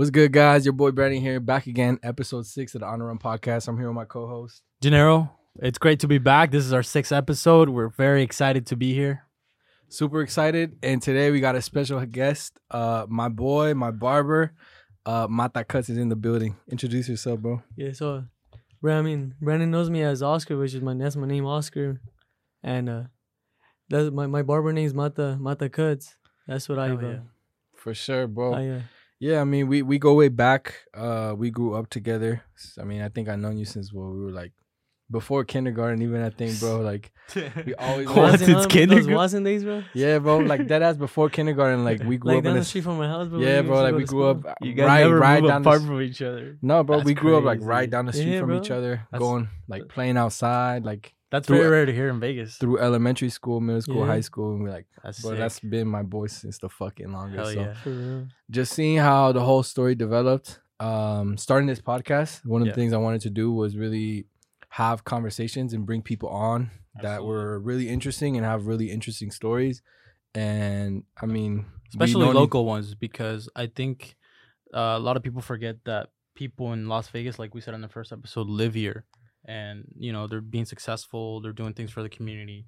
What's 0.00 0.08
good, 0.08 0.32
guys? 0.32 0.64
Your 0.64 0.72
boy 0.72 0.92
Brandon 0.92 1.20
here, 1.20 1.40
back 1.40 1.66
again, 1.66 1.98
episode 2.02 2.46
six 2.46 2.74
of 2.74 2.80
the 2.80 2.86
Honor 2.86 3.08
Run 3.08 3.18
Podcast. 3.18 3.68
I'm 3.68 3.76
here 3.76 3.88
with 3.88 3.96
my 3.96 4.06
co-host. 4.06 4.62
Gennaro, 4.80 5.30
it's 5.56 5.76
great 5.76 6.00
to 6.00 6.08
be 6.08 6.16
back. 6.16 6.52
This 6.52 6.64
is 6.64 6.72
our 6.72 6.82
sixth 6.82 7.12
episode. 7.12 7.68
We're 7.68 7.90
very 7.90 8.22
excited 8.22 8.64
to 8.68 8.76
be 8.76 8.94
here. 8.94 9.26
Super 9.90 10.22
excited, 10.22 10.78
and 10.82 11.02
today 11.02 11.30
we 11.30 11.40
got 11.40 11.54
a 11.54 11.60
special 11.60 12.02
guest. 12.06 12.58
Uh, 12.70 13.04
my 13.10 13.28
boy, 13.28 13.74
my 13.74 13.90
barber, 13.90 14.54
uh, 15.04 15.26
Mata 15.28 15.64
Cuts 15.64 15.90
is 15.90 15.98
in 15.98 16.08
the 16.08 16.16
building. 16.16 16.56
Introduce 16.66 17.06
yourself, 17.06 17.40
bro. 17.40 17.62
Yeah, 17.76 17.92
so 17.92 18.24
Bra- 18.80 19.00
I 19.00 19.02
mean 19.02 19.34
Brandon 19.38 19.70
knows 19.70 19.90
me 19.90 20.02
as 20.02 20.22
Oscar, 20.22 20.56
which 20.56 20.72
is 20.72 20.80
my 20.80 20.94
that's 20.94 21.14
my 21.14 21.26
name 21.26 21.44
Oscar. 21.44 22.00
And 22.62 22.88
uh 22.88 23.02
that's 23.90 24.10
my, 24.10 24.26
my 24.26 24.40
barber 24.40 24.72
name's 24.72 24.94
Mata 24.94 25.36
Mata 25.38 25.68
Cuts. 25.68 26.16
That's 26.48 26.70
what 26.70 26.78
I 26.78 26.86
Hell 26.86 26.98
uh, 27.00 27.02
yeah. 27.02 27.18
For 27.76 27.92
sure, 27.92 28.26
bro. 28.26 28.54
I 28.54 28.66
uh, 28.66 28.80
yeah, 29.20 29.40
I 29.40 29.44
mean, 29.44 29.68
we 29.68 29.82
we 29.82 29.98
go 29.98 30.14
way 30.14 30.28
back. 30.28 30.74
Uh, 30.94 31.34
we 31.36 31.50
grew 31.50 31.74
up 31.74 31.88
together. 31.90 32.42
I 32.80 32.84
mean, 32.84 33.02
I 33.02 33.08
think 33.08 33.28
I've 33.28 33.38
known 33.38 33.58
you 33.58 33.64
since 33.66 33.92
well, 33.92 34.10
we 34.10 34.24
were 34.24 34.30
like 34.32 34.52
before 35.10 35.44
kindergarten. 35.44 36.00
Even 36.02 36.22
I 36.22 36.30
think, 36.30 36.58
bro, 36.60 36.80
like 36.80 37.12
we 37.66 37.74
always 37.74 38.06
What? 38.06 38.16
Watson, 38.16 38.38
Since 38.38 38.48
huh? 38.50 38.54
Those 38.54 38.66
kindergarten? 38.66 39.14
Watson 39.14 39.44
days, 39.44 39.64
bro. 39.64 39.82
yeah, 39.92 40.18
bro, 40.20 40.38
like 40.38 40.68
that 40.72 40.82
ass 40.82 40.96
before 40.96 41.28
kindergarten. 41.28 41.84
Like 41.84 42.02
we 42.02 42.16
grew 42.16 42.30
Like 42.32 42.38
up 42.38 42.44
down 42.44 42.52
in 42.54 42.58
the 42.60 42.64
street 42.64 42.84
from 42.84 42.98
my 42.98 43.06
house, 43.08 43.28
bro. 43.28 43.38
yeah, 43.40 43.62
bro. 43.62 43.82
Like 43.82 43.94
we 43.94 44.04
grew 44.04 44.32
school. 44.32 44.48
up 44.48 44.56
You 44.62 44.72
guys 44.72 44.86
right 44.86 45.00
never 45.04 45.18
right 45.18 45.42
move 45.42 45.50
down 45.50 45.62
the 45.62 45.68
apart 45.68 45.82
s- 45.82 45.86
from 45.86 46.00
each 46.02 46.22
other. 46.22 46.56
No, 46.62 46.82
bro, 46.84 46.96
That's 46.98 47.06
we 47.06 47.14
grew 47.14 47.36
up 47.36 47.44
like 47.44 47.58
right 47.62 47.90
down 47.90 48.06
the 48.06 48.12
street 48.12 48.32
Yeah, 48.34 48.40
from 48.40 48.48
bro. 48.50 48.58
each 48.60 48.70
other, 48.70 49.06
That's- 49.10 49.18
going 49.20 49.48
like 49.68 49.88
playing 49.88 50.16
outside, 50.16 50.84
like 50.84 51.12
That's 51.30 51.46
Through- 51.46 51.58
very 51.58 51.70
rare 51.70 51.86
to 51.86 51.92
hear 51.92 52.08
in 52.08 52.18
Vegas. 52.20 52.56
through 52.56 52.78
elementary 52.80 53.28
school, 53.30 53.60
middle 53.60 53.80
school, 53.82 54.00
Yeah. 54.00 54.06
high 54.06 54.20
school, 54.20 54.52
and 54.52 54.62
we're 54.62 54.70
like, 54.70 54.86
That's 55.04 55.20
bro, 55.22 55.30
sick. 55.30 55.38
that's 55.38 55.60
been 55.60 55.86
my 55.86 56.02
boy 56.02 56.26
since 56.26 56.58
the 56.58 56.68
fucking 56.68 57.12
longest. 57.12 57.54
Hell 57.56 57.74
so 57.84 57.90
yeah. 57.90 58.20
Just 58.50 58.72
seeing 58.72 58.98
how 58.98 59.30
the 59.32 59.40
whole 59.40 59.62
story 59.62 59.94
developed, 59.94 60.58
um, 60.80 61.36
starting 61.36 61.68
this 61.68 61.80
podcast, 61.80 62.44
one 62.44 62.62
of 62.62 62.66
Yeah. 62.66 62.72
the 62.72 62.76
things 62.80 62.92
I 62.92 62.96
wanted 62.98 63.20
to 63.22 63.30
do 63.30 63.52
was 63.52 63.76
really 63.76 64.26
have 64.70 65.04
conversations 65.04 65.72
and 65.72 65.86
bring 65.86 66.02
people 66.02 66.28
on 66.28 66.70
that 67.00 67.24
were 67.24 67.60
really 67.60 67.88
interesting 67.88 68.36
and 68.36 68.44
have 68.44 68.66
really 68.66 68.90
interesting 68.90 69.30
stories. 69.30 69.82
And 70.34 71.04
I 71.20 71.26
mean, 71.26 71.66
Especially 71.90 72.24
known- 72.26 72.34
local 72.34 72.64
ones, 72.64 72.94
because 72.94 73.48
I 73.54 73.66
think 73.66 74.16
uh, 74.74 74.94
a 74.96 74.98
lot 75.00 75.16
of 75.16 75.22
people 75.22 75.40
forget 75.42 75.84
that 75.84 76.10
people 76.34 76.72
in 76.72 76.88
Las 76.88 77.08
Vegas, 77.08 77.38
like 77.38 77.54
we 77.54 77.60
said 77.60 77.74
in 77.74 77.80
the 77.80 77.88
first 77.88 78.12
episode, 78.12 78.48
live 78.48 78.74
here, 78.74 79.04
and 79.50 79.84
you 79.98 80.12
know 80.12 80.26
they're 80.28 80.40
being 80.40 80.64
successful. 80.64 81.40
They're 81.40 81.52
doing 81.52 81.74
things 81.74 81.90
for 81.90 82.02
the 82.02 82.08
community. 82.08 82.66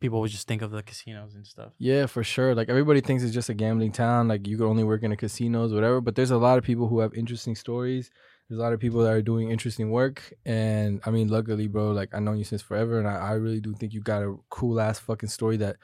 People 0.00 0.16
always 0.16 0.32
just 0.32 0.48
think 0.48 0.62
of 0.62 0.70
the 0.70 0.82
casinos 0.82 1.34
and 1.34 1.46
stuff. 1.46 1.72
Yeah, 1.78 2.06
for 2.06 2.24
sure. 2.24 2.54
Like 2.54 2.68
everybody 2.68 3.00
thinks 3.00 3.22
it's 3.22 3.34
just 3.34 3.50
a 3.50 3.54
gambling 3.54 3.92
town. 3.92 4.28
Like 4.28 4.46
you 4.46 4.56
can 4.56 4.66
only 4.66 4.84
work 4.84 5.02
in 5.02 5.10
the 5.10 5.16
casinos, 5.16 5.74
whatever. 5.74 6.00
But 6.00 6.14
there's 6.14 6.30
a 6.30 6.38
lot 6.38 6.56
of 6.56 6.64
people 6.64 6.88
who 6.88 7.00
have 7.00 7.12
interesting 7.14 7.54
stories. 7.54 8.10
There's 8.48 8.58
a 8.58 8.62
lot 8.62 8.72
of 8.72 8.80
people 8.80 9.00
that 9.02 9.12
are 9.12 9.22
doing 9.22 9.50
interesting 9.50 9.90
work. 9.90 10.32
And 10.46 11.00
I 11.04 11.10
mean, 11.10 11.28
luckily, 11.28 11.68
bro, 11.68 11.90
like 11.90 12.14
I 12.14 12.20
know 12.20 12.32
you 12.32 12.44
since 12.44 12.62
forever, 12.62 12.98
and 12.98 13.08
I, 13.08 13.16
I 13.16 13.32
really 13.32 13.60
do 13.60 13.74
think 13.74 13.92
you 13.92 14.00
got 14.00 14.22
a 14.22 14.34
cool 14.48 14.80
ass 14.80 14.98
fucking 14.98 15.28
story 15.28 15.58
that 15.58 15.76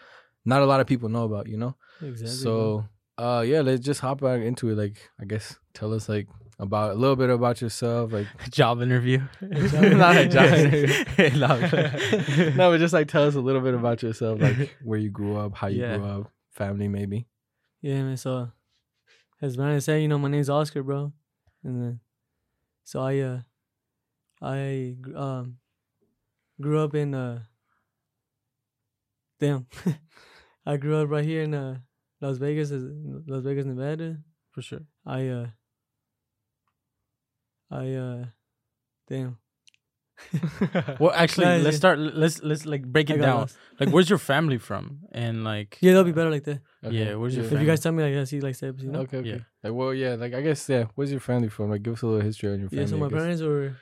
not 0.45 0.63
a 0.63 0.67
lot 0.67 0.81
of 0.81 0.87
people 0.87 1.09
know 1.11 1.25
about. 1.25 1.49
You 1.49 1.59
know. 1.59 1.77
Exactly. 2.01 2.37
so, 2.37 2.87
uh, 3.19 3.45
yeah, 3.47 3.61
let's 3.61 3.85
just 3.85 4.01
hop 4.01 4.21
back 4.23 4.41
into 4.41 4.71
it. 4.71 4.77
Like, 4.77 4.97
I 5.21 5.27
guess 5.27 5.57
tell 5.75 5.93
us 5.93 6.09
like 6.09 6.29
about 6.61 6.93
a 6.93 6.95
little 6.95 7.17
bit 7.17 7.31
about 7.31 7.61
yourself. 7.63 8.13
Like, 8.13 8.27
Job 8.51 8.83
interview. 8.83 9.21
Not 9.41 10.17
a 10.17 10.29
job 10.29 10.45
interview. 10.53 11.31
no, 12.57 12.71
but 12.71 12.79
just 12.79 12.93
like 12.93 13.09
tell 13.09 13.25
us 13.27 13.35
a 13.35 13.41
little 13.41 13.63
bit 13.63 13.75
about 13.75 14.03
yourself, 14.03 14.41
like 14.41 14.77
where 14.85 14.99
you 14.99 15.11
grew 15.11 15.37
up, 15.37 15.55
how 15.57 15.69
you 15.69 15.81
Yeah. 15.81 15.97
grew 15.97 16.07
up, 16.07 16.31
family, 16.53 16.87
maybe. 16.89 17.27
Yeah, 17.81 18.03
man. 18.03 18.17
So, 18.19 18.51
as 19.41 19.57
Brandon 19.57 19.81
said, 19.81 20.03
you 20.03 20.09
know, 20.09 20.19
my 20.19 20.29
name's 20.29 20.51
Oscar, 20.51 20.83
bro. 20.83 21.13
And 21.65 21.83
then, 21.83 22.01
so 22.85 23.01
I, 23.01 23.19
uh, 23.21 23.41
I, 24.43 24.95
um, 25.17 25.57
grew 26.61 26.79
up 26.85 26.95
in, 26.95 27.15
uh, 27.15 27.41
damn, 29.39 29.67
I 30.67 30.77
grew 30.77 30.97
up 30.97 31.09
right 31.11 31.25
here 31.25 31.43
in, 31.43 31.55
uh, 31.55 31.79
Las 32.21 32.37
Vegas, 32.37 32.71
Las 32.71 33.43
Vegas, 33.45 33.65
Nevada. 33.65 34.19
for 34.51 34.61
sure. 34.63 34.81
I, 35.07 35.27
uh, 35.29 35.47
I, 37.71 37.93
uh, 37.95 38.25
damn. 39.09 39.39
Well, 41.01 41.13
actually, 41.15 41.47
Guys, 41.47 41.65
let's 41.65 41.75
yeah. 41.77 41.79
start. 41.79 41.99
Let's 41.99 42.43
let's 42.43 42.67
like 42.67 42.85
break 42.85 43.11
I 43.11 43.15
it 43.15 43.19
got 43.19 43.27
down. 43.27 43.37
lost. 43.41 43.57
Like, 43.79 43.89
where's 43.91 44.11
your 44.11 44.19
family 44.33 44.59
from? 44.59 45.01
And 45.13 45.45
like, 45.45 45.79
Yeah, 45.81 45.93
that'll 45.93 46.05
be 46.05 46.13
better 46.13 46.31
like 46.31 46.45
that. 46.45 46.61
Yeah, 46.83 47.15
where's 47.15 47.35
your 47.37 47.47
If 47.47 47.53
you 47.53 47.65
guys 47.65 47.81
tell 47.81 47.93
me, 47.93 48.03
like, 48.03 48.15
I 48.15 48.25
see, 48.25 48.41
like, 48.41 48.55
steps, 48.55 48.83
you 48.83 48.91
know? 48.93 49.01
Okay, 49.01 49.19
okay. 49.19 49.29
Yeah. 49.29 49.39
Like, 49.63 49.73
well, 49.73 49.95
yeah, 49.95 50.15
like 50.17 50.35
I 50.35 50.43
guess, 50.43 50.69
yeah. 50.69 50.85
Where's 50.95 51.11
your 51.11 51.21
family 51.21 51.49
from? 51.49 51.71
Like, 51.71 51.83
give 51.83 51.95
us 51.95 52.03
a 52.03 52.07
little 52.07 52.21
history 52.21 52.53
on 52.53 52.61
your 52.61 52.69
family. 52.69 52.85
Yeah, 52.85 52.91
so 52.91 52.97
I 52.97 53.01
my 53.01 53.09
guess. 53.09 53.19
parents 53.19 53.43
were 53.43 53.77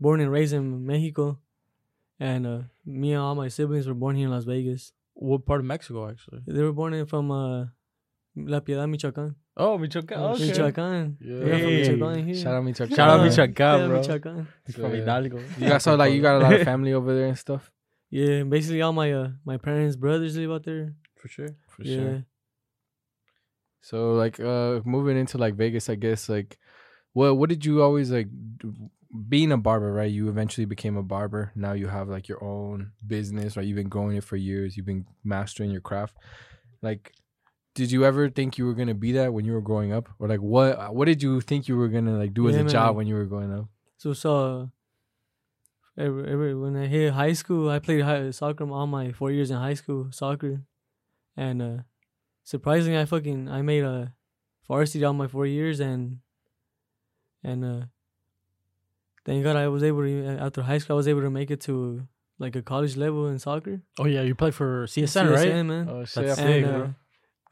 born 0.00 0.20
and 0.20 0.30
raised 0.32 0.54
in 0.54 0.86
Mexico, 0.86 1.38
and 2.18 2.46
uh, 2.46 2.60
me 2.86 3.12
and 3.12 3.20
all 3.20 3.34
my 3.34 3.48
siblings 3.48 3.86
were 3.86 3.94
born 3.94 4.16
here 4.16 4.26
in 4.26 4.32
Las 4.32 4.44
Vegas. 4.44 4.92
what 5.14 5.44
part 5.44 5.60
of 5.60 5.66
Mexico 5.66 6.08
actually? 6.08 6.40
They 6.46 6.62
were 6.62 6.72
born 6.72 6.94
in 6.94 7.04
from 7.06 7.30
uh, 7.30 7.66
La 8.34 8.60
Piedad, 8.60 8.88
Michoacán. 8.88 9.34
Oh, 9.56 9.76
Michoacán. 9.78 10.18
Okay. 10.34 10.50
Michoacán. 10.50 11.16
Yeah. 11.20 11.38
We're 11.44 11.58
from 11.58 11.68
Hey. 11.68 11.88
Michoacán 11.88 12.24
here. 12.24 12.34
Shout 12.34 12.54
out 12.54 12.64
Michoacán. 12.64 12.96
Shout 12.96 13.10
out 13.10 13.20
Yeah. 13.20 13.28
Michoacán, 13.28 13.78
Yeah, 13.78 13.86
bro. 13.88 14.00
Michoacán. 14.00 14.46
He's 14.66 14.74
from 14.76 14.90
Yeah. 14.92 14.98
Hidalgo. 15.00 15.38
You 15.58 15.68
got 15.68 15.82
so 15.82 15.94
like 15.94 16.12
you 16.14 16.22
got 16.22 16.36
a 16.36 16.38
lot 16.38 16.52
of 16.54 16.62
family 16.72 16.92
over 16.94 17.14
there 17.14 17.26
and 17.28 17.38
stuff. 17.38 17.70
Yeah, 18.10 18.42
basically 18.44 18.80
all 18.82 18.92
my 18.92 19.12
uh, 19.12 19.28
my 19.44 19.56
parents' 19.58 19.96
brothers 19.96 20.36
live 20.36 20.50
out 20.50 20.64
there. 20.64 20.94
for 21.16 21.28
sure. 21.28 21.48
For 21.68 21.82
yeah. 21.82 21.96
sure. 21.96 22.24
So 23.82 24.12
like 24.12 24.38
uh 24.40 24.80
moving 24.84 25.16
into 25.18 25.38
like 25.38 25.54
Vegas, 25.54 25.88
I 25.90 25.96
guess 25.96 26.28
like 26.28 26.58
what 27.12 27.36
what 27.36 27.48
did 27.48 27.64
you 27.64 27.82
always 27.82 28.10
like 28.10 28.28
being 29.28 29.52
a 29.52 29.58
barber, 29.58 29.92
right? 29.92 30.10
You 30.10 30.28
eventually 30.28 30.64
became 30.64 30.96
a 30.96 31.02
barber. 31.02 31.52
Now 31.54 31.72
you 31.74 31.88
have 31.88 32.08
like 32.08 32.28
your 32.28 32.42
own 32.42 32.92
business, 33.06 33.56
right? 33.56 33.66
You've 33.66 33.76
been 33.76 33.88
growing 33.90 34.16
it 34.16 34.24
for 34.24 34.36
years. 34.36 34.76
You've 34.76 34.86
been 34.86 35.04
mastering 35.24 35.70
your 35.70 35.82
craft. 35.82 36.16
Like 36.80 37.12
did 37.74 37.90
you 37.90 38.04
ever 38.04 38.28
think 38.28 38.58
you 38.58 38.66
were 38.66 38.74
gonna 38.74 38.94
be 38.94 39.12
that 39.12 39.32
when 39.32 39.44
you 39.44 39.52
were 39.52 39.60
growing 39.60 39.92
up, 39.92 40.08
or 40.18 40.28
like 40.28 40.40
what? 40.40 40.94
What 40.94 41.06
did 41.06 41.22
you 41.22 41.40
think 41.40 41.68
you 41.68 41.76
were 41.76 41.88
gonna 41.88 42.18
like 42.18 42.34
do 42.34 42.48
as 42.48 42.54
Yeah, 42.54 42.60
a 42.60 42.64
man, 42.64 42.72
job 42.72 42.96
when 42.96 43.06
you 43.06 43.14
were 43.14 43.24
growing 43.26 43.52
up? 43.52 43.66
So 43.96 44.12
so. 44.12 44.70
Every, 45.94 46.32
every, 46.32 46.54
when 46.54 46.74
I 46.74 46.86
hit 46.86 47.12
high 47.12 47.34
school, 47.34 47.68
I 47.68 47.78
played 47.78 48.00
high, 48.00 48.30
soccer 48.30 48.64
all 48.70 48.86
my 48.86 49.12
four 49.12 49.30
years 49.30 49.50
in 49.50 49.58
high 49.58 49.74
school 49.74 50.08
soccer, 50.10 50.62
and 51.36 51.60
uh, 51.60 51.76
surprisingly, 52.44 52.98
I 52.98 53.04
fucking 53.04 53.50
I 53.50 53.60
made 53.60 53.84
a 53.84 54.14
varsity 54.66 55.04
all 55.04 55.12
my 55.12 55.28
four 55.28 55.44
years, 55.44 55.80
and 55.80 56.20
and 57.44 57.62
uh, 57.62 57.80
thank 59.26 59.44
God 59.44 59.56
I 59.56 59.68
was 59.68 59.82
able 59.82 60.00
to 60.00 60.26
after 60.40 60.62
high 60.62 60.78
school 60.78 60.96
I 60.96 60.96
was 60.96 61.08
able 61.08 61.20
to 61.22 61.30
make 61.30 61.50
it 61.50 61.60
to 61.62 62.08
like 62.38 62.56
a 62.56 62.62
college 62.62 62.96
level 62.96 63.28
in 63.28 63.38
soccer. 63.38 63.82
Oh 63.98 64.06
yeah, 64.06 64.22
you 64.22 64.34
play 64.34 64.50
for 64.50 64.86
CSN, 64.86 65.30
right? 65.30 65.46
CSN, 65.46 65.66
man. 65.66 65.88
Oh 65.90 65.98
That's 66.00 66.16
I 66.16 66.34
sick, 66.34 66.38
and, 66.38 66.64
bro. 66.64 66.82
uh, 66.84 66.88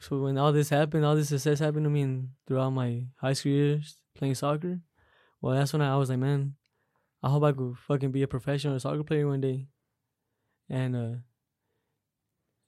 so 0.01 0.21
when 0.23 0.37
all 0.39 0.53
this 0.53 0.69
happened, 0.71 1.05
all 1.05 1.15
this 1.15 1.29
success 1.29 1.59
happened 1.61 1.85
to 1.85 1.91
me 1.91 2.03
and 2.03 2.31
throughout 2.47 2.71
my 2.71 3.05
high 3.17 3.35
school 3.35 3.53
years 3.53 3.97
playing 4.17 4.35
soccer, 4.35 4.81
well, 5.41 5.55
that's 5.55 5.73
when 5.73 5.83
I, 5.83 5.97
was 5.97 6.11
like, 6.11 6.19
man, 6.19 6.55
I 7.23 7.29
hope 7.31 7.45
I 7.45 7.53
could 7.53 7.77
fucking 7.87 8.11
be 8.11 8.23
a 8.23 8.29
professional 8.29 8.79
soccer 8.81 9.05
player 9.05 9.27
one 9.29 9.41
day. 9.41 9.69
And 10.69 10.97
uh, 10.97 11.15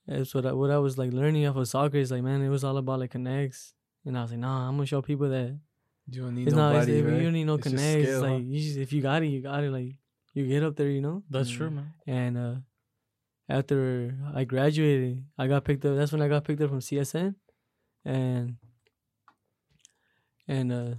that's 0.06 0.34
what 0.34 0.47
I, 0.47 0.53
what 0.53 0.71
I 0.71 0.78
was 0.78 0.98
like 0.98 1.12
learning 1.12 1.47
off 1.47 1.56
of 1.56 1.69
soccer 1.69 1.97
is 1.98 2.10
like, 2.10 2.22
man, 2.22 2.42
it 2.42 2.48
was 2.48 2.65
all 2.65 2.76
about 2.76 3.00
like 3.00 3.10
connects. 3.10 3.75
And 4.04 4.19
I 4.19 4.22
was 4.22 4.31
like, 4.32 4.41
nah, 4.41 4.69
I'm 4.69 4.76
gonna 4.76 4.87
show 4.87 5.00
people 5.03 5.28
that 5.31 5.59
You 6.10 6.22
don't 6.22 6.34
need 6.34 6.48
it's 6.48 6.56
not, 6.56 6.75
it's, 6.75 6.88
nobody, 6.88 7.16
you 7.16 7.22
don't 7.22 7.32
need 7.32 7.44
no 7.44 7.54
It's 7.54 7.62
connects. 7.62 8.09
skill, 8.09 8.25
huh? 8.25 8.32
like, 8.34 8.44
you 8.44 8.60
just, 8.60 8.78
if 8.78 8.92
you 8.92 9.00
got 9.03 9.22
it, 9.22 9.26
you 9.28 9.41
got 9.41 9.62
it. 9.62 9.71
Like, 9.71 9.94
you 10.34 10.47
get 10.47 10.65
up 10.65 10.76
there, 10.76 10.88
you 10.88 11.00
know. 11.00 11.22
That's 11.31 11.50
Mm. 11.50 11.56
true, 11.56 11.71
man. 11.71 11.92
And 12.06 12.37
uh, 12.38 12.54
after 13.58 14.14
I 14.34 14.44
graduated, 14.44 15.24
I 15.38 15.46
got 15.46 15.64
picked 15.64 15.84
up. 15.84 15.96
That's 15.96 16.12
when 16.12 16.22
I 16.22 16.28
got 16.28 16.44
picked 16.44 16.60
up 16.62 16.70
from 16.70 16.80
CSN, 16.80 17.34
and 18.04 18.56
and 20.48 20.72
uh, 20.72 20.94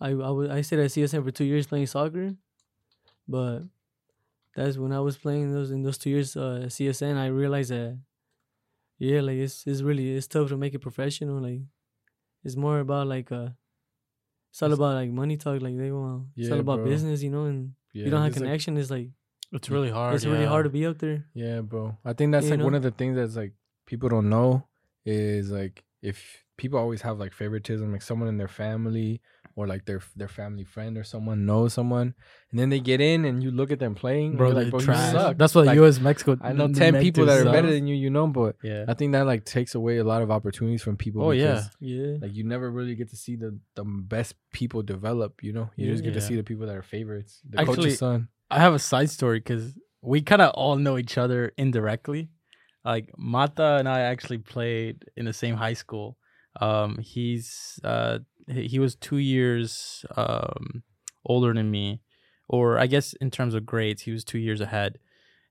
I 0.00 0.08
I 0.10 0.30
was 0.30 0.50
I 0.50 0.60
stayed 0.62 0.80
at 0.80 0.90
CSN 0.90 1.24
for 1.24 1.30
two 1.30 1.44
years 1.44 1.66
playing 1.66 1.86
soccer, 1.86 2.34
but 3.26 3.60
that's 4.54 4.76
when 4.76 4.92
I 4.92 5.00
was 5.00 5.16
playing 5.16 5.52
those 5.52 5.70
in 5.70 5.82
those 5.82 5.98
two 5.98 6.10
years 6.10 6.36
uh, 6.36 6.60
at 6.64 6.70
CSN. 6.70 7.16
I 7.16 7.26
realized 7.26 7.70
that 7.70 7.98
yeah, 8.98 9.20
like 9.20 9.36
it's 9.38 9.66
it's 9.66 9.82
really 9.82 10.16
it's 10.16 10.26
tough 10.26 10.48
to 10.48 10.56
make 10.56 10.74
it 10.74 10.80
professional. 10.80 11.40
Like 11.40 11.60
it's 12.44 12.56
more 12.56 12.80
about 12.80 13.06
like 13.06 13.30
uh. 13.32 13.50
It's 14.50 14.62
all 14.62 14.72
about 14.72 14.94
like 14.94 15.10
money 15.10 15.36
talk, 15.36 15.60
like 15.60 15.76
they 15.76 15.92
want. 15.92 16.28
it's 16.34 16.50
all 16.50 16.58
about 16.58 16.78
bro. 16.78 16.86
business, 16.86 17.22
you 17.22 17.28
know, 17.30 17.44
and 17.44 17.74
Yeah, 17.92 18.06
you 18.06 18.10
don't 18.10 18.22
have 18.22 18.30
it's 18.32 18.38
like- 18.40 18.46
connection. 18.46 18.76
it's 18.78 18.90
like 18.90 19.10
It's 19.52 19.70
really 19.70 19.90
hard. 19.90 20.14
it's 20.14 20.26
really 20.26 20.44
hard 20.46 20.64
to 20.64 20.70
be 20.70 20.84
up 20.86 20.98
there. 20.98 21.24
Yeah, 21.34 21.60
bro. 21.62 21.96
I 22.04 22.12
think 22.12 22.32
that's 22.32 22.46
You 22.46 22.56
like 22.56 22.64
one 22.64 22.74
of 22.74 22.82
the 22.82 22.90
things 22.90 23.16
that's 23.16 23.36
like 23.36 23.52
people 23.86 24.08
don't 24.08 24.28
know 24.28 24.66
is 25.04 25.50
like 25.50 25.84
if 26.02 26.44
people 26.56 26.78
always 26.78 27.02
have 27.02 27.18
like 27.18 27.32
favoritism, 27.32 27.90
like 27.92 28.02
someone 28.02 28.28
in 28.28 28.36
their 28.36 28.48
family 28.48 29.20
or 29.56 29.66
like 29.66 29.86
their 29.86 30.00
their 30.14 30.28
family 30.28 30.62
friend 30.64 30.96
or 30.96 31.02
someone 31.02 31.44
knows 31.46 31.72
someone, 31.72 32.14
and 32.50 32.60
then 32.60 32.68
they 32.68 32.78
get 32.78 33.00
in 33.00 33.24
and 33.24 33.42
you 33.42 33.50
look 33.50 33.72
at 33.72 33.80
them 33.80 33.94
playing, 33.94 34.36
bro, 34.36 34.50
like, 34.50 34.70
bro, 34.70 34.78
trash. 34.78 35.12
you 35.14 35.18
suck. 35.18 35.36
That's 35.38 35.54
what 35.54 35.66
Like, 35.66 35.74
U.S. 35.76 35.98
Mexico. 35.98 36.36
I 36.42 36.52
know 36.52 36.68
ten 36.68 37.00
people 37.00 37.26
that 37.26 37.40
are 37.40 37.44
suck. 37.44 37.52
better 37.52 37.70
than 37.72 37.86
you, 37.88 37.96
you 37.96 38.10
know, 38.10 38.26
but 38.28 38.54
Yeah. 38.62 38.84
I 38.86 38.94
think 38.94 39.12
that 39.12 39.26
like 39.26 39.44
takes 39.44 39.74
away 39.74 39.96
a 39.98 40.04
lot 40.04 40.22
of 40.22 40.30
opportunities 40.30 40.82
from 40.82 40.96
people. 40.96 41.22
Oh, 41.24 41.30
yeah. 41.32 41.54
because, 41.54 41.70
Yeah. 41.80 42.16
like 42.20 42.34
you 42.34 42.44
never 42.44 42.70
really 42.70 42.94
get 42.94 43.08
to 43.10 43.16
see 43.16 43.34
the 43.34 43.58
the 43.74 43.84
best 43.84 44.34
people 44.52 44.82
develop. 44.82 45.42
You 45.42 45.52
know, 45.54 45.70
you 45.74 45.90
just 45.90 46.04
get 46.04 46.14
to 46.14 46.20
see 46.20 46.36
the 46.36 46.44
people 46.44 46.66
that 46.66 46.76
are 46.76 46.82
favorites. 46.82 47.40
The 47.48 47.60
Actually- 47.60 47.76
coach's 47.76 47.98
son. 47.98 48.28
I 48.50 48.58
have 48.58 48.74
a 48.74 48.78
side 48.78 49.10
story 49.10 49.40
because 49.40 49.74
we 50.02 50.22
kind 50.22 50.42
of 50.42 50.50
all 50.54 50.76
know 50.76 50.98
each 50.98 51.18
other 51.18 51.52
indirectly. 51.56 52.30
Like 52.84 53.10
Mata 53.18 53.76
and 53.76 53.88
I 53.88 54.00
actually 54.00 54.38
played 54.38 55.04
in 55.16 55.24
the 55.24 55.32
same 55.32 55.56
high 55.56 55.74
school. 55.74 56.16
Um, 56.60 56.98
he's 56.98 57.78
uh, 57.84 58.20
he, 58.48 58.78
was 58.78 58.94
two 58.94 59.18
years 59.18 60.04
um, 60.16 60.82
older 61.24 61.52
than 61.52 61.70
me, 61.70 62.00
or 62.48 62.78
I 62.78 62.86
guess 62.86 63.12
in 63.14 63.30
terms 63.30 63.54
of 63.54 63.66
grades, 63.66 64.02
he 64.02 64.10
was 64.10 64.24
two 64.24 64.38
years 64.38 64.60
ahead. 64.60 64.98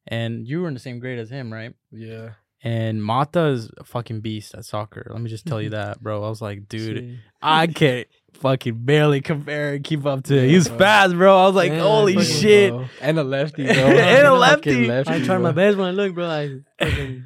And 0.07 0.47
you 0.47 0.61
were 0.61 0.67
in 0.67 0.73
the 0.73 0.79
same 0.79 0.99
grade 0.99 1.19
as 1.19 1.29
him, 1.29 1.51
right? 1.51 1.73
Yeah, 1.91 2.31
And 2.63 3.03
Mata 3.03 3.47
is 3.47 3.69
a 3.77 3.83
fucking 3.83 4.21
beast 4.21 4.55
at 4.55 4.65
soccer. 4.65 5.09
Let 5.11 5.21
me 5.21 5.29
just 5.29 5.45
tell 5.45 5.61
you 5.61 5.69
that, 5.71 6.01
bro. 6.01 6.23
I 6.23 6.29
was 6.29 6.41
like, 6.41 6.67
dude. 6.67 7.19
I 7.41 7.67
can't 7.67 8.07
fucking 8.37 8.75
barely 8.85 9.21
compare 9.21 9.73
and 9.75 9.83
keep 9.83 10.05
up 10.05 10.23
to 10.25 10.35
it. 10.37 10.43
Yeah, 10.43 10.47
He's 10.49 10.67
bro. 10.67 10.77
fast, 10.77 11.13
bro. 11.15 11.37
I 11.37 11.45
was 11.47 11.55
like, 11.55 11.71
Yeah, 11.71 11.79
holy 11.81 12.21
shit. 12.23 12.71
Bro. 12.71 12.85
and 13.01 13.19
a 13.19 13.23
lefty, 13.23 13.63
bro. 13.65 13.73
And 13.75 14.27
a 14.27 14.39
Fucking 14.39 14.87
lefty. 14.87 15.11
I 15.13 15.19
tried 15.23 15.39
my 15.39 15.51
best 15.51 15.77
when 15.77 15.87
I 15.87 15.91
looked, 15.91 16.15
bro. 16.15 16.29
I 16.29 16.59
fucking, 16.83 17.23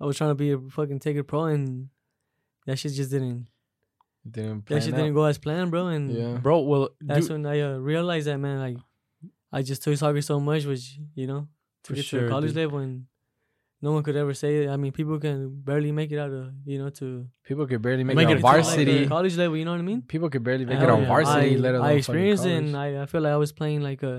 I 0.00 0.04
was 0.04 0.16
trying 0.16 0.30
to 0.30 0.34
be 0.34 0.52
a 0.52 0.58
fucking 0.58 0.98
take 1.00 1.16
it 1.16 1.24
pro, 1.24 1.44
and 1.44 1.88
that 2.66 2.78
shit 2.78 2.92
just 2.92 3.10
didn't. 3.10 3.46
Didn't 4.28 4.58
That 4.60 4.66
plan 4.66 4.80
shit 4.80 4.94
out. 4.94 4.96
didn't 4.98 5.14
go 5.14 5.24
as 5.24 5.38
planned, 5.38 5.70
bro. 5.70 5.86
And 5.88 6.10
Yeah. 6.12 6.38
Bro, 6.38 6.60
well, 6.62 6.88
that's 7.00 7.26
dude, 7.28 7.42
when 7.42 7.46
I 7.46 7.60
uh, 7.60 7.76
realized 7.76 8.26
that, 8.26 8.38
man. 8.38 8.58
Like, 8.58 8.76
I 9.52 9.62
just 9.62 9.82
took 9.82 9.96
soccer 9.96 10.22
so 10.22 10.40
much, 10.40 10.64
which 10.64 10.98
you 11.14 11.26
know, 11.26 11.48
to 11.84 11.88
For 11.88 11.94
get 11.94 12.02
to 12.02 12.08
sure, 12.08 12.22
the 12.24 12.28
college 12.30 12.50
dude. 12.54 12.56
level, 12.56 12.78
and 12.78 13.04
no 13.86 13.90
one 13.96 14.02
could 14.06 14.16
ever 14.22 14.34
say 14.42 14.50
it. 14.64 14.66
I 14.74 14.76
mean, 14.82 14.92
people 14.98 15.16
can 15.26 15.38
barely 15.68 15.92
make 15.98 16.10
it 16.14 16.18
out 16.24 16.32
of, 16.38 16.44
you 16.72 16.78
know, 16.80 16.90
to 17.00 17.06
People 17.50 17.64
could 17.70 17.82
barely 17.86 18.04
make, 18.08 18.16
Make 18.20 18.28
it 18.28 18.32
it 18.32 18.34
on 18.36 18.40
to, 18.40 18.46
like, 18.46 18.64
varsity. 18.64 19.06
college 19.14 19.36
level. 19.42 19.56
You 19.60 19.64
know 19.66 19.72
what 19.76 19.80
I 19.86 19.88
mean? 19.92 20.00
People 20.14 20.28
could 20.32 20.44
barely 20.48 20.64
make 20.70 20.78
it 20.78 20.86
Hell 20.88 20.96
on 20.96 21.02
yeah. 21.02 21.14
varsity, 21.14 21.50
I, 21.56 21.58
let 21.66 21.74
alone 21.74 21.86
I 21.90 21.92
experienced 22.00 22.46
it, 22.46 22.56
and. 22.58 22.76
I, 22.84 23.02
I 23.02 23.06
feel 23.06 23.20
like 23.26 23.32
I 23.38 23.40
was 23.44 23.52
playing 23.60 23.82
like 23.90 24.02
a, 24.12 24.14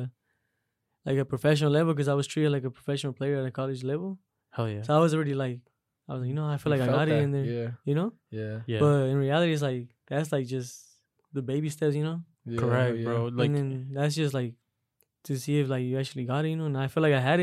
like 1.10 1.18
a 1.18 1.26
professional 1.34 1.72
level 1.78 1.94
because 1.94 2.08
I 2.08 2.14
was 2.22 2.28
treated 2.28 2.52
like 2.52 2.64
a 2.72 2.72
professional 2.80 3.14
player 3.20 3.38
at 3.42 3.46
a 3.46 3.52
college 3.60 3.84
level. 3.84 4.10
hell 4.52 4.70
yeah. 4.70 4.84
So 4.84 4.96
I 4.98 5.00
was 5.06 5.14
already 5.16 5.34
like, 5.46 5.60
I 6.08 6.14
was 6.14 6.22
like, 6.22 6.30
you 6.30 6.36
know, 6.40 6.48
I 6.54 6.58
feel 6.58 6.72
You 6.74 6.80
like 6.82 6.90
I 6.90 6.92
got 6.98 7.06
that. 7.08 7.16
it 7.18 7.24
in 7.24 7.32
there. 7.32 7.46
Yeah, 7.58 7.70
You 7.90 7.96
know, 8.00 8.10
yeah, 8.30 8.60
Yeah. 8.68 8.80
but 8.84 8.96
in 9.12 9.18
reality, 9.18 9.52
it's 9.56 9.62
like 9.72 9.88
that's 10.08 10.32
like 10.36 10.46
just 10.58 10.74
the 11.34 11.42
baby 11.42 11.70
steps, 11.70 11.96
you 11.96 12.04
know. 12.10 12.22
yeah, 12.46 12.60
Correct, 12.60 12.98
yeah. 12.98 13.04
bro. 13.06 13.26
Like, 13.40 13.48
and 13.48 13.56
then 13.58 13.90
that's 13.98 14.16
just 14.16 14.34
like 14.40 14.54
to 15.24 15.38
see 15.44 15.60
if 15.60 15.68
like 15.70 15.84
you 15.84 15.98
actually 15.98 16.26
got 16.26 16.46
it, 16.46 16.50
you 16.50 16.58
know. 16.58 16.66
And 16.72 16.78
I 16.78 16.88
feel 16.88 17.02
like 17.04 17.14
I 17.14 17.20
had 17.30 17.40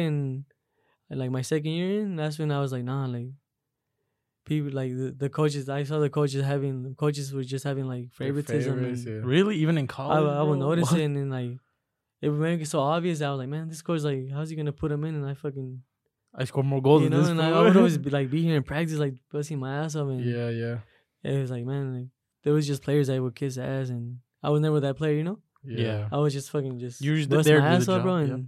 it 1.13 1.19
like 1.19 1.31
my 1.31 1.43
second 1.43 1.71
year 1.73 2.01
in. 2.01 2.17
That's 2.17 2.39
when 2.39 2.51
I 2.51 2.61
was 2.61 2.73
like, 2.73 2.85
nah, 2.85 3.07
like 3.07 3.29
people 4.45 4.71
like 4.73 4.91
the, 4.93 5.15
the 5.17 5.29
coaches. 5.29 5.69
I 5.69 5.85
saw 5.85 5.99
the 5.99 6.11
coaches 6.11 6.45
having 6.45 6.83
the 6.83 6.95
coaches 6.95 7.33
were 7.33 7.45
just 7.45 7.65
having 7.65 7.87
like 7.87 8.09
Their 8.19 8.29
favoritism. 8.29 8.75
favorites, 8.79 9.05
and 9.05 9.17
yeah. 9.17 9.23
really? 9.25 9.57
Even 9.57 9.79
in 9.79 9.87
college? 9.87 10.25
I 10.25 10.43
would 10.43 10.59
notice 10.59 10.91
What? 10.91 11.01
it, 11.01 11.05
and 11.05 11.17
then 11.17 11.31
like 11.31 11.59
it 12.21 12.29
would 12.29 12.41
make 12.41 12.61
it 12.61 12.67
so 12.69 12.81
obvious. 12.81 13.19
that 13.21 13.27
I 13.29 13.31
was 13.31 13.39
like, 13.39 13.49
man, 13.49 13.69
this 13.69 13.83
coach 13.83 14.03
like, 14.03 14.31
how's 14.33 14.51
he 14.51 14.57
gonna 14.57 14.73
put 14.73 14.91
him 14.93 15.05
in? 15.05 15.15
And 15.15 15.27
I 15.27 15.35
fucking 15.35 15.83
I 16.35 16.45
scored 16.45 16.67
more 16.67 16.81
goals 16.83 17.03
you 17.03 17.09
than 17.11 17.19
know, 17.19 17.23
this. 17.23 17.31
and 17.31 17.43
I. 17.43 17.51
I 17.51 17.63
would 17.63 17.77
always 17.77 17.99
be 18.07 18.11
like 18.11 18.31
be 18.31 18.43
here 18.43 18.57
in 18.57 18.63
practice, 18.63 18.99
like 18.99 19.15
busting 19.31 19.59
my 19.59 19.85
ass 19.85 19.95
off, 19.97 20.09
and 20.09 20.25
Yeah, 20.25 20.49
yeah, 20.49 20.79
it 21.23 21.41
was 21.41 21.51
like, 21.51 21.65
man, 21.65 21.95
like 21.95 22.09
there 22.43 22.53
was 22.55 22.67
just 22.67 22.83
players 22.83 23.07
that 23.09 23.23
would 23.23 23.35
kiss 23.35 23.59
ass, 23.59 23.91
and 23.91 24.19
I 24.43 24.51
was 24.51 24.61
never 24.61 24.81
that 24.81 24.97
player, 24.97 25.15
you 25.15 25.25
know. 25.25 25.39
yeah. 25.65 26.09
I 26.11 26.17
was 26.19 26.33
just 26.33 26.51
fucking 26.51 26.79
just 26.81 27.01
You 27.01 27.13
were 27.13 27.17
just 27.19 27.29
bust 27.31 27.49
my 27.49 27.55
ass 27.57 27.87
the 27.87 27.93
up, 27.93 28.03
bro, 28.03 28.21
job, 28.23 28.31
and 28.31 28.39
yep. 28.39 28.47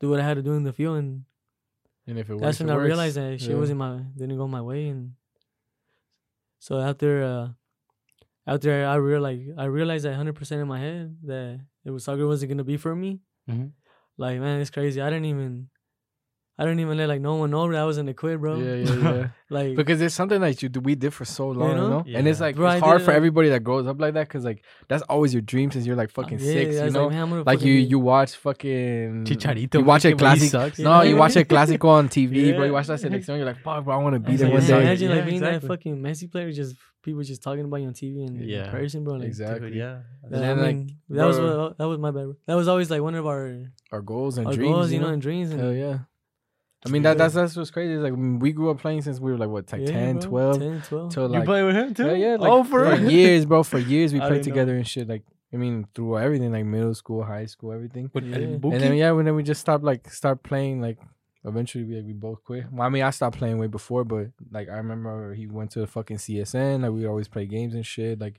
do 0.00 0.08
what 0.10 0.20
I 0.20 0.24
had 0.24 0.34
to 0.36 0.42
do 0.42 0.52
in 0.54 0.62
the 0.62 0.72
field, 0.72 0.96
and 0.98 1.24
And 2.06 2.18
if 2.18 2.28
it 2.28 2.38
that's 2.38 2.42
works, 2.42 2.60
when 2.60 2.68
it 2.68 2.72
I 2.72 2.76
works. 2.76 2.86
realized 2.86 3.16
that 3.16 3.40
shit 3.40 3.50
Yeah. 3.50 3.56
wasn't 3.56 3.78
my 3.78 4.02
didn't 4.16 4.36
go 4.36 4.46
my 4.46 4.60
way, 4.62 4.88
and 4.88 5.12
so 6.58 6.80
after 6.80 7.22
uh 7.24 7.48
after 8.46 8.84
I 8.86 8.94
realized 8.96 9.58
I 9.58 9.64
realized 9.64 10.04
that 10.04 10.14
hundred 10.14 10.34
percent 10.36 10.60
in 10.60 10.68
my 10.68 10.78
head 10.80 11.16
that 11.24 11.60
it 11.84 11.90
was 11.90 12.04
soccer 12.04 12.26
wasn't 12.26 12.50
gonna 12.50 12.64
be 12.64 12.76
for 12.76 12.94
me. 12.94 13.20
Mhm. 13.48 13.72
Like 14.18 14.38
man, 14.40 14.60
it's 14.60 14.70
crazy. 14.70 15.00
I 15.00 15.08
didn't 15.10 15.26
even. 15.26 15.70
I 16.56 16.64
don't 16.64 16.78
even 16.78 16.96
let 16.96 17.08
like 17.08 17.20
no 17.20 17.34
one 17.34 17.50
know 17.50 17.68
that 17.70 17.80
I 17.80 17.84
was 17.84 17.98
in 17.98 18.06
the 18.06 18.14
quit, 18.14 18.40
bro. 18.40 18.56
Yeah, 18.58 18.74
yeah, 18.74 18.94
yeah. 19.14 19.28
Like 19.50 19.74
because 19.74 20.00
it's 20.00 20.14
something 20.14 20.40
that 20.40 20.62
you 20.62 20.70
we 20.82 20.94
did 20.94 21.12
for 21.12 21.24
so 21.24 21.48
long, 21.50 21.70
you 21.70 21.74
know, 21.74 21.88
know? 21.88 22.04
and 22.14 22.28
it's 22.28 22.38
like 22.40 22.54
Bro, 22.54 22.70
it's 22.70 22.80
hard 22.80 23.02
for 23.02 23.08
like- 23.08 23.16
everybody 23.16 23.48
that 23.48 23.64
grows 23.64 23.88
up 23.88 24.00
like 24.00 24.14
that 24.14 24.28
because 24.28 24.44
like 24.44 24.62
that's 24.86 25.02
always 25.08 25.34
your 25.34 25.42
dream 25.42 25.72
since 25.72 25.84
you're 25.84 25.96
like 25.96 26.10
fucking 26.10 26.38
yeah, 26.38 26.52
six, 26.52 26.76
I 26.78 26.84
you 26.84 26.90
know. 26.92 27.08
like, 27.08 27.28
man, 27.28 27.44
Like 27.44 27.62
you, 27.62 27.72
you 27.72 27.98
watch 27.98 28.36
fucking 28.36 29.24
Chicharito. 29.24 29.74
You 29.80 29.84
watch 29.84 30.04
a 30.04 30.08
making, 30.08 30.18
but 30.18 30.38
he 30.38 30.48
classic. 30.48 30.50
sucks. 30.50 30.78
No, 30.78 31.02
you 31.02 31.16
watch 31.16 31.34
a 31.34 31.44
classico 31.52 31.88
on 31.88 32.08
TV, 32.08 32.30
bro. 32.54 32.60
Yeah. 32.60 32.66
You 32.66 32.72
watch 32.72 32.86
that 32.86 33.00
selección, 33.04 33.36
you're 33.36 33.46
like, 33.46 33.58
fuck, 33.60 33.84
bro, 33.84 33.94
I 33.98 34.02
want 34.02 34.14
to 34.14 34.20
be 34.20 34.36
there 34.36 34.46
like, 34.48 34.58
one 34.58 34.66
day. 34.66 34.80
Imagine 34.82 35.10
Yeah, 35.10 35.16
like 35.16 35.26
being 35.26 35.40
that 35.40 35.62
fucking 35.62 35.96
Messi 35.96 36.30
player, 36.30 36.52
just 36.52 36.76
people 37.02 37.22
just 37.22 37.42
talking 37.42 37.64
about 37.64 37.78
you 37.78 37.88
on 37.88 37.94
TV 37.94 38.26
and 38.28 38.40
Yeah. 38.48 38.66
in 38.66 38.70
person, 38.70 39.02
bro. 39.02 39.14
Like, 39.14 39.26
Exactly. 39.26 39.70
Dude, 39.70 39.78
yeah. 39.78 39.98
that, 40.30 40.40
then, 40.40 40.58
I 40.58 40.62
like, 40.62 40.76
mean, 40.76 40.96
that 41.10 41.26
was 41.26 41.36
that 41.78 41.88
was 41.88 41.98
my 41.98 42.12
bad. 42.12 42.28
That 42.46 42.54
was 42.54 42.68
always 42.68 42.90
like 42.92 43.02
one 43.02 43.16
of 43.16 43.26
our, 43.26 43.60
Our 43.90 44.02
goals 44.02 44.38
and 44.38 44.50
dreams, 44.52 44.92
you 44.92 45.00
know. 45.00 45.08
and 45.08 45.20
dreams. 45.20 45.52
Hell 45.52 45.72
yeah. 45.72 45.98
I 46.86 46.90
mean 46.90 47.02
that 47.02 47.16
that's 47.18 47.34
that's 47.34 47.56
what's 47.56 47.70
crazy. 47.70 47.94
Is 47.94 48.02
like 48.02 48.12
we 48.16 48.52
grew 48.52 48.70
up 48.70 48.78
playing 48.78 49.02
since 49.02 49.18
we 49.20 49.32
were 49.32 49.38
like 49.38 49.48
what, 49.48 49.70
like 49.72 49.82
Yeah, 49.82 49.86
10, 49.92 50.18
bro, 50.20 50.28
12, 50.28 50.58
10, 50.58 50.82
12. 50.82 51.12
till 51.12 51.22
You 51.24 51.28
like 51.30 51.44
play 51.44 51.62
with 51.62 51.74
him 51.76 51.94
too? 51.94 52.06
yeah, 52.06 52.12
yeah, 52.12 52.36
like, 52.36 52.50
oh, 52.50 52.64
for 52.64 52.84
for 52.84 52.96
real? 52.96 53.10
years, 53.10 53.46
bro. 53.46 53.62
For 53.62 53.78
years 53.78 54.12
we 54.12 54.18
played 54.28 54.30
didn't 54.32 54.46
know. 54.46 54.52
together 54.52 54.76
and 54.76 54.86
shit. 54.86 55.08
Like 55.08 55.22
I 55.52 55.56
mean, 55.56 55.86
through 55.94 56.18
everything, 56.18 56.52
like 56.52 56.64
middle 56.64 56.94
school, 56.94 57.22
high 57.22 57.46
school, 57.46 57.72
everything. 57.72 58.10
With 58.12 58.24
Yeah. 58.24 58.36
And 58.36 58.64
And 58.64 58.80
then 58.80 58.94
yeah, 58.96 59.12
when 59.12 59.24
then 59.24 59.34
we 59.36 59.42
just 59.42 59.60
stopped 59.60 59.84
like 59.84 60.10
start 60.10 60.42
playing 60.42 60.80
like 60.80 60.98
eventually 61.44 61.84
we 61.84 61.96
like 61.96 62.06
we 62.06 62.12
both 62.12 62.42
quit. 62.44 62.70
Well, 62.72 62.86
I 62.86 62.90
mean 62.90 63.02
I 63.02 63.10
stopped 63.10 63.38
playing 63.38 63.58
way 63.58 63.66
before, 63.68 64.04
but 64.04 64.28
like 64.50 64.68
I 64.68 64.76
remember 64.76 65.32
he 65.34 65.46
went 65.46 65.70
to 65.72 65.80
the 65.80 65.86
fucking 65.86 66.16
CSN. 66.18 66.82
Like 66.82 66.92
we 66.92 67.06
always 67.06 67.28
play 67.28 67.46
games 67.46 67.74
and 67.74 67.84
shit. 67.86 68.20
Like 68.20 68.34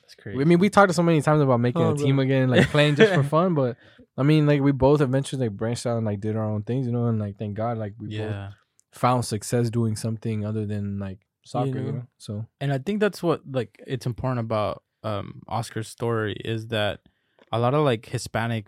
That's 0.00 0.14
crazy. 0.14 0.40
I 0.40 0.44
mean 0.44 0.58
we 0.58 0.68
talked 0.70 0.94
so 0.94 1.02
many 1.02 1.20
times 1.22 1.42
about 1.42 1.60
making 1.60 1.82
Oh, 1.82 1.90
a 1.90 1.94
bro. 1.94 2.04
team 2.04 2.18
again, 2.18 2.48
like 2.48 2.68
playing 2.68 2.96
just 2.96 3.12
for 3.14 3.22
fun. 3.36 3.54
But 3.54 3.76
I 4.16 4.22
mean 4.22 4.46
like 4.46 4.60
we 4.60 4.72
both 4.72 5.00
eventually 5.00 5.48
like 5.48 5.56
branched 5.56 5.86
out 5.86 5.96
and 5.96 6.06
like 6.06 6.20
did 6.20 6.36
our 6.36 6.44
own 6.44 6.62
things, 6.62 6.86
you 6.86 6.92
know. 6.92 7.06
And 7.06 7.18
like 7.18 7.38
thank 7.38 7.54
God 7.54 7.78
like 7.78 7.94
we 7.98 8.16
both 8.18 8.52
found 8.92 9.24
success 9.24 9.68
doing 9.70 9.96
something 9.96 10.44
other 10.44 10.64
than 10.66 10.98
like 10.98 11.18
soccer, 11.44 11.68
you 11.68 11.74
know. 11.82 11.90
know? 11.92 12.06
So 12.18 12.46
and 12.60 12.72
I 12.72 12.78
think 12.78 13.00
that's 13.00 13.22
what 13.22 13.42
like 13.50 13.80
it's 13.86 14.06
important 14.06 14.40
about 14.40 14.82
um 15.02 15.42
Oscar's 15.48 15.88
story 15.88 16.34
is 16.44 16.68
that 16.68 17.00
a 17.52 17.58
lot 17.58 17.74
of 17.74 17.84
like 17.84 18.06
Hispanic 18.06 18.66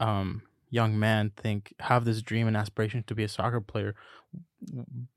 um 0.00 0.42
young 0.70 0.98
men 0.98 1.32
think 1.36 1.72
have 1.80 2.04
this 2.04 2.20
dream 2.22 2.46
and 2.46 2.56
aspiration 2.56 3.02
to 3.06 3.14
be 3.14 3.24
a 3.24 3.28
soccer 3.28 3.60
player 3.60 3.94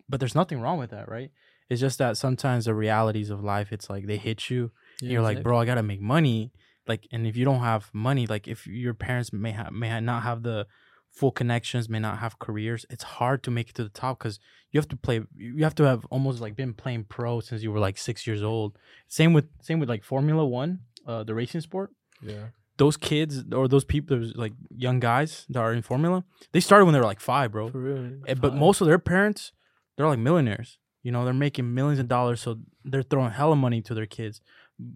but 0.07 0.19
there's 0.19 0.35
nothing 0.35 0.61
wrong 0.61 0.77
with 0.79 0.91
that 0.91 1.09
right 1.09 1.31
it's 1.69 1.81
just 1.81 1.97
that 1.97 2.17
sometimes 2.17 2.65
the 2.65 2.73
realities 2.73 3.29
of 3.29 3.43
life 3.43 3.71
it's 3.71 3.89
like 3.89 4.07
they 4.07 4.17
hit 4.17 4.49
you 4.49 4.71
and 5.01 5.11
you're 5.11 5.21
like 5.21 5.43
bro 5.43 5.59
I 5.59 5.65
got 5.65 5.75
to 5.75 5.83
make 5.83 6.01
money. 6.01 6.51
Like 6.87 7.07
and 7.11 7.27
if 7.27 7.37
you 7.37 7.45
don't 7.45 7.61
have 7.61 7.89
money 7.93 8.25
like 8.27 8.47
if 8.47 8.65
your 8.67 8.93
parents 8.93 9.31
may 9.31 9.51
have 9.51 9.71
may 9.71 9.99
not 9.99 10.23
have 10.23 10.43
the 10.43 10.65
full 11.11 11.31
connections 11.31 11.87
may 11.89 11.99
not 11.99 12.17
have 12.19 12.39
careers 12.39 12.85
it's 12.89 13.03
hard 13.03 13.43
to 13.43 13.51
make 13.51 13.69
it 13.69 13.75
to 13.75 13.83
the 13.83 13.89
top 13.89 14.17
because 14.17 14.39
you 14.71 14.79
have 14.79 14.87
to 14.87 14.95
play 14.95 15.21
you 15.35 15.63
have 15.63 15.75
to 15.75 15.83
have 15.83 16.05
almost 16.09 16.39
like 16.41 16.55
been 16.55 16.73
playing 16.73 17.03
pro 17.03 17.39
since 17.39 17.61
you 17.61 17.71
were 17.71 17.79
like 17.79 17.97
six 17.97 18.25
years 18.25 18.41
old. 18.41 18.77
Same 19.07 19.33
with 19.33 19.47
same 19.61 19.79
with 19.79 19.89
like 19.89 20.03
formula 20.03 20.45
one 20.45 20.79
uh 21.05 21.23
the 21.23 21.35
racing 21.35 21.61
sport. 21.61 21.91
Yeah, 22.21 22.47
those 22.77 22.97
kids 22.97 23.43
or 23.53 23.67
those 23.67 23.83
people 23.83 24.17
those 24.17 24.33
like 24.35 24.53
young 24.75 24.99
guys 24.99 25.45
that 25.49 25.59
are 25.59 25.73
in 25.73 25.81
formula 25.81 26.23
they 26.53 26.59
started 26.59 26.85
when 26.85 26.93
they 26.93 26.99
were 26.99 27.05
like 27.05 27.19
five 27.19 27.51
bro. 27.51 27.69
For 27.69 27.79
real. 27.79 28.19
Eh, 28.27 28.33
but 28.33 28.55
most 28.55 28.81
of 28.81 28.87
their 28.87 28.99
parents 28.99 29.51
they're 29.97 30.07
like 30.07 30.19
millionaires. 30.19 30.77
You 31.03 31.11
know 31.11 31.25
they're 31.25 31.33
making 31.33 31.73
millions 31.73 31.99
of 31.99 32.07
dollars 32.07 32.41
so 32.41 32.59
they're 32.85 33.03
throwing 33.03 33.31
hella 33.31 33.55
money 33.55 33.81
to 33.81 33.93
their 33.93 34.05
kids 34.05 34.39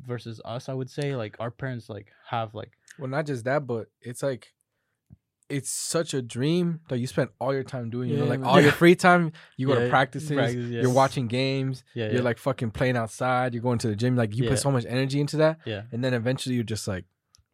versus 0.06 0.42
us 0.46 0.68
i 0.70 0.74
would 0.74 0.90
say 0.90 1.16
like 1.16 1.36
our 1.40 1.52
parents 1.52 1.90
like 1.90 2.08
have 2.30 2.54
like 2.56 2.72
well 2.98 3.10
not 3.10 3.26
just 3.26 3.44
that, 3.46 3.68
but 3.68 3.88
it's 4.02 4.24
like 4.24 4.54
it's 5.48 5.70
such 5.70 6.14
a 6.16 6.22
dream 6.24 6.80
that 6.90 6.98
you 6.98 7.06
spend 7.06 7.30
all 7.40 7.54
your 7.54 7.64
time 7.64 7.92
doing. 7.92 8.10
you 8.10 8.18
know, 8.18 8.26
like 8.26 8.44
all 8.44 8.60
your 8.60 8.72
free 8.82 8.96
time, 8.96 9.32
you 9.58 9.68
go 9.68 9.76
Yeah, 9.76 9.84
to 9.84 9.90
practices, 9.90 10.30
practice, 10.32 10.56
yeah. 10.72 10.82
you're 10.82 10.90
watching 10.90 11.28
games, 11.28 11.84
yeah 11.94 12.12
you're 12.12 12.24
like 12.24 12.40
fucking 12.40 12.72
playing 12.72 12.98
outside, 12.98 13.54
you're 13.54 13.62
going 13.62 13.78
to 13.80 13.88
the 13.90 13.96
gym, 13.96 14.16
like 14.16 14.36
you 14.36 14.44
Yeah. 14.44 14.50
put 14.52 14.60
so 14.60 14.72
much 14.72 14.86
energy 14.88 15.20
into 15.20 15.38
that, 15.38 15.60
yeah 15.66 15.84
and 15.92 16.04
then 16.04 16.14
eventually 16.16 16.56
you're 16.56 16.64
just 16.64 16.88
like, 16.88 17.06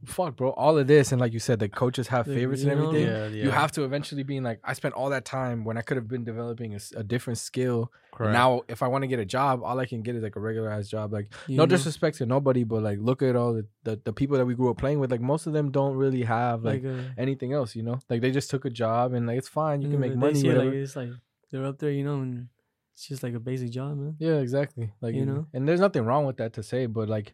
fuck, 0.05 0.35
bro, 0.35 0.51
all 0.51 0.77
of 0.77 0.87
this, 0.87 1.11
and 1.11 1.19
like 1.21 1.33
you 1.33 1.39
said, 1.39 1.59
the 1.59 1.69
coaches 1.69 2.07
have 2.07 2.25
favorites 2.25 2.63
you 2.63 2.71
and 2.71 2.79
everything. 2.79 3.07
yeah, 3.07 3.27
yeah. 3.27 3.43
You 3.45 3.49
have 3.51 3.71
to 3.73 3.83
eventually 3.83 4.23
be 4.23 4.39
like, 4.39 4.59
I 4.63 4.73
spent 4.73 4.93
all 4.95 5.09
that 5.11 5.25
time 5.25 5.63
when 5.63 5.77
I 5.77 5.81
could 5.81 5.97
have 5.97 6.07
been 6.07 6.23
developing 6.23 6.77
a 6.95 7.03
different 7.03 7.39
skill. 7.39 7.91
Now, 8.19 8.61
if 8.67 8.83
I 8.83 8.87
want 8.87 9.01
to 9.03 9.07
get 9.07 9.17
a 9.19 9.25
job, 9.25 9.61
all 9.63 9.79
I 9.79 9.85
can 9.85 10.03
get 10.03 10.15
is 10.15 10.21
like 10.21 10.35
a 10.35 10.39
regular 10.39 10.69
ass 10.69 10.87
job. 10.87 11.11
Like, 11.11 11.31
You 11.47 11.57
no 11.57 11.63
know? 11.63 11.67
disrespect 11.67 12.17
to 12.17 12.25
nobody, 12.25 12.63
but 12.63 12.83
like, 12.83 12.99
look 12.99 13.21
at 13.23 13.35
all 13.35 13.53
the, 13.53 13.65
the, 13.83 13.99
the 14.03 14.13
people 14.13 14.37
that 14.37 14.45
we 14.45 14.53
grew 14.53 14.69
up 14.69 14.77
playing 14.77 14.99
with. 14.99 15.09
Like, 15.09 15.21
most 15.21 15.47
of 15.47 15.53
them 15.53 15.71
don't 15.71 15.95
really 15.95 16.23
have 16.23 16.63
like, 16.63 16.83
like, 16.83 16.93
uh, 16.93 17.01
anything 17.17 17.51
else, 17.53 17.75
you 17.75 17.81
know? 17.83 17.99
Like, 18.09 18.21
they 18.21 18.29
just 18.29 18.49
took 18.51 18.65
a 18.65 18.69
job 18.69 19.13
and 19.13 19.25
like, 19.25 19.37
it's 19.39 19.47
fine. 19.47 19.81
You 19.81 19.89
can 19.89 19.99
make 19.99 20.15
money. 20.15 20.39
it, 20.39 20.55
like 20.57 20.67
it's 20.73 20.95
like 20.95 21.09
they're 21.51 21.65
up 21.65 21.79
there, 21.79 21.89
you 21.91 22.03
know, 22.03 22.21
and 22.21 22.47
it's 22.93 23.07
just 23.07 23.23
like 23.23 23.33
a 23.33 23.39
basic 23.39 23.71
job, 23.71 23.97
man. 23.97 24.15
yeah, 24.19 24.35
exactly. 24.35 24.91
Like, 25.01 25.15
You 25.15 25.25
know? 25.25 25.47
and 25.53 25.67
there's 25.67 25.79
nothing 25.79 26.03
wrong 26.05 26.25
with 26.25 26.37
that 26.37 26.53
to 26.53 26.63
say, 26.63 26.85
but 26.85 27.09
like, 27.09 27.33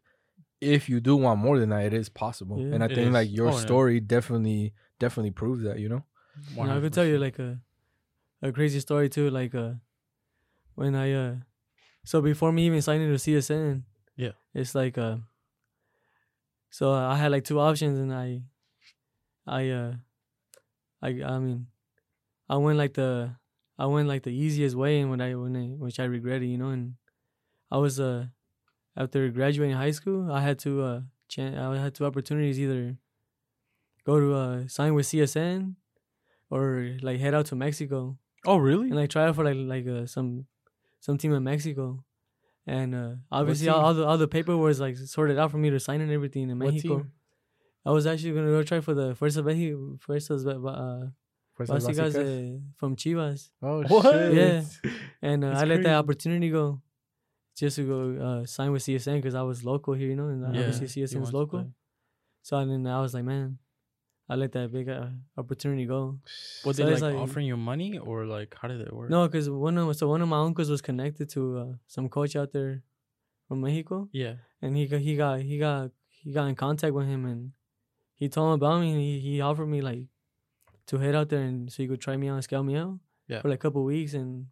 if 0.61 0.89
you 0.89 0.99
do 0.99 1.15
want 1.15 1.39
more 1.39 1.59
than 1.59 1.69
that, 1.69 1.85
it 1.85 1.93
is 1.93 2.09
possible. 2.09 2.59
Yeah. 2.59 2.75
and 2.75 2.83
I 2.83 2.87
think 2.87 3.07
is. 3.07 3.13
like 3.13 3.29
your 3.31 3.49
Oh, 3.49 3.55
yeah. 3.55 3.61
story 3.61 3.99
definitely 3.99 4.73
definitely 4.99 5.31
proves 5.31 5.63
that. 5.63 5.79
You 5.79 5.89
know. 5.89 6.03
You 6.55 6.63
know, 6.63 6.77
I 6.77 6.79
could 6.79 6.93
tell 6.93 7.05
you 7.05 7.17
like 7.17 7.39
a 7.39 7.59
a 8.41 8.51
crazy 8.51 8.79
story 8.79 9.09
too. 9.09 9.29
Like 9.29 9.55
uh, 9.55 9.73
when 10.75 10.95
I 10.95 11.13
uh, 11.13 11.35
so 12.03 12.21
before 12.21 12.51
me 12.51 12.65
even 12.67 12.81
signing 12.81 13.09
to 13.11 13.17
CSN, 13.19 13.83
Yeah. 14.15 14.33
it's 14.53 14.75
like 14.75 14.97
uh, 14.97 15.17
so 16.69 16.91
I 16.93 17.15
had 17.15 17.31
like 17.31 17.43
two 17.43 17.59
options 17.59 17.97
and 17.99 18.13
I, 18.13 18.41
I 19.45 19.69
uh, 19.69 19.93
I 21.01 21.07
I 21.23 21.39
mean, 21.39 21.67
I 22.49 22.57
went 22.57 22.77
like 22.77 22.93
the 22.93 23.35
I 23.77 23.85
went 23.85 24.07
like 24.07 24.23
the 24.23 24.33
easiest 24.33 24.75
way 24.75 24.99
and 24.99 25.09
when 25.09 25.21
I 25.21 25.35
when 25.35 25.55
I 25.55 25.67
which 25.77 25.99
I 25.99 26.05
regretted, 26.05 26.49
you 26.49 26.57
know, 26.57 26.69
and 26.69 26.95
I 27.71 27.77
was 27.77 27.99
uh 27.99 28.27
after 28.98 29.30
graduating 29.30 29.75
high 29.77 29.92
school, 29.92 30.32
I 30.32 30.42
had 30.42 30.58
to 30.66 30.82
uh 30.82 31.01
chan- 31.30 31.58
I 31.58 31.77
had 31.77 31.94
two 31.94 32.06
opportunities 32.06 32.60
either 32.60 32.98
go 34.06 34.20
to 34.20 34.34
uh 34.34 34.68
sign 34.68 34.94
with 34.96 35.06
CSN 35.06 35.75
or 36.50 36.98
like 37.01 37.20
head 37.20 37.34
out 37.34 37.46
to 37.48 37.56
Mexico 37.56 38.18
Oh 38.46 38.58
really? 38.58 38.88
and 38.88 38.96
like 38.96 39.10
try 39.10 39.27
out 39.27 39.36
for 39.36 39.44
like 39.44 39.58
like 39.58 39.88
uh, 39.88 40.06
some 40.06 40.46
some 41.00 41.18
team 41.18 41.34
in 41.34 41.44
Mexico. 41.44 42.04
And 42.66 42.94
uh, 42.96 43.12
obviously 43.32 43.70
all, 43.70 43.80
all 43.86 43.94
the 43.94 44.06
all 44.06 44.18
the 44.18 44.27
paperwork 44.27 44.63
was 44.63 44.80
like 44.80 44.98
sorted 44.98 45.38
out 45.39 45.51
for 45.51 45.58
me 45.58 45.70
to 45.70 45.80
sign 45.80 46.01
and 46.01 46.12
everything 46.12 46.50
in 46.50 46.58
Mexico. 46.58 47.06
I 47.86 47.92
was 47.92 48.06
actually 48.06 48.34
gonna 48.34 48.48
go 48.51 48.63
try 48.63 48.82
for 48.82 48.94
the 48.94 49.16
Fuerza 49.16 49.44
Mexico, 49.44 49.98
Fuerzas 50.06 50.46
uh, 50.46 51.08
Fuerzas 51.56 51.86
Básicas 51.88 52.16
uh, 52.16 52.60
from 52.75 52.96
Chivas, 52.98 53.50
Oh 53.62 53.84
What? 53.84 54.04
shit! 54.13 54.34
Yeah. 54.34 54.63
and 55.22 55.44
uh, 55.46 55.50
I 55.50 55.63
let 55.63 55.68
crazy. 55.68 55.84
that 55.84 55.96
opportunity 55.96 56.50
go, 56.50 56.82
just 57.57 57.75
to 57.77 57.83
go 57.93 57.99
uh, 58.27 58.45
sign 58.45 58.71
with 58.71 58.83
CSN 58.83 59.15
because 59.15 59.35
I 59.35 59.41
was 59.41 59.63
local 59.65 59.93
here, 59.99 60.09
you 60.09 60.15
know, 60.15 60.27
and 60.33 60.41
Yeah, 60.53 60.61
obviously 60.61 60.87
CSN 60.87 61.15
want 61.17 61.27
is 61.27 61.33
local. 61.33 61.71
So 62.43 62.57
and 62.57 62.69
then 62.71 62.87
I 62.87 63.01
was 63.01 63.13
like, 63.13 63.23
man, 63.25 63.57
I 64.29 64.35
let 64.35 64.51
that 64.53 64.71
big 64.71 64.87
uh, 64.89 65.07
opportunity 65.37 65.85
go. 65.85 66.19
Was 66.65 66.77
So 66.77 66.85
they 66.85 66.93
like, 66.93 67.01
like- 67.01 67.15
offering 67.15 67.47
you 67.47 67.57
money 67.57 67.97
or 67.97 68.25
like 68.25 68.55
how 68.59 68.67
did 68.67 68.81
it 68.81 68.93
work? 68.93 69.09
No, 69.09 69.27
because 69.27 69.49
one 69.49 69.77
of 69.77 69.95
so 69.95 70.07
one 70.07 70.21
of 70.21 70.29
my 70.29 70.39
uncles 70.47 70.69
was 70.69 70.81
connected 70.81 71.29
to 71.35 71.41
uh, 71.57 71.73
some 71.87 72.07
coach 72.09 72.35
out 72.35 72.51
there 72.51 72.83
from 73.47 73.61
Mexico, 73.61 74.09
Yeah. 74.11 74.35
and 74.61 74.75
he 74.77 74.87
got 74.87 74.99
he 75.01 75.15
got 75.15 75.41
he 75.41 75.57
got 75.57 75.91
he 76.09 76.31
got 76.33 76.45
in 76.47 76.55
contact 76.55 76.93
with 76.93 77.07
him, 77.07 77.25
and 77.25 77.51
he 78.15 78.27
told 78.29 78.47
him 78.49 78.53
about 78.61 78.81
me, 78.81 78.91
and 78.91 78.99
he, 79.01 79.19
he 79.19 79.41
offered 79.41 79.67
me 79.67 79.79
like 79.81 80.03
to 80.87 80.97
head 80.99 81.15
out 81.15 81.29
there 81.29 81.41
and 81.41 81.71
so 81.71 81.81
he 81.83 81.87
could 81.87 81.99
try 82.01 82.15
me 82.17 82.27
out 82.29 82.35
and 82.35 82.43
scout 82.43 82.65
me 82.65 82.75
out 82.75 82.99
Yeah. 83.27 83.41
for 83.41 83.49
like 83.49 83.59
a 83.59 83.63
couple 83.65 83.83
weeks, 83.83 84.13
and 84.13 84.47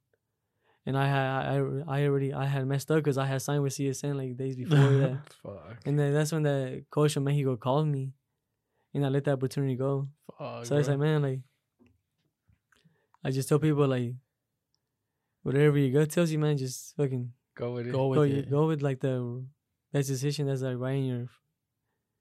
and 0.86 0.98
I 0.98 1.08
had 1.08 1.26
I 1.26 1.56
I 1.88 2.06
already 2.08 2.34
I 2.34 2.46
had 2.46 2.66
messed 2.68 2.90
up 2.92 2.98
because 2.98 3.18
I 3.18 3.26
had 3.26 3.42
signed 3.42 3.64
with 3.64 3.74
CSN 3.74 4.16
like 4.16 4.38
days 4.38 4.56
before 4.62 4.78
that, 4.78 5.20
Fuck. 5.44 5.78
and 5.86 5.98
then 6.00 6.14
that's 6.14 6.32
when 6.32 6.44
the 6.44 6.84
coach 6.92 7.14
from 7.14 7.24
Mexico 7.26 7.56
called 7.58 7.88
me, 7.88 8.14
and 8.94 9.06
I 9.06 9.10
let 9.10 9.24
the 9.26 9.32
opportunity 9.34 9.76
go. 9.76 10.08
Fuck, 10.38 10.66
So 10.66 10.78
it's 10.78 10.88
bro. 10.88 10.94
like, 10.96 11.00
man, 11.00 11.22
like, 11.22 11.40
I 13.24 13.32
just 13.32 13.50
tell 13.50 13.60
people 13.60 13.88
like, 13.88 14.14
whatever 15.44 15.78
your 15.78 16.00
gut 16.02 16.12
tells 16.12 16.32
you, 16.32 16.40
man, 16.40 16.58
just 16.58 16.96
fucking 16.96 17.32
Go 17.56 17.72
with 17.74 17.88
it. 17.88 17.92
go 17.92 18.08
with 18.08 18.18
go, 18.18 18.22
it. 18.24 18.30
you, 18.32 18.42
go 18.44 18.68
with 18.68 18.82
like 18.82 19.00
the 19.00 19.44
best 19.94 20.10
decision 20.10 20.48
that's 20.48 20.62
like 20.62 20.78
right 20.78 20.96
in 20.98 21.06
your 21.06 21.28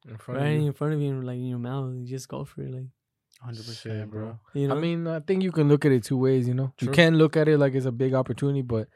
in 0.08 0.16
front 0.18 0.40
right 0.40 0.52
of 0.56 0.60
you. 0.60 0.66
in 0.68 0.72
front 0.72 0.94
of 0.94 1.00
you, 1.00 1.20
like 1.20 1.36
in 1.36 1.46
your 1.48 1.58
mouth. 1.58 1.92
You 1.96 2.06
just 2.06 2.28
go 2.28 2.44
for 2.44 2.62
it, 2.62 2.70
like 2.70 2.86
Hundred 3.44 3.64
Shit, 3.64 3.66
percent, 3.66 4.10
bro. 4.10 4.38
you 4.54 4.68
know. 4.68 4.76
I 4.76 4.80
mean, 4.80 5.06
I 5.06 5.20
think 5.20 5.42
you 5.42 5.52
can 5.52 5.68
look 5.68 5.84
at 5.84 5.92
it 5.92 6.02
two 6.04 6.16
ways. 6.16 6.48
You 6.48 6.54
know, 6.54 6.72
you 6.80 6.88
can 6.88 7.16
look 7.16 7.36
at 7.36 7.46
it 7.48 7.58
like 7.58 7.74
it's 7.74 7.86
a 7.86 7.92
big 7.92 8.14
opportunity, 8.14 8.62
but 8.62 8.88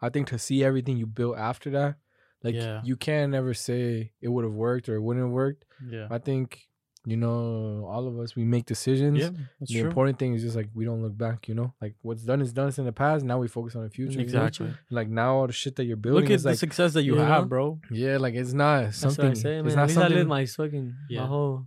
I 0.00 0.08
think 0.10 0.28
to 0.28 0.38
see 0.38 0.62
everything 0.62 0.96
you 0.96 1.06
built 1.06 1.36
after 1.36 1.70
that, 1.70 1.96
like 2.44 2.54
Yeah. 2.54 2.80
you 2.84 2.96
can 2.96 3.30
never 3.32 3.52
say 3.54 4.12
it 4.20 4.28
would 4.28 4.44
have 4.44 4.52
worked 4.52 4.88
or 4.88 4.94
it 4.96 5.00
wouldn't 5.02 5.24
have 5.26 5.32
worked. 5.32 5.64
Yeah. 5.90 6.06
I 6.10 6.18
think 6.18 6.60
you 7.08 7.16
know 7.16 7.86
all 7.88 8.08
of 8.08 8.18
us 8.18 8.34
we 8.36 8.44
make 8.44 8.66
decisions. 8.66 9.18
Yeah. 9.18 9.30
That's 9.60 9.72
the 9.72 9.78
true. 9.80 9.88
important 9.88 10.18
thing 10.18 10.34
is 10.34 10.42
just 10.42 10.56
like 10.56 10.68
we 10.74 10.84
don't 10.84 11.02
look 11.02 11.16
back. 11.16 11.48
You 11.48 11.54
know, 11.54 11.72
like 11.80 11.94
what's 12.02 12.22
done 12.22 12.40
is 12.42 12.52
done. 12.52 12.68
It's 12.68 12.78
in 12.78 12.84
the 12.84 12.92
past. 12.92 13.24
Now 13.24 13.38
we 13.38 13.48
focus 13.48 13.74
on 13.76 13.82
the 13.84 13.90
future. 13.90 14.12
you 14.12 14.16
know? 14.18 14.22
Exactly. 14.24 14.72
Like 14.90 15.08
now 15.08 15.36
all 15.36 15.46
the 15.46 15.52
shit 15.52 15.76
that 15.76 15.84
you're 15.84 15.96
building 15.96 16.22
Look 16.22 16.30
at 16.30 16.34
is 16.34 16.42
the 16.44 16.50
like 16.50 16.58
success 16.58 16.92
that 16.94 17.02
you 17.04 17.14
you 17.14 17.20
have, 17.20 17.42
know? 17.44 17.48
bro. 17.48 17.80
yeah, 17.90 18.18
like 18.18 18.34
it's 18.34 18.52
not 18.52 18.82
that's 18.84 18.98
something. 18.98 19.24
what 19.30 19.38
I 19.38 19.40
say, 19.40 19.56
man. 19.56 19.66
it's 19.66 19.74
At 19.74 19.76
not 19.78 19.86
least 19.88 19.98
I 19.98 20.00
something. 20.02 20.16
lived 20.18 20.28
my 20.28 20.46
fucking 20.46 20.94
Yeah. 21.10 21.20
my 21.22 21.26
whole 21.26 21.66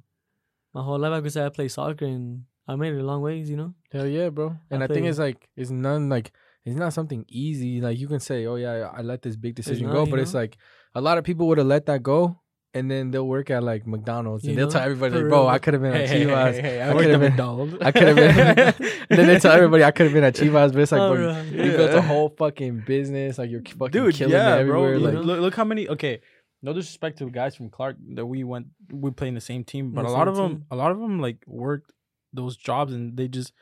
my 0.73 0.83
whole 0.83 0.99
life. 0.99 1.11
I 1.13 1.21
could 1.21 1.31
say 1.31 1.45
I 1.45 1.49
played 1.49 1.71
soccer 1.71 2.05
and 2.05 2.43
I 2.67 2.75
made 2.75 2.93
it 2.93 2.99
a 2.99 3.03
long 3.03 3.21
ways. 3.21 3.49
You 3.49 3.57
know. 3.57 3.73
Hell 3.91 4.07
yeah, 4.07 4.29
bro. 4.29 4.55
And 4.69 4.81
I 4.81 4.85
I, 4.85 4.87
think 4.87 4.97
think- 4.97 5.07
it's 5.07 5.19
like 5.19 5.47
it's 5.55 5.69
none 5.71 6.09
like 6.09 6.31
it's 6.65 6.75
not 6.75 6.93
something 6.93 7.25
easy. 7.29 7.81
Like 7.81 7.97
you 7.99 8.07
can 8.07 8.19
say, 8.19 8.45
oh 8.45 8.55
yeah, 8.55 8.89
I 8.93 9.01
let 9.01 9.21
this 9.21 9.35
big 9.35 9.55
decision 9.55 9.87
not, 9.87 9.93
go, 9.93 10.03
you 10.05 10.11
but 10.11 10.19
it's 10.19 10.33
like 10.33 10.57
a 10.95 11.01
lot 11.01 11.17
of 11.17 11.23
people 11.23 11.47
would 11.47 11.57
have 11.57 11.67
let 11.67 11.85
that 11.87 12.03
go, 12.03 12.39
and 12.73 12.91
then 12.91 13.09
they'll 13.11 13.27
work 13.27 13.49
at 13.49 13.63
like 13.63 13.87
McDonald's, 13.87 14.43
You 14.43 14.49
and 14.51 14.59
they'll 14.59 14.67
know? 14.67 14.71
tell 14.71 14.81
everybody 14.83 15.15
like, 15.15 15.29
bro. 15.29 15.47
I 15.47 15.57
could 15.57 15.73
have 15.73 15.81
been 15.81 15.93
at 15.95 16.09
Chivas. 16.09 16.59
hey, 16.59 16.81
I 16.81 16.89
I 16.89 16.93
could've 16.97 17.19
been- 17.21 17.29
McDonald's. 17.31 17.75
I 17.81 17.91
could 17.91 18.07
have 18.09 18.15
been. 18.15 18.89
then 19.09 19.27
they 19.27 19.39
tell 19.39 19.53
everybody 19.53 19.83
I 19.83 19.91
could 19.91 20.05
have 20.07 20.13
been 20.13 20.23
at 20.23 20.35
Chivas, 20.35 20.73
but 20.73 20.81
it's 20.81 20.91
like, 20.91 21.01
Oh, 21.01 21.15
bro, 21.15 21.27
right. 21.29 21.45
you 21.45 21.71
built 21.71 21.91
a 21.91 22.01
whole 22.01 22.29
fucking 22.37 22.83
business, 22.85 23.37
like 23.39 23.49
you're 23.49 23.61
fucking 23.63 23.89
dude 23.91 24.13
killing 24.15 24.33
yeah 24.33 24.55
it 24.57 24.59
everywhere. 24.59 24.99
bro 24.99 25.05
like, 25.07 25.13
look, 25.15 25.25
look, 25.25 25.39
look 25.39 25.55
how 25.55 25.63
many 25.63 25.87
okay 25.87 26.21
no 26.61 26.73
disrespect 26.73 27.17
to 27.17 27.25
the 27.25 27.31
guys 27.31 27.55
from 27.55 27.69
clark 27.69 27.95
that 28.15 28.25
we 28.25 28.43
went 28.43 28.67
we 28.91 29.11
play 29.11 29.27
in 29.27 29.35
the 29.35 29.41
same 29.41 29.63
team 29.63 29.91
but 29.91 30.03
The 30.03 30.09
a 30.09 30.11
lot 30.11 30.27
of 30.27 30.35
them 30.35 30.65
a 30.71 30.75
lot 30.75 30.91
of 30.91 30.99
them 30.99 31.19
like 31.19 31.37
worked 31.47 31.91
those 32.33 32.57
jobs 32.57 32.93
and 32.93 33.17
they 33.17 33.27
just 33.27 33.53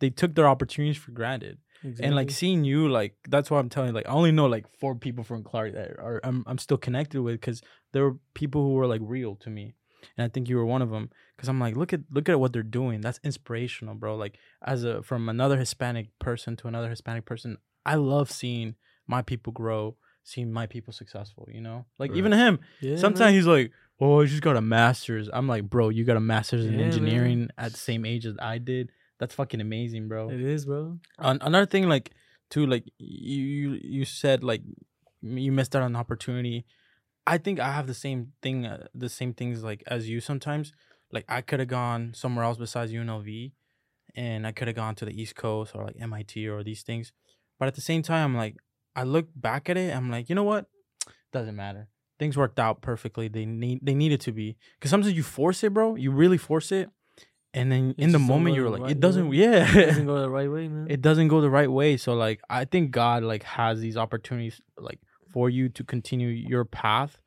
they 0.00 0.10
took 0.10 0.34
their 0.34 0.48
opportunities 0.48 0.96
for 0.98 1.12
granted. 1.12 1.58
And 2.04 2.14
like 2.16 2.30
seeing 2.30 2.64
you 2.64 2.88
like 2.88 3.14
that's 3.28 3.50
why 3.50 3.58
i'm 3.58 3.68
telling 3.68 3.90
you 3.90 3.94
like 3.94 4.08
i 4.08 4.10
only 4.10 4.32
know 4.32 4.46
like 4.46 4.66
four 4.80 4.94
people 4.94 5.22
from 5.22 5.44
clark 5.44 5.74
that 5.74 5.90
are 5.98 6.20
i'm, 6.24 6.42
I'm 6.46 6.58
still 6.58 6.78
connected 6.78 7.20
with 7.22 7.34
because 7.34 7.62
there 7.92 8.02
were 8.02 8.16
people 8.34 8.62
who 8.62 8.72
were 8.74 8.86
like 8.86 9.02
real 9.04 9.36
to 9.36 9.50
me. 9.50 9.74
And 10.16 10.24
i 10.24 10.28
think 10.28 10.48
you 10.48 10.56
were 10.56 10.64
one 10.66 10.82
of 10.82 10.90
them 10.90 11.10
because 11.36 11.48
i'm 11.48 11.60
like 11.60 11.76
look 11.76 11.92
at 11.92 12.00
look 12.10 12.28
at 12.28 12.40
what 12.40 12.52
they're 12.52 12.62
doing. 12.62 13.00
That's 13.02 13.20
inspirational 13.22 13.94
bro. 13.94 14.16
Like 14.16 14.38
as 14.62 14.82
a 14.84 15.02
from 15.02 15.28
another 15.28 15.58
hispanic 15.58 16.08
person 16.18 16.56
to 16.56 16.68
another 16.68 16.88
hispanic 16.88 17.24
person 17.24 17.58
i 17.84 17.94
love 17.94 18.30
seeing 18.30 18.74
my 19.06 19.22
people 19.22 19.52
grow 19.52 19.96
seeing 20.26 20.52
my 20.52 20.66
people 20.66 20.92
successful 20.92 21.48
you 21.52 21.60
know 21.60 21.84
like 22.00 22.10
Right. 22.10 22.18
even 22.18 22.32
him 22.32 22.58
yeah, 22.80 22.96
sometimes 22.96 23.20
man. 23.30 23.34
he's 23.34 23.46
like 23.46 23.70
oh 24.00 24.20
i 24.22 24.24
just 24.26 24.42
got 24.42 24.56
a 24.56 24.60
master's 24.60 25.30
i'm 25.32 25.46
like 25.46 25.64
bro 25.70 25.88
you 25.88 26.04
got 26.04 26.16
a 26.16 26.20
master's 26.20 26.66
in 26.66 26.72
Yeah, 26.72 26.78
man. 26.78 26.86
engineering 26.86 27.48
at 27.56 27.72
the 27.72 27.78
same 27.78 28.04
age 28.04 28.26
as 28.26 28.34
i 28.40 28.58
did 28.58 28.90
that's 29.18 29.34
fucking 29.34 29.60
amazing 29.60 30.08
bro 30.08 30.30
it 30.30 30.40
is, 30.40 30.66
bro. 30.66 30.98
An- 31.18 31.38
another 31.42 31.64
thing 31.66 31.88
like 31.88 32.10
too 32.50 32.66
like 32.66 32.84
you 32.98 33.42
you 33.44 33.80
you 33.82 34.04
said 34.04 34.42
like 34.42 34.62
you 35.22 35.52
missed 35.52 35.74
out 35.76 35.82
on 35.82 35.92
an 35.92 35.96
opportunity 35.96 36.66
i 37.26 37.38
think 37.38 37.60
i 37.60 37.70
have 37.72 37.86
the 37.86 37.94
same 37.94 38.32
thing 38.42 38.66
uh, 38.66 38.86
the 38.94 39.08
same 39.08 39.32
things 39.32 39.62
like 39.62 39.82
as 39.86 40.08
you 40.08 40.20
sometimes 40.20 40.72
like 41.12 41.24
i 41.28 41.40
could 41.40 41.60
have 41.60 41.68
gone 41.68 42.12
somewhere 42.14 42.44
else 42.44 42.58
besides 42.58 42.90
unlv 42.92 43.52
and 44.14 44.46
i 44.46 44.52
could 44.52 44.66
have 44.68 44.76
gone 44.76 44.94
to 44.96 45.04
the 45.04 45.20
east 45.22 45.34
coast 45.36 45.72
or 45.74 45.84
like 45.84 45.96
mit 45.96 46.36
or 46.48 46.62
these 46.64 46.82
things 46.82 47.12
but 47.58 47.66
at 47.68 47.74
the 47.76 47.80
same 47.80 48.02
time 48.02 48.24
i'm 48.32 48.36
like 48.36 48.56
i 48.96 49.02
look 49.04 49.28
back 49.36 49.68
at 49.70 49.76
it 49.76 49.94
i'm 49.94 50.10
like 50.10 50.28
you 50.28 50.34
know 50.34 50.44
what? 50.44 50.66
Doesn't 51.32 51.54
matter. 51.56 51.88
Things 52.18 52.36
worked 52.36 52.58
out 52.58 52.80
perfectly. 52.80 53.28
They 53.28 53.44
need 53.44 53.80
they 53.82 53.94
needed 53.94 54.20
to 54.22 54.32
be. 54.32 54.56
Because 54.78 54.90
sometimes 54.90 55.14
you 55.14 55.22
force 55.22 55.62
it 55.62 55.72
bro. 55.74 55.94
You 55.96 56.10
really 56.10 56.38
force 56.38 56.72
it 56.72 56.88
and 57.52 57.70
then 57.70 57.94
It 57.98 58.04
in 58.04 58.12
the 58.12 58.18
moment 58.18 58.54
you're 58.56 58.64
the 58.64 58.70
like 58.70 58.82
right 58.82 58.90
it 58.92 59.00
doesn't 59.00 59.28
way. 59.28 59.36
yeah. 59.36 59.68
It 59.76 59.86
doesn't 59.86 60.06
go 60.12 60.20
the 60.20 60.30
right 60.30 60.50
way, 60.50 60.66
man. 60.68 60.86
it 60.90 61.00
doesn't 61.02 61.28
go 61.28 61.40
the 61.40 61.50
right 61.50 61.70
way. 61.70 61.96
So 61.98 62.14
like 62.14 62.40
i 62.48 62.64
think 62.64 62.90
god 62.90 63.22
like 63.22 63.42
has 63.44 63.80
these 63.80 63.96
opportunities 63.96 64.60
like 64.78 65.00
for 65.32 65.50
you 65.50 65.68
to 65.76 65.82
continue 65.84 66.28
your 66.28 66.64
path 66.64 67.18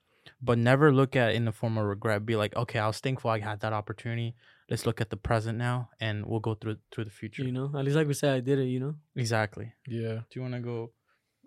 but 0.41 0.57
never 0.57 0.91
look 0.99 1.15
at 1.15 1.29
it 1.31 1.35
in 1.35 1.45
the 1.45 1.51
form 1.51 1.77
of 1.77 1.85
regret. 1.85 2.25
Be 2.25 2.35
like 2.35 2.55
okay 2.55 2.79
i 2.79 2.88
was 2.88 2.99
thankful 2.99 3.29
i 3.31 3.39
had 3.39 3.59
that 3.61 3.73
opportunity. 3.73 4.35
Let's 4.71 4.85
look 4.85 5.01
at 5.01 5.09
the 5.09 5.17
present 5.17 5.57
now 5.57 5.89
and 5.99 6.25
we'll 6.27 6.39
go 6.49 6.53
through 6.55 6.77
through 6.91 7.05
the 7.05 7.11
future. 7.21 7.43
You 7.43 7.51
know, 7.51 7.71
at 7.77 7.83
least 7.85 7.97
like 7.97 8.07
we 8.07 8.13
said, 8.13 8.31
I 8.35 8.39
did 8.39 8.57
it. 8.59 8.65
You 8.73 8.79
know. 8.79 8.95
exactly. 9.15 9.73
Yeah, 9.88 10.17
do 10.29 10.33
you 10.35 10.41
want 10.43 10.53
to 10.53 10.59
go 10.61 10.91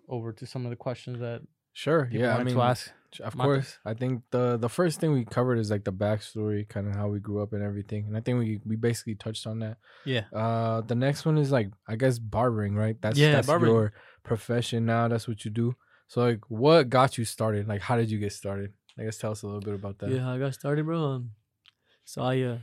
over 0.09 0.33
to 0.33 0.45
some 0.45 0.65
of 0.65 0.69
the 0.69 0.75
questions 0.75 1.19
that 1.19 1.41
sure, 1.73 2.09
yeah. 2.11 2.35
I 2.35 2.43
mean, 2.43 2.55
to 2.55 2.61
ask 2.61 2.91
Of 3.21 3.37
course. 3.37 3.77
I 3.85 3.93
think 3.93 4.23
the 4.31 4.57
the 4.57 4.69
first 4.69 4.99
thing 4.99 5.13
we 5.13 5.23
covered 5.25 5.59
is 5.59 5.69
like 5.69 5.83
the 5.83 5.93
backstory, 5.93 6.67
kind 6.67 6.87
of 6.87 6.95
how 6.95 7.07
we 7.09 7.19
grew 7.19 7.41
up 7.43 7.53
and 7.53 7.63
everything. 7.63 8.05
And 8.07 8.17
I 8.17 8.21
think 8.21 8.39
we 8.39 8.59
we 8.65 8.75
basically 8.75 9.15
touched 9.15 9.45
on 9.47 9.59
that. 9.59 9.77
yeah 10.05 10.25
Uh 10.33 10.81
the 10.81 10.95
next 10.95 11.25
one 11.25 11.37
is 11.37 11.51
like 11.51 11.69
I 11.87 11.95
guess 11.95 12.19
barbering, 12.19 12.75
right? 12.75 12.97
That's 13.01 13.17
Yeah, 13.17 13.31
that's 13.33 13.47
barbering. 13.47 13.73
your 13.73 13.93
profession 14.23 14.85
now. 14.85 15.07
That's 15.07 15.27
what 15.27 15.45
you 15.45 15.51
do. 15.51 15.75
So 16.07 16.21
like 16.21 16.41
what 16.49 16.89
got 16.89 17.17
you 17.17 17.25
started? 17.25 17.67
Like 17.67 17.81
how 17.81 17.95
did 17.97 18.09
you 18.11 18.19
get 18.19 18.33
started? 18.33 18.73
I 18.97 19.03
guess 19.03 19.17
tell 19.17 19.31
us 19.31 19.41
a 19.43 19.47
little 19.47 19.61
bit 19.61 19.73
about 19.73 19.97
that. 19.99 20.09
Yeah, 20.11 20.29
I 20.29 20.37
got 20.37 20.53
started, 20.53 20.85
bro. 20.85 20.99
Um, 21.03 21.31
so 22.05 22.21
I 22.21 22.41
uh, 22.41 22.57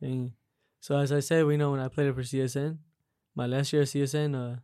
thing. 0.00 0.34
So 0.80 0.96
as 0.96 1.12
I 1.12 1.20
said, 1.20 1.44
we 1.46 1.56
know 1.56 1.70
when 1.70 1.80
I 1.80 1.88
played 1.88 2.08
it 2.08 2.14
for 2.14 2.22
CSN, 2.22 2.78
my 3.34 3.46
last 3.46 3.72
year 3.72 3.82
at 3.82 3.88
CSN, 3.88 4.34
uh, 4.34 4.56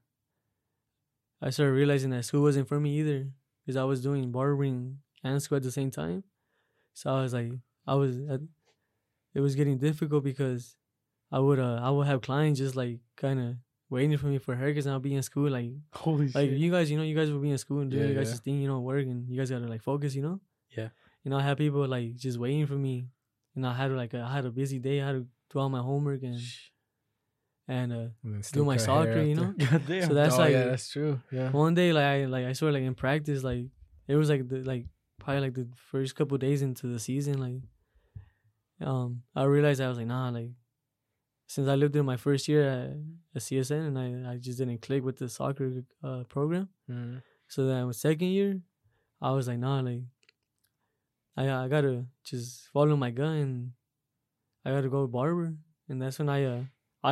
I 1.40 1.50
started 1.50 1.72
realizing 1.72 2.10
that 2.10 2.24
school 2.24 2.42
wasn't 2.42 2.68
for 2.68 2.80
me 2.80 2.98
either, 3.00 3.28
because 3.64 3.76
I 3.76 3.84
was 3.84 4.02
doing 4.02 4.30
barbering 4.32 4.98
and 5.22 5.42
school 5.42 5.56
at 5.56 5.62
the 5.62 5.70
same 5.72 5.90
time. 5.90 6.24
So 6.94 7.10
I 7.14 7.22
was 7.22 7.34
like, 7.34 7.52
I 7.86 7.94
was, 7.94 8.18
at, 8.30 8.40
it 9.34 9.40
was 9.40 9.54
getting 9.54 9.78
difficult 9.78 10.24
because 10.24 10.76
I 11.30 11.38
would 11.40 11.58
uh, 11.58 11.80
I 11.82 11.90
would 11.90 12.06
have 12.06 12.22
clients 12.22 12.58
just 12.60 12.74
like 12.76 13.00
kind 13.16 13.38
of 13.40 13.56
waiting 13.90 14.16
for 14.16 14.26
me 14.26 14.38
for 14.38 14.56
haircuts, 14.56 14.84
and 14.86 14.92
I'll 14.92 15.00
be 15.00 15.14
in 15.14 15.22
school 15.22 15.50
like 15.50 15.70
holy 15.92 16.28
like 16.34 16.50
you 16.52 16.70
guys, 16.70 16.90
you 16.90 16.96
know, 16.96 17.02
you 17.02 17.14
guys 17.14 17.30
will 17.30 17.40
be 17.40 17.50
in 17.50 17.58
school 17.58 17.80
and 17.80 17.90
doing 17.90 18.04
Yeah, 18.04 18.10
you 18.10 18.14
guys' 18.16 18.30
yeah. 18.30 18.36
thing, 18.44 18.60
you 18.60 18.68
know, 18.68 18.80
work, 18.80 19.04
and 19.04 19.28
you 19.28 19.36
guys 19.38 19.50
gotta 19.50 19.66
like 19.66 19.82
focus, 19.82 20.14
you 20.14 20.22
know. 20.22 20.40
Yeah. 20.76 20.88
you 21.22 21.30
know, 21.30 21.36
I 21.38 21.42
had 21.42 21.58
people 21.58 21.86
like 21.86 22.16
just 22.16 22.38
waiting 22.38 22.66
for 22.66 22.74
me. 22.74 23.08
and 23.54 23.66
I 23.66 23.74
had 23.74 23.92
like 23.92 24.14
a, 24.14 24.20
I 24.20 24.32
had 24.32 24.44
a 24.46 24.50
busy 24.50 24.78
day. 24.78 25.00
I 25.02 25.06
had 25.06 25.12
to 25.12 25.26
do 25.50 25.58
all 25.58 25.68
my 25.68 25.80
homework 25.80 26.22
and 26.22 26.38
and 27.68 27.92
uh, 27.92 28.06
And 28.24 28.42
do 28.52 28.64
my 28.64 28.76
soccer. 28.76 29.22
You 29.22 29.34
know, 29.34 29.54
after. 29.60 29.78
God 29.78 29.82
damn. 29.88 30.08
so 30.08 30.14
that's 30.14 30.34
oh, 30.34 30.38
like 30.38 30.52
yeah, 30.52 30.64
that's 30.64 30.88
true. 30.90 31.20
Yeah. 31.32 31.50
one 31.50 31.74
day 31.74 31.92
like 31.92 32.04
I 32.04 32.24
like 32.26 32.46
I 32.46 32.52
swear 32.52 32.72
like 32.72 32.82
in 32.82 32.94
practice 32.94 33.42
like 33.42 33.66
it 34.08 34.16
was 34.16 34.28
like 34.30 34.48
the 34.48 34.62
like 34.62 34.86
probably 35.18 35.40
like 35.42 35.54
the 35.54 35.68
first 35.90 36.14
couple 36.14 36.38
days 36.38 36.62
into 36.62 36.86
the 36.86 36.98
season 37.00 37.38
like 37.38 37.60
um 38.86 39.22
I 39.34 39.44
realized 39.44 39.80
I 39.80 39.88
was 39.88 39.98
like 39.98 40.06
nah 40.06 40.28
like 40.30 40.50
since 41.48 41.68
I 41.68 41.74
lived 41.76 41.96
in 41.96 42.04
my 42.04 42.16
first 42.16 42.48
year 42.48 42.62
at, 42.68 42.90
at 43.36 43.42
CSN 43.42 43.86
and 43.88 43.98
I, 43.98 44.32
I 44.32 44.36
just 44.36 44.58
didn't 44.58 44.82
click 44.82 45.04
with 45.04 45.16
the 45.18 45.28
soccer 45.28 45.82
uh, 46.02 46.24
program 46.28 46.68
Mhm. 46.90 47.22
so 47.48 47.66
then 47.66 47.86
my 47.86 47.92
second 47.92 48.28
year 48.28 48.60
I 49.20 49.30
was 49.32 49.48
like 49.48 49.58
nah 49.58 49.80
like 49.80 50.02
I 51.36 51.50
I 51.50 51.68
gotta 51.68 52.06
just 52.24 52.68
follow 52.72 52.96
my 52.96 53.10
gut 53.10 53.34
and 53.44 53.72
I 54.64 54.70
gotta 54.70 54.88
go 54.88 55.06
barber 55.06 55.54
and 55.88 56.00
that's 56.02 56.18
when 56.18 56.28
I 56.28 56.44
uh 56.44 56.62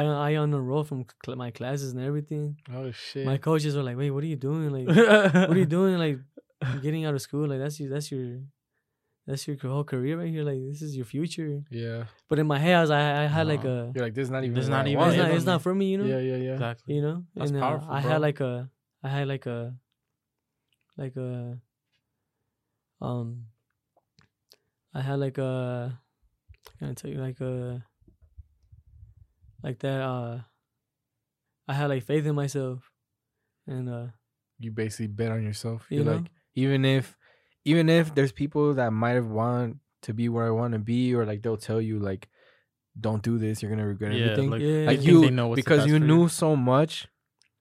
I 0.00 0.02
I 0.28 0.30
unenrolled 0.42 0.86
from 0.90 1.00
cl- 1.24 1.36
my 1.44 1.50
classes 1.58 1.92
and 1.92 2.00
everything 2.10 2.46
Oh 2.76 2.90
shit. 2.90 3.24
my 3.30 3.36
coaches 3.48 3.72
were 3.76 3.86
like 3.88 3.96
wait 4.00 4.10
what 4.14 4.22
are 4.24 4.32
you 4.34 4.40
doing 4.50 4.68
like 4.76 4.86
what 5.48 5.56
are 5.56 5.62
you 5.64 5.72
doing 5.78 5.94
like 6.06 6.18
getting 6.84 7.04
out 7.06 7.14
of 7.18 7.22
school 7.28 7.46
like 7.50 7.60
that's 7.64 7.78
your 7.80 7.88
that's 7.94 8.08
your 8.12 8.26
that's 9.26 9.42
your 9.48 9.56
whole 9.74 9.84
career 9.92 10.14
right 10.20 10.28
here 10.34 10.44
like 10.50 10.60
this 10.70 10.80
is 10.86 10.92
your 10.98 11.06
future 11.14 11.62
yeah. 11.70 12.04
but 12.28 12.38
in 12.38 12.46
my 12.46 12.58
head 12.64 12.74
I 12.76 12.80
was 12.84 12.90
I, 12.90 13.02
I 13.24 13.26
had 13.36 13.46
like 13.54 13.64
a 13.64 13.76
You're 13.94 14.04
like 14.08 14.14
this 14.18 14.24
is 14.28 14.30
not 14.36 14.42
even. 14.44 14.54
This 14.54 14.64
is 14.64 14.74
not 14.76 14.84
I 14.86 14.88
even- 14.90 14.98
want. 15.00 15.12
it's 15.14 15.22
not 15.22 15.30
it's 15.36 15.48
not 15.52 15.62
for 15.62 15.74
me 15.74 15.86
you 15.92 15.98
know 15.98 16.04
Yeah, 16.14 16.18
yeah, 16.30 16.36
yeah. 16.46 16.52
Exactly. 16.58 16.94
you 16.96 17.02
know 17.06 17.16
That's 17.34 17.50
and 17.50 17.62
uh, 17.62 17.80
I 17.88 18.00
bro. 18.00 18.10
had 18.10 18.20
like 18.28 18.40
a 18.40 18.52
I 19.02 19.08
had 19.16 19.26
like 19.28 19.46
a 19.46 19.74
like 21.02 21.16
a 21.16 21.58
um 23.00 23.46
I 24.94 25.00
had 25.00 25.18
like 25.18 25.38
a 25.38 25.98
can 26.78 26.90
I 26.90 26.94
tell 26.94 27.10
you 27.10 27.18
like 27.28 27.40
a 27.40 27.84
like 29.64 29.78
that 29.80 30.00
uh 30.02 30.40
I 31.66 31.72
had 31.72 31.86
like 31.88 32.04
faith 32.04 32.26
in 32.26 32.34
myself 32.34 32.90
and 33.66 33.88
uh 33.88 34.06
You 34.60 34.70
basically 34.70 35.08
bet 35.08 35.32
on 35.32 35.42
yourself. 35.42 35.86
You 35.88 35.96
You're 35.96 36.06
know? 36.06 36.12
like 36.20 36.30
even 36.54 36.84
if 36.84 37.16
even 37.64 37.88
if 37.88 38.14
there's 38.14 38.30
people 38.32 38.74
that 38.74 38.92
might 38.92 39.16
have 39.16 39.26
want 39.26 39.78
to 40.02 40.12
be 40.12 40.28
where 40.28 40.46
I 40.46 40.50
want 40.50 40.74
to 40.74 40.78
be, 40.78 41.14
or 41.14 41.24
like 41.24 41.40
they'll 41.42 41.56
tell 41.56 41.80
you 41.80 41.98
like, 41.98 42.28
don't 43.00 43.22
do 43.22 43.38
this, 43.38 43.62
you're 43.62 43.70
gonna 43.70 43.86
regret 43.86 44.12
Yeah, 44.12 44.20
everything. 44.20 44.50
like, 44.50 44.60
Yeah. 44.60 44.86
like 44.86 45.02
you 45.02 45.30
know 45.30 45.54
because 45.54 45.86
you 45.86 45.98
for 45.98 46.04
knew 46.04 46.28
so 46.28 46.54
much 46.54 47.08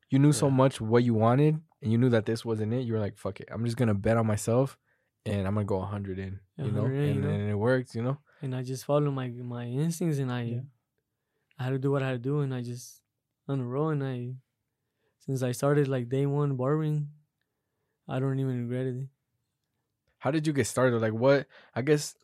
you 0.09 0.19
knew 0.19 0.33
so 0.33 0.49
much 0.49 0.79
what 0.79 1.03
you 1.03 1.15
wanted 1.15 1.59
and 1.81 1.91
you 1.91 1.97
knew 1.97 2.09
that 2.09 2.25
this 2.27 2.45
wasn't 2.45 2.71
it 2.73 2.81
you 2.85 2.93
were 2.93 2.99
like 2.99 3.17
fuck 3.17 3.39
it 3.41 3.49
i'm 3.51 3.65
just 3.65 3.77
gonna 3.77 3.95
bet 3.95 4.15
on 4.15 4.27
myself 4.27 4.77
and 5.25 5.47
i'm 5.47 5.55
gonna 5.55 5.65
go 5.65 5.79
100 5.79 6.19
in 6.19 6.39
you 6.57 6.71
know 6.71 6.85
in, 6.85 6.93
and, 6.93 7.15
you 7.15 7.21
know? 7.21 7.29
and 7.29 7.49
it 7.49 7.55
works 7.55 7.95
you 7.95 8.03
know 8.03 8.17
and 8.43 8.53
I 8.53 8.61
just 8.61 8.85
followed 8.85 9.09
my 9.11 9.29
my 9.29 9.65
instincts 9.65 10.19
and 10.19 10.31
I 10.31 10.41
Yeah. 10.43 10.59
I 11.63 11.67
had 11.71 11.71
to 11.71 11.79
do 11.79 11.91
what 11.95 12.03
I 12.03 12.09
had 12.09 12.19
to 12.23 12.29
do 12.29 12.41
and 12.41 12.53
I 12.53 12.61
just 12.61 12.99
on 13.47 13.59
the 13.59 13.63
road 13.63 13.91
and 13.91 14.03
I 14.03 14.35
since 15.19 15.41
I 15.41 15.53
started 15.53 15.87
like 15.87 16.09
day 16.09 16.25
one 16.25 16.57
barbering, 16.57 17.07
I 18.09 18.19
don't 18.19 18.37
even 18.37 18.67
regret 18.67 18.87
it. 18.87 19.07
how 20.19 20.31
did 20.31 20.47
you 20.47 20.53
get 20.53 20.67
started 20.67 20.99
like 21.01 21.13
what 21.13 21.47
i 21.75 21.81
guess 21.81 22.15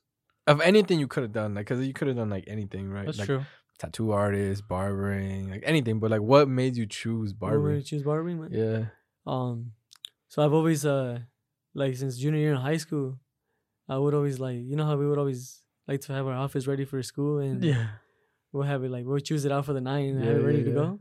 of 0.47 0.61
anything 0.61 0.99
you 0.99 1.07
could 1.07 1.23
have 1.23 1.31
done 1.31 1.53
like 1.53 1.65
because 1.67 1.85
you 1.85 1.93
could 1.93 2.07
have 2.07 2.17
done 2.17 2.29
like 2.29 2.43
anything 2.47 2.89
right 2.89 3.05
That's 3.05 3.17
like 3.19 3.27
true. 3.27 3.45
tattoo 3.77 4.11
artist 4.11 4.67
barbering 4.67 5.49
like 5.49 5.63
anything 5.65 5.99
but 5.99 6.11
like 6.11 6.21
what 6.21 6.47
made 6.49 6.75
you 6.75 6.85
choose 6.85 7.33
What 7.33 7.51
made 7.51 7.55
me 7.57 7.59
barbering 7.63 7.83
choose 7.83 8.03
barbering, 8.03 8.41
man. 8.41 8.51
yeah 8.51 8.85
Um, 9.27 9.73
so 10.27 10.43
I've 10.43 10.53
always 10.53 10.85
uh 10.85 11.19
like 11.73 11.95
since 11.95 12.17
junior 12.17 12.39
year 12.39 12.51
in 12.51 12.57
high 12.57 12.77
school, 12.77 13.19
I 13.87 13.97
would 13.97 14.13
always 14.13 14.39
like 14.39 14.57
you 14.69 14.75
know 14.75 14.85
how 14.85 14.97
we 14.97 15.07
would 15.07 15.19
always 15.19 15.61
like 15.87 16.01
to 16.01 16.13
have 16.13 16.25
our 16.27 16.33
office 16.33 16.67
ready 16.67 16.85
for 16.85 17.01
school 17.03 17.39
and 17.39 17.63
Yeah. 17.63 17.87
We'll 18.51 18.63
have 18.63 18.83
it 18.83 18.91
like 18.91 19.05
we'll 19.05 19.19
choose 19.19 19.45
it 19.45 19.51
out 19.51 19.65
for 19.65 19.73
the 19.73 19.81
night 19.81 20.09
and 20.11 20.23
have 20.23 20.37
it 20.37 20.41
ready 20.43 20.59
yeah, 20.59 20.63
to 20.65 20.69
yeah. 20.69 20.75
go. 20.75 20.99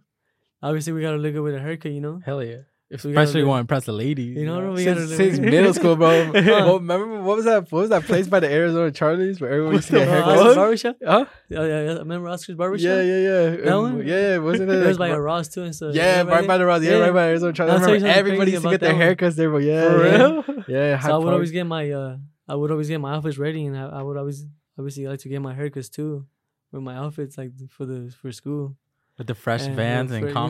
Obviously, 0.62 0.92
we 0.92 1.02
gotta 1.02 1.16
look 1.18 1.32
good 1.32 1.40
with 1.42 1.54
a 1.54 1.60
haircut, 1.60 1.92
you 1.92 2.00
know. 2.00 2.20
Hell 2.24 2.42
yeah. 2.42 2.62
So 2.96 3.08
we 3.10 3.14
gotta 3.14 3.24
Especially 3.24 3.42
look- 3.42 3.48
want 3.50 3.58
to 3.58 3.60
impress 3.60 3.84
the 3.84 3.92
ladies. 3.92 4.34
You 4.38 4.46
know, 4.46 4.72
we 4.72 4.82
since, 4.82 5.14
since 5.14 5.38
middle 5.38 5.74
school, 5.74 5.94
bro. 5.94 6.24
Huh. 6.34 6.42
well, 6.42 6.78
remember 6.78 7.20
what 7.20 7.36
was 7.36 7.44
that? 7.44 7.70
What 7.70 7.80
was 7.80 7.90
that 7.90 8.04
place 8.04 8.26
by 8.28 8.40
the 8.40 8.50
Arizona 8.50 8.90
Charlies 8.90 9.40
where 9.42 9.50
everyone 9.50 9.74
used 9.74 9.88
to 9.88 9.98
get 9.98 10.08
Uh, 10.08 10.12
haircuts? 10.12 10.36
Oscar's 10.38 10.54
barbershop. 10.56 10.96
Huh? 11.04 11.24
Yeah, 11.50 11.60
yeah, 11.60 11.82
yeah. 11.82 11.92
Remember 11.98 12.28
Oscar's 12.30 12.56
barbershop? 12.56 12.84
Yeah, 12.86 13.02
yeah, 13.02 13.18
yeah. 13.18 13.50
That 13.56 13.68
Um, 13.68 13.82
one? 13.98 14.06
Yeah, 14.06 14.20
yeah. 14.30 14.38
Wasn't 14.38 14.70
it? 14.70 14.74
It 14.74 14.86
was 14.86 14.98
like, 14.98 15.10
by 15.12 15.16
a 15.16 15.20
Ross 15.20 15.48
too 15.48 15.64
and 15.64 15.74
stuff. 15.74 15.94
yeah, 15.94 16.10
Remember 16.12 16.32
right 16.32 16.40
that? 16.40 16.48
by 16.48 16.58
the 16.58 16.64
road. 16.66 16.82
Yeah, 16.82 16.90
Yeah. 16.92 16.98
right 17.04 17.12
by 17.14 17.24
Arizona 17.28 17.52
Charlies. 17.52 17.68
I 17.68 17.72
I'll 17.74 17.78
tell 17.80 17.88
you 17.90 17.94
remember 17.96 18.18
everybody 18.18 18.50
used 18.52 18.64
to 18.64 18.70
get 18.70 18.80
their 18.80 18.94
one. 18.94 19.02
haircuts 19.02 19.34
there, 19.36 19.50
bro. 19.50 19.58
Yeah, 19.58 19.88
For 19.90 20.06
yeah. 20.06 20.16
real? 20.16 20.64
Yeah, 20.66 20.98
So 21.00 21.14
I 21.14 21.18
would 21.18 21.32
always 21.34 21.50
get 21.52 21.64
my 21.66 21.90
uh, 21.90 22.16
I 22.48 22.54
would 22.54 22.70
always 22.70 22.88
get 22.88 23.00
my 23.02 23.14
outfits 23.14 23.36
ready, 23.36 23.66
and 23.66 23.76
I, 23.76 23.86
I 24.00 24.02
would 24.02 24.16
always 24.16 24.46
obviously 24.78 25.06
like 25.06 25.20
to 25.20 25.28
get 25.28 25.42
my 25.42 25.54
haircuts 25.54 25.90
too, 25.90 26.24
with 26.72 26.82
my 26.82 26.94
outfits 26.96 27.38
like 27.38 27.52
for 27.70 27.86
the 27.86 28.10
for 28.20 28.32
school. 28.32 28.76
With 29.16 29.26
the 29.26 29.34
fresh 29.34 29.62
And, 29.64 29.72
uh, 29.72 29.76
Vans 29.76 30.12
and 30.12 30.22
for- 30.22 30.28
you 30.28 30.34
know? 30.34 30.40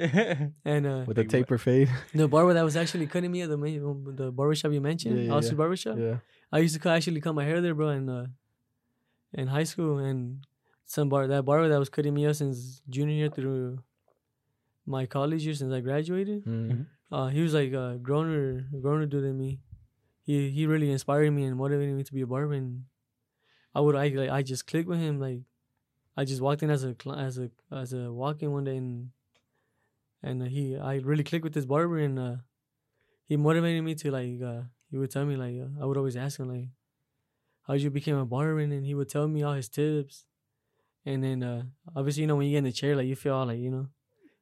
Converse. 0.00 0.50
And 0.64 0.86
uh, 0.86 1.04
with 1.06 1.16
the 1.16 1.24
Big 1.24 1.30
taper 1.30 1.58
fade. 1.58 1.90
the 2.14 2.26
barber 2.26 2.54
that 2.54 2.64
was 2.64 2.74
actually 2.74 3.06
cutting 3.06 3.30
me 3.30 3.42
at 3.42 3.50
the 3.50 3.58
main, 3.58 3.82
the 4.16 4.32
barbershop 4.32 4.72
you 4.72 4.80
mentioned, 4.80 5.18
Yeah, 5.18 5.24
yeah, 5.24 5.32
Oscar's 5.34 5.50
yeah. 5.52 5.56
barbershop. 5.58 5.96
yeah. 5.98 6.16
I 6.50 6.58
used 6.60 6.74
to 6.74 6.80
cut, 6.80 6.96
actually 6.96 7.20
cut 7.20 7.34
my 7.34 7.44
hair 7.44 7.60
there, 7.60 7.74
bro, 7.74 7.90
in 7.90 8.08
uh, 8.08 8.26
in 9.34 9.48
high 9.48 9.64
school, 9.64 9.98
and 9.98 10.42
some 10.86 11.10
bar 11.10 11.26
that 11.26 11.44
barber 11.44 11.68
that 11.68 11.78
was 11.78 11.90
cutting 11.90 12.14
me 12.14 12.24
up 12.26 12.34
since 12.34 12.80
junior 12.88 13.14
year 13.14 13.28
through 13.28 13.78
my 14.86 15.04
college 15.04 15.44
year 15.44 15.54
since 15.54 15.70
I 15.70 15.80
graduated. 15.80 16.46
Mm. 16.46 16.86
Uh, 17.12 17.26
he 17.28 17.42
was 17.42 17.52
like 17.52 17.72
a 17.72 17.98
growner, 18.00 18.64
growner 18.72 19.06
dude 19.06 19.24
than 19.24 19.36
me. 19.36 19.60
He 20.22 20.48
he 20.48 20.66
really 20.66 20.90
inspired 20.90 21.30
me 21.32 21.44
and 21.44 21.56
motivated 21.58 21.94
me 21.94 22.04
to 22.04 22.14
be 22.14 22.22
a 22.22 22.26
barber. 22.26 22.54
And 22.54 22.84
I 23.74 23.80
would 23.80 23.96
I 23.96 24.08
like 24.08 24.30
I 24.30 24.40
just 24.42 24.66
clicked 24.66 24.88
with 24.88 24.98
him. 25.00 25.20
Like 25.20 25.40
I 26.18 26.24
just 26.30 26.40
walked 26.46 26.62
in 26.64 26.70
as 26.76 26.82
a 26.84 26.92
as 27.28 27.34
a 27.44 27.48
as 27.82 27.90
a 28.00 28.02
walk 28.20 28.42
in 28.44 28.50
one 28.56 28.64
day 28.68 28.76
and 28.82 29.10
and 30.28 30.42
uh, 30.42 30.46
he 30.54 30.62
I 30.76 30.94
really 31.10 31.24
clicked 31.30 31.44
with 31.44 31.54
this 31.54 31.64
barber 31.72 31.98
and 31.98 32.18
uh, 32.18 32.36
he 33.28 33.36
motivated 33.36 33.82
me 33.88 33.94
to 34.02 34.10
like 34.18 34.36
uh, 34.50 34.62
he 34.90 34.96
would 34.98 35.10
tell 35.14 35.24
me 35.30 35.36
like 35.44 35.56
uh, 35.64 35.70
I 35.82 35.86
would 35.86 35.96
always 36.00 36.16
ask 36.16 36.34
him 36.40 36.48
like 36.54 36.68
how 37.66 37.74
did 37.74 37.82
you 37.82 37.90
became 37.90 38.16
a 38.16 38.26
barber 38.26 38.58
and 38.60 38.84
he 38.84 38.94
would 38.98 39.08
tell 39.14 39.28
me 39.28 39.42
all 39.42 39.52
his 39.54 39.68
tips. 39.68 40.24
And 41.06 41.22
then 41.24 41.38
uh, 41.42 41.62
obviously 41.96 42.22
you 42.22 42.26
know 42.26 42.36
when 42.36 42.46
you 42.46 42.52
get 42.52 42.58
in 42.64 42.64
the 42.64 42.72
chair 42.80 42.96
like 42.96 43.06
you 43.06 43.16
feel 43.16 43.34
all 43.34 43.46
like 43.46 43.58
you 43.66 43.70
know 43.70 43.86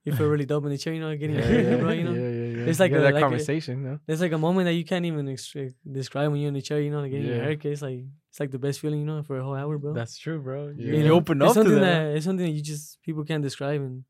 you 0.05 0.13
feel 0.13 0.27
really 0.29 0.47
dope 0.47 0.65
in 0.65 0.71
the 0.71 0.79
chair 0.79 0.95
you 0.95 1.01
know 1.01 1.15
getting 1.23 1.37
Yeah, 1.37 1.51
your 1.51 1.71
yeah, 1.73 1.77
bro 1.83 1.91
you 1.91 2.05
know 2.05 2.15
yeah, 2.15 2.31
yeah, 2.41 2.51
yeah. 2.59 2.67
It's 2.71 2.81
like 2.81 2.93
a- 2.93 3.01
that 3.01 3.13
like 3.13 3.23
a- 3.23 3.27
conversation, 3.29 3.75
no? 3.85 3.99
there's 4.07 4.21
like 4.27 4.33
a 4.33 4.39
moment 4.47 4.65
that 4.69 4.73
you 4.75 4.85
can't 4.85 5.05
even 5.05 5.29
ex- 5.29 5.55
describe 6.01 6.31
when 6.33 6.41
you're 6.41 6.49
in 6.49 6.55
the 6.55 6.63
chair, 6.63 6.81
you 6.81 6.91
know, 6.91 7.01
like 7.05 7.11
getting 7.11 7.27
your 7.27 7.37
Yeah. 7.37 7.43
haircut. 7.45 7.73
It's 7.73 7.83
like 7.83 8.05
it's 8.37 8.41
like 8.41 8.51
the 8.51 8.59
best 8.59 8.81
feeling, 8.81 9.01
you 9.01 9.07
know, 9.07 9.23
for 9.23 9.39
a 9.39 9.43
whole 9.43 9.55
hour, 9.55 9.79
bro. 9.79 9.95
That's 9.95 10.19
true, 10.19 10.39
bro. 10.47 10.69
Yeah. 10.69 10.73
You, 10.77 10.93
You 10.93 10.99
you 10.99 11.09
know? 11.09 11.15
open 11.15 11.41
it's 11.41 11.51
up 11.51 11.55
to 11.55 11.61
something 11.63 11.81
that. 11.81 12.05
that 12.11 12.17
it's 12.17 12.27
something 12.27 12.45
that 12.45 12.53
you 12.53 12.63
just 12.63 13.01
people 13.03 13.25
can't 13.25 13.43
describe, 13.43 13.81
and 13.81 14.05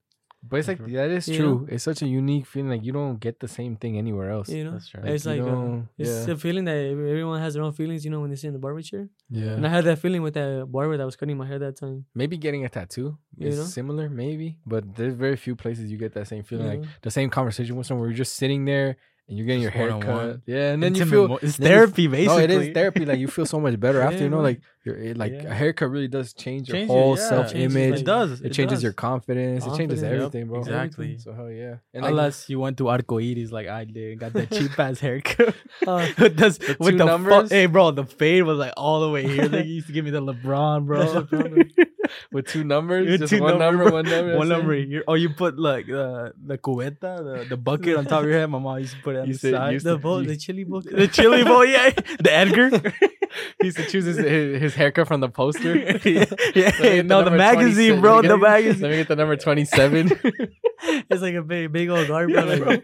But 0.48 0.56
it's 0.60 0.68
like 0.68 0.78
True. 0.78 0.92
that 0.98 1.10
is 1.10 1.26
You 1.28 1.36
true. 1.38 1.46
know? 1.60 1.66
It's 1.74 1.84
such 1.90 2.00
a 2.02 2.08
unique 2.22 2.46
feeling. 2.52 2.70
Like 2.74 2.84
you 2.88 2.92
don't 2.98 3.18
get 3.26 3.34
the 3.44 3.48
same 3.48 3.74
thing 3.82 3.92
anywhere 4.02 4.30
else. 4.36 4.48
you 4.48 4.64
know, 4.66 4.72
That's 4.76 4.90
right. 4.94 5.06
it's 5.14 5.24
you 5.24 5.30
like 5.32 5.40
uh, 5.42 5.46
don't- 5.50 5.88
it's 6.02 6.16
yeah. 6.26 6.34
a 6.34 6.36
feeling 6.44 6.64
that 6.70 6.76
everyone 7.12 7.40
has 7.46 7.54
their 7.54 7.62
own 7.66 7.72
feelings, 7.80 8.00
you 8.04 8.10
know, 8.12 8.20
when 8.22 8.30
they 8.30 8.36
sit 8.42 8.48
in 8.52 8.56
the 8.58 8.64
barber 8.66 8.82
chair. 8.90 9.04
Yeah. 9.30 9.54
And 9.56 9.62
I 9.68 9.70
had 9.76 9.84
that 9.90 9.98
feeling 10.04 10.22
with 10.26 10.34
that 10.40 10.66
barber 10.74 10.96
that 10.98 11.06
was 11.10 11.16
cutting 11.20 11.36
my 11.42 11.46
hair 11.50 11.58
that 11.66 11.76
time. 11.82 11.98
maybe 12.20 12.36
getting 12.46 12.62
a 12.64 12.68
tattoo 12.68 13.08
You 13.40 13.48
is 13.48 13.58
know? 13.58 13.64
similar, 13.78 14.06
maybe, 14.24 14.48
but 14.72 14.82
there's 14.96 15.14
very 15.26 15.36
few 15.46 15.54
places 15.62 15.84
you 15.92 15.98
get 16.04 16.12
that 16.18 16.26
same 16.32 16.42
feeling, 16.48 16.66
you 16.66 16.72
like 16.74 16.82
know? 16.82 16.88
the 17.06 17.10
same 17.18 17.28
conversation 17.38 17.72
with 17.76 17.86
someone 17.86 18.00
where 18.02 18.10
you're 18.10 18.22
just 18.26 18.34
sitting 18.42 18.62
there 18.72 18.90
and 19.28 19.36
you're 19.36 19.46
getting 19.46 19.62
Just 19.62 19.74
your 19.76 19.90
hair 19.90 20.00
cut. 20.00 20.40
Yeah, 20.46 20.72
and 20.72 20.82
then 20.82 20.94
you 20.94 21.04
feel 21.06 21.28
mo- 21.28 21.38
it's 21.42 21.56
then 21.56 21.70
you 21.70 21.76
therapy, 21.76 22.06
basically. 22.06 22.36
No, 22.36 22.42
it 22.42 22.50
is 22.50 22.74
therapy. 22.74 23.04
Like 23.04 23.18
you 23.18 23.28
feel 23.28 23.46
so 23.46 23.60
much 23.60 23.78
better 23.78 24.00
after. 24.06 24.22
You 24.22 24.28
know, 24.30 24.40
like 24.40 24.60
your 24.86 25.14
like 25.14 25.32
Yeah. 25.32 25.50
a 25.50 25.54
haircut 25.54 25.90
really 25.90 26.08
does 26.08 26.32
change 26.32 26.68
your 26.68 26.76
Change 26.78 26.88
whole 26.88 27.16
yeah. 27.18 27.28
self 27.28 27.54
image. 27.54 28.00
It 28.00 28.06
does. 28.06 28.40
it 28.40 28.52
changes 28.52 28.76
does. 28.78 28.82
your 28.84 28.92
confidence. 28.92 29.66
It 29.66 29.76
changes 29.76 30.00
Confidence, 30.00 30.02
yep, 30.02 30.12
everything, 30.12 30.46
bro. 30.48 30.58
exactly. 30.60 31.18
So 31.18 31.32
hell 31.32 31.50
yeah. 31.50 31.76
And 31.92 32.02
like, 32.04 32.10
Unless 32.10 32.48
you 32.48 32.60
went 32.60 32.78
to 32.78 32.84
Arcoiris 32.84 33.50
like 33.52 33.66
I 33.68 33.84
did, 33.84 34.18
got 34.20 34.32
that 34.34 34.50
cheap 34.50 34.78
ass 34.86 35.00
haircut. 35.00 35.54
Uh, 35.86 36.06
with 36.18 36.36
The 36.36 36.76
with 36.78 36.98
two 36.98 37.04
the 37.04 37.18
fu- 37.18 37.54
hey, 37.54 37.66
bro, 37.66 37.90
the 37.90 38.04
fade 38.04 38.44
was 38.44 38.58
like 38.58 38.72
all 38.76 39.00
the 39.00 39.10
way 39.10 39.26
here. 39.28 39.48
They 39.56 39.64
used 39.64 39.88
to 39.88 39.92
give 39.92 40.04
me 40.04 40.10
the 40.12 40.22
LeBron, 40.22 40.86
bro. 40.86 41.26
with 42.32 42.46
two 42.46 42.64
numbers, 42.64 43.08
With 43.10 43.20
just 43.20 43.32
two 43.32 43.40
one 43.42 43.58
number, 43.58 43.84
number, 43.84 43.92
one 43.96 44.04
number. 44.04 44.36
One 44.36 44.48
that's 44.48 44.58
it. 44.58 44.62
number 44.62 44.74
here. 44.74 45.04
Oh, 45.08 45.14
you 45.14 45.30
put 45.30 45.58
like 45.58 45.88
uh, 45.90 46.30
the 46.44 46.58
cubeta, 46.58 47.00
the, 47.24 47.46
the 47.48 47.56
bucket 47.56 47.96
on 47.96 48.04
top 48.06 48.22
of 48.22 48.28
your 48.28 48.38
head. 48.38 48.46
My 48.50 48.58
mom 48.58 48.78
used 48.78 48.94
to 48.96 49.02
put 49.02 49.16
it 49.16 49.20
on 49.20 49.26
You 49.26 49.32
the 49.34 49.38
said- 49.38 49.52
side. 49.54 49.80
the 49.80 49.92
to- 49.96 49.98
boat, 49.98 50.22
you- 50.22 50.28
the 50.28 50.36
chili 50.36 50.64
bowl, 50.64 50.80
the 50.82 51.08
chili 51.08 51.42
bowl, 51.44 51.64
yeah. 51.64 51.90
The 52.20 52.32
Edgar. 52.32 52.70
He 53.60 53.66
used 53.66 53.76
to 53.78 53.86
choose 53.86 54.04
his, 54.04 54.16
his, 54.18 54.74
haircut 54.74 55.08
from 55.08 55.20
the 55.20 55.28
poster. 55.28 55.76
yeah, 56.04 56.26
yeah. 56.54 57.02
no, 57.02 57.22
the 57.22 57.30
number 57.30 57.36
magazine, 57.36 57.98
26. 57.98 58.00
bro. 58.00 58.22
The 58.22 58.36
magazine. 58.38 58.82
Let 58.82 58.90
me 58.90 58.96
get 58.98 59.08
the 59.08 59.16
number 59.16 59.36
twenty-seven. 59.36 60.10
it's 61.10 61.22
like 61.22 61.34
a 61.34 61.42
big, 61.42 61.72
big 61.72 61.88
old 61.88 62.06
guard, 62.08 62.30
bro. 62.30 62.58
bro, 62.58 62.76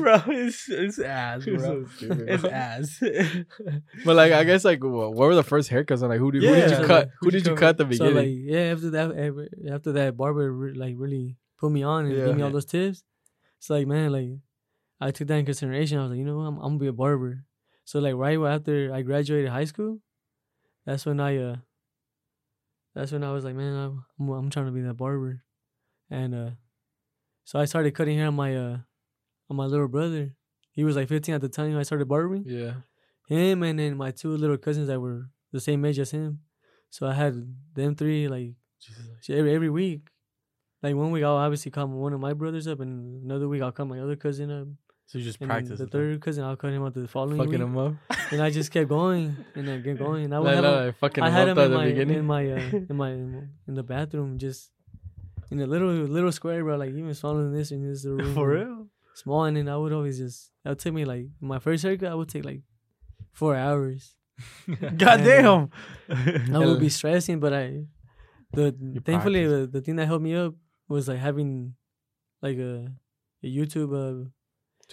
bro, 0.00 0.22
it's, 0.28 0.68
it's 0.68 0.98
ass, 0.98 1.44
bro. 1.44 1.58
so 1.58 1.84
stupid, 1.96 2.28
It's 2.28 2.42
bro. 2.42 2.50
ass. 2.50 3.02
but 4.04 4.16
like, 4.16 4.32
I 4.32 4.44
guess 4.44 4.64
like, 4.64 4.82
wha- 4.82 5.08
what 5.08 5.26
were 5.28 5.34
the 5.34 5.42
first 5.42 5.70
haircuts? 5.70 6.00
And 6.00 6.08
like, 6.10 6.18
who 6.18 6.30
did, 6.32 6.42
who 6.42 6.54
did 6.54 6.70
Yeah, 6.70 6.80
you 6.80 6.86
cut? 6.86 7.10
who 7.20 7.30
did 7.30 7.44
you 7.46 7.52
you 7.52 7.56
cut 7.56 7.76
the 7.76 7.84
so 7.84 7.88
beginning? 7.88 8.14
like, 8.16 8.52
yeah, 8.54 8.72
after 8.72 8.90
that, 8.90 9.10
eh, 9.16 9.72
after 9.72 9.92
that, 9.92 10.16
barber 10.16 10.52
re- 10.52 10.74
like 10.74 10.94
really 10.96 11.36
put 11.58 11.70
me 11.70 11.82
on 11.82 12.06
and 12.06 12.14
Yeah. 12.16 12.26
gave 12.26 12.36
me 12.36 12.42
all 12.42 12.50
those 12.50 12.64
tips. 12.64 13.02
It's 13.58 13.70
like, 13.70 13.86
man, 13.86 14.12
like 14.12 14.28
I 15.00 15.10
took 15.10 15.28
that 15.28 15.36
in 15.36 15.44
consideration. 15.44 15.98
I 15.98 16.02
was 16.02 16.10
like, 16.10 16.18
you 16.18 16.24
know 16.24 16.36
what, 16.38 16.44
I'm, 16.44 16.56
I'm 16.58 16.62
gonna 16.72 16.78
be 16.78 16.86
a 16.88 16.92
barber. 16.92 17.44
So 17.84 17.98
like 18.00 18.14
right 18.14 18.38
after 18.38 18.92
I 18.92 19.02
graduated 19.02 19.50
high 19.50 19.64
school, 19.66 20.00
that's 20.86 21.04
when 21.06 21.20
I 21.20 21.36
uh, 21.38 21.56
that's 22.94 23.12
when 23.12 23.24
I 23.24 23.32
was 23.32 23.44
like, 23.44 23.54
man, 23.54 23.74
I'm 23.74 24.04
I'm, 24.20 24.28
I'm 24.30 24.50
trying 24.50 24.66
to 24.66 24.72
be 24.72 24.80
that 24.82 24.94
barber, 24.94 25.42
and 26.10 26.34
uh, 26.34 26.50
so 27.44 27.58
I 27.58 27.64
started 27.66 27.94
cutting 27.94 28.16
hair 28.18 28.28
on 28.28 28.34
my 28.34 28.56
uh, 28.56 28.78
on 29.50 29.56
my 29.56 29.66
little 29.66 29.88
brother. 29.88 30.34
He 30.72 30.84
was 30.84 30.96
like 30.96 31.08
15 31.08 31.34
at 31.36 31.40
the 31.40 31.48
time. 31.48 31.76
I 31.76 31.82
started 31.84 32.08
barbering 32.08 32.44
Yeah. 32.46 32.74
him, 33.28 33.62
and 33.62 33.78
then 33.78 33.96
my 33.96 34.10
two 34.10 34.36
little 34.36 34.58
cousins 34.58 34.88
that 34.88 35.00
were 35.00 35.30
the 35.52 35.60
same 35.60 35.84
age 35.84 35.98
as 35.98 36.10
him. 36.10 36.40
So 36.90 37.06
I 37.06 37.14
had 37.14 37.34
them 37.74 37.94
three 37.94 38.28
like 38.28 38.54
every 39.28 39.54
every 39.54 39.70
week. 39.70 40.08
Like 40.82 40.94
one 40.96 41.10
week 41.10 41.24
I'll 41.24 41.36
obviously 41.36 41.70
call 41.70 41.86
one 41.88 42.12
of 42.12 42.20
my 42.20 42.32
brothers 42.34 42.66
up, 42.66 42.80
and 42.80 43.22
another 43.24 43.48
week 43.48 43.62
I'll 43.62 43.72
call 43.72 43.86
my 43.86 44.00
other 44.00 44.16
cousin 44.16 44.50
up, 44.50 44.68
So 45.14 45.18
you 45.18 45.24
just 45.24 45.40
and 45.40 45.48
practice. 45.48 45.78
the 45.78 45.86
third 45.86 46.20
cousin 46.20 46.42
I'll 46.42 46.56
cut 46.56 46.72
him 46.72 46.82
out 46.84 46.92
the 46.92 47.06
following 47.06 47.36
Fucking 47.38 47.52
week. 47.52 47.60
him 47.60 47.78
up. 47.78 47.94
And 48.32 48.42
I 48.42 48.50
just 48.50 48.72
kept 48.72 48.88
going 48.88 49.36
and 49.54 49.68
then 49.68 49.80
kept 49.84 49.96
going. 50.00 50.24
And 50.24 50.34
I 50.34 50.40
would 50.40 50.46
Like, 50.46 50.56
have 50.56 50.64
him, 50.64 50.86
like, 50.86 50.96
fucking 50.96 51.22
I 51.22 51.30
had 51.30 51.46
him 51.46 51.56
at 51.56 51.66
in 51.66 51.70
the 51.70 51.76
my 51.76 51.84
beginning. 51.86 52.18
in 52.22 52.24
my 52.26 52.50
uh, 52.50 52.56
in 52.90 52.96
my 52.96 53.10
in 53.12 53.74
the 53.74 53.84
bathroom, 53.84 54.38
just 54.38 54.72
in 55.52 55.60
a 55.60 55.66
little 55.68 55.88
little 55.88 56.32
square, 56.32 56.64
bro. 56.64 56.74
Like 56.76 56.90
even 56.90 57.14
smaller 57.14 57.44
than 57.44 57.54
this 57.54 57.70
in 57.70 57.88
this 57.88 58.04
room. 58.10 58.34
For 58.34 58.48
real? 58.50 58.88
Small, 59.14 59.44
and 59.44 59.56
then 59.56 59.68
I 59.68 59.76
would 59.76 59.92
always 59.92 60.18
just 60.18 60.50
that 60.64 60.70
would 60.70 60.80
take 60.80 60.92
me 60.94 61.04
like 61.04 61.26
my 61.40 61.60
first 61.60 61.84
haircut. 61.84 62.10
I 62.10 62.16
would 62.16 62.28
take 62.28 62.44
like 62.44 62.62
four 63.30 63.54
hours. 63.54 64.16
God 64.96 65.18
damn. 65.22 65.70
I 66.52 66.58
would 66.58 66.80
be 66.80 66.88
stressing, 66.88 67.38
but 67.38 67.52
I 67.54 67.84
the 68.52 68.74
thankfully 69.04 69.46
the, 69.46 69.68
the 69.68 69.80
thing 69.80 69.94
that 69.94 70.06
helped 70.06 70.24
me 70.24 70.34
up 70.34 70.54
was 70.88 71.06
like 71.06 71.18
having 71.18 71.76
like 72.42 72.58
a, 72.58 72.88
a 73.44 73.46
YouTube 73.46 73.94
uh, 73.94 74.28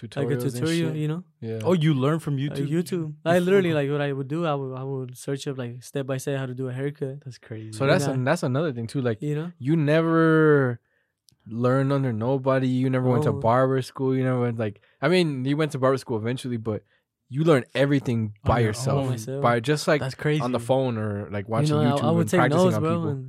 like 0.02 0.14
a 0.14 0.20
Tutorials 0.20 0.44
and 0.44 0.54
tutorial, 0.54 0.90
shit. 0.92 0.98
you 1.02 1.08
know, 1.08 1.24
Yeah. 1.42 1.60
Oh, 1.64 1.74
you 1.74 1.94
learn 1.94 2.20
from 2.20 2.38
YouTube. 2.38 2.68
YouTube. 2.68 2.92
YouTube. 3.04 3.14
I 3.26 3.40
literally 3.40 3.74
like 3.74 3.90
what 3.90 4.02
I 4.02 4.12
would 4.14 4.28
do. 4.28 4.46
I 4.46 4.54
would 4.56 4.74
I 4.76 4.84
would 4.84 5.18
search 5.18 5.48
up 5.48 5.58
like 5.58 5.84
step 5.84 6.06
by 6.06 6.18
step 6.18 6.40
how 6.40 6.46
to 6.46 6.54
do 6.54 6.68
a 6.70 6.74
haircut. 6.74 7.22
That's 7.26 7.38
crazy. 7.38 7.72
so 7.74 7.86
that's 7.86 8.06
Yeah. 8.06 8.14
an, 8.14 8.24
that's 8.24 8.44
another 8.44 8.72
thing 8.74 8.88
too. 8.88 9.02
Like 9.02 9.22
You 9.22 9.36
know, 9.36 9.52
you 9.60 9.76
never 9.76 10.80
learned 11.48 11.92
under 11.92 12.14
nobody. 12.14 12.68
You 12.68 12.90
never 12.90 13.10
went 13.10 13.24
to 13.24 13.34
barber 13.34 13.82
school. 13.82 14.16
You 14.16 14.24
never 14.24 14.42
went 14.42 14.58
like. 14.60 14.82
I 15.02 15.08
mean, 15.08 15.44
you 15.46 15.58
went 15.58 15.72
to 15.74 15.80
barber 15.80 15.98
school 15.98 16.18
eventually, 16.18 16.58
but 16.58 16.84
you 17.30 17.44
learn 17.44 17.64
everything 17.74 18.34
by 18.44 18.60
your 18.60 18.70
yourself, 18.70 19.04
own. 19.06 19.10
Myself. 19.12 19.42
by 19.42 19.60
just 19.60 19.88
like 19.88 20.02
that's 20.02 20.16
crazy. 20.16 20.42
on 20.42 20.52
the 20.52 20.60
phone 20.60 20.98
or 20.98 21.30
like 21.32 21.48
watching 21.50 21.76
you 21.78 21.84
know, 21.84 21.96
YouTube 21.96 22.04
I, 22.04 22.08
I 22.08 22.12
would 22.12 22.22
and 22.22 22.30
take 22.30 22.40
practicing 22.40 22.64
notes, 22.66 22.76
on 22.76 22.82
bro, 22.82 22.96
people. 23.00 23.26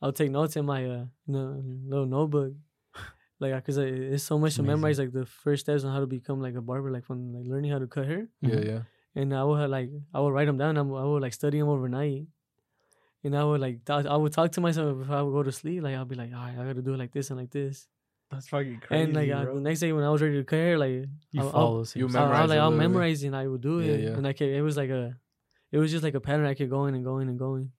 I 0.00 0.06
would 0.06 0.16
take 0.16 0.30
notes 0.30 0.56
in 0.56 0.64
my 0.66 0.86
uh 0.88 1.04
no, 1.26 1.62
little 1.88 2.06
notebook. 2.06 2.52
Like, 3.42 3.52
cause 3.66 3.76
it's 3.78 4.24
so 4.24 4.38
much 4.38 4.50
It's 4.50 4.56
to 4.56 4.62
memorize. 4.62 4.98
Like 4.98 5.12
the 5.12 5.26
first 5.26 5.60
steps 5.66 5.84
on 5.84 5.92
how 5.92 6.00
to 6.00 6.06
become 6.06 6.40
like 6.40 6.54
a 6.54 6.62
barber, 6.62 6.90
like 6.90 7.04
from 7.04 7.34
like 7.34 7.46
learning 7.46 7.70
how 7.72 7.78
to 7.80 7.86
cut 7.86 8.06
hair. 8.06 8.28
yeah, 8.40 8.54
Mhm. 8.56 8.66
yeah. 8.66 8.80
and 9.14 9.34
I 9.34 9.44
would 9.44 9.60
have, 9.60 9.68
like 9.70 9.90
I 10.14 10.20
would 10.20 10.32
write 10.32 10.46
them 10.46 10.56
down. 10.58 10.78
I 10.78 10.82
would, 10.82 11.20
like 11.22 11.34
study 11.34 11.58
them 11.58 11.68
overnight, 11.68 12.26
and 13.24 13.36
I 13.36 13.44
would 13.44 13.60
like 13.60 13.84
talk, 13.84 14.06
I 14.06 14.16
would 14.16 14.32
talk 14.32 14.52
to 14.52 14.60
myself 14.60 14.98
before 14.98 15.16
I 15.16 15.22
would 15.22 15.32
go 15.32 15.42
to 15.42 15.52
sleep. 15.52 15.82
Like 15.82 15.94
I'll 15.96 16.04
be 16.04 16.14
like, 16.16 16.32
all 16.32 16.40
right, 16.46 16.58
I 16.58 16.64
got 16.64 16.76
to 16.76 16.82
do 16.82 16.94
it 16.94 16.98
like 16.98 17.12
this 17.12 17.30
and 17.30 17.38
like 17.38 17.50
this. 17.50 17.86
That's 18.30 18.48
fucking 18.48 18.80
crazy. 18.80 19.02
and 19.04 19.14
like 19.14 19.28
bro. 19.44 19.54
the 19.56 19.60
next 19.60 19.80
day 19.80 19.92
when 19.92 20.04
I 20.04 20.08
was 20.10 20.22
ready 20.22 20.36
to 20.38 20.44
cut 20.44 20.56
hair, 20.56 20.78
like 20.78 21.04
you 21.32 21.42
I'll- 21.42 21.50
follow 21.52 21.78
I'll- 21.80 21.86
you 21.94 22.08
style. 22.08 22.22
I, 22.22 22.24
I, 22.24 22.46
memorize 22.46 22.48
like 22.48 22.58
I'll 22.58 22.70
literally. 22.70 22.88
memorize 22.88 23.22
and 23.24 23.36
I 23.36 23.46
would 23.46 23.60
do 23.60 23.80
Yeah, 23.80 23.92
it, 23.92 24.00
yeah. 24.04 24.16
and 24.16 24.26
I 24.26 24.32
kept, 24.32 24.50
it 24.50 24.62
was 24.62 24.76
like 24.76 24.88
a, 24.90 25.16
it 25.70 25.78
was 25.78 25.90
just 25.90 26.02
like 26.02 26.14
a 26.14 26.20
pattern. 26.20 26.46
I 26.46 26.54
kept 26.54 26.70
going 26.70 26.94
and 26.94 27.04
going 27.04 27.28
and 27.28 27.38
going. 27.38 27.72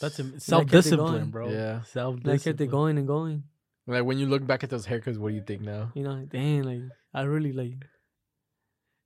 That's 0.00 0.18
it 0.20 0.40
self 0.40 0.66
discipline, 0.66 1.30
bro. 1.30 1.50
Yeah. 1.50 1.82
Self 1.82 2.16
And 2.22 2.30
I 2.30 2.38
kept 2.38 2.60
it 2.60 2.68
going 2.68 2.96
and 2.98 3.06
going. 3.06 3.42
Like 3.88 4.04
when 4.04 4.18
you 4.18 4.26
look 4.26 4.46
back 4.46 4.62
at 4.62 4.70
those 4.70 4.86
haircuts, 4.86 5.16
what 5.18 5.30
do 5.30 5.34
you 5.34 5.42
think 5.42 5.62
now? 5.62 5.90
You 5.94 6.02
know, 6.04 6.12
like, 6.12 6.28
dang, 6.28 6.62
like 6.62 6.82
I 7.14 7.22
really 7.22 7.52
like, 7.52 7.74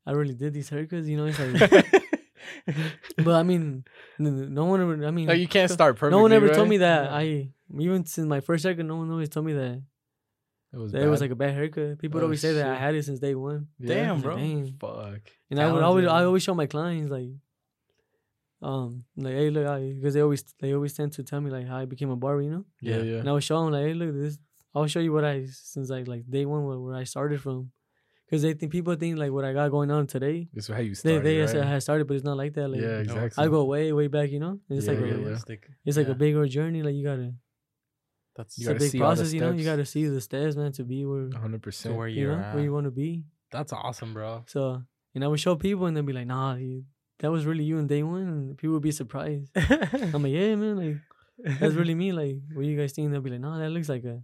I 0.04 0.10
really 0.10 0.34
did 0.34 0.52
these 0.52 0.68
haircuts. 0.68 1.06
You 1.06 1.16
know, 1.18 1.26
it's 1.26 1.38
like, 1.38 2.02
but 3.16 3.34
I 3.36 3.44
mean, 3.44 3.84
no 4.18 4.64
one 4.64 4.80
ever. 4.82 5.06
I 5.06 5.10
mean, 5.12 5.28
Like 5.28 5.38
you 5.38 5.46
can't 5.46 5.70
start 5.70 5.96
perfectly. 5.96 6.18
no 6.18 6.22
one 6.22 6.32
ever 6.32 6.52
told 6.52 6.68
me 6.68 6.78
that. 6.78 7.12
I 7.12 7.48
even 7.78 8.04
since 8.06 8.26
my 8.26 8.40
first 8.40 8.64
haircut, 8.64 8.84
no 8.84 8.96
one 8.96 9.10
always 9.10 9.28
told 9.28 9.46
me 9.46 9.52
that, 9.54 9.82
It 10.72 10.76
was. 10.76 10.90
that 10.92 11.02
it 11.02 11.08
was 11.08 11.20
like 11.20 11.30
a 11.30 11.36
bad 11.36 11.54
haircut. 11.54 11.98
People 12.00 12.18
would 12.18 12.24
Oh, 12.24 12.26
always 12.26 12.40
say 12.40 12.52
that 12.54 12.66
I 12.66 12.74
had 12.76 12.94
it 12.96 13.04
since 13.04 13.20
day 13.20 13.34
one. 13.36 13.68
Yeah? 13.78 13.94
Damn, 13.94 14.14
Like, 14.16 14.22
bro. 14.24 14.36
dang. 14.36 14.76
Fuck. 14.80 15.30
And 15.50 15.60
I 15.60 15.70
would, 15.72 15.82
would, 15.94 16.06
I 16.06 16.24
always 16.24 16.42
show 16.42 16.54
my 16.54 16.66
clients 16.66 17.10
like, 17.10 17.30
um, 18.60 19.04
like 19.16 19.34
hey 19.34 19.50
look, 19.50 19.66
because 19.96 20.14
they 20.14 20.20
always, 20.22 20.42
they 20.60 20.72
always 20.74 20.92
tend 20.94 21.12
to 21.14 21.22
tell 21.24 21.40
me 21.40 21.50
like 21.50 21.66
how 21.66 21.78
I 21.78 21.84
became 21.84 22.10
a 22.10 22.16
barber, 22.16 22.42
you 22.42 22.50
know. 22.50 22.64
Yeah, 22.80 22.96
Yeah. 22.98 23.02
yeah. 23.02 23.18
And 23.20 23.28
I 23.28 23.32
would 23.32 23.44
show 23.44 23.62
them 23.62 23.72
like, 23.72 23.84
hey 23.86 23.94
look, 23.94 24.12
this, 24.14 24.38
I'll 24.74 24.86
show 24.86 25.00
you 25.00 25.12
what 25.12 25.24
I 25.24 25.46
since 25.50 25.90
like 25.90 26.08
like 26.08 26.28
day 26.28 26.44
one 26.46 26.64
where, 26.66 26.78
where 26.78 26.94
I 26.94 27.04
started 27.04 27.40
from, 27.42 27.72
because 28.26 28.42
they 28.42 28.54
think 28.54 28.72
people 28.72 28.94
think 28.94 29.18
like 29.18 29.30
what 29.32 29.44
I 29.44 29.52
got 29.52 29.70
going 29.70 29.90
on 29.90 30.06
today. 30.06 30.48
This 30.52 30.68
is 30.68 30.74
how 30.74 30.80
you 30.80 30.94
They 30.94 31.00
started. 31.16 31.24
they 31.24 31.40
right? 31.40 31.48
said 31.48 31.66
I 31.66 31.78
started, 31.78 32.06
but 32.06 32.14
it's 32.14 32.24
not 32.24 32.36
like 32.36 32.54
that. 32.54 32.68
Like, 32.68 32.80
yeah, 32.80 32.98
exactly. 33.04 33.44
I 33.44 33.48
go 33.48 33.64
way 33.64 33.92
way 33.92 34.06
back, 34.08 34.30
you 34.30 34.40
know. 34.40 34.58
And 34.68 34.78
it's 34.78 34.86
Yeah, 34.86 34.94
like 34.94 35.02
a, 35.04 35.08
yeah, 35.08 35.28
yeah. 35.28 35.58
It's 35.84 35.96
like 35.96 36.06
Yeah. 36.06 36.12
a 36.12 36.14
bigger 36.16 36.46
journey. 36.48 36.82
Like 36.82 36.94
you 36.94 37.04
gotta, 37.04 37.34
That's 38.36 38.56
You 38.58 38.62
it's 38.62 38.68
a 38.68 38.72
gotta 38.72 38.78
big 38.84 38.90
see 38.90 39.00
all 39.00 39.10
the 39.10 39.16
process, 39.16 39.32
you 39.34 39.40
know. 39.40 39.52
You 39.52 39.64
gotta 39.64 39.84
see 39.84 40.06
the 40.06 40.20
steps, 40.20 40.56
man, 40.56 40.72
to 40.72 40.84
be 40.84 41.04
where 41.04 41.28
100 41.28 41.62
percent 41.62 41.94
where 41.96 42.08
you 42.08 42.22
you're 42.22 42.36
know 42.36 42.42
at. 42.42 42.54
where 42.54 42.62
you 42.62 42.72
want 42.72 42.84
to 42.86 42.90
be. 42.90 43.24
That's 43.50 43.72
awesome, 43.72 44.14
bro. 44.14 44.44
So, 44.46 44.82
and 45.14 45.22
I 45.24 45.28
would 45.28 45.40
show 45.40 45.56
people, 45.56 45.84
and 45.86 45.94
they'd 45.96 46.06
be 46.06 46.14
like, 46.14 46.26
"Nah, 46.26 46.54
you, 46.54 46.84
that 47.18 47.30
was 47.30 47.44
really 47.44 47.64
you 47.64 47.78
in 47.78 47.86
day 47.86 48.02
one," 48.02 48.22
and 48.22 48.56
people 48.56 48.72
would 48.74 48.82
be 48.82 48.92
surprised. 48.92 49.50
I'm 49.56 50.22
like, 50.22 50.32
"Yeah, 50.32 50.54
man, 50.56 50.76
like 50.78 50.96
that's 51.60 51.74
really 51.74 51.94
me." 51.94 52.12
Like, 52.12 52.36
what 52.54 52.64
you 52.64 52.78
guys 52.78 52.92
think? 52.92 53.10
They'll 53.10 53.20
be 53.20 53.30
like, 53.30 53.40
"Nah, 53.40 53.58
that 53.58 53.68
looks 53.70 53.90
like 53.90 54.04
a, 54.04 54.22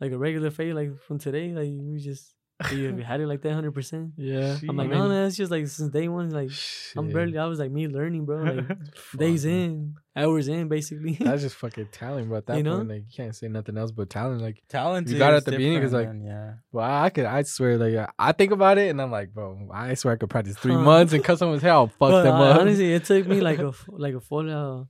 like 0.00 0.12
a 0.12 0.18
regular 0.18 0.50
fade, 0.50 0.74
like 0.74 0.90
from 1.06 1.18
today. 1.18 1.52
Like 1.52 1.70
we 1.70 1.98
just, 1.98 2.34
you 2.72 2.78
you 2.96 3.02
had 3.02 3.20
it 3.20 3.26
like 3.26 3.42
that, 3.42 3.52
hundred 3.52 3.72
percent." 3.72 4.12
Yeah. 4.16 4.56
I'm 4.68 4.76
like, 4.76 4.88
I 4.88 4.92
"No, 4.94 5.00
mean- 5.00 5.08
man, 5.10 5.26
it's 5.26 5.36
just 5.36 5.50
like 5.50 5.66
since 5.68 5.90
day 5.92 6.08
one. 6.08 6.30
Like 6.30 6.50
I'm 6.96 7.12
barely. 7.12 7.36
I 7.38 7.46
was 7.46 7.58
like 7.58 7.70
me 7.70 7.86
learning, 7.88 8.24
bro. 8.26 8.42
Like 8.44 8.78
days 9.16 9.44
man. 9.46 9.54
in, 9.54 9.94
hours 10.16 10.48
in, 10.48 10.68
basically. 10.68 11.14
That's 11.20 11.42
just 11.46 11.56
fucking 11.56 11.88
talent, 11.92 12.28
bro. 12.28 12.38
At 12.38 12.46
that 12.46 12.56
You 12.58 12.62
know? 12.62 12.76
point, 12.78 12.88
like 12.88 12.98
you 13.08 13.12
can't 13.16 13.34
say 13.36 13.48
nothing 13.48 13.76
else 13.78 13.90
but 13.90 14.08
talent. 14.10 14.40
Like, 14.42 14.62
Talent. 14.68 15.08
You 15.08 15.18
got 15.18 15.32
it 15.32 15.36
is 15.36 15.42
at 15.42 15.44
the 15.46 15.50
beginning 15.52 15.78
because 15.80 15.92
like, 15.92 16.12
man, 16.14 16.60
well, 16.72 16.84
I 17.04 17.10
could, 17.10 17.24
I 17.26 17.42
swear, 17.42 17.76
like 17.78 18.08
I 18.18 18.32
think 18.32 18.52
about 18.52 18.78
it, 18.78 18.88
and 18.90 19.00
I'm 19.02 19.10
like, 19.10 19.32
bro, 19.34 19.68
I 19.72 19.94
swear 19.94 20.14
I 20.14 20.16
could 20.16 20.30
practice 20.30 20.56
three 20.56 20.72
Huh. 20.74 20.80
months 20.80 21.12
and 21.12 21.22
cut 21.24 21.38
someone's 21.38 21.62
hair. 21.62 21.72
I'll 21.72 21.88
fuck 21.88 22.10
But 22.10 22.22
them 22.22 22.34
I- 22.36 22.50
up. 22.52 22.60
honestly, 22.60 22.92
it 22.92 23.04
took 23.04 23.26
me 23.26 23.40
like 23.40 23.58
a 23.58 23.68
f- 23.68 23.88
like 23.88 24.14
a 24.14 24.20
full 24.20 24.48
uh, 24.50 24.84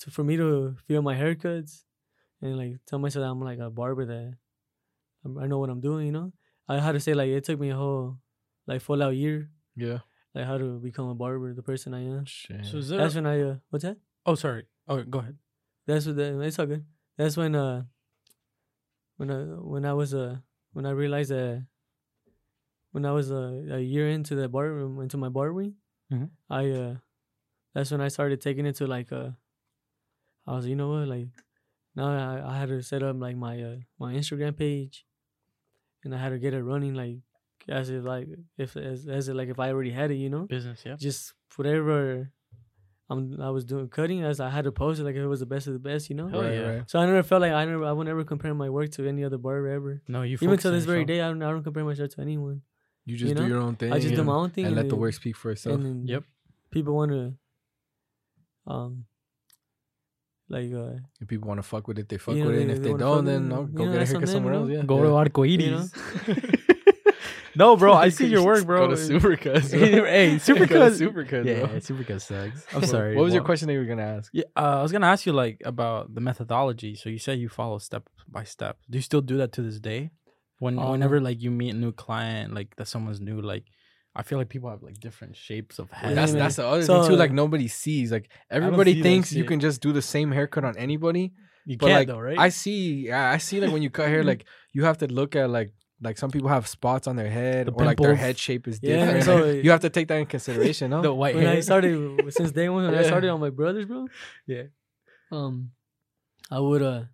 to 0.00 0.10
for 0.10 0.22
me 0.24 0.36
to 0.36 0.76
feel 0.86 1.02
my 1.02 1.16
haircuts 1.16 1.82
and 2.42 2.56
like 2.58 2.76
tell 2.86 2.98
myself 2.98 3.24
I'm 3.24 3.40
like 3.40 3.58
a 3.58 3.70
barber 3.70 4.04
that 4.06 4.34
I'm, 5.24 5.48
know 5.48 5.58
what 5.58 5.70
I'm 5.70 5.80
doing. 5.80 6.06
You 6.06 6.12
know, 6.12 6.32
I 6.68 6.80
had 6.80 6.92
to 6.92 7.00
say 7.00 7.14
like 7.14 7.28
it 7.28 7.44
took 7.44 7.58
me 7.60 7.70
a 7.70 7.76
whole 7.76 8.18
like 8.66 8.82
full 8.82 9.02
out 9.02 9.14
year 9.16 9.50
yeah. 9.76 9.98
like 10.34 10.46
how 10.46 10.58
to 10.58 10.78
become 10.78 11.08
a 11.08 11.14
barber, 11.14 11.54
the 11.54 11.62
person 11.62 11.94
I 11.94 12.04
am. 12.04 12.24
Shit. 12.26 12.56
yeah. 12.56 12.70
So 12.70 12.78
is 12.78 12.88
there? 12.88 12.98
That's 12.98 13.14
when 13.14 13.26
I 13.26 13.40
uh, 13.40 13.56
what's 13.70 13.84
that? 13.84 13.96
oh, 14.26 14.34
sorry. 14.34 14.66
Oh, 14.88 15.02
go 15.02 15.20
ahead. 15.20 15.36
That's 15.86 16.06
what 16.06 16.16
the, 16.16 16.40
it's 16.42 16.58
all 16.58 16.66
good. 16.66 16.84
That's 17.16 17.36
when 17.36 17.54
uh 17.54 17.84
when 19.16 19.30
I 19.30 19.38
when 19.62 19.84
I 19.84 19.92
was 19.94 20.14
uh 20.14 20.36
when 20.72 20.86
I 20.86 20.90
realized 20.90 21.30
that 21.30 21.66
when 22.92 23.06
I 23.06 23.12
was 23.12 23.30
uh, 23.32 23.62
a 23.70 23.80
year 23.80 24.08
into 24.08 24.34
the 24.34 24.48
bar 24.48 24.66
into 25.02 25.16
my 25.16 25.28
barbering, 25.28 25.74
Mhm. 26.12 26.30
I 26.50 26.70
uh 26.70 26.94
that's 27.74 27.90
when 27.90 28.00
I 28.00 28.08
started 28.08 28.40
taking 28.40 28.66
it 28.66 28.76
to 28.76 28.86
like 28.86 29.12
uh 29.12 29.30
I 30.46 30.54
was 30.56 30.66
you 30.66 30.76
know 30.76 30.90
what 30.90 31.08
like 31.08 31.28
now 31.96 32.06
I, 32.06 32.52
I 32.54 32.58
had 32.58 32.68
to 32.68 32.82
set 32.82 33.02
up 33.02 33.16
like 33.18 33.36
my 33.36 33.62
uh 33.62 33.76
my 33.98 34.14
Instagram 34.14 34.56
page 34.56 35.04
and 36.04 36.14
I 36.14 36.18
had 36.18 36.30
to 36.30 36.38
get 36.38 36.54
it 36.54 36.62
running 36.62 36.94
like 36.94 37.18
as 37.68 37.90
if 37.90 38.04
like 38.04 38.28
if 38.58 38.76
as 38.76 39.06
as 39.06 39.28
if, 39.28 39.36
like 39.36 39.48
if 39.48 39.58
I 39.60 39.70
already 39.70 39.90
had 39.90 40.10
it 40.10 40.16
you 40.16 40.30
know 40.30 40.46
Business. 40.46 40.82
Yeah. 40.84 40.96
just 40.96 41.32
whatever 41.56 42.30
I'm 43.10 43.40
I 43.40 43.50
was 43.50 43.64
doing 43.64 43.88
cutting 43.88 44.22
as 44.24 44.40
I 44.40 44.48
had 44.48 44.64
to 44.64 44.72
post 44.72 45.00
it 45.00 45.04
like 45.04 45.14
if 45.16 45.22
it 45.22 45.26
was 45.26 45.40
the 45.40 45.46
best 45.46 45.66
of 45.66 45.74
the 45.74 45.78
best 45.78 46.08
you 46.08 46.16
know 46.16 46.28
Hell 46.28 46.42
right, 46.42 46.54
yeah. 46.54 46.60
right. 46.68 46.90
so 46.90 46.98
I 46.98 47.06
never 47.06 47.22
felt 47.22 47.42
like 47.42 47.52
I 47.52 47.64
never 47.66 47.84
I 47.84 47.92
would 47.92 48.06
never 48.06 48.24
compare 48.24 48.54
my 48.54 48.70
work 48.70 48.90
to 48.92 49.06
any 49.06 49.22
other 49.22 49.38
barber 49.38 49.68
ever. 49.68 50.02
No, 50.08 50.22
you. 50.22 50.34
Even 50.34 50.48
focus 50.50 50.62
to 50.62 50.70
this 50.70 50.84
very 50.86 51.04
day, 51.04 51.20
I 51.20 51.28
don't 51.28 51.42
I 51.42 51.50
don't 51.50 51.62
compare 51.62 51.84
myself 51.84 52.10
to 52.14 52.20
anyone. 52.22 52.62
You 53.04 53.16
just 53.16 53.28
You 53.30 53.34
do 53.34 53.46
your 53.48 53.58
own 53.60 53.74
thing. 53.76 53.92
I 53.92 53.98
just 53.98 54.14
do 54.14 54.24
my 54.24 54.34
own 54.34 54.50
thing 54.50 54.66
and 54.66 54.76
let 54.76 54.88
the 54.88 54.96
work 54.96 55.12
speak 55.14 55.36
for 55.36 55.50
itself. 55.50 55.74
And 55.76 55.84
then 55.84 56.06
Yep. 56.06 56.22
people 56.70 56.94
want 56.94 57.10
to, 57.10 57.34
um, 58.66 59.04
like 60.52 60.72
uh, 60.72 60.98
If 61.20 61.26
people 61.28 61.48
want 61.48 61.58
to 61.58 61.62
fuck 61.72 61.88
with 61.88 61.98
it, 61.98 62.08
they 62.08 62.18
fuck 62.18 62.34
You 62.36 62.44
know, 62.44 62.50
with 62.50 62.58
it. 62.58 62.62
And 62.62 62.70
they- 62.70 62.74
if 62.74 62.82
they 62.82 62.92
they 62.92 62.98
don't, 62.98 63.24
then 63.24 63.48
no, 63.48 63.64
go 63.64 63.84
know, 63.86 63.92
get 63.92 63.96
a 63.96 63.98
that's 63.98 64.10
on 64.10 64.14
haircut 64.20 64.28
somewhere 64.34 64.54
else. 64.54 64.70
Yeah. 64.70 64.82
Go 64.82 64.96
yeah. 64.98 65.24
to 65.24 65.30
Arcoiris. 65.30 65.82
no, 67.56 67.76
bro. 67.76 67.92
I 67.94 68.08
see 68.10 68.26
your 68.28 68.44
work, 68.44 68.64
bro. 68.66 68.88
Go 68.88 68.94
to 68.94 69.00
Supercuts. 69.00 69.70
hey, 69.72 70.36
Supercuts. 70.36 70.98
Supercuts. 71.00 71.44
Yeah, 71.44 71.66
bro. 71.66 71.76
Supercuts 71.88 72.22
sucks. 72.22 72.66
I'm 72.74 72.86
sorry. 72.86 73.16
What 73.16 73.24
was 73.24 73.34
your 73.34 73.44
question 73.44 73.66
that 73.68 73.74
you 73.74 73.80
were 73.80 73.86
gonna 73.86 74.02
ask? 74.18 74.30
Yeah, 74.32 74.44
uh, 74.56 74.78
I 74.78 74.82
was 74.82 74.92
gonna 74.92 75.06
ask 75.06 75.26
you 75.26 75.32
like 75.32 75.60
about 75.64 76.14
the 76.14 76.20
methodology. 76.20 76.94
So 76.94 77.08
you 77.08 77.18
said 77.18 77.38
you 77.38 77.48
follow 77.48 77.78
step 77.78 78.08
by 78.28 78.44
step. 78.44 78.78
Do 78.90 78.98
you 78.98 79.02
still 79.02 79.20
do 79.20 79.36
that 79.38 79.52
to 79.52 79.62
this 79.62 79.78
day? 79.80 80.10
When 80.58 80.78
Uh, 80.78 80.90
whenever 80.92 81.20
like 81.20 81.42
you 81.42 81.50
meet 81.50 81.74
a 81.74 81.76
new 81.76 81.92
client, 81.92 82.54
like 82.54 82.76
that 82.76 82.88
someone's 82.88 83.20
new, 83.20 83.40
like 83.40 83.64
I 84.14 84.22
feel 84.22 84.36
like 84.38 84.48
people 84.50 84.68
have 84.70 84.82
like 84.82 85.00
different 85.00 85.36
shapes 85.36 85.78
of 85.78 85.90
heads. 85.90 86.14
That's 86.14 86.32
that's 86.32 86.56
the 86.56 86.66
other 86.66 86.82
So, 86.82 87.00
thing 87.02 87.10
too. 87.12 87.16
Like 87.16 87.32
nobody 87.32 87.68
sees. 87.68 88.12
Like 88.12 88.28
everybody 88.50 88.94
see 88.94 89.02
thinks 89.02 89.32
you 89.32 89.44
can 89.44 89.58
just 89.60 89.80
do 89.80 89.92
the 89.92 90.02
same 90.02 90.30
haircut 90.32 90.64
on 90.64 90.76
anybody. 90.76 91.32
you 91.64 91.76
But 91.78 91.86
can't 91.86 91.98
like 92.00 92.08
though, 92.08 92.18
right? 92.20 92.38
I 92.38 92.50
see, 92.50 93.10
I 93.10 93.38
see. 93.38 93.60
Like 93.60 93.72
when 93.72 93.82
you 93.82 93.88
cut 93.90 94.08
hair, 94.08 94.22
like 94.22 94.44
you 94.72 94.84
have 94.84 94.98
to 94.98 95.06
look 95.06 95.34
at 95.36 95.48
like 95.48 95.72
like 96.02 96.18
some 96.18 96.30
people 96.30 96.48
have 96.48 96.66
spots 96.66 97.06
on 97.06 97.14
their 97.16 97.30
head 97.30 97.68
The 97.68 97.72
or 97.72 97.84
like 97.86 97.96
their 97.96 98.14
head 98.16 98.36
shape 98.36 98.66
is 98.68 98.80
Yeah, 98.82 99.04
different. 99.06 99.24
so- 99.24 99.36
Like, 99.46 99.64
you 99.64 99.70
have 99.70 99.80
to 99.80 99.88
take 99.90 100.08
that 100.08 100.16
in 100.16 100.26
consideration, 100.36 100.90
no? 100.90 101.00
The 101.00 101.14
white 101.14 101.34
when 101.36 101.46
I 101.46 101.60
started 101.60 101.94
since 102.36 102.50
day 102.52 102.68
one 102.68 102.84
when 102.84 102.94
I 102.94 103.04
started 103.04 103.30
on 103.30 103.40
my 103.40 103.50
brothers, 103.50 103.86
bro. 103.86 104.08
Yeah. 104.46 104.64
Um, 105.30 105.70
I 106.50 106.58
would 106.58 106.82
uh, 106.82 107.04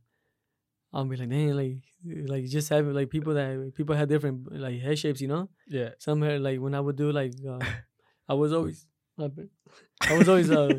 I'll 0.92 1.04
be 1.04 1.16
like, 1.16 1.28
dang, 1.28 1.54
like, 1.54 1.76
like 2.04 2.44
just 2.46 2.68
having 2.70 2.94
like 2.94 3.10
people 3.10 3.34
that 3.34 3.72
people 3.74 3.94
had 3.94 4.08
different 4.08 4.50
like 4.52 4.80
head 4.80 4.98
shapes, 4.98 5.20
you 5.20 5.28
know. 5.28 5.48
yeah. 5.68 5.90
Some 5.98 6.22
hair 6.22 6.38
like 6.38 6.60
when 6.60 6.74
I 6.74 6.80
would 6.80 6.96
do 6.96 7.12
like, 7.12 7.32
uh, 7.46 7.58
I 8.28 8.34
was 8.34 8.52
always. 8.52 8.86
I 9.18 10.14
was 10.16 10.28
always 10.28 10.48
uh, 10.48 10.78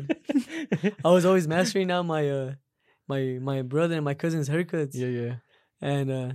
I 1.04 1.10
was 1.10 1.26
always 1.26 1.46
mastering 1.46 1.90
out 1.90 2.06
my 2.06 2.28
uh, 2.30 2.54
my 3.06 3.38
my 3.40 3.60
brother 3.60 3.96
and 3.96 4.04
my 4.04 4.14
cousin's 4.14 4.48
haircuts. 4.48 4.94
yeah, 4.94 5.08
yeah. 5.08 5.34
And 5.82 6.10
uh, 6.10 6.32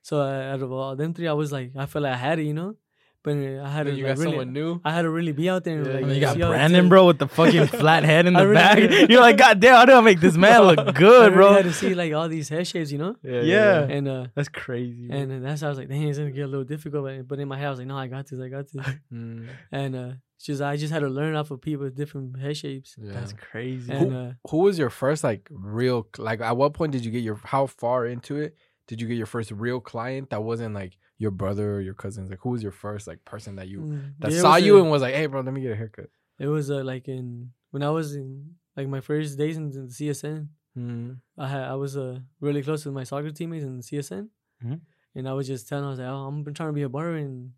so 0.00 0.20
uh, 0.20 0.52
out 0.54 0.62
of 0.62 0.72
all 0.72 0.96
them 0.96 1.12
three, 1.12 1.28
I 1.28 1.34
was 1.34 1.52
like, 1.52 1.72
I 1.76 1.84
felt 1.84 2.04
like 2.04 2.14
I 2.14 2.16
had 2.16 2.38
it, 2.38 2.44
you 2.44 2.54
know. 2.54 2.76
But 3.24 3.36
I 3.36 3.68
had 3.70 3.84
to 3.86 3.92
you 3.92 4.04
like, 4.04 4.16
got 4.16 4.18
really, 4.18 4.30
someone 4.32 4.52
new. 4.52 4.80
I 4.84 4.90
had 4.92 5.02
to 5.02 5.10
really 5.10 5.30
be 5.30 5.48
out 5.48 5.62
there. 5.62 5.78
And, 5.78 5.86
Yeah, 5.86 5.92
like, 5.92 6.02
And 6.02 6.10
then 6.10 6.14
you 6.16 6.20
got 6.20 6.34
see 6.34 6.40
how 6.40 6.48
it 6.48 6.50
Brandon, 6.54 6.88
bro, 6.88 7.06
with 7.06 7.18
the 7.20 7.28
fucking 7.28 7.66
flat 7.80 8.02
head 8.02 8.26
in 8.26 8.32
the 8.34 8.44
really- 8.46 8.54
back. 8.88 9.08
You're 9.10 9.20
like, 9.20 9.36
God 9.44 9.60
damn, 9.60 9.74
how 9.76 9.84
do 9.84 9.92
I 9.92 10.00
make 10.00 10.18
this 10.20 10.36
man 10.36 10.62
look 10.62 10.78
I 10.88 10.90
good, 10.90 11.32
really 11.32 11.34
bro? 11.34 11.52
had 11.54 11.64
to 11.66 11.72
see 11.72 11.94
like 11.94 12.12
all 12.12 12.28
these 12.28 12.48
head 12.48 12.66
shapes, 12.66 12.90
you 12.90 12.98
know. 12.98 13.14
Yeah. 13.22 13.42
yeah. 13.42 13.80
And 13.82 14.08
uh, 14.08 14.26
That's 14.34 14.48
crazy. 14.48 15.06
bro. 15.06 15.16
and 15.16 15.44
that's 15.44 15.60
how 15.60 15.68
I 15.68 15.70
was 15.70 15.78
like, 15.78 15.88
dang, 15.88 16.02
it's 16.08 16.18
gonna 16.18 16.32
get 16.32 16.42
a 16.42 16.46
little 16.48 16.64
difficult. 16.64 17.04
But, 17.04 17.28
but 17.28 17.38
in 17.38 17.46
my 17.46 17.56
head, 17.58 17.66
I 17.68 17.70
was 17.70 17.78
like, 17.78 17.88
no, 17.88 17.96
I 17.96 18.08
got 18.08 18.26
this, 18.26 18.40
I 18.40 18.48
got 18.48 18.66
this. 18.72 18.86
Mm, 19.12 19.48
and 19.70 19.94
uh, 19.94 20.12
it's 20.36 20.46
just 20.46 20.60
I 20.60 20.76
just 20.76 20.92
had 20.92 21.00
to 21.00 21.08
learn 21.08 21.36
off 21.36 21.52
of 21.52 21.60
people 21.60 21.84
with 21.84 21.94
different 21.96 22.36
head 22.40 22.56
shapes. 22.56 22.96
yeah. 23.00 23.12
That's 23.12 23.32
crazy. 23.34 23.92
And 23.92 24.12
uh, 24.16 24.30
Who 24.50 24.58
was 24.58 24.80
your 24.80 24.90
first 24.90 25.22
like 25.22 25.48
real 25.52 26.08
like 26.18 26.40
at 26.40 26.56
what 26.56 26.74
point 26.74 26.90
did 26.90 27.04
you 27.04 27.12
get 27.12 27.22
your 27.22 27.38
how 27.44 27.66
far 27.66 28.04
into 28.06 28.36
it 28.38 28.56
did 28.88 29.00
you 29.00 29.06
get 29.06 29.16
your 29.16 29.26
first 29.26 29.52
real 29.52 29.78
client 29.80 30.30
that 30.30 30.42
wasn't 30.42 30.74
like 30.74 30.96
your 31.24 31.30
brother 31.42 31.66
or 31.76 31.80
your 31.88 31.94
cousins 32.04 32.26
like 32.30 32.40
who 32.44 32.50
was 32.54 32.62
your 32.66 32.76
first 32.84 33.04
like 33.10 33.20
person 33.32 33.52
that 33.58 33.68
you 33.72 33.78
mm, 33.80 34.12
that 34.20 34.30
yeah, 34.32 34.40
saw 34.44 34.54
you 34.66 34.72
a- 34.76 34.82
and 34.82 34.90
was 34.94 35.02
like 35.06 35.14
hey 35.18 35.26
bro 35.30 35.40
let 35.46 35.54
me 35.56 35.60
get 35.66 35.72
a 35.76 35.80
haircut 35.82 36.08
it 36.44 36.48
was 36.56 36.66
uh, 36.76 36.82
like 36.92 37.06
in 37.16 37.26
when 37.72 37.82
I 37.88 37.90
was 37.98 38.08
in 38.20 38.28
like 38.76 38.88
my 38.96 39.00
first 39.08 39.30
days 39.42 39.56
in 39.60 39.64
the 39.70 39.92
CSN. 39.98 40.38
mm. 40.76 41.10
I 41.44 41.46
had 41.52 41.64
I 41.74 41.76
was 41.84 41.92
uh, 41.96 42.18
really 42.46 42.62
close 42.66 42.80
with 42.86 42.94
my 43.00 43.04
soccer 43.10 43.30
teammates 43.38 43.64
in 43.68 43.74
the 43.78 43.82
CSN, 43.88 44.24
Mhm. 44.64 44.80
and 45.16 45.24
I 45.30 45.34
was 45.38 45.46
just 45.52 45.68
telling 45.68 45.84
I 45.88 45.90
was 45.94 46.00
like, 46.02 46.08
oh, 46.14 46.24
I'm 46.28 46.38
trying 46.58 46.70
to 46.74 46.78
be 46.80 46.86
a 46.88 46.92
barber, 46.96 47.16
and 47.26 47.52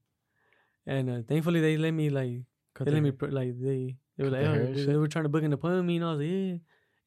and 0.86 1.04
uh, 1.14 1.20
thankfully 1.28 1.60
they 1.66 1.76
let 1.76 1.92
me 2.00 2.10
like 2.10 2.42
Cut 2.74 2.84
they 2.84 2.90
the 2.90 2.96
let 2.98 3.02
me 3.08 3.12
pr- 3.12 3.34
like 3.40 3.50
they 3.68 3.96
they 4.16 4.22
were 4.24 4.30
Cut 4.30 4.38
like 4.40 4.48
oh, 4.50 4.72
they, 4.74 4.84
they 4.84 4.96
were 4.96 5.08
trying 5.08 5.24
to 5.28 5.28
book 5.34 5.44
an 5.44 5.52
appointment 5.56 5.82
with 5.82 5.88
me, 5.92 5.96
and 5.96 6.04
I 6.04 6.10
was 6.12 6.20
like 6.20 6.28
yeah, 6.30 6.56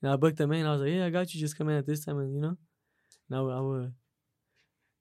and 0.01 0.11
I 0.11 0.15
booked 0.15 0.37
them 0.37 0.51
in. 0.53 0.65
I 0.65 0.71
was 0.73 0.81
like 0.81 0.91
yeah, 0.95 1.05
I 1.05 1.09
got 1.17 1.33
you. 1.33 1.39
Just 1.39 1.57
come 1.57 1.69
in 1.69 1.77
at 1.77 1.85
this 1.85 2.03
time, 2.05 2.17
and 2.19 2.33
you 2.33 2.41
know, 2.41 2.55
and 3.29 3.33
I, 3.37 3.39
I 3.39 3.59
would 3.67 3.93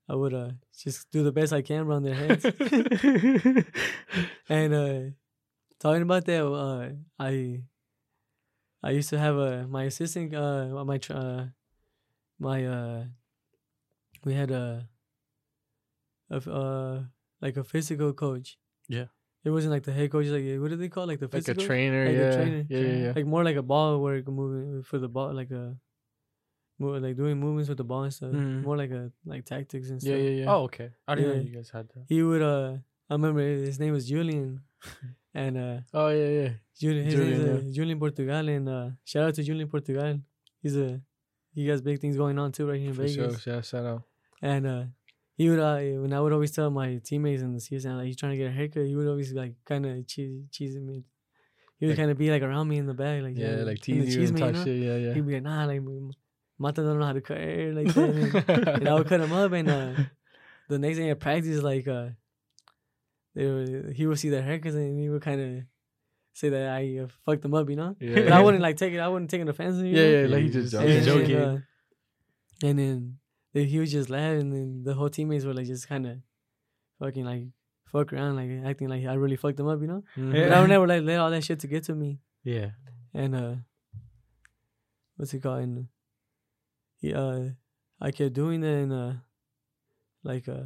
I 0.09 0.15
would 0.15 0.35
uh 0.35 0.51
just 0.79 1.11
do 1.11 1.23
the 1.25 1.33
best 1.33 1.53
I 1.53 1.63
can 1.63 1.81
around 1.87 2.05
their 2.05 2.15
heads. 2.15 2.45
and 4.49 4.75
uh 4.75 5.01
talking 5.81 6.03
about 6.03 6.25
that, 6.27 6.47
uh 6.47 6.91
I 7.19 7.63
I 8.83 8.91
used 8.91 9.11
to 9.11 9.19
have 9.19 9.37
a 9.37 9.67
my 9.67 9.85
assistant 9.85 10.35
uh 10.35 10.85
my 10.85 11.01
uh 11.11 11.47
my 12.39 12.65
uh 12.67 13.05
we 14.25 14.35
had 14.35 14.51
a 14.51 14.89
of 16.31 16.49
uh 16.49 17.01
like 17.41 17.57
a 17.57 17.65
physical 17.65 18.13
coach. 18.13 18.59
Yeah. 18.89 19.07
It 19.45 19.51
wasn't 19.51 19.73
like 19.73 19.85
the 19.85 19.93
head 19.93 20.11
coach, 20.11 20.27
like 20.27 20.45
what 20.61 20.71
do 20.71 20.77
they 20.77 20.89
call 20.89 21.05
it? 21.05 21.07
like 21.07 21.21
the 21.21 21.27
like 21.27 21.35
a 21.35 21.55
physical? 21.55 21.65
trainer 21.65 22.07
Like 22.07 22.17
a 22.17 22.37
trainer. 22.37 22.67
yeah 22.69 22.79
yeah 22.79 23.05
yeah 23.07 23.13
Like 23.15 23.27
more 23.27 23.45
like 23.45 23.57
a 23.57 23.63
ball 23.63 24.01
work 24.03 24.27
moving 24.27 24.83
for 24.83 24.99
the 24.99 25.09
ball, 25.09 25.33
like 25.35 25.51
a 25.51 25.77
more 26.79 26.99
like 27.01 27.17
doing 27.17 27.39
movements 27.41 27.69
with 27.69 27.79
the 27.79 27.85
ball 27.85 28.03
and 28.05 28.13
stuff. 28.13 28.33
Mhm. 28.33 28.63
More 28.63 28.77
like 28.77 28.91
a 28.91 29.11
like 29.25 29.45
tactics 29.45 29.91
and 29.91 30.01
stuff. 30.01 30.11
yeah 30.13 30.17
yeah 30.29 30.31
yeah 30.45 30.53
Oh, 30.53 30.63
okay. 30.65 30.91
I 31.09 31.15
didn't 31.15 31.37
know 31.37 31.43
you 31.43 31.55
guys 31.57 31.71
had 31.71 31.89
that. 31.95 32.05
He 32.09 32.23
would 32.23 32.43
uh 32.43 32.77
I 33.09 33.15
remember 33.15 33.41
his 33.41 33.79
name 33.79 33.93
was 33.93 34.07
Julian. 34.09 34.61
and 35.35 35.57
uh 35.59 35.79
oh 35.95 36.09
yeah 36.09 36.29
yeah 36.41 36.51
Julian 36.79 37.05
his 37.07 37.15
Julian, 37.15 37.47
name's 37.47 37.67
uh, 37.69 37.71
Julian 37.77 37.99
Portugal 37.99 38.49
and 38.57 38.69
uh 38.69 38.89
shout 39.05 39.25
out 39.29 39.35
to 39.35 39.43
Julian 39.43 39.69
Portugal. 39.69 40.21
He's 40.63 40.77
a 40.77 41.01
he 41.55 41.67
has 41.69 41.81
big 41.81 41.99
things 42.01 42.17
going 42.17 42.39
on 42.39 42.53
too 42.53 42.67
right 42.69 42.79
here 42.81 42.91
in 42.91 42.95
for 42.95 43.03
Vegas. 43.03 43.15
sure 43.15 43.39
shout, 43.55 43.65
shout 43.65 43.87
out 43.87 44.03
And 44.43 44.67
uh 44.67 44.85
he 45.39 45.49
would 45.51 45.59
uh 45.61 45.79
when 46.03 46.13
I 46.13 46.21
would 46.21 46.33
always 46.33 46.51
tell 46.51 46.71
my 46.71 47.01
teammates 47.03 47.43
in 47.43 47.53
the 47.55 47.61
CSN 47.61 47.97
like 47.97 48.07
he's 48.07 48.17
trying 48.17 48.33
to 48.33 48.39
get 48.39 48.49
a 48.49 48.53
haircut, 48.53 48.87
he 48.87 48.95
would 48.97 49.09
always 49.09 49.33
like 49.33 49.55
kinda 49.67 50.03
cheese 50.03 50.45
cheese 50.51 50.77
me. 50.79 51.05
He 51.79 51.85
would 51.87 51.93
Like- 51.93 51.99
kinda 51.99 52.15
be 52.15 52.31
like 52.31 52.43
around 52.43 52.69
me 52.69 52.79
in 52.79 52.87
the 52.87 52.95
back, 52.95 53.23
like 53.23 53.37
yeah 53.37 53.57
like 53.71 53.81
kinda 53.83 54.05
tease 54.05 54.17
you 54.17 54.23
and 54.25 54.33
me, 54.35 54.41
talk 54.41 54.53
know? 54.55 54.65
shit 54.65 54.79
yeah 54.83 54.97
yeah 54.97 55.15
He'd 55.15 55.27
be 55.27 55.35
like, 55.35 55.43
nah, 55.43 55.65
like 55.67 55.83
Mata 56.59 56.83
don't 56.83 56.99
know 56.99 57.05
how 57.07 57.13
to 57.13 57.21
cut 57.21 57.37
hair 57.37 57.73
like 57.75 57.93
that. 57.95 58.75
And, 58.81 58.89
I 58.89 58.95
would 58.95 59.07
cut 59.09 59.21
him 59.21 59.33
up 59.33 59.53
and 59.53 59.69
uh 59.69 59.93
the 60.69 60.79
next 60.79 60.97
day 60.99 61.11
at 61.11 61.21
practice, 61.21 61.63
like 61.63 61.87
uh 61.87 62.09
they 63.35 63.47
would, 63.51 63.93
he 63.95 64.07
would 64.07 64.19
see 64.19 64.31
their 64.31 64.43
haircuts 64.43 64.75
and 64.75 64.99
he 64.99 65.09
would 65.11 65.23
kinda 65.23 65.65
say 66.33 66.49
that 66.49 66.69
I 66.69 66.99
uh, 67.05 67.07
fucked 67.25 67.45
him 67.45 67.55
up, 67.55 67.69
you 67.69 67.77
know? 67.77 67.97
yeah 68.01 68.15
But 68.15 68.33
I 68.33 68.41
wouldn't 68.43 68.63
like 68.63 68.77
take 68.77 68.93
it 68.95 68.99
I 69.01 69.09
wouldn't 69.09 69.31
take 69.31 69.43
an 69.43 69.49
offense, 69.49 69.77
you 69.79 69.87
yeah 69.87 70.03
know? 70.03 70.21
yeah 70.23 70.27
like 70.35 70.43
he 70.45 70.51
just 70.51 70.73
joking. 70.73 70.91
and, 70.91 71.05
joking. 71.05 71.37
And, 71.37 71.45
uh, 71.45 72.67
and 72.67 72.79
then 72.79 73.19
he 73.53 73.79
would 73.79 73.89
just 73.89 74.11
laugh, 74.11 74.33
and 74.41 74.53
then 74.53 74.83
the 74.85 74.95
whole 74.95 75.09
teammates 75.11 75.45
were 75.45 75.55
like 75.55 75.67
just 75.67 75.89
kind 75.89 76.07
of 76.07 76.17
fucking 76.99 77.25
like 77.25 77.45
fuck 77.93 78.13
around, 78.13 78.37
like 78.37 78.51
acting 78.71 78.89
like 78.89 79.05
I 79.07 79.15
really 79.15 79.37
fucked 79.37 79.57
them 79.59 79.69
up, 79.69 79.81
you 79.81 79.87
know. 79.87 80.03
Mhm. 80.17 80.33
But 80.33 80.53
I 80.53 80.61
would 80.61 80.69
never 80.71 80.87
like 80.87 81.03
let 81.03 81.19
all 81.21 81.31
that 81.31 81.45
shit 81.45 81.61
to 81.61 81.67
get 81.67 81.85
to 81.85 81.95
me, 81.95 82.19
Yeah. 82.45 82.71
and 83.15 83.35
uh, 83.35 83.55
what's 85.17 85.33
it 85.35 85.41
called? 85.43 85.61
And 85.63 85.89
uh, 87.15 87.51
I 88.01 88.11
kept 88.11 88.35
doing 88.35 88.61
that, 88.61 88.75
and 88.85 88.93
uh, 88.93 89.13
like 90.23 90.49
uh, 90.49 90.65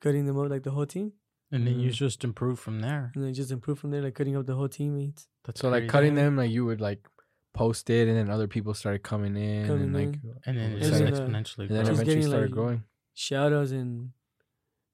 cutting 0.00 0.26
them 0.26 0.38
up 0.38 0.48
like 0.50 0.62
the 0.62 0.70
whole 0.70 0.86
team, 0.86 1.12
And 1.50 1.66
then 1.66 1.80
you 1.80 1.88
Mhm. 1.90 1.94
just 1.94 2.24
improve 2.24 2.58
from 2.60 2.80
there. 2.80 3.10
and 3.14 3.24
then 3.24 3.32
just 3.32 3.50
improve 3.50 3.78
from 3.78 3.90
there, 3.90 4.02
like 4.02 4.14
cutting 4.14 4.36
up 4.36 4.44
the 4.44 4.54
whole 4.54 4.68
teammates. 4.68 5.28
That's 5.44 5.60
so 5.62 5.70
like 5.70 5.80
crazy. 5.82 5.88
cutting 5.88 6.14
them 6.14 6.36
like 6.36 6.50
you 6.50 6.66
would 6.66 6.80
like 6.80 7.08
post 7.54 7.88
it 7.88 8.06
and 8.06 8.16
then 8.18 8.28
other 8.28 8.46
people 8.46 8.74
started 8.74 9.02
coming 9.02 9.34
in 9.36 9.66
Coming 9.66 9.84
and 9.84 9.94
like 9.94 10.18
And 10.44 10.56
then 10.58 10.72
And 10.72 10.74
it's 10.82 10.88
just 10.90 10.98
then, 11.00 11.08
uh, 11.14 11.16
exponentially. 11.16 11.66
and 11.68 11.70
then 11.70 11.86
Just 11.86 11.92
eventually 11.92 12.04
getting, 12.16 12.28
started 12.28 12.50
like, 12.50 12.50
growing 12.52 12.84
Shout 13.14 13.52
outs 13.54 13.70
and 13.72 14.12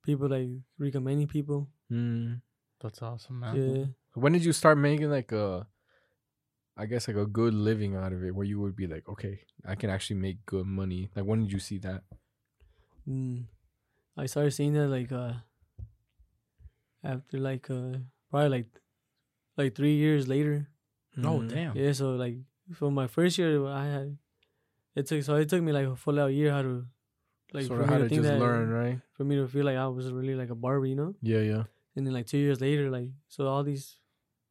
people 0.05 0.29
like 0.29 0.49
recommending 0.79 1.27
people. 1.27 1.69
mm. 1.91 2.41
That's 2.81 3.03
awesome, 3.03 3.41
man. 3.41 3.57
Yeah. 3.57 3.87
When 4.15 4.33
did 4.33 4.45
you 4.45 4.53
start 4.53 4.79
making 4.79 5.11
like 5.11 5.33
a, 5.33 5.67
I 6.77 6.87
guess 6.87 7.07
like 7.07 7.17
a 7.17 7.27
good 7.27 7.55
living 7.55 7.95
out 7.95 8.13
of 8.13 8.25
it, 8.25 8.35
where 8.35 8.45
you 8.47 8.61
would 8.61 8.75
be 8.75 8.87
like, 8.87 9.09
okay, 9.09 9.41
I 9.65 9.75
can 9.77 9.91
actually 9.91 10.17
make 10.19 10.45
good 10.47 10.67
money. 10.67 11.09
Like, 11.15 11.25
when 11.25 11.45
did 11.45 11.53
you 11.53 11.61
see 11.61 11.79
that? 11.79 12.03
Mm. 13.09 13.45
I 14.17 14.27
started 14.27 14.53
seeing 14.53 14.73
that 14.75 14.89
like 14.89 15.13
uh 15.13 15.35
after 17.03 17.39
like 17.39 17.71
uh 17.71 17.99
probably 18.31 18.49
like 18.49 18.67
like 19.57 19.75
three 19.75 19.95
years 19.95 20.27
later. 20.29 20.69
No, 21.17 21.39
Mm. 21.41 21.49
damn. 21.49 21.77
Yeah, 21.77 21.93
so 21.93 22.17
like 22.17 22.37
for 22.73 22.91
my 22.91 23.07
first 23.07 23.39
year 23.39 23.67
I 23.67 23.85
had 23.87 24.19
it 24.97 25.07
took 25.07 25.23
so 25.23 25.37
it 25.37 25.49
took 25.49 25.63
me 25.63 25.73
like 25.73 25.87
a 25.87 25.97
full 25.97 26.19
out 26.19 26.33
year 26.33 26.51
how 26.51 26.63
to 26.63 26.87
like 27.53 27.67
sort 27.67 27.79
for 27.79 27.83
of 27.85 27.89
me 27.89 27.93
how 27.93 27.99
to 27.99 28.05
to 28.05 28.09
think 28.09 28.23
just 28.23 28.31
that 28.33 28.41
learn, 28.41 28.71
right? 28.71 28.99
for 29.13 29.25
me 29.25 29.37
to 29.37 29.47
feel 29.47 29.65
like 29.65 29.77
I 29.77 29.87
was 29.87 30.11
really 30.11 30.35
like 30.35 30.51
a 30.51 30.55
barber, 30.59 30.87
you 30.87 30.97
know? 30.97 31.15
Yeah, 31.23 31.41
yeah. 31.41 31.65
And 31.95 32.05
then 32.07 32.15
like 32.15 32.27
two 32.27 32.39
years 32.39 32.61
later, 32.61 32.91
like 32.91 33.11
so 33.29 33.47
all 33.47 33.63
these 33.63 33.99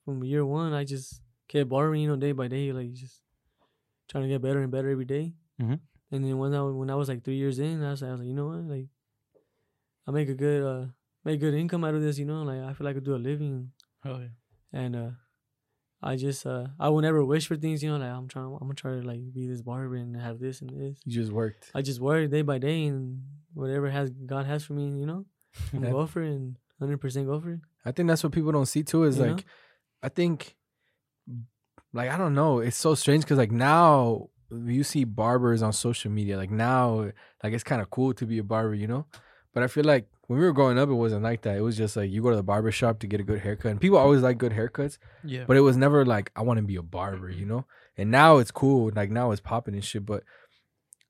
from 0.06 0.24
year 0.24 0.46
one 0.46 0.72
I 0.74 0.84
just 0.86 1.23
kept 1.54 1.70
barbering, 1.70 2.02
you 2.02 2.08
know, 2.10 2.16
day 2.18 2.32
by 2.34 2.48
day, 2.48 2.72
like 2.74 2.92
just 2.94 3.22
trying 4.10 4.24
to 4.24 4.30
get 4.30 4.42
better 4.42 4.62
and 4.62 4.72
better 4.72 4.90
every 4.90 5.06
day. 5.06 5.34
Mhm. 5.62 5.80
And 6.12 6.26
then 6.26 6.38
when 6.38 6.54
I 6.54 6.62
when 6.64 6.90
I 6.90 6.96
was 6.96 7.08
like 7.10 7.24
three 7.24 7.38
years 7.38 7.60
in, 7.60 7.84
I 7.84 7.92
was, 7.92 8.04
I 8.04 8.12
was 8.12 8.20
like, 8.20 8.28
you 8.28 8.34
know 8.34 8.48
what, 8.48 8.64
like 8.76 8.88
I 10.08 10.12
make 10.12 10.30
a 10.30 10.34
good 10.34 10.62
uh 10.64 10.86
make 11.24 11.40
good 11.40 11.54
income 11.54 11.84
out 11.84 11.96
of 11.96 12.02
this, 12.02 12.18
you 12.20 12.26
know, 12.26 12.44
like 12.44 12.60
I 12.60 12.74
feel 12.74 12.86
like 12.86 12.94
I 12.96 12.98
could 12.98 13.06
do 13.06 13.16
a 13.16 13.18
living 13.30 13.72
Hell 14.04 14.20
yeah. 14.20 14.80
and 14.82 14.96
uh 14.96 15.12
I 16.02 16.18
just 16.18 16.46
uh 16.46 16.68
I 16.80 16.90
would 16.90 17.04
never 17.04 17.24
wish 17.24 17.48
for 17.48 17.56
things, 17.56 17.82
you 17.82 17.90
know, 17.90 17.98
like 17.98 18.10
I'm 18.12 18.28
trying 18.28 18.46
I'm 18.46 18.60
gonna 18.68 18.74
try 18.74 18.92
to 19.00 19.02
like 19.02 19.22
be 19.34 19.48
this 19.48 19.62
barber 19.62 19.96
and 19.96 20.16
have 20.18 20.40
this 20.40 20.62
and 20.62 20.70
this. 20.70 21.00
You 21.06 21.14
just 21.22 21.32
worked. 21.32 21.72
I 21.74 21.82
just 21.82 22.02
work 22.02 22.30
day 22.30 22.42
by 22.42 22.58
day 22.58 22.86
and 22.86 23.22
whatever 23.54 23.90
has 23.90 24.10
God 24.12 24.46
has 24.46 24.64
for 24.66 24.74
me, 24.74 24.86
you 25.00 25.06
know, 25.06 25.26
I'm 25.74 25.82
go 25.82 26.06
for 26.06 26.22
it 26.22 26.30
and 26.36 26.58
hundred 26.80 26.98
percent 27.00 27.28
go 27.28 27.40
for 27.40 27.52
it. 27.52 27.62
I 27.86 27.92
think 27.92 28.08
that's 28.10 28.24
what 28.24 28.34
people 28.34 28.52
don't 28.52 28.66
see 28.66 28.84
too. 28.84 29.04
Is 29.04 29.18
You 29.18 29.26
know? 29.26 29.32
like, 29.34 29.46
I 30.02 30.10
think, 30.10 30.56
like 31.94 32.10
I 32.10 32.18
don't 32.18 32.34
know. 32.34 32.60
It's 32.60 32.78
so 32.78 32.96
strange 32.96 33.24
because 33.24 33.38
like 33.38 33.52
now 33.52 34.30
you 34.52 34.84
see 34.84 35.04
barbers 35.04 35.62
on 35.62 35.74
social 35.74 36.12
media. 36.12 36.38
Like 36.38 36.52
now, 36.52 37.12
like 37.44 37.54
it's 37.54 37.64
kind 37.64 37.82
of 37.82 37.90
cool 37.90 38.14
to 38.16 38.26
be 38.26 38.40
a 38.40 38.44
barber, 38.44 38.76
you 38.76 38.88
know. 38.88 39.06
But 39.54 39.64
I 39.64 39.68
feel 39.68 39.84
like 39.84 40.08
when 40.28 40.40
we 40.40 40.46
were 40.46 40.54
growing 40.54 40.80
up, 40.80 40.90
it 40.90 40.94
wasn't 40.94 41.24
like 41.24 41.42
that. 41.44 41.58
It 41.58 41.62
was 41.62 41.78
just 41.78 41.96
like 41.96 42.10
you 42.10 42.22
go 42.22 42.32
to 42.32 42.36
the 42.36 42.44
barber 42.44 42.72
shop 42.72 43.00
to 43.00 43.08
get 43.08 43.20
a 43.20 43.24
good 43.24 43.40
haircut, 43.40 43.72
and 43.72 43.82
people 43.82 43.98
always 43.98 44.22
like 44.22 44.38
good 44.38 44.52
haircuts. 44.52 44.98
Yeah. 45.24 45.44
But 45.48 45.58
it 45.58 45.62
was 45.62 45.78
never 45.78 46.06
like 46.06 46.32
I 46.36 46.42
want 46.42 46.58
to 46.58 46.64
be 46.64 46.76
a 46.76 46.82
barber, 46.82 47.30
you 47.30 47.46
know. 47.46 47.66
And 47.98 48.10
now 48.10 48.38
it's 48.38 48.52
cool. 48.52 48.92
Like 48.96 49.12
now 49.12 49.32
it's 49.32 49.42
popping 49.42 49.76
and 49.76 49.84
shit. 49.84 50.06
But 50.06 50.24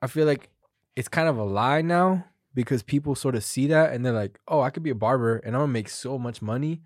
I 0.01 0.07
feel 0.07 0.25
like 0.25 0.49
it's 0.95 1.07
kind 1.07 1.27
of 1.27 1.37
a 1.37 1.43
lie 1.43 1.81
now 1.81 2.25
because 2.53 2.83
people 2.83 3.15
sort 3.15 3.35
of 3.35 3.43
see 3.43 3.67
that 3.67 3.93
and 3.93 4.05
they're 4.05 4.13
like, 4.13 4.39
oh, 4.47 4.61
I 4.61 4.69
could 4.69 4.83
be 4.83 4.89
a 4.89 4.95
barber 4.95 5.37
and 5.37 5.55
I'm 5.55 5.61
gonna 5.61 5.71
make 5.71 5.89
so 5.89 6.19
much 6.19 6.41
money. 6.41 6.81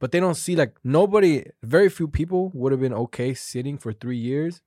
But 0.00 0.10
they 0.12 0.20
don't 0.20 0.34
see 0.34 0.56
like 0.56 0.76
nobody, 0.82 1.44
very 1.62 1.88
few 1.90 2.08
people 2.08 2.50
would 2.54 2.72
have 2.72 2.80
been 2.80 2.94
okay 2.94 3.34
sitting 3.34 3.76
for 3.78 3.92
three 3.92 4.16
years 4.16 4.62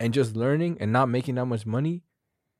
and 0.00 0.12
just 0.14 0.34
learning 0.34 0.78
and 0.80 0.90
not 0.92 1.08
making 1.08 1.34
that 1.36 1.44
much 1.46 1.66
money. 1.66 2.02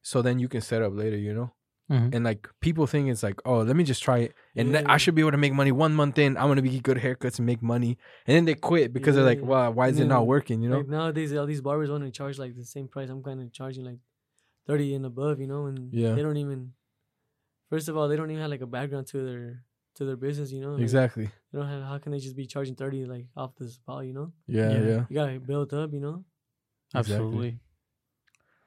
So 0.02 0.22
then 0.22 0.38
you 0.38 0.48
can 0.48 0.60
set 0.60 0.82
up 0.82 0.92
later, 0.94 1.16
you 1.16 1.34
know? 1.34 1.50
Mhm. 1.90 2.14
and 2.14 2.24
like 2.24 2.46
people 2.60 2.86
think 2.86 3.08
it's 3.10 3.24
like, 3.24 3.40
oh, 3.44 3.62
let 3.62 3.74
me 3.74 3.82
just 3.82 4.00
try 4.00 4.18
it, 4.18 4.32
and 4.54 4.70
Yeah. 4.70 4.82
I 4.86 4.96
should 4.96 5.16
be 5.16 5.22
able 5.22 5.32
to 5.32 5.42
make 5.44 5.52
money 5.52 5.72
one 5.72 5.92
month 5.92 6.18
in. 6.20 6.36
I'm 6.36 6.46
gonna 6.46 6.62
be 6.62 6.78
good 6.78 6.98
haircuts 6.98 7.38
and 7.40 7.46
make 7.46 7.62
money, 7.62 7.98
and 8.26 8.36
then 8.36 8.44
they 8.44 8.54
quit 8.54 8.92
because 8.92 9.16
they're 9.16 9.24
like, 9.24 9.40
Yeah. 9.40 9.46
well, 9.50 9.72
why 9.72 9.88
is 9.88 9.98
it 9.98 10.06
not 10.06 10.24
working? 10.28 10.62
You 10.62 10.68
know? 10.70 10.76
Like 10.78 10.88
nowadays, 10.88 11.32
all 11.34 11.46
these 11.46 11.60
barbers 11.60 11.90
want 11.90 12.04
to 12.04 12.12
charge 12.12 12.38
like 12.38 12.54
the 12.54 12.64
same 12.64 12.86
price. 12.86 13.10
I'm 13.10 13.24
kind 13.24 13.40
of 13.42 13.50
charging 13.52 13.84
like 13.84 13.98
thirty 14.68 14.94
and 14.94 15.04
above, 15.04 15.40
you 15.40 15.48
know, 15.48 15.66
and 15.66 15.92
Yeah. 15.92 16.14
they 16.14 16.22
don't 16.22 16.36
even. 16.36 16.74
First 17.70 17.88
of 17.88 17.96
all, 17.96 18.06
they 18.06 18.14
don't 18.14 18.30
even 18.30 18.40
have 18.40 18.50
like 18.52 18.60
a 18.60 18.68
background 18.68 19.08
to 19.08 19.18
their 19.26 19.64
to 20.00 20.06
their 20.06 20.16
business, 20.16 20.50
you 20.50 20.62
know. 20.62 20.72
like, 20.72 20.82
exactly. 20.82 21.26
They 21.52 21.58
don't 21.58 21.68
have. 21.68 21.82
How 21.82 21.98
can 21.98 22.12
they 22.12 22.18
just 22.18 22.34
be 22.34 22.46
charging 22.46 22.74
thirty 22.74 23.04
like 23.04 23.26
off 23.36 23.54
the 23.56 23.68
spot, 23.68 24.06
you 24.06 24.14
know? 24.14 24.32
Yeah, 24.46 24.70
Yeah. 24.70 24.78
yeah. 24.78 25.04
You 25.10 25.14
gotta 25.14 25.40
build 25.40 25.74
up, 25.74 25.92
you 25.92 26.00
know. 26.00 26.24
Exactly. 26.94 27.14
Absolutely. 27.14 27.60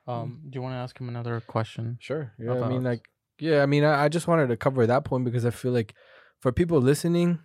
Um, 0.05 0.41
do 0.49 0.57
you 0.57 0.61
want 0.61 0.73
to 0.73 0.77
ask 0.77 0.99
him 0.99 1.09
another 1.09 1.41
question? 1.41 1.97
Sure. 1.99 2.33
Yeah. 2.37 2.61
I 2.61 2.69
mean, 2.69 2.83
like, 2.83 3.09
yeah. 3.39 3.63
I 3.63 3.65
mean, 3.65 3.83
I, 3.83 4.03
I 4.05 4.09
just 4.09 4.27
wanted 4.27 4.47
to 4.49 4.57
cover 4.57 4.85
that 4.85 5.05
point 5.05 5.25
because 5.25 5.45
I 5.45 5.49
feel 5.49 5.71
like 5.71 5.95
for 6.39 6.51
people 6.51 6.79
listening, 6.79 7.39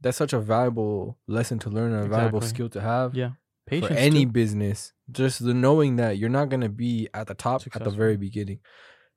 that's 0.00 0.18
such 0.18 0.32
a 0.34 0.40
valuable 0.40 1.18
lesson 1.26 1.58
to 1.60 1.70
learn, 1.70 1.92
and 1.94 2.04
a 2.04 2.08
valuable 2.08 2.42
skill 2.42 2.68
to 2.70 2.80
have. 2.80 3.14
Yeah. 3.14 3.30
Patience. 3.66 3.92
for 3.92 3.98
any 3.98 4.26
too. 4.26 4.30
business 4.32 4.92
just 5.10 5.42
the 5.42 5.54
knowing 5.54 5.96
that 5.96 6.18
you're 6.18 6.28
not 6.28 6.50
going 6.50 6.60
to 6.60 6.68
be 6.68 7.08
at 7.14 7.28
the 7.28 7.34
top 7.34 7.62
at 7.74 7.82
the 7.82 7.88
very 7.88 8.18
beginning 8.18 8.60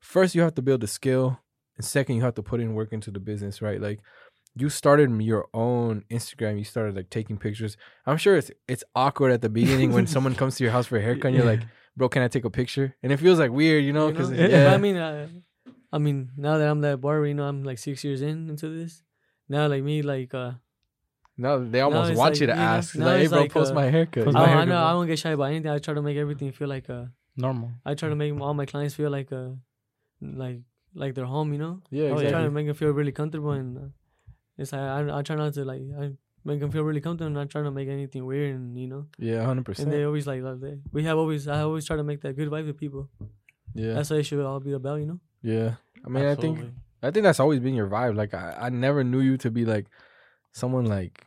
first 0.00 0.34
you 0.34 0.40
have 0.40 0.54
to 0.54 0.62
build 0.62 0.82
a 0.82 0.86
skill 0.86 1.38
and 1.78 1.84
second 1.84 2.16
you 2.16 2.22
have 2.22 2.34
to 2.34 2.42
put 2.42 2.60
in 2.60 2.74
work 2.74 2.92
into 2.92 3.10
the 3.10 3.20
business 3.20 3.62
right 3.62 3.80
like 3.80 4.00
you 4.54 4.68
started 4.68 5.10
your 5.22 5.48
own 5.54 6.04
instagram 6.10 6.58
you 6.58 6.64
started 6.64 6.94
like 6.96 7.08
taking 7.10 7.38
pictures 7.38 7.76
i'm 8.06 8.16
sure 8.16 8.36
it's 8.36 8.50
it's 8.66 8.84
awkward 8.94 9.32
at 9.32 9.40
the 9.40 9.48
beginning 9.48 9.92
when 9.92 10.06
someone 10.06 10.34
comes 10.34 10.56
to 10.56 10.64
your 10.64 10.72
house 10.72 10.86
for 10.86 10.98
a 10.98 11.02
haircut 11.06 11.26
and 11.26 11.36
you're 11.36 11.46
like 11.46 11.62
bro 11.96 12.08
can 12.08 12.22
i 12.22 12.28
take 12.28 12.44
a 12.44 12.50
picture 12.50 12.94
and 13.02 13.12
it 13.12 13.16
feels 13.18 13.38
like 13.38 13.50
weird 13.50 13.82
you 13.84 13.92
know 13.92 14.08
You 14.08 14.12
because 14.12 14.30
know? 14.30 14.36
But 14.42 14.50
yeah 14.50 14.74
I 14.74 14.78
mean, 14.78 14.96
uh, 14.96 15.28
I 15.90 15.98
mean, 15.98 16.32
now 16.36 16.58
that 16.58 16.68
I'm 16.68 16.82
that 16.82 17.00
barber, 17.00 17.26
you 17.26 17.32
know, 17.32 17.44
I'm 17.44 17.64
like 17.64 17.78
six 17.78 18.04
years 18.04 18.20
in 18.20 18.50
into 18.50 18.68
this. 18.68 19.02
Now, 19.48 19.68
like 19.68 19.82
me, 19.82 20.02
like 20.02 20.34
uh, 20.34 20.52
no 21.38 21.64
they 21.64 21.80
almost 21.80 22.14
want 22.14 22.34
like, 22.34 22.40
you 22.40 22.46
to 22.48 22.52
you 22.52 22.60
ask 22.60 22.94
now 22.94 23.06
like 23.06 23.20
hey 23.22 23.26
bro 23.28 23.40
like, 23.40 23.52
post 23.52 23.70
uh, 23.70 23.74
my 23.74 23.86
haircut 23.86 24.24
post 24.24 24.36
you 24.36 24.42
I, 24.42 24.44
my 24.44 24.46
know? 24.46 24.52
I 24.52 24.56
haircut, 24.56 24.68
know 24.68 24.84
I 24.84 24.92
won't 24.94 25.08
get 25.08 25.18
shy 25.18 25.30
about 25.30 25.44
anything. 25.44 25.70
I 25.70 25.78
try 25.78 25.94
to 25.94 26.02
make 26.02 26.18
everything 26.18 26.52
feel 26.52 26.68
like 26.68 26.90
uh, 26.90 27.04
Normal. 27.38 27.70
I 27.86 27.94
try 27.94 28.08
to 28.10 28.16
make 28.16 28.38
all 28.38 28.52
my 28.52 28.66
clients 28.66 28.94
feel 28.96 29.10
like 29.10 29.32
uh, 29.32 29.50
like 30.20 30.60
like 30.98 31.14
their 31.14 31.24
home, 31.34 31.52
you 31.54 31.58
know. 31.64 31.74
yeah 31.90 32.10
Oh, 32.12 32.20
yeah. 32.20 32.28
I 32.28 32.30
try 32.32 32.42
to 32.42 32.50
make 32.50 32.66
them 32.66 32.74
feel 32.76 32.90
really 32.90 33.12
comfortable, 33.20 33.52
and 33.52 33.78
uh, 33.78 33.88
it's 34.58 34.72
like 34.72 34.80
I, 34.82 35.18
I 35.18 35.22
try 35.22 35.36
not 35.36 35.54
to 35.54 35.64
like 35.64 35.82
I 36.02 36.10
make 36.44 36.60
them 36.60 36.70
feel 36.70 36.82
really 36.88 37.00
comfortable, 37.00 37.26
and 37.28 37.34
not 37.40 37.50
trying 37.50 37.64
to 37.64 37.70
make 37.70 37.88
anything 37.88 38.24
weird, 38.26 38.54
and 38.54 38.76
you 38.78 38.88
know. 38.92 39.06
yeah 39.18 39.44
100% 39.44 39.78
And 39.80 39.92
they 39.92 40.04
always 40.04 40.26
like 40.26 40.42
love 40.42 40.60
that. 40.66 40.80
We 40.92 41.04
have 41.04 41.18
always 41.18 41.46
I 41.48 41.60
always 41.62 41.84
try 41.86 41.96
to 41.96 42.04
make 42.10 42.20
that 42.22 42.36
good 42.36 42.48
vibe 42.50 42.66
with 42.66 42.78
people. 42.84 43.08
yeah 43.74 43.94
That's 43.94 44.10
what 44.10 44.18
it 44.20 44.24
should 44.24 44.44
all 44.44 44.60
be 44.60 44.72
about, 44.72 44.96
you 45.00 45.06
know. 45.06 45.20
yeah 45.42 45.70
i 46.06 46.08
mean 46.08 46.24
i 46.26 46.34
think 46.34 46.58
I 47.06 47.10
think 47.12 47.22
that's 47.26 47.38
always 47.44 47.60
been 47.60 47.74
your 47.80 47.86
vibe. 47.88 48.16
Like 48.16 48.34
I, 48.34 48.46
I 48.66 48.68
never 48.70 49.04
knew 49.04 49.20
you 49.20 49.36
to 49.44 49.50
be 49.58 49.64
like 49.64 49.86
someone 50.52 50.86
like 50.86 51.24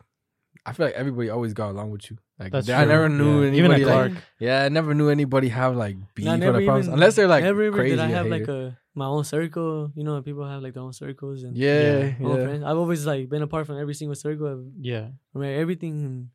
I 0.66 0.74
feel 0.74 0.86
like 0.88 0.96
everybody 0.96 1.30
always 1.30 1.54
got 1.54 1.70
along 1.72 1.92
with 1.92 2.12
you. 2.12 2.18
Like 2.40 2.52
That's 2.52 2.68
I 2.70 2.84
true. 2.84 2.92
never 2.94 3.08
knew 3.10 3.42
Yeah. 3.44 3.52
Even 3.60 3.72
anybody 3.72 3.84
at 3.84 3.88
like 3.88 4.12
Clark. 4.12 4.24
yeah, 4.40 4.64
I 4.66 4.70
never 4.70 4.94
knew 4.94 5.08
anybody 5.10 5.48
have 5.50 5.76
like 5.78 5.96
beef 6.14 6.26
Nah, 6.26 6.34
or 6.34 6.38
never 6.38 6.60
problems 6.66 6.88
even- 6.88 6.94
unless 6.96 7.16
they're 7.16 7.28
like 7.36 7.44
never 7.46 7.72
crazy. 7.72 7.96
did 7.96 8.00
I 8.04 8.08
have 8.18 8.26
hate 8.26 8.32
like 8.32 8.48
a 8.50 8.78
my 8.94 9.06
own 9.06 9.24
circle. 9.24 9.92
You 9.96 10.04
know, 10.04 10.22
people 10.22 10.46
have 10.48 10.62
like 10.62 10.74
their 10.74 10.84
own 10.84 10.94
circles 10.94 11.44
and 11.44 11.56
yeah, 11.58 11.82
Yeah. 11.82 12.16
yeah, 12.20 12.46
friends. 12.46 12.64
I've 12.64 12.78
always 12.78 13.06
like 13.06 13.30
been 13.30 13.42
apart 13.42 13.68
from 13.68 13.80
every 13.80 13.94
single 13.94 14.16
circle. 14.16 14.48
I've 14.48 14.66
Yeah. 14.80 15.10
I 15.36 15.40
mean, 15.40 15.60
everything. 15.60 16.30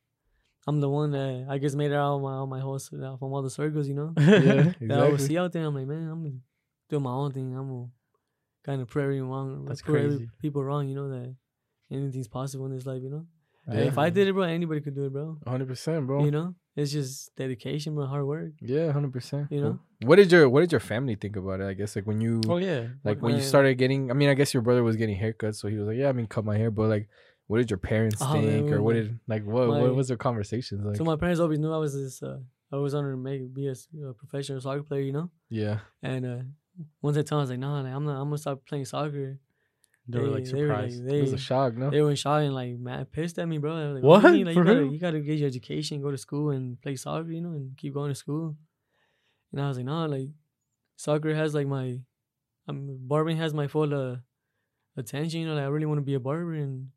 I'm 0.68 0.80
the 0.80 0.88
one 0.90 1.12
that 1.12 1.46
I 1.48 1.58
guess 1.58 1.74
made 1.76 1.92
it 1.92 1.94
out 1.94 2.16
of 2.16 2.22
my 2.22 2.32
all 2.34 2.46
my 2.48 2.58
whole 2.60 2.80
out 2.80 3.04
uh, 3.04 3.16
from 3.18 3.32
all 3.32 3.42
the 3.42 3.50
circles. 3.50 3.86
You 3.88 3.94
know, 3.94 4.14
yeah, 4.18 4.24
exactly. 4.30 4.86
that 4.88 4.98
I 4.98 5.08
would 5.08 5.20
see 5.20 5.38
out 5.38 5.52
there. 5.52 5.64
I'm 5.64 5.74
like, 5.74 5.86
man, 5.86 6.08
I'm 6.10 6.22
gonna 6.24 6.40
my 7.00 7.12
own 7.12 7.32
thing. 7.32 7.56
I'm 7.56 7.68
kind 8.64 8.82
of 8.82 8.88
everyone 8.88 9.28
wrong. 9.28 9.64
That's 9.64 9.82
crazy. 9.82 10.28
people 10.40 10.64
wrong. 10.64 10.88
You 10.88 10.96
know 10.96 11.08
that 11.10 11.36
anything's 11.90 12.26
possible 12.26 12.66
in 12.66 12.72
this 12.74 12.84
life. 12.84 13.00
You 13.00 13.10
know, 13.10 13.26
Yeah. 13.72 13.80
if 13.90 13.96
I 13.98 14.10
did 14.10 14.26
it, 14.26 14.32
bro, 14.32 14.42
anybody 14.42 14.80
could 14.80 14.96
do 14.96 15.04
it, 15.06 15.12
bro. 15.12 15.38
hundred 15.46 15.68
percent, 15.68 16.04
bro. 16.04 16.24
You 16.24 16.32
know, 16.32 16.54
it's 16.76 16.92
just 16.92 17.34
dedication, 17.36 17.94
bro, 17.94 18.06
hard 18.06 18.26
work. 18.26 18.52
Yeah, 18.60 18.92
hundred 18.92 19.12
percent. 19.12 19.48
You 19.50 19.60
know? 19.60 19.78
what 20.04 20.16
did 20.16 20.30
your 20.30 20.48
what 20.48 20.60
did 20.60 20.70
your 20.70 20.80
family 20.80 21.14
think 21.16 21.36
about 21.36 21.60
it? 21.60 21.66
I 21.66 21.72
guess 21.72 21.96
like 21.96 22.06
when 22.06 22.20
you 22.20 22.40
Oh 22.48 22.58
yeah. 22.58 22.88
like 23.02 23.20
when 23.22 23.34
you 23.34 23.40
started 23.42 23.74
getting. 23.78 24.10
I 24.10 24.14
mean, 24.14 24.28
I 24.28 24.34
guess 24.34 24.52
your 24.54 24.62
brother 24.62 24.82
was 24.84 24.96
getting 24.96 25.18
haircuts, 25.18 25.56
so 25.56 25.68
he 25.68 25.76
was 25.76 25.88
like, 25.88 25.96
yeah, 25.96 26.08
I 26.08 26.12
mean, 26.12 26.26
cut 26.26 26.44
my 26.44 26.56
hair, 26.56 26.70
but 26.70 26.88
like. 26.88 27.08
What 27.48 27.58
did 27.58 27.70
your 27.70 27.78
parents 27.78 28.16
Oh, 28.20 28.32
think, 28.32 28.72
or 28.72 28.82
what 28.82 28.94
did 28.94 29.20
like 29.28 29.44
what 29.44 29.68
my- 29.68 29.82
what 29.82 29.94
was 29.94 30.08
their 30.08 30.16
conversations 30.16 30.84
like? 30.84 30.96
So 30.96 31.04
my 31.04 31.14
parents 31.14 31.38
always 31.38 31.60
knew 31.60 31.72
I 31.72 31.78
was 31.78 31.94
this. 31.94 32.20
Uh, 32.20 32.38
I 32.72 32.76
was 32.76 32.92
on 32.92 33.04
to 33.04 33.16
make 33.16 33.54
be 33.54 33.68
a 33.68 33.74
professional 34.14 34.60
soccer 34.60 34.82
player. 34.82 35.02
You 35.02 35.12
know, 35.12 35.30
yeah, 35.48 35.78
and 36.02 36.26
uh, 36.26 36.38
once 37.00 37.16
I 37.16 37.22
told 37.22 37.28
them, 37.28 37.38
I 37.38 37.42
was 37.42 37.50
like, 37.50 37.58
nah, 37.60 37.82
like, 37.82 37.92
I'm 37.94 38.04
not. 38.04 38.20
I'm 38.20 38.26
gonna 38.26 38.38
stop 38.38 38.66
playing 38.66 38.84
soccer. 38.86 39.38
They 40.08 40.20
were 40.20 40.28
like 40.28 40.44
they 40.44 40.62
were, 40.62 40.68
like, 40.68 40.90
surprised. 40.92 41.06
they- 41.08 41.18
it 41.18 41.22
was 41.22 41.32
a 41.32 41.38
shock, 41.38 41.74
no? 41.76 41.90
They 41.90 42.00
were 42.00 42.10
in 42.10 42.16
shock 42.16 42.42
and 42.42 42.54
like 42.54 42.78
mad 42.78 43.10
pissed 43.10 43.38
at 43.38 43.48
me, 43.48 43.58
bro. 43.58 43.92
Like, 43.94 44.02
What? 44.04 44.22
do 44.22 44.36
you. 44.36 44.44
Like, 44.44 44.54
For 44.54 44.60
you, 44.64 44.74
gotta, 44.74 44.86
you 44.92 44.98
gotta 45.00 45.20
get 45.20 45.38
your 45.38 45.48
education, 45.48 46.00
go 46.00 46.10
to 46.12 46.18
school 46.18 46.50
and 46.50 46.80
play 46.80 46.94
soccer, 46.96 47.30
you 47.30 47.40
know, 47.40 47.50
and 47.52 47.76
keep 47.76 47.92
going 47.94 48.10
to 48.10 48.14
school. 48.14 48.56
And 49.52 49.60
I 49.60 49.68
was 49.68 49.76
like, 49.78 49.86
nah, 49.86 50.04
like 50.06 50.28
soccer 50.96 51.34
has 51.34 51.54
like 51.54 51.66
my, 51.66 51.98
um, 52.68 52.98
barbering 53.00 53.36
has 53.38 53.52
my 53.54 53.66
full 53.66 53.92
uh, 53.94 54.16
attention. 54.96 55.40
You 55.40 55.46
know, 55.48 55.54
like 55.54 55.64
I 55.64 55.68
really 55.68 55.86
want 55.86 55.98
to 55.98 56.02
be 56.04 56.14
a 56.14 56.20
barber, 56.20 56.54
and 56.54 56.88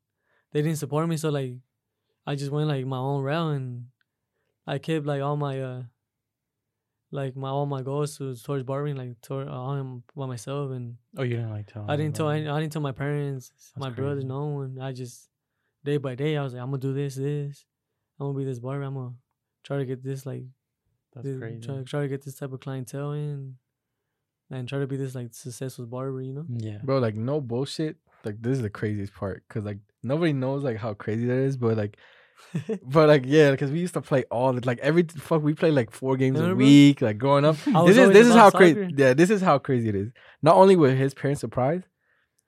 they 0.52 0.62
didn't 0.62 0.78
support 0.78 1.08
me, 1.10 1.17
so 1.17 1.30
like 1.30 1.54
I 2.28 2.36
just 2.36 2.52
went 2.52 2.67
like 2.67 2.86
my 2.86 2.98
own 2.98 3.24
route, 3.24 3.56
and 3.56 3.86
I 4.67 4.78
kept 4.78 5.06
like 5.06 5.22
all 5.22 5.36
my 5.38 5.60
uh, 5.62 5.84
like 7.12 7.36
my 7.36 7.50
all 7.50 7.65
my 7.65 7.82
goals 7.82 8.19
was 8.19 8.43
towards 8.43 8.63
barbering, 8.63 8.95
like 8.95 9.19
toward 9.22 9.48
uh, 9.48 9.52
on 9.52 10.04
by 10.15 10.26
myself, 10.28 10.72
and 10.72 10.95
oh, 11.17 11.24
you 11.24 11.36
didn't 11.38 11.52
like 11.52 11.67
tell. 11.67 11.86
I 11.88 11.95
didn't 11.95 12.15
tell 12.15 12.30
anybody. 12.30 12.50
any, 12.50 12.58
I 12.58 12.60
didn't 12.62 12.74
tell 12.74 12.82
my 12.82 12.91
parents, 12.91 13.50
That's 13.50 13.78
my 13.78 13.89
brothers, 13.89 14.24
crazy. 14.24 14.28
no 14.28 14.45
one. 14.48 14.78
I 14.82 14.91
just 14.91 15.30
day 15.84 15.98
by 15.98 16.15
day 16.15 16.38
I 16.38 16.43
was 16.43 16.54
like, 16.54 16.62
I'm 16.62 16.69
gonna 16.69 16.80
do 16.82 16.93
this, 16.93 17.15
this. 17.15 17.65
I'm 18.19 18.28
gonna 18.28 18.38
be 18.38 18.45
this 18.45 18.60
barber. 18.60 18.84
I'm 18.84 18.93
gonna 18.93 19.13
try 19.63 19.78
to 19.78 19.86
get 19.86 20.04
this 20.04 20.26
like 20.26 20.43
That's 21.13 21.26
this- 21.26 21.39
crazy. 21.39 21.62
Try, 21.62 21.84
try 21.84 22.02
to 22.02 22.08
get 22.08 22.24
this 22.24 22.36
type 22.36 22.52
of 22.54 22.60
clientele 22.60 23.13
in, 23.13 23.56
and 24.52 24.67
try 24.69 24.80
to 24.80 24.88
be 24.88 24.98
this 24.98 25.15
like 25.15 25.34
successful 25.34 25.86
barber. 25.88 26.22
You 26.22 26.34
know? 26.34 26.45
Yeah. 26.58 26.78
bro 26.84 27.00
like 27.00 27.15
no 27.15 27.41
bullshit 27.41 27.98
like 28.26 28.41
this 28.41 28.58
is 28.58 28.62
the 28.62 28.69
craziest 28.69 29.13
part 29.13 29.43
because 29.48 29.63
like 29.63 29.80
nobody 30.04 30.34
knows 30.34 30.63
like 30.63 30.78
how 30.78 30.93
crazy 30.93 31.26
that 31.26 31.38
is 31.38 31.56
but 31.58 31.78
like 31.78 31.98
but 32.84 33.08
like 33.08 33.23
yeah 33.25 33.52
because 33.52 33.71
we 33.71 33.80
used 33.80 33.93
to 33.93 34.02
play 34.02 34.23
all 34.32 34.54
the 34.54 34.65
like 34.65 34.80
every 34.80 35.04
fuck 35.04 35.41
we 35.43 35.54
play 35.54 35.71
like 35.71 35.91
four 35.91 36.17
games 36.17 36.39
a 36.39 36.56
week 36.56 37.02
like 37.02 37.17
growing 37.17 37.45
up 37.45 37.56
this 37.86 37.97
is 37.97 38.10
this 38.12 38.28
is 38.28 38.34
how 38.36 38.49
crazy 38.49 38.89
yeah 38.97 39.13
this 39.13 39.30
is 39.30 39.41
how 39.41 39.58
crazy 39.58 39.89
it 39.89 39.95
is 39.95 40.10
not 40.41 40.56
only 40.56 40.75
were 40.75 40.91
his 40.91 41.13
parents 41.13 41.41
surprised 41.41 41.86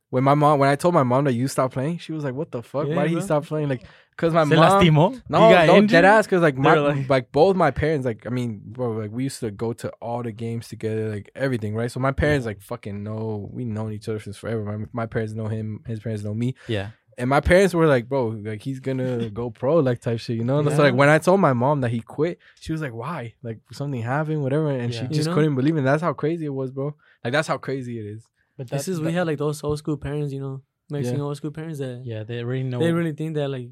when 0.10 0.24
my 0.24 0.34
mom 0.34 0.60
when 0.60 0.70
i 0.70 0.76
told 0.76 0.94
my 0.94 1.04
mom 1.04 1.24
that 1.26 1.34
you 1.34 1.48
stopped 1.48 1.74
playing 1.74 1.98
she 1.98 2.12
was 2.12 2.24
like 2.24 2.34
what 2.34 2.52
the 2.52 2.62
fuck 2.64 2.88
Yeah, 2.88 2.96
why 2.96 3.08
did 3.08 3.14
he 3.18 3.22
stop 3.22 3.46
playing 3.46 3.70
like 3.70 3.84
because 4.12 4.34
my 4.34 4.44
Se 4.44 4.56
mom 4.56 4.70
lastimó? 4.82 5.22
no, 5.30 5.48
He 5.48 5.54
got 5.54 5.68
no, 5.68 5.76
injured? 5.78 5.90
dead 5.90 6.06
ass. 6.06 6.28
Cause 6.28 6.42
like 6.42 6.56
my 6.56 6.76
like, 6.76 7.10
like- 7.10 7.32
both 7.32 7.56
my 7.56 7.72
parents, 7.72 8.06
like 8.06 8.28
I 8.28 8.30
mean, 8.30 8.62
bro, 8.64 8.92
like 8.92 9.10
we 9.10 9.24
used 9.24 9.40
to 9.40 9.50
go 9.50 9.74
to 9.74 9.90
all 10.00 10.22
the 10.22 10.32
games 10.34 10.68
together, 10.68 11.10
like 11.10 11.32
everything, 11.34 11.74
right? 11.74 11.90
So 11.90 12.00
my 12.00 12.12
parents 12.12 12.46
like 12.46 12.62
fucking 12.62 13.02
know 13.02 13.50
we 13.52 13.64
known 13.66 13.94
each 13.94 14.08
other 14.10 14.20
since 14.20 14.38
forever. 14.38 14.64
My, 14.64 14.86
my 14.94 15.06
parents 15.08 15.34
know 15.34 15.48
him, 15.48 15.80
his 15.88 16.02
parents 16.02 16.24
know 16.24 16.36
me, 16.36 16.54
Yeah. 16.68 16.90
And 17.18 17.30
my 17.30 17.40
parents 17.42 17.74
were 17.74 17.88
like, 17.88 18.08
bro, 18.10 18.28
like 18.30 18.62
he's 18.62 18.80
gonna 18.80 19.30
go 19.42 19.50
pro, 19.50 19.78
like 19.78 20.00
type 20.02 20.20
shit, 20.20 20.38
you 20.38 20.44
know. 20.44 20.62
So 20.70 20.82
like 20.84 20.94
when 20.96 21.10
I 21.10 21.18
told 21.20 21.40
my 21.40 21.54
mom 21.54 21.82
that 21.82 21.90
he 21.92 22.00
quit, 22.02 22.40
she 22.60 22.72
was 22.72 22.82
like, 22.82 22.94
why? 22.94 23.34
Like 23.44 23.60
something 23.72 24.02
happened, 24.02 24.42
whatever, 24.44 24.70
and 24.72 24.94
she 24.94 25.02
Yeah. 25.02 25.10
You 25.10 25.16
just 25.16 25.28
know? 25.30 25.36
couldn't 25.36 25.56
believe 25.56 25.76
it. 25.78 25.82
That's 25.84 26.02
how 26.02 26.14
crazy 26.14 26.46
it 26.46 26.54
was, 26.54 26.72
bro. 26.72 26.96
Like 27.24 27.34
that's 27.34 27.48
how 27.48 27.58
crazy 27.58 28.00
it 28.00 28.06
is. 28.06 28.28
But 28.58 28.70
This 28.70 28.88
is 28.88 29.00
we 29.02 29.12
had 29.14 29.28
like 29.28 29.38
those 29.38 29.64
old 29.64 29.78
school 29.78 29.98
parents, 29.98 30.32
you 30.34 30.40
know, 30.40 30.62
Mexican 30.90 31.22
old 31.22 31.38
school 31.38 31.52
parents 31.52 31.80
that 31.80 32.02
Yeah, 32.06 32.24
they 32.24 32.44
really 32.44 32.64
know. 32.64 32.80
they 32.80 32.92
really 32.92 33.14
think 33.14 33.36
that 33.36 33.50
like 33.50 33.70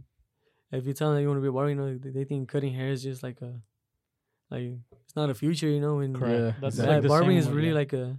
if 0.71 0.85
you 0.85 0.93
tell 0.93 1.11
them 1.13 1.21
you 1.21 1.27
want 1.27 1.37
to 1.37 1.41
be 1.41 1.47
a 1.47 1.51
barber, 1.51 1.69
you 1.69 1.75
know, 1.75 1.97
they, 1.97 2.09
they 2.11 2.23
think 2.25 2.47
cutting 2.49 2.73
hair 2.73 2.89
is 2.89 3.01
just 3.03 3.23
like 3.23 3.41
a 3.41 3.59
like 4.51 4.71
it's 5.05 5.15
not 5.15 5.29
a 5.29 5.33
future, 5.33 5.67
you 5.67 5.79
know. 5.79 5.99
And 5.99 6.15
Correct. 6.15 6.33
Yeah, 6.39 6.51
That's 6.61 6.75
exactly. 6.75 6.93
like 6.95 7.01
the 7.03 7.07
barbering 7.09 7.37
is 7.37 7.47
with- 7.47 7.55
really 7.55 7.67
yeah. 7.69 7.73
like 7.75 7.93
a 7.93 8.17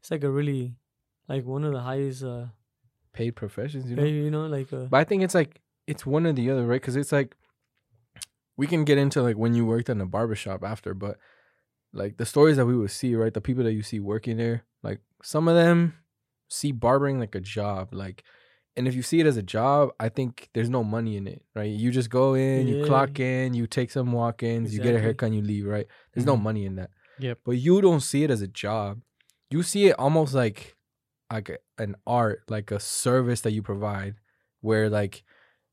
it's 0.00 0.10
like 0.10 0.24
a 0.24 0.30
really 0.30 0.74
like 1.28 1.44
one 1.44 1.64
of 1.64 1.72
the 1.72 1.80
highest 1.80 2.22
uh 2.22 2.46
Paid 3.18 3.34
professions, 3.42 3.90
you 3.90 3.96
know. 3.96 4.04
you 4.04 4.30
know, 4.30 4.46
like 4.46 4.72
uh 4.72 4.86
But 4.92 4.98
I 5.02 5.04
think 5.08 5.20
it's 5.26 5.34
like 5.40 5.60
it's 5.90 6.04
one 6.06 6.24
or 6.28 6.32
the 6.32 6.50
other, 6.52 6.64
right? 6.70 6.80
Because 6.80 6.96
it's 7.02 7.12
like 7.18 7.30
we 8.56 8.66
can 8.66 8.84
get 8.84 8.98
into 8.98 9.22
like 9.22 9.36
when 9.36 9.54
you 9.54 9.64
worked 9.66 9.88
in 9.88 10.00
a 10.00 10.06
barbershop 10.06 10.62
after, 10.62 10.94
but 10.94 11.18
like 11.92 12.16
the 12.16 12.26
stories 12.26 12.56
that 12.58 12.66
we 12.66 12.76
would 12.76 12.90
see, 12.90 13.14
right? 13.14 13.34
The 13.34 13.40
people 13.40 13.64
that 13.64 13.72
you 13.72 13.82
see 13.82 13.98
working 14.00 14.36
there, 14.36 14.64
like 14.82 15.00
some 15.22 15.48
of 15.48 15.54
them 15.56 15.94
see 16.48 16.72
barbering 16.72 17.18
like 17.18 17.34
a 17.34 17.40
job, 17.40 17.92
like. 17.92 18.22
And 18.76 18.86
if 18.86 18.94
you 18.94 19.02
see 19.02 19.18
it 19.18 19.26
as 19.26 19.36
a 19.36 19.42
job, 19.42 19.90
I 19.98 20.08
think 20.08 20.50
there's 20.54 20.70
no 20.70 20.84
money 20.84 21.16
in 21.16 21.26
it, 21.26 21.42
right? 21.56 21.68
You 21.68 21.90
just 21.90 22.10
go 22.10 22.34
in, 22.34 22.68
you 22.68 22.76
Yeah. 22.76 22.86
clock 22.86 23.18
in, 23.18 23.52
you 23.52 23.66
take 23.66 23.90
some 23.90 24.12
walk-ins, 24.12 24.72
you 24.72 24.78
get 24.78 24.90
a 24.90 25.02
Exactly. 25.02 25.02
haircut, 25.02 25.26
and 25.26 25.34
you 25.34 25.42
leave, 25.42 25.66
right? 25.66 25.88
There's 26.12 26.24
no 26.24 26.36
Mhm. 26.36 26.42
money 26.48 26.64
in 26.64 26.76
that. 26.76 26.90
Yep. 27.18 27.38
But 27.44 27.56
you 27.58 27.80
don't 27.80 27.98
see 28.10 28.22
it 28.22 28.30
as 28.30 28.40
a 28.40 28.46
job. 28.46 29.00
You 29.50 29.64
see 29.64 29.88
it 29.88 29.98
almost 29.98 30.32
like 30.32 30.76
like 31.32 31.50
an 31.78 31.94
art, 32.06 32.42
like 32.48 32.70
a 32.70 32.80
service 32.80 33.42
that 33.42 33.52
you 33.52 33.62
provide, 33.62 34.14
where 34.60 34.88
like, 34.88 35.22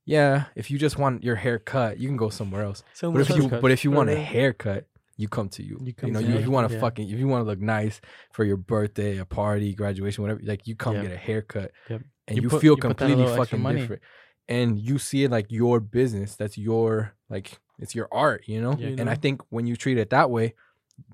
yeah, 0.05 0.45
if 0.55 0.69
you 0.69 0.77
just 0.77 0.97
want 0.97 1.23
your 1.23 1.35
hair 1.35 1.59
cut, 1.59 1.97
you 1.99 2.07
can 2.07 2.17
go 2.17 2.29
somewhere 2.29 2.63
else. 2.63 2.83
But 3.01 3.21
if 3.21 3.29
you 3.29 3.43
else. 3.49 3.61
but 3.61 3.71
if 3.71 3.83
you 3.83 3.91
want 3.91 4.09
a 4.09 4.15
haircut, 4.17 4.85
you 5.17 5.27
come 5.29 5.47
to 5.49 5.63
you. 5.63 5.79
You 5.81 5.93
You, 6.03 6.11
know, 6.11 6.19
you, 6.19 6.35
if 6.35 6.43
you 6.45 6.51
want 6.51 6.67
to 6.67 6.75
Yeah. 6.75 6.81
fucking, 6.81 7.09
if 7.09 7.17
you 7.17 7.27
want 7.27 7.41
to 7.45 7.49
look 7.49 7.61
nice 7.61 8.01
for 8.33 8.43
your 8.43 8.57
birthday, 8.57 9.17
a 9.17 9.25
party, 9.25 9.73
graduation, 9.73 10.21
whatever, 10.23 10.41
like 10.43 10.67
you 10.67 10.75
come 10.75 10.95
Yep. 10.95 11.03
get 11.03 11.11
a 11.13 11.17
haircut, 11.17 11.71
Yep. 11.89 12.01
and 12.27 12.37
You 12.37 12.43
you, 12.43 12.49
put- 12.49 12.61
feel 12.61 12.73
you 12.75 12.81
completely 12.81 13.25
fucking 13.25 13.61
money. 13.61 13.79
different, 13.81 14.01
and 14.49 14.77
you 14.77 14.99
see 14.99 15.23
it 15.23 15.31
like 15.31 15.51
your 15.51 15.79
business. 15.79 16.35
That's 16.35 16.57
your 16.57 17.13
like 17.29 17.59
it's 17.79 17.95
your 17.95 18.07
art, 18.11 18.43
you 18.47 18.61
know. 18.61 18.75
Yeah. 18.77 18.89
You 18.89 18.95
And 18.99 19.09
I 19.09 19.15
think 19.15 19.41
when 19.49 19.65
you 19.67 19.75
treat 19.75 19.97
it 19.97 20.09
that 20.11 20.29
way, 20.29 20.53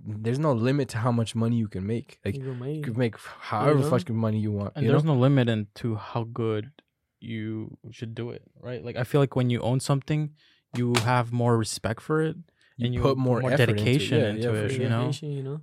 there's 0.06 0.40
no 0.40 0.54
limit 0.54 0.90
to 0.90 0.98
how 1.00 1.12
much 1.12 1.36
money 1.36 1.56
you 1.58 1.68
can 1.68 1.86
make. 1.86 2.20
Like 2.26 2.36
You 2.36 2.44
you 2.44 2.50
can 2.52 2.60
make. 2.60 2.84
can 2.84 2.98
make 2.98 3.16
however 3.40 3.80
know? 3.80 3.90
fucking 3.90 4.16
money 4.16 4.40
you 4.40 4.52
want. 4.52 4.74
and 4.76 4.86
you 4.86 4.92
there's 4.92 5.04
know? 5.04 5.14
no 5.16 5.20
limit 5.20 5.50
into 5.50 5.96
how 5.96 6.24
good 6.24 6.72
you 7.20 7.78
should 7.92 8.16
do 8.16 8.32
it 8.32 8.42
right 8.60 8.84
like 8.84 8.96
i 8.96 9.04
feel 9.04 9.22
like 9.22 9.36
when 9.36 9.50
you 9.52 9.60
own 9.62 9.80
something 9.80 10.32
you 10.76 10.92
have 11.04 11.32
more 11.32 11.56
respect 11.56 12.02
for 12.02 12.20
it 12.24 12.36
you 12.78 12.86
and 12.86 12.96
you 12.96 13.02
put 13.02 13.16
more, 13.16 13.42
more 13.42 13.52
dedication 13.56 14.18
into, 14.18 14.28
it. 14.28 14.30
into 14.30 14.48
yeah, 14.48 14.54
yeah, 14.54 14.60
it, 14.66 14.72
for 14.72 14.82
you 14.82 14.90
know? 14.90 15.00
Dedication, 15.02 15.32
you 15.32 15.44
know. 15.44 15.62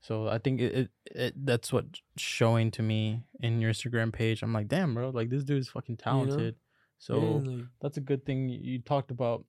so 0.00 0.26
i 0.26 0.38
think 0.38 0.60
it, 0.60 0.74
it, 0.74 0.90
it 1.14 1.46
that's 1.46 1.72
what's 1.72 2.02
showing 2.16 2.72
to 2.72 2.82
me 2.82 3.22
in 3.38 3.60
your 3.60 3.70
instagram 3.72 4.12
page 4.12 4.42
i'm 4.42 4.52
like 4.52 4.66
damn 4.66 4.92
bro 4.92 5.10
like 5.10 5.30
this 5.30 5.44
dude 5.44 5.58
is 5.60 5.68
fucking 5.68 5.96
talented 5.96 6.56
so 6.98 7.14
Yeah, 7.44 7.50
like, 7.52 7.64
that's 7.80 7.96
a 7.96 8.00
good 8.00 8.26
thing 8.26 8.48
you 8.48 8.58
you 8.60 8.78
talked 8.80 9.12
about 9.12 9.44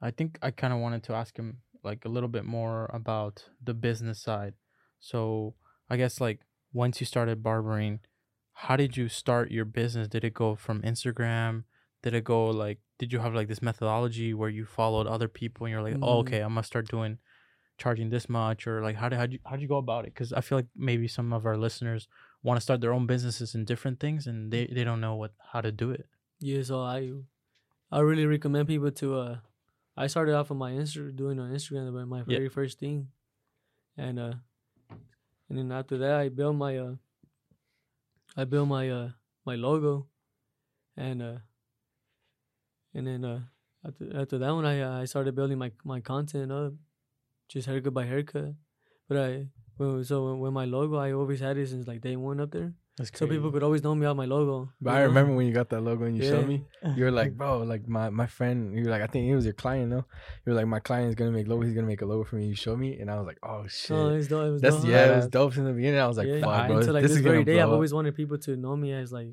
i 0.00 0.12
think 0.12 0.38
i 0.40 0.52
kind 0.52 0.72
of 0.72 0.78
wanted 0.78 1.02
to 1.04 1.14
ask 1.14 1.36
him 1.36 1.56
like 1.84 2.04
a 2.04 2.08
little 2.08 2.28
bit 2.28 2.44
more 2.44 2.90
about 2.92 3.44
the 3.62 3.74
business 3.74 4.20
side 4.20 4.54
so 5.00 5.54
i 5.90 5.96
guess 5.96 6.20
like 6.20 6.40
once 6.72 7.00
you 7.00 7.06
started 7.06 7.42
barbering 7.42 8.00
how 8.54 8.76
did 8.76 8.96
you 8.96 9.08
start 9.08 9.50
your 9.50 9.64
business 9.64 10.08
did 10.08 10.24
it 10.24 10.34
go 10.34 10.54
from 10.54 10.82
instagram 10.82 11.64
did 12.02 12.14
it 12.14 12.24
go 12.24 12.46
like 12.46 12.78
did 12.98 13.12
you 13.12 13.18
have 13.18 13.34
like 13.34 13.48
this 13.48 13.62
methodology 13.62 14.32
where 14.34 14.48
you 14.50 14.64
followed 14.64 15.06
other 15.06 15.28
people 15.28 15.66
and 15.66 15.72
you're 15.72 15.82
like 15.82 15.96
oh 16.02 16.16
Mm. 16.16 16.20
okay 16.20 16.40
i'm 16.40 16.54
gonna 16.54 16.62
start 16.62 16.88
doing 16.88 17.18
charging 17.78 18.10
this 18.10 18.28
much 18.28 18.66
or 18.66 18.80
like 18.82 18.96
how 18.96 19.08
did 19.08 19.18
how'd 19.18 19.32
you, 19.32 19.38
how'd 19.46 19.60
you 19.60 19.66
go 19.66 19.78
about 19.78 20.04
it 20.04 20.14
because 20.14 20.32
i 20.32 20.40
feel 20.40 20.58
like 20.58 20.66
maybe 20.76 21.08
some 21.08 21.32
of 21.32 21.44
our 21.46 21.56
listeners 21.56 22.06
want 22.42 22.56
to 22.56 22.60
start 22.60 22.80
their 22.80 22.92
own 22.92 23.06
businesses 23.06 23.54
in 23.54 23.64
different 23.64 23.98
things 23.98 24.26
and 24.26 24.52
they, 24.52 24.66
they 24.66 24.84
don't 24.84 25.00
know 25.00 25.14
what 25.16 25.32
how 25.52 25.60
to 25.60 25.72
do 25.72 25.90
it 25.90 26.06
yeah, 26.44 26.62
so 26.62 26.80
I, 26.82 27.12
I 27.90 28.00
really 28.00 28.26
recommend 28.26 28.66
people 28.68 28.90
to. 28.90 29.14
uh 29.16 29.36
I 29.96 30.06
started 30.06 30.34
off 30.34 30.50
on 30.50 30.56
my 30.56 30.72
Insta 30.72 31.14
doing 31.14 31.38
on 31.38 31.52
Instagram, 31.52 31.92
but 31.92 32.06
my 32.06 32.22
very 32.22 32.48
first 32.48 32.78
thing, 32.78 33.08
and 33.96 34.18
uh, 34.18 34.32
and 35.48 35.58
then 35.58 35.72
after 35.72 35.98
that, 35.98 36.20
I 36.20 36.28
built 36.28 36.56
my 36.56 36.78
uh, 36.78 36.94
I 38.36 38.44
built 38.44 38.68
my 38.68 38.88
uh 38.90 39.10
my 39.44 39.56
logo, 39.56 40.08
and 40.96 41.22
uh, 41.22 41.38
and 42.94 43.06
then 43.06 43.24
uh 43.24 43.40
after 43.84 44.16
after 44.16 44.38
that 44.38 44.50
one, 44.50 44.64
I 44.64 44.80
uh, 44.80 45.00
I 45.00 45.04
started 45.04 45.34
building 45.34 45.58
my 45.58 45.72
my 45.84 46.00
content 46.00 46.52
up, 46.52 46.72
just 47.48 47.66
haircut 47.66 47.94
by 47.94 48.04
haircut, 48.04 48.54
but 49.08 49.18
I. 49.18 49.48
So 49.78 50.26
when, 50.28 50.38
when 50.38 50.52
my 50.52 50.64
logo, 50.66 50.96
I 50.96 51.12
always 51.12 51.40
had 51.40 51.56
it 51.56 51.68
since 51.68 51.88
like 51.88 52.02
day 52.02 52.14
one 52.14 52.38
up 52.40 52.52
there, 52.52 52.74
so 53.00 53.26
people 53.26 53.50
could 53.50 53.62
always 53.62 53.82
know 53.82 53.94
me 53.94 54.06
off 54.06 54.16
my 54.16 54.26
logo. 54.26 54.70
But 54.80 54.94
I 54.94 54.98
know? 54.98 55.06
remember 55.06 55.34
when 55.34 55.46
you 55.46 55.54
got 55.54 55.70
that 55.70 55.80
logo 55.80 56.04
and 56.04 56.16
you 56.16 56.24
showed 56.24 56.46
me, 56.46 56.64
you 56.94 57.04
were 57.04 57.10
like, 57.10 57.36
bro, 57.36 57.58
like 57.58 57.88
my 57.88 58.10
my 58.10 58.26
friend, 58.26 58.76
you 58.76 58.84
were 58.84 58.90
like, 58.90 59.00
I 59.00 59.06
think 59.06 59.26
he 59.26 59.34
was 59.34 59.44
your 59.44 59.54
client, 59.54 59.88
no? 59.88 60.04
You 60.44 60.52
were 60.52 60.54
like, 60.54 60.66
my 60.66 60.80
client 60.80 61.08
is 61.08 61.14
gonna 61.14 61.30
make 61.30 61.48
logo, 61.48 61.62
he's 61.62 61.74
gonna 61.74 61.86
make 61.86 62.02
a 62.02 62.06
logo 62.06 62.24
for 62.24 62.36
me. 62.36 62.46
You 62.46 62.54
showed 62.54 62.78
me, 62.78 62.98
and 62.98 63.10
I 63.10 63.16
was 63.16 63.26
like, 63.26 63.38
oh, 63.42 63.62
oh 63.64 63.66
shit, 63.66 63.90
No, 63.90 64.14
it's 64.14 64.28
dope. 64.28 64.46
It 64.46 64.50
was 64.50 64.62
that's 64.62 64.76
dope. 64.76 64.86
yeah, 64.86 65.12
it 65.12 65.16
was 65.16 65.28
dope 65.28 65.56
in 65.56 65.64
the 65.64 65.72
beginning. 65.72 66.00
I 66.00 66.06
was 66.06 66.18
like, 66.18 66.28
yeah, 66.28 66.40
fuck, 66.40 66.66
bro, 66.66 66.78
until 66.78 66.94
like 66.94 67.02
this, 67.02 67.12
this, 67.12 67.18
is 67.18 67.24
very 67.24 67.44
day, 67.44 67.54
blow 67.54 67.62
I've 67.62 67.72
always 67.72 67.94
wanted 67.94 68.14
people 68.14 68.38
to 68.38 68.56
know 68.56 68.76
me 68.76 68.92
as 68.92 69.10
like 69.10 69.28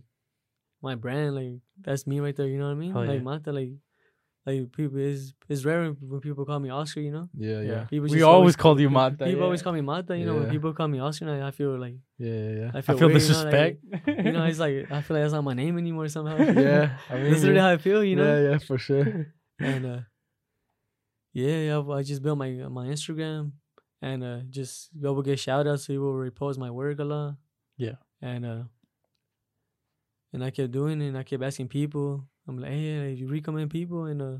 my 0.82 0.96
brand. 0.96 1.36
Like 1.36 1.60
that's 1.82 2.08
me 2.08 2.22
right 2.22 2.36
there. 2.36 2.48
You 2.48 2.60
know 2.60 2.68
what 2.68 2.72
I 2.72 2.76
mean? 2.76 2.92
Hell 2.94 3.06
like 3.06 3.18
yeah. 3.18 3.24
Mata, 3.24 3.52
like 3.52 3.72
like 4.46 4.72
people 4.72 4.98
is 4.98 5.34
it's 5.48 5.66
rare 5.66 5.92
when 5.92 6.22
people 6.22 6.46
call 6.46 6.60
me 6.60 6.70
Oscar. 6.70 7.02
You 7.02 7.12
know, 7.12 7.30
Yeah, 7.38 7.62
yeah, 7.62 7.84
people 7.84 8.08
we 8.10 8.22
always 8.22 8.56
called 8.56 8.80
you 8.80 8.90
Mata. 8.90 9.26
People 9.26 9.40
yeah. 9.40 9.44
always 9.44 9.62
call 9.62 9.74
me 9.74 9.82
Mata. 9.82 10.18
You 10.18 10.26
know, 10.26 10.36
when 10.36 10.50
people 10.50 10.74
call 10.74 10.88
me 10.88 11.00
Oscar, 11.00 11.30
I, 11.30 11.48
I 11.48 11.52
feel 11.52 11.78
like 11.78 11.96
yeah, 12.18 12.34
yeah, 12.34 12.52
yeah. 12.52 12.72
I 12.74 12.78
I 12.78 12.82
feel, 12.82 12.98
feel 12.98 13.08
weird, 13.08 13.20
disrespect. 13.20 13.80
You 13.84 13.90
know, 13.92 14.00
like, 14.08 14.26
you 14.26 14.32
know, 14.32 14.44
it's 14.46 14.60
like 14.60 14.92
I 14.92 15.02
feel 15.02 15.18
like 15.18 15.24
that's 15.24 15.34
not 15.34 15.44
my 15.44 15.54
name 15.54 15.78
anymore 15.78 16.08
somehow. 16.08 16.38
yeah, 16.40 16.98
I 17.10 17.16
mean, 17.18 17.32
that's 17.32 17.44
really 17.44 17.60
how 17.60 17.70
I 17.72 17.78
feel. 17.78 18.04
You 18.04 18.16
know, 18.16 18.42
yeah, 18.42 18.50
yeah, 18.52 18.58
for 18.60 18.78
sure. 18.78 19.28
and 19.60 19.86
uh, 19.86 20.00
yeah, 21.34 21.58
yeah, 21.58 21.94
I 21.94 22.04
just 22.04 22.24
built 22.24 22.38
my 22.38 22.50
my 22.70 22.88
Instagram 22.88 23.52
and 24.02 24.24
uh, 24.24 24.40
just 24.50 24.90
go 25.00 25.14
will 25.14 25.22
get 25.22 25.40
shout 25.40 25.68
outs. 25.68 25.86
So 25.86 25.94
people 25.94 26.14
will 26.14 26.32
repost 26.32 26.58
my 26.58 26.72
work 26.72 27.00
a 27.00 27.04
lot. 27.04 27.36
Yeah. 27.78 27.96
and 28.22 28.46
uh, 28.46 28.64
and 30.34 30.44
I 30.44 30.52
kept 30.52 30.72
doing 30.72 31.02
it. 31.02 31.08
and 31.08 31.18
I 31.18 31.24
kept 31.24 31.44
asking 31.44 31.68
people. 31.68 32.28
I'm 32.48 32.58
like, 32.58 32.72
hey, 32.72 33.10
like, 33.10 33.20
you 33.20 33.28
recommend 33.28 33.70
people 33.70 34.06
and 34.06 34.22
uh, 34.22 34.38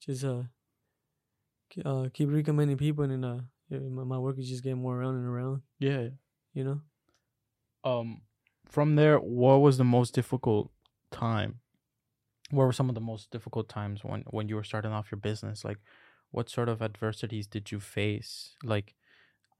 just 0.00 0.24
uh, 0.24 0.42
uh, 1.84 2.08
keep 2.12 2.30
recommending 2.30 2.76
people 2.76 3.04
and 3.04 3.24
uh, 3.24 3.38
my, 3.70 4.04
my 4.04 4.18
work 4.18 4.38
is 4.38 4.48
just 4.48 4.62
getting 4.62 4.80
more 4.80 4.96
around 4.96 5.16
and 5.16 5.26
around. 5.26 5.62
yeah. 5.78 6.08
You 6.54 6.64
know, 6.64 6.80
Um, 7.84 8.22
from 8.66 8.96
there, 8.96 9.18
what 9.18 9.58
was 9.58 9.78
the 9.78 9.84
most 9.84 10.14
difficult 10.14 10.70
time? 11.10 11.60
What 12.50 12.64
were 12.64 12.72
some 12.72 12.88
of 12.88 12.94
the 12.94 13.00
most 13.00 13.30
difficult 13.30 13.68
times 13.68 14.02
when 14.02 14.24
when 14.30 14.48
you 14.48 14.56
were 14.56 14.64
starting 14.64 14.92
off 14.92 15.10
your 15.10 15.20
business? 15.20 15.64
Like, 15.64 15.78
what 16.30 16.48
sort 16.48 16.68
of 16.68 16.82
adversities 16.82 17.46
did 17.46 17.70
you 17.70 17.80
face? 17.80 18.56
Like, 18.64 18.94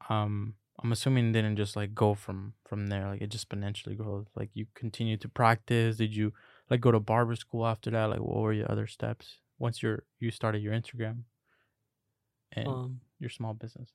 um, 0.09 0.55
I'm 0.81 0.91
assuming 0.91 1.29
it 1.29 1.33
didn't 1.33 1.57
just 1.57 1.75
like 1.75 1.93
go 1.93 2.13
from 2.15 2.53
from 2.65 2.87
there. 2.87 3.07
Like, 3.07 3.21
it 3.21 3.29
just 3.29 3.47
exponentially 3.47 3.95
grows. 3.95 4.27
Like, 4.35 4.49
you 4.53 4.65
continued 4.73 5.21
to 5.21 5.29
practice. 5.29 5.97
Did 5.97 6.15
you 6.15 6.33
like 6.69 6.81
go 6.81 6.91
to 6.91 6.99
barber 6.99 7.35
school 7.35 7.65
after 7.65 7.89
that? 7.91 8.05
Like, 8.05 8.19
what 8.19 8.37
were 8.41 8.53
your 8.53 8.71
other 8.71 8.87
steps 8.87 9.39
once 9.57 9.81
you're 9.83 10.03
you 10.19 10.31
started 10.31 10.61
your 10.61 10.73
Instagram 10.73 11.23
and 12.51 12.67
um, 12.67 13.01
your 13.19 13.29
small 13.29 13.53
business? 13.53 13.89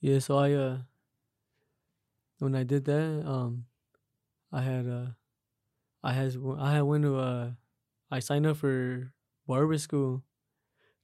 yeah. 0.00 0.18
So 0.18 0.38
I 0.38 0.52
uh, 0.52 0.78
when 2.38 2.54
I 2.54 2.64
did 2.64 2.84
that, 2.84 3.22
um, 3.26 3.66
I 4.52 4.62
had 4.62 4.86
uh, 4.88 5.06
I 6.02 6.12
had 6.12 6.36
I 6.58 6.72
had 6.72 6.82
went 6.82 7.04
to 7.04 7.16
uh, 7.18 7.50
I 8.10 8.20
signed 8.20 8.46
up 8.46 8.58
for 8.58 9.12
barber 9.46 9.78
school, 9.78 10.24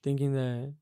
thinking 0.02 0.32
that 0.34 0.74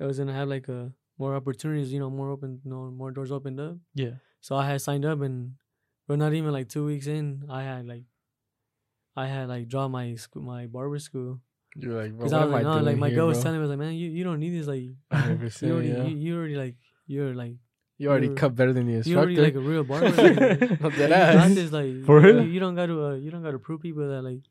I 0.00 0.06
was 0.06 0.18
gonna 0.18 0.32
have 0.32 0.48
like 0.48 0.68
a 0.68 0.92
more 1.18 1.34
opportunities, 1.36 1.92
you 1.92 2.00
know, 2.00 2.10
more 2.10 2.30
open, 2.30 2.60
you 2.64 2.70
know, 2.70 2.90
more 2.90 3.10
doors 3.10 3.32
opened 3.32 3.60
up. 3.60 3.76
Yeah. 3.94 4.16
So 4.40 4.56
I 4.56 4.66
had 4.66 4.82
signed 4.82 5.04
up, 5.04 5.20
and 5.20 5.54
but 6.06 6.18
not 6.18 6.34
even 6.34 6.52
like 6.52 6.68
two 6.68 6.84
weeks 6.86 7.06
in, 7.06 7.44
I 7.48 7.62
had 7.62 7.86
like, 7.86 8.04
I 9.16 9.26
had 9.26 9.48
like 9.48 9.68
dropped 9.68 9.92
my 9.92 10.14
school, 10.16 10.42
my 10.42 10.66
barber 10.66 10.98
school, 10.98 11.40
You're 11.76 12.02
like, 12.02 12.10
bro, 12.12 12.18
because 12.18 12.32
I 12.32 12.44
was 12.44 12.52
like, 12.52 12.62
no, 12.64 12.78
like 12.80 12.96
my 12.96 13.08
here, 13.08 13.16
girl 13.18 13.26
was 13.28 13.42
telling 13.42 13.58
me, 13.58 13.64
I 13.64 13.66
was 13.66 13.70
like, 13.70 13.78
man, 13.78 13.94
you, 13.94 14.10
you 14.10 14.24
don't 14.24 14.40
need 14.40 14.50
this, 14.58 14.66
like, 14.66 14.82
100%, 15.12 15.62
you 15.66 15.72
already, 15.74 15.88
yeah. 15.88 16.02
you, 16.04 16.16
you 16.16 16.36
already 16.36 16.56
like, 16.56 16.76
you're 17.06 17.34
like, 17.34 17.54
You 17.98 18.10
already 18.10 18.26
you're- 18.26 18.36
cut 18.40 18.54
better 18.56 18.72
than 18.72 18.86
the 18.86 18.94
instructor. 18.94 19.10
you 19.10 19.18
already 19.18 19.36
like 19.40 19.54
a 19.54 19.60
real 19.70 19.84
barber. 19.84 20.10
Like, 20.10 20.80
Not 20.80 20.92
you 20.92 20.98
that 20.98 21.10
got 21.10 21.36
ass. 21.46 21.54
this, 21.54 21.70
like, 21.72 22.04
For 22.04 22.20
you, 22.20 22.26
real? 22.38 22.46
you 22.46 22.60
don't 22.60 22.74
got 22.74 22.86
to, 22.86 22.96
uh, 23.06 23.14
you 23.14 23.30
don't 23.30 23.42
got 23.42 23.52
to 23.52 23.58
prove 23.58 23.80
people 23.80 24.08
that 24.08 24.22
like, 24.22 24.42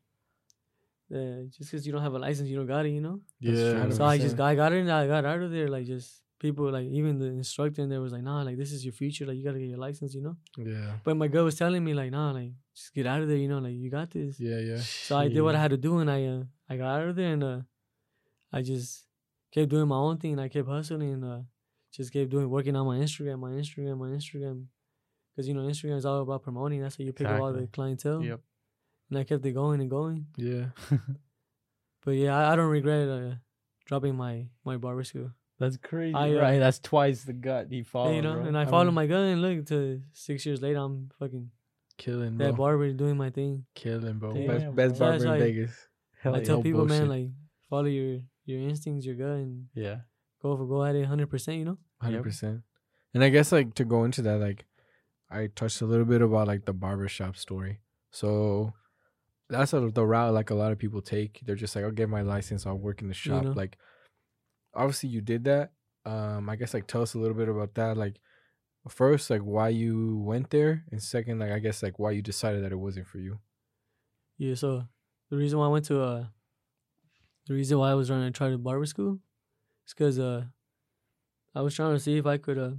that 1.10 1.50
just 1.56 1.70
because 1.70 1.86
you 1.86 1.92
don't 1.92 2.02
have 2.02 2.14
a 2.14 2.18
license, 2.18 2.48
you 2.48 2.56
don't 2.56 2.66
got 2.66 2.86
it, 2.86 2.90
you 2.90 3.00
know. 3.00 3.20
Yeah, 3.40 3.90
So 3.90 4.04
I 4.04 4.16
just 4.18 4.34
100%. 4.34 4.38
got, 4.38 4.46
I 4.46 4.54
got 4.54 4.72
in, 4.72 4.88
I 4.88 5.06
got 5.06 5.24
out 5.26 5.40
of 5.42 5.50
there, 5.50 5.68
like 5.68 5.84
just 5.86 6.22
people, 6.46 6.66
like 6.78 6.86
even 6.98 7.12
the 7.22 7.30
instructor 7.42 7.80
in 7.84 7.88
there 7.92 8.00
was 8.06 8.12
like, 8.16 8.22
nah, 8.28 8.40
like 8.48 8.56
this 8.62 8.70
is 8.76 8.80
your 8.86 8.92
future, 9.02 9.24
like 9.28 9.36
you 9.38 9.44
gotta 9.48 9.58
get 9.64 9.70
your 9.74 9.82
license, 9.88 10.14
you 10.16 10.22
know. 10.26 10.36
Yeah, 10.72 10.90
But 11.04 11.14
my 11.22 11.28
girl 11.34 11.44
was 11.50 11.56
telling 11.62 11.82
me 11.88 11.92
like, 12.00 12.10
nah, 12.16 12.30
like 12.38 12.52
just 12.78 12.92
get 12.96 13.06
out 13.12 13.20
of 13.22 13.28
there, 13.30 13.40
you 13.44 13.48
know, 13.52 13.60
like 13.66 13.76
you 13.82 13.90
got 13.98 14.08
this. 14.16 14.38
yeah, 14.48 14.58
yeah. 14.70 14.80
So 15.08 15.12
I 15.22 15.28
did 15.34 15.42
what 15.46 15.54
I 15.58 15.60
had 15.64 15.72
to 15.76 15.80
do, 15.88 15.92
and 16.02 16.08
I 16.16 16.20
uh, 16.34 16.42
I 16.70 16.76
got 16.82 16.90
out 17.00 17.08
of 17.10 17.16
there, 17.20 17.32
and 17.36 17.44
uh, 17.52 17.60
I 18.52 18.62
just 18.70 18.88
kept 19.54 19.70
doing 19.74 19.88
my 19.94 20.00
own 20.06 20.16
thing, 20.18 20.32
and 20.36 20.40
I 20.46 20.48
kept 20.54 20.68
hustling, 20.68 21.12
and 21.16 21.24
uh, 21.24 21.40
just 21.96 22.12
kept 22.12 22.30
doing 22.34 22.48
working 22.56 22.76
on 22.76 22.86
my 22.92 22.98
Instagram, 23.04 23.38
my 23.46 23.52
Instagram, 23.62 23.94
my 24.04 24.10
Instagram, 24.18 24.56
because 25.30 25.46
you 25.48 25.54
know 25.54 25.62
Instagram 25.72 25.96
is 25.96 26.06
all 26.06 26.20
about 26.26 26.42
promoting. 26.42 26.80
That's 26.82 26.96
how 26.98 27.04
you 27.04 27.12
pick 27.12 27.26
up 27.26 27.40
all 27.40 27.52
the 27.52 27.66
clientele. 27.76 28.22
Yep. 28.22 28.40
And 29.10 29.18
I 29.20 29.24
kept 29.24 29.44
it 29.46 29.52
going 29.52 29.80
and 29.82 29.90
going. 29.90 30.26
Yeah, 30.36 30.66
But 32.04 32.12
yeah, 32.22 32.36
I, 32.36 32.52
I 32.52 32.56
don't 32.56 32.68
regret 32.70 33.08
uh, 33.08 33.34
dropping 33.86 34.14
my 34.24 34.34
my 34.64 34.76
barber 34.76 35.04
school. 35.04 35.30
That's 35.58 35.76
crazy. 35.76 36.14
I, 36.14 36.32
uh, 36.34 36.40
right? 36.40 36.58
That's 36.58 36.78
twice 36.78 37.22
the 37.24 37.32
gut 37.32 37.68
he 37.70 37.82
followed. 37.82 38.16
you 38.16 38.22
know, 38.22 38.34
bro. 38.34 38.44
and 38.44 38.58
I, 38.58 38.62
I 38.62 38.64
followed 38.66 38.86
mean- 38.86 38.94
my 38.94 39.06
gun, 39.06 39.24
and 39.24 39.42
look, 39.42 39.66
to 39.66 40.00
six 40.12 40.44
years 40.44 40.60
later, 40.60 40.78
I'm 40.78 41.10
fucking 41.18 41.50
killing, 41.96 42.36
bro. 42.36 42.46
that 42.46 42.56
barber 42.56 42.92
doing 42.92 43.16
my 43.16 43.30
thing. 43.30 43.64
Killing, 43.74 44.18
bro. 44.18 44.32
Damn, 44.34 44.46
best 44.46 44.74
best 44.76 44.94
Yeah, 44.94 44.98
barber 44.98 45.14
it's 45.14 45.24
in 45.24 45.30
like- 45.30 45.40
Vegas. 45.40 45.88
Hell 46.22 46.34
I 46.34 46.42
tell 46.42 46.56
no 46.56 46.62
people, 46.62 46.86
man, 46.86 47.08
like 47.08 47.28
follow 47.68 47.84
your 47.86 48.20
your 48.46 48.60
instincts, 48.60 49.04
your 49.06 49.14
gut, 49.14 49.36
and 49.36 49.66
yeah. 49.74 49.98
go 50.42 50.56
for 50.56 50.66
go 50.66 50.82
at 50.84 50.94
it, 50.96 51.04
hundred 51.06 51.28
percent. 51.28 51.58
You 51.58 51.64
know. 51.66 51.78
Hundred 52.00 52.22
percent. 52.22 52.62
And 53.12 53.22
I 53.22 53.28
guess 53.28 53.52
like 53.52 53.74
to 53.74 53.84
go 53.84 54.04
into 54.04 54.22
that, 54.22 54.40
like 54.40 54.64
I 55.30 55.48
touched 55.54 55.82
a 55.82 55.86
little 55.86 56.04
bit 56.04 56.22
about 56.22 56.46
like 56.48 56.64
the 56.64 56.72
barbershop 56.72 57.36
story. 57.36 57.80
So 58.10 58.72
that's 59.50 59.72
a, 59.72 59.80
the 59.90 60.04
route 60.04 60.32
like 60.34 60.50
a 60.50 60.54
lot 60.54 60.72
of 60.72 60.78
people 60.78 61.00
take. 61.02 61.40
They're 61.44 61.54
just 61.56 61.76
like, 61.76 61.84
I'll 61.84 61.90
get 61.90 62.08
my 62.08 62.22
license, 62.22 62.66
I'll 62.66 62.78
work 62.78 63.02
in 63.02 63.08
the 63.08 63.14
shop. 63.14 63.44
know? 63.44 63.50
Like 63.52 63.76
obviously 64.76 65.08
you 65.10 65.20
did 65.20 65.44
that. 65.44 65.72
Um, 66.04 66.48
I 66.50 66.56
guess 66.56 66.74
like 66.74 66.86
tell 66.86 67.02
us 67.02 67.14
a 67.14 67.18
little 67.18 67.36
bit 67.36 67.48
about 67.48 67.74
that. 67.74 67.96
Like 67.96 68.20
first, 68.88 69.30
like 69.30 69.42
why 69.42 69.70
you 69.70 70.18
went 70.18 70.50
there, 70.50 70.84
and 70.92 71.02
second, 71.02 71.40
like 71.40 71.52
I 71.52 71.60
guess 71.60 71.82
like 71.82 71.98
why 71.98 72.12
you 72.12 72.22
decided 72.22 72.64
that 72.64 72.72
it 72.72 72.76
wasn't 72.76 73.08
for 73.08 73.18
you. 73.18 73.40
Yeah, 74.36 74.54
so 74.54 74.88
the 75.30 75.36
reason 75.36 75.58
why 75.58 75.66
I 75.66 75.68
went 75.68 75.84
to 75.86 76.00
uh 76.00 76.26
the 77.46 77.54
reason 77.54 77.78
why 77.78 77.90
I 77.90 77.94
was 77.94 78.08
trying 78.08 78.30
to 78.30 78.36
try 78.36 78.50
to 78.50 78.58
barber 78.58 78.86
school 78.86 79.20
is 79.86 79.94
because 79.94 80.18
uh 80.18 80.46
I 81.54 81.62
was 81.62 81.74
trying 81.74 81.94
to 81.94 81.98
see 82.00 82.16
if 82.18 82.26
I 82.26 82.38
could 82.38 82.58
uh 82.58 82.74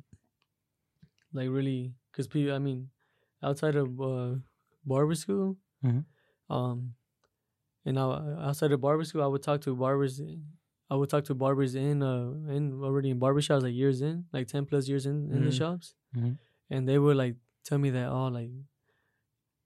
like 1.33 1.49
really 1.49 1.93
because 2.11 2.27
people 2.27 2.53
I 2.53 2.59
mean 2.59 2.89
outside 3.43 3.75
of 3.75 3.99
uh, 4.01 4.35
barber 4.85 5.15
school, 5.15 5.57
Mhm. 5.83 6.05
um, 6.49 6.95
and 7.85 7.95
now 7.95 8.11
outside 8.39 8.71
of 8.71 8.81
barber 8.81 9.03
school, 9.05 9.23
I 9.23 9.27
would 9.27 9.43
talk 9.43 9.61
to 9.61 9.75
barbers. 9.75 10.21
I 10.89 10.95
would 10.95 11.09
talk 11.09 11.23
to 11.25 11.35
barbers 11.35 11.73
in 11.75 12.03
uh 12.03 12.31
in 12.55 12.81
already 12.83 13.09
in 13.09 13.19
barbershops 13.19 13.63
like 13.63 13.73
years 13.73 14.01
in, 14.01 14.25
like 14.33 14.47
ten 14.47 14.65
plus 14.65 14.87
years 14.87 15.05
in 15.05 15.31
in 15.31 15.43
the 15.43 15.49
Mhm. 15.49 15.57
shops, 15.57 15.95
Mhm. 16.15 16.37
and 16.69 16.87
they 16.87 16.99
would 16.99 17.17
like 17.17 17.35
tell 17.63 17.77
me 17.79 17.89
that 17.91 18.09
oh 18.09 18.27
like 18.27 18.51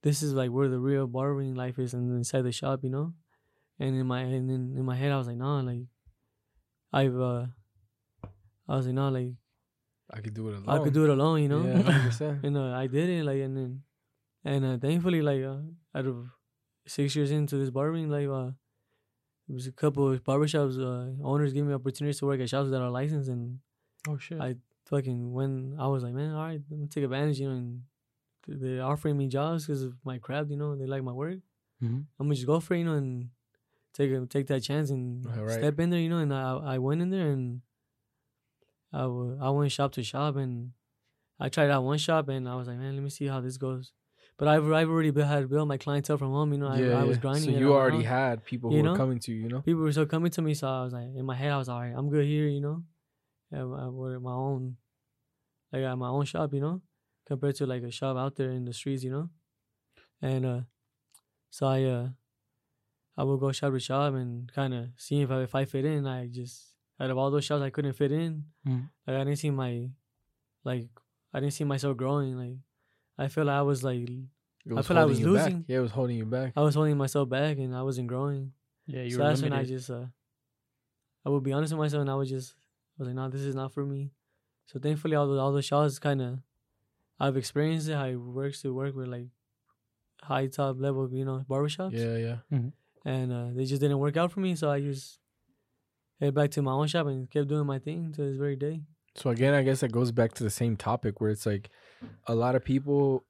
this 0.01 0.23
is 0.23 0.33
like 0.33 0.49
where 0.51 0.69
the 0.69 0.79
real 0.79 1.07
barbering 1.07 1.55
life 1.55 1.77
is 1.77 1.93
and 1.93 2.09
inside 2.15 2.43
the 2.43 2.51
shop, 2.51 2.83
you 2.83 2.89
know. 2.89 3.13
And 3.79 3.95
in 3.95 4.07
my 4.07 4.21
and 4.21 4.49
in, 4.49 4.77
in 4.77 4.85
my 4.85 4.95
head, 4.95 5.11
I 5.11 5.17
was 5.17 5.27
like, 5.27 5.37
nah, 5.37 5.59
like 5.61 5.83
I've 6.91 7.15
uh, 7.19 7.47
I 8.67 8.75
was 8.77 8.85
like, 8.85 8.95
nah, 8.95 9.09
like 9.09 9.33
I 10.11 10.21
could 10.21 10.33
do 10.33 10.47
it 10.49 10.55
alone. 10.55 10.69
I 10.69 10.83
could 10.83 10.93
do 10.93 11.03
it 11.03 11.09
alone, 11.09 11.41
you 11.43 11.49
know. 11.49 11.65
Yeah, 11.65 11.81
100%. 11.83 12.39
and 12.43 12.57
uh, 12.57 12.71
I 12.73 12.87
did 12.87 13.09
it, 13.09 13.23
like, 13.23 13.41
and 13.41 13.55
then 13.57 13.83
and 14.43 14.65
uh, 14.65 14.77
thankfully, 14.77 15.21
like, 15.21 15.43
uh, 15.43 15.59
out 15.93 16.05
of 16.07 16.27
six 16.87 17.15
years 17.15 17.31
into 17.31 17.57
this 17.57 17.69
barbering, 17.69 18.09
like, 18.09 18.27
uh, 18.27 18.51
there 19.49 19.55
was 19.55 19.65
a 19.65 19.71
couple 19.71 20.11
of 20.11 20.23
barbershops 20.23 20.77
uh, 20.79 21.25
owners 21.25 21.53
gave 21.53 21.65
me 21.65 21.73
opportunities 21.73 22.19
to 22.19 22.27
work 22.27 22.39
at 22.39 22.47
shops 22.47 22.69
that 22.69 22.79
are 22.79 22.91
licensed, 22.91 23.29
and 23.29 23.59
Oh 24.07 24.17
shit. 24.17 24.39
I 24.39 24.55
fucking 24.85 25.33
when 25.33 25.75
I 25.79 25.87
was 25.87 26.03
like, 26.03 26.13
man, 26.13 26.33
all 26.35 26.43
right, 26.43 26.61
let 26.69 26.79
me 26.79 26.87
take 26.87 27.03
advantage, 27.03 27.39
you 27.39 27.49
know, 27.49 27.55
and 27.55 27.81
they're 28.47 28.83
offering 28.85 29.17
me 29.17 29.27
jobs 29.27 29.65
because 29.65 29.81
of 29.81 29.95
my 30.05 30.19
craft, 30.19 30.51
you 30.51 30.57
know, 30.57 30.75
they 30.75 30.85
like 30.85 31.03
my 31.03 31.11
work. 31.11 31.39
Mhm. 31.81 32.05
I'm 32.19 32.27
gonna 32.27 32.35
just 32.35 32.45
go 32.45 32.59
for 32.59 32.75
it, 32.75 32.79
you 32.79 32.85
know, 32.85 32.93
and 32.93 33.29
take 33.93 34.11
a, 34.11 34.23
take 34.27 34.47
that 34.47 34.61
chance 34.61 34.91
and 34.91 35.25
right. 35.25 35.49
step 35.49 35.79
in 35.79 35.89
there, 35.89 35.99
you 35.99 36.09
know. 36.09 36.19
And 36.19 36.31
I 36.33 36.75
I 36.75 36.77
went 36.77 37.01
in 37.01 37.09
there 37.09 37.31
and 37.31 37.61
I 38.93 39.03
I 39.03 39.49
went 39.49 39.71
shop 39.71 39.93
to 39.93 40.03
shop 40.03 40.35
and 40.35 40.73
I 41.39 41.49
tried 41.49 41.71
out 41.71 41.83
one 41.83 41.97
shop 41.97 42.29
and 42.29 42.47
I 42.47 42.55
was 42.55 42.67
like, 42.67 42.77
man, 42.77 42.93
let 42.93 43.03
me 43.03 43.09
see 43.09 43.25
how 43.25 43.41
this 43.41 43.57
goes. 43.57 43.93
But 44.39 44.47
I've 44.47 44.71
I've 44.71 44.89
already 44.89 45.11
had 45.21 45.49
built 45.49 45.67
my 45.67 45.77
clientele 45.77 46.17
from 46.17 46.31
home, 46.31 46.53
you 46.53 46.59
know. 46.59 46.67
I, 46.69 47.01
I 47.01 47.03
was 47.03 47.17
grinding. 47.17 47.53
So 47.53 47.59
you 47.59 47.73
already 47.73 47.97
own. 47.97 48.03
had 48.05 48.45
people 48.45 48.71
You 48.71 48.77
who 48.77 48.83
know? 48.83 48.91
were 48.93 48.97
coming 48.97 49.19
to 49.19 49.31
you, 49.33 49.41
you 49.43 49.49
know? 49.49 49.61
people 49.61 49.81
were 49.81 49.91
still 49.91 50.05
coming 50.05 50.31
to 50.31 50.41
me, 50.41 50.53
so 50.53 50.67
I 50.69 50.83
was 50.85 50.93
like, 50.93 51.09
in 51.13 51.25
my 51.25 51.35
head, 51.35 51.51
I 51.51 51.57
was 51.57 51.67
all 51.67 51.81
right. 51.81 51.93
I'm 51.95 52.09
good 52.09 52.25
here, 52.25 52.47
you 52.47 52.61
know. 52.61 52.83
Yeah, 53.51 53.63
I 53.63 53.87
work 53.89 54.21
my 54.21 54.31
own, 54.31 54.77
like 55.73 55.81
I 55.81 55.85
got 55.87 55.97
my 55.97 56.07
own 56.07 56.23
shop, 56.25 56.53
you 56.53 56.61
know, 56.61 56.81
compared 57.27 57.55
to 57.55 57.65
like 57.65 57.83
a 57.83 57.91
shop 57.91 58.15
out 58.15 58.35
there 58.37 58.51
in 58.51 58.63
the 58.63 58.73
streets, 58.73 59.03
you 59.03 59.11
know. 59.11 59.29
And 60.21 60.45
uh, 60.45 60.61
so 61.49 61.67
I 61.67 61.83
uh, 61.83 62.07
I 63.17 63.23
would 63.23 63.39
go 63.41 63.51
shop 63.51 63.73
to 63.73 63.79
shop 63.79 64.13
and 64.13 64.49
kind 64.53 64.73
of 64.73 64.87
see 64.95 65.21
if 65.21 65.31
I 65.31 65.41
if 65.41 65.53
I 65.53 65.65
fit 65.65 65.83
in. 65.83 66.07
I 66.07 66.27
just 66.27 66.75
out 66.99 67.09
of 67.09 67.17
all 67.17 67.29
those 67.31 67.43
shops 67.43 67.61
I 67.63 67.71
couldn't 67.71 67.93
fit 67.93 68.11
in. 68.13 68.45
Mhm. 68.67 68.89
Like 69.05 69.15
I 69.17 69.23
didn't 69.25 69.39
see 69.39 69.49
my, 69.51 69.89
like 70.63 70.87
I 71.33 71.39
didn't 71.41 71.53
see 71.53 71.63
myself 71.65 71.97
growing. 71.97 72.35
Like 72.37 72.57
I 73.19 73.27
feel 73.27 73.43
like 73.43 73.55
I 73.55 73.61
was 73.61 73.83
like 73.83 74.09
It 74.65 74.73
was 74.73 74.87
feel 74.87 74.95
like 74.95 75.03
I 75.03 75.05
was 75.05 75.19
you 75.19 75.25
back. 75.25 75.45
losing. 75.47 75.65
Yeah, 75.67 75.77
it 75.79 75.81
was 75.81 75.91
holding 75.91 76.17
you 76.17 76.25
back. 76.25 76.53
I 76.55 76.61
was 76.61 76.75
holding 76.75 76.97
myself 76.97 77.27
back 77.29 77.57
and 77.57 77.75
I 77.75 77.83
wasn't 77.83 78.07
growing 78.07 78.53
Yeah, 78.87 79.03
you 79.03 79.11
so 79.11 79.17
were 79.17 79.23
that's 79.25 79.41
when 79.41 79.53
I 79.53 79.65
just 79.65 79.89
uh 79.89 80.05
I 81.25 81.29
would 81.29 81.43
be 81.43 81.51
honest 81.53 81.73
with 81.73 81.79
myself 81.79 82.01
and 82.01 82.09
I 82.09 82.15
was 82.15 82.29
just 82.29 82.55
I 82.97 83.03
was 83.03 83.07
like, 83.07 83.15
no, 83.15 83.29
this 83.29 83.41
is 83.41 83.55
not 83.55 83.73
for 83.73 83.85
me. 83.85 84.11
So 84.65 84.79
thankfully 84.79 85.15
all 85.15 85.27
the 85.27 85.37
all 85.39 85.51
the 85.51 85.61
shots 85.61 85.99
kinda 85.99 86.41
I've 87.19 87.35
experienced 87.35 87.89
it, 87.89 87.95
how 87.95 88.05
it 88.05 88.15
works 88.15 88.61
to 88.61 88.73
work 88.73 88.95
with 88.95 89.07
like 89.07 89.27
high 90.23 90.47
top 90.47 90.79
level, 90.79 91.11
you 91.11 91.25
know, 91.25 91.43
barbershops. 91.49 91.91
Yeah, 91.93 92.15
yeah. 92.51 92.59
And 93.05 93.31
uh, 93.33 93.47
they 93.53 93.65
just 93.65 93.81
didn't 93.81 93.99
work 93.99 94.15
out 94.15 94.31
for 94.31 94.39
me. 94.39 94.55
So 94.55 94.69
I 94.69 94.79
just 94.79 95.19
headed 96.19 96.35
back 96.35 96.51
to 96.51 96.61
my 96.61 96.71
own 96.71 96.87
shop 96.87 97.07
and 97.07 97.29
kept 97.29 97.47
doing 97.49 97.65
my 97.65 97.79
thing 97.79 98.11
to 98.13 98.21
this 98.21 98.37
very 98.37 98.55
day. 98.55 98.81
So 99.15 99.29
again, 99.29 99.53
I 99.53 99.63
guess 99.63 99.81
that 99.81 99.91
goes 99.91 100.11
back 100.11 100.33
to 100.35 100.43
the 100.43 100.49
same 100.49 100.77
topic 100.77 101.19
where 101.19 101.29
it's 101.29 101.45
like 101.45 101.69
a 102.27 102.35
lot 102.35 102.55
of 102.55 102.63
people 102.63 103.25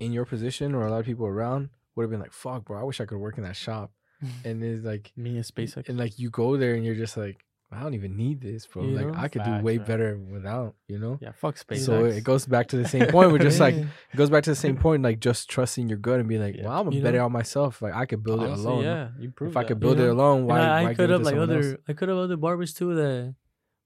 in 0.00 0.12
your 0.12 0.24
position 0.24 0.74
or 0.74 0.86
a 0.86 0.90
lot 0.90 1.00
of 1.00 1.06
people 1.06 1.26
around 1.26 1.70
would 1.94 2.02
have 2.04 2.10
been 2.10 2.20
like, 2.20 2.32
"Fuck, 2.32 2.64
bro, 2.66 2.78
I 2.80 2.82
wish 2.84 3.00
I 3.00 3.04
could 3.06 3.18
work 3.18 3.38
in 3.38 3.44
that 3.44 3.56
shop." 3.56 3.92
and 4.44 4.62
it's 4.62 4.84
like, 4.84 5.12
Me 5.16 5.36
and 5.36 5.44
SpaceX. 5.44 5.88
and 5.88 5.98
like 5.98 6.18
you 6.18 6.30
go 6.30 6.56
there 6.56 6.74
and 6.74 6.84
you're 6.84 6.94
just 6.94 7.16
like, 7.16 7.44
I 7.72 7.82
don't 7.82 7.94
even 7.94 8.16
need 8.16 8.40
this, 8.40 8.66
bro. 8.66 8.84
You 8.84 8.90
like 8.96 9.06
know? 9.08 9.14
I 9.16 9.26
could 9.28 9.42
Facts, 9.42 9.58
do 9.58 9.64
way 9.64 9.78
right. 9.78 9.86
better 9.86 10.16
without, 10.16 10.76
you 10.86 10.98
know. 10.98 11.18
yeah, 11.20 11.32
fuck 11.32 11.56
SpaceX. 11.56 11.78
So 11.84 12.04
it 12.04 12.22
goes 12.22 12.46
back 12.46 12.68
to 12.68 12.76
the 12.76 12.86
same 12.88 13.06
point. 13.08 13.32
We're 13.32 13.38
just 13.38 13.58
like 13.58 13.74
it 14.12 14.16
goes 14.16 14.30
back 14.30 14.44
to 14.44 14.50
the 14.50 14.56
same 14.56 14.76
point, 14.76 15.02
like 15.02 15.18
just 15.18 15.50
trusting 15.50 15.88
your 15.88 15.98
gut 15.98 16.20
and 16.20 16.28
being 16.28 16.40
like, 16.40 16.54
Yeah. 16.56 16.64
well, 16.68 16.78
I'm 16.78 16.84
gonna 16.84 16.96
You 16.96 17.02
bet 17.02 17.16
it 17.16 17.18
on 17.18 17.32
myself. 17.32 17.82
Like 17.82 17.94
I 17.94 18.06
could 18.06 18.22
build 18.22 18.40
Honestly, 18.40 18.64
it 18.64 18.66
alone. 18.68 18.84
Yeah, 18.84 19.08
you 19.18 19.30
proved 19.32 19.50
If 19.52 19.56
I 19.56 19.64
could 19.64 19.80
build 19.80 19.98
You 19.98 20.04
it 20.04 20.06
know? 20.06 20.12
alone, 20.14 20.46
why? 20.46 20.60
I, 20.60 20.80
I 20.80 20.84
why 20.84 20.94
could 20.94 21.10
have 21.10 21.22
like 21.22 21.34
other 21.36 21.60
else? 21.60 21.76
I 21.88 21.92
could 21.94 22.08
have 22.08 22.18
other 22.18 22.36
barbers 22.36 22.72
too 22.72 22.94
that 22.94 23.34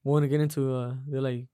want 0.03 0.23
to 0.23 0.27
get 0.29 0.39
into 0.39 0.73
uh 0.73 0.93
they're 1.07 1.21
like 1.21 1.47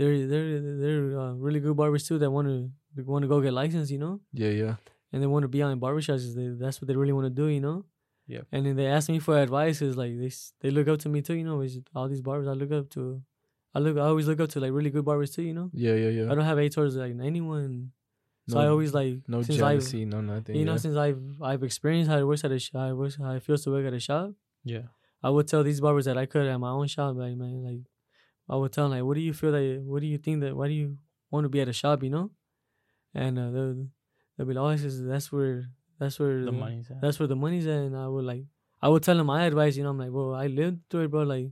they're 0.00 0.26
they're 0.26 0.60
they're 0.82 1.20
uh, 1.20 1.32
really 1.34 1.60
good 1.60 1.76
barbers 1.76 2.06
too 2.08 2.18
that 2.18 2.30
want 2.30 2.48
to 2.48 2.70
want 3.04 3.22
to 3.22 3.28
go 3.28 3.40
get 3.40 3.52
licensed, 3.52 3.90
you 3.90 3.98
know. 3.98 4.20
Yeah, 4.32 4.48
yeah. 4.48 4.74
and 5.12 5.22
they 5.22 5.26
want 5.26 5.42
to 5.42 5.48
be 5.48 5.62
on 5.62 5.78
barbershops. 5.78 6.34
They, 6.34 6.48
that's 6.62 6.80
what 6.80 6.88
they 6.88 6.96
really 6.96 7.12
want 7.12 7.26
to 7.26 7.30
do, 7.42 7.46
you 7.46 7.60
know. 7.60 7.84
Yep. 8.26 8.46
And 8.52 8.64
then 8.64 8.76
they 8.76 8.86
ask 8.86 9.08
me 9.08 9.18
for 9.18 9.36
advice. 9.38 9.82
Is 9.82 9.96
like 9.96 10.12
they 10.18 10.30
they 10.60 10.70
look 10.70 10.88
up 10.88 10.98
to 11.00 11.08
me 11.08 11.20
too, 11.20 11.34
you 11.34 11.44
know. 11.44 11.62
All 11.94 12.08
these 12.08 12.22
barbers 12.22 12.48
I 12.48 12.52
look 12.52 12.72
up 12.72 12.88
to. 12.90 13.20
I 13.74 13.78
look. 13.78 13.96
I 13.96 14.06
always 14.12 14.26
look 14.26 14.40
up 14.40 14.48
to 14.50 14.60
like 14.60 14.72
really 14.72 14.90
good 14.90 15.04
barbers 15.04 15.32
too, 15.34 15.42
you 15.42 15.54
know. 15.54 15.70
Yeah, 15.72 15.94
yeah, 15.94 16.08
yeah. 16.08 16.30
I 16.30 16.34
don't 16.34 16.44
have 16.44 16.58
hate 16.58 16.72
towards 16.72 16.96
like 16.96 17.14
anyone. 17.22 17.92
So 18.48 18.56
No- 18.56 18.64
I 18.64 18.68
always 18.68 18.94
like 18.94 19.18
no 19.28 19.42
since 19.42 19.58
jealousy, 19.58 20.04
no 20.04 20.20
nothing. 20.20 20.54
I've 20.54 20.60
you 20.60 20.64
know 20.64 20.72
yeah. 20.72 20.84
since 20.84 20.96
I've 20.96 21.22
I've 21.42 21.62
experienced 21.62 22.10
how 22.10 22.18
it 22.18 22.24
works 22.24 22.44
at 22.44 22.52
a 22.52 22.58
sh- 22.58 22.70
how 22.72 22.88
it 23.02 23.16
how 23.18 23.32
it 23.32 23.42
feels 23.42 23.62
to 23.64 23.70
work 23.70 23.86
at 23.86 23.92
a 23.92 24.00
shop. 24.00 24.32
Yeah. 24.64 24.86
I 25.22 25.28
would 25.30 25.46
tell 25.46 25.62
these 25.62 25.80
barbers 25.80 26.06
that 26.06 26.16
I 26.16 26.24
could 26.26 26.46
at 26.46 26.58
my 26.58 26.70
own 26.70 26.86
shop, 26.86 27.14
like 27.16 27.36
man, 27.36 27.62
like 27.62 27.80
I 28.48 28.56
would 28.56 28.72
tell 28.72 28.88
them 28.88 28.98
like, 28.98 29.06
what 29.06 29.14
do 29.14 29.20
you 29.20 29.32
feel 29.32 29.52
that? 29.52 29.82
What 29.84 30.00
do 30.00 30.06
you 30.06 30.18
think 30.18 30.40
that? 30.40 30.56
Why 30.56 30.68
do 30.68 30.74
you 30.74 30.98
want 31.30 31.44
to 31.44 31.48
be 31.48 31.60
at 31.60 31.68
a 31.68 31.72
shop? 31.72 32.02
You 32.02 32.10
know, 32.10 32.30
and 33.14 33.38
uh, 33.38 33.50
they'll 33.50 33.86
they'll 34.36 34.46
be 34.46 34.54
like, 34.54 34.62
oh, 34.64 34.68
it's 34.70 34.82
just, 34.82 35.06
that's 35.06 35.30
where 35.30 35.66
that's 35.98 36.18
where 36.18 36.44
The 36.44 36.52
money's 36.52 36.90
at. 36.90 37.00
that's 37.00 37.18
where 37.18 37.28
the 37.28 37.36
money's 37.36 37.66
at. 37.66 37.76
And 37.78 37.96
I 37.96 38.08
would 38.08 38.24
like, 38.24 38.44
I 38.82 38.88
would 38.88 39.02
tell 39.02 39.16
them 39.16 39.26
my 39.26 39.44
advice. 39.44 39.76
You 39.76 39.84
know, 39.84 39.90
I'm 39.90 39.98
like, 39.98 40.10
bro, 40.10 40.32
I 40.34 40.46
lived 40.46 40.80
through 40.90 41.04
it, 41.04 41.10
bro. 41.10 41.22
Like, 41.22 41.50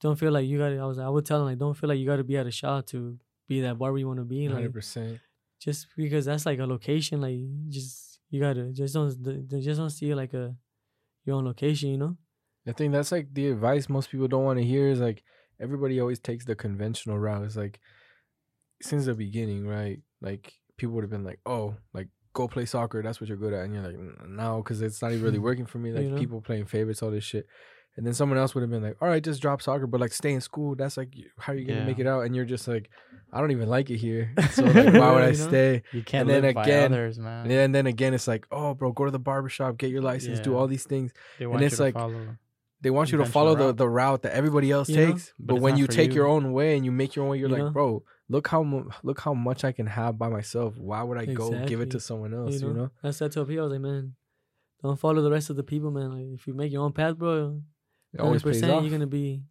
don't 0.00 0.16
feel 0.16 0.30
like 0.32 0.46
you 0.46 0.58
got. 0.58 0.68
to 0.70 0.78
I 0.78 0.84
was, 0.86 0.98
I 0.98 1.08
would 1.08 1.24
tell 1.26 1.38
them 1.38 1.48
like, 1.48 1.58
don't 1.58 1.74
feel 1.76 1.88
like 1.88 1.98
you 1.98 2.06
got 2.06 2.16
to 2.16 2.24
be 2.24 2.36
at 2.36 2.46
a 2.46 2.50
shop 2.50 2.86
to 2.88 3.18
be 3.48 3.60
that 3.62 3.78
barber 3.78 3.98
you 3.98 4.06
want 4.06 4.18
to 4.20 4.24
be. 4.24 4.46
Like, 4.48 4.54
Hundred 4.56 4.72
percent. 4.74 5.18
just 5.58 5.88
because 5.96 6.24
that's 6.26 6.46
like 6.46 6.58
a 6.58 6.66
location. 6.66 7.20
Like, 7.20 7.38
just 7.68 8.18
you 8.30 8.40
gotta 8.40 8.70
just 8.72 8.94
don't 8.94 9.08
just 9.48 9.78
don't 9.80 9.90
see 9.90 10.10
it 10.10 10.16
like 10.16 10.34
a 10.34 10.54
your 11.24 11.36
own 11.36 11.44
location. 11.46 11.90
You 11.90 11.98
know. 11.98 12.16
I 12.66 12.72
think 12.72 12.92
that's 12.92 13.10
like 13.10 13.32
the 13.32 13.48
advice 13.48 13.88
most 13.88 14.10
people 14.10 14.28
don't 14.28 14.44
want 14.44 14.58
to 14.58 14.64
hear 14.64 14.88
is 14.88 15.00
like 15.00 15.24
everybody 15.60 16.00
always 16.00 16.18
takes 16.18 16.44
the 16.44 16.54
conventional 16.54 17.18
route. 17.18 17.44
It's 17.44 17.56
like 17.56 17.80
since 18.82 19.06
the 19.06 19.14
beginning, 19.14 19.66
right? 19.66 20.00
Like 20.20 20.54
people 20.76 20.94
would 20.94 21.04
have 21.04 21.10
been 21.10 21.24
like, 21.24 21.40
"Oh, 21.46 21.76
like 21.92 22.08
go 22.32 22.48
play 22.48 22.64
soccer. 22.64 23.02
That's 23.02 23.20
what 23.20 23.28
you're 23.28 23.36
good 23.36 23.52
at," 23.52 23.64
and 23.64 23.74
you're 23.74 23.82
like, 23.84 23.94
"N- 23.94 24.16
"No, 24.36 24.62
because 24.62 24.80
it's 24.82 25.02
not 25.02 25.12
even 25.12 25.24
really 25.24 25.38
working 25.48 25.66
for 25.66 25.78
me." 25.78 25.92
Like 25.92 26.04
You 26.04 26.10
know? 26.10 26.18
people 26.18 26.40
playing 26.40 26.66
favorites, 26.66 27.02
all 27.02 27.10
this 27.10 27.24
shit. 27.24 27.46
And 27.96 28.06
then 28.06 28.14
someone 28.14 28.38
else 28.38 28.54
would 28.54 28.60
have 28.62 28.70
been 28.70 28.82
like, 28.82 28.96
"All 29.02 29.08
right, 29.08 29.22
just 29.22 29.42
drop 29.42 29.60
soccer, 29.60 29.86
but 29.86 30.00
like 30.00 30.12
stay 30.12 30.32
in 30.32 30.40
school. 30.40 30.74
That's 30.76 30.96
like 30.96 31.12
how 31.38 31.52
are 31.52 31.56
you 31.56 31.66
gonna 31.66 31.84
make 31.84 31.98
it 31.98 32.06
out?" 32.06 32.20
And 32.24 32.34
you're 32.34 32.44
just 32.44 32.66
like, 32.68 32.88
"I 33.32 33.40
don't 33.40 33.50
even 33.50 33.68
like 33.68 33.90
it 33.90 33.98
here. 33.98 34.32
So 34.52 34.64
like, 34.64 34.94
why 34.94 35.12
would 35.12 35.24
I 35.24 35.32
stay?" 35.32 35.82
You 35.92 36.02
can't 36.02 36.28
then 36.28 36.42
live 36.42 36.54
by 36.54 36.62
again- 36.62 36.92
others, 36.92 37.18
man. 37.18 37.50
And 37.50 37.74
then 37.74 37.86
again, 37.86 38.14
it's 38.14 38.28
like, 38.28 38.46
"Oh, 38.50 38.74
bro, 38.74 38.92
go 38.92 39.04
to 39.06 39.10
the 39.10 39.18
barbershop, 39.18 39.76
get 39.76 39.90
your 39.90 40.02
license, 40.02 40.38
do 40.40 40.56
all 40.56 40.68
these 40.68 40.84
things." 40.84 41.12
They 41.38 41.46
want 41.46 41.62
it's 41.62 41.80
like- 41.80 41.94
follow. 41.94 42.36
They 42.82 42.90
want 42.90 43.12
you 43.12 43.18
to 43.18 43.26
follow 43.26 43.54
the, 43.54 43.66
route. 43.66 43.76
the 43.76 43.88
route 43.88 44.22
that 44.22 44.32
everybody 44.32 44.70
else 44.70 44.88
You 44.88 44.96
takes, 44.96 45.32
But 45.38 45.54
but, 45.54 45.62
when 45.62 45.76
you 45.76 45.86
for 45.86 45.92
take 45.92 46.14
your 46.14 46.26
own 46.26 46.52
way 46.52 46.76
and 46.76 46.84
you 46.84 46.90
make 46.92 47.14
your 47.14 47.24
own 47.26 47.30
way, 47.32 47.38
you're 47.38 47.48
You 47.50 47.54
like, 47.56 47.64
know? 47.64 47.70
bro, 47.70 48.02
look 48.28 48.48
how 48.48 48.62
look 49.02 49.20
how 49.20 49.34
much 49.34 49.64
I 49.64 49.72
can 49.72 49.86
have 49.86 50.18
by 50.18 50.28
myself. 50.28 50.76
Why 50.78 51.02
would 51.02 51.18
I 51.18 51.26
go 51.26 51.50
give 51.66 51.80
it 51.82 51.90
to 51.90 52.00
someone 52.00 52.32
else? 52.32 52.54
you 52.54 52.68
You 52.68 52.74
know, 52.74 52.80
know? 52.84 52.90
that's 53.02 53.18
that 53.18 53.32
to 53.32 53.44
people. 53.44 53.64
I 53.64 53.66
was 53.68 53.72
like, 53.72 53.80
man, 53.82 54.14
don't 54.82 54.98
follow 54.98 55.20
the 55.20 55.30
rest 55.30 55.50
of 55.50 55.56
the 55.56 55.62
people, 55.62 55.90
man. 55.90 56.10
Like, 56.12 56.40
if 56.40 56.46
you 56.46 56.54
make 56.54 56.72
your 56.72 56.82
own 56.84 56.92
path, 56.92 57.16
bro, 57.18 57.60
It 58.14 58.20
always 58.20 58.42
pays 58.42 58.54
percent 58.56 58.72
off. 58.72 58.82
you're 58.82 58.90
gonna 58.92 59.06
be, 59.06 59.42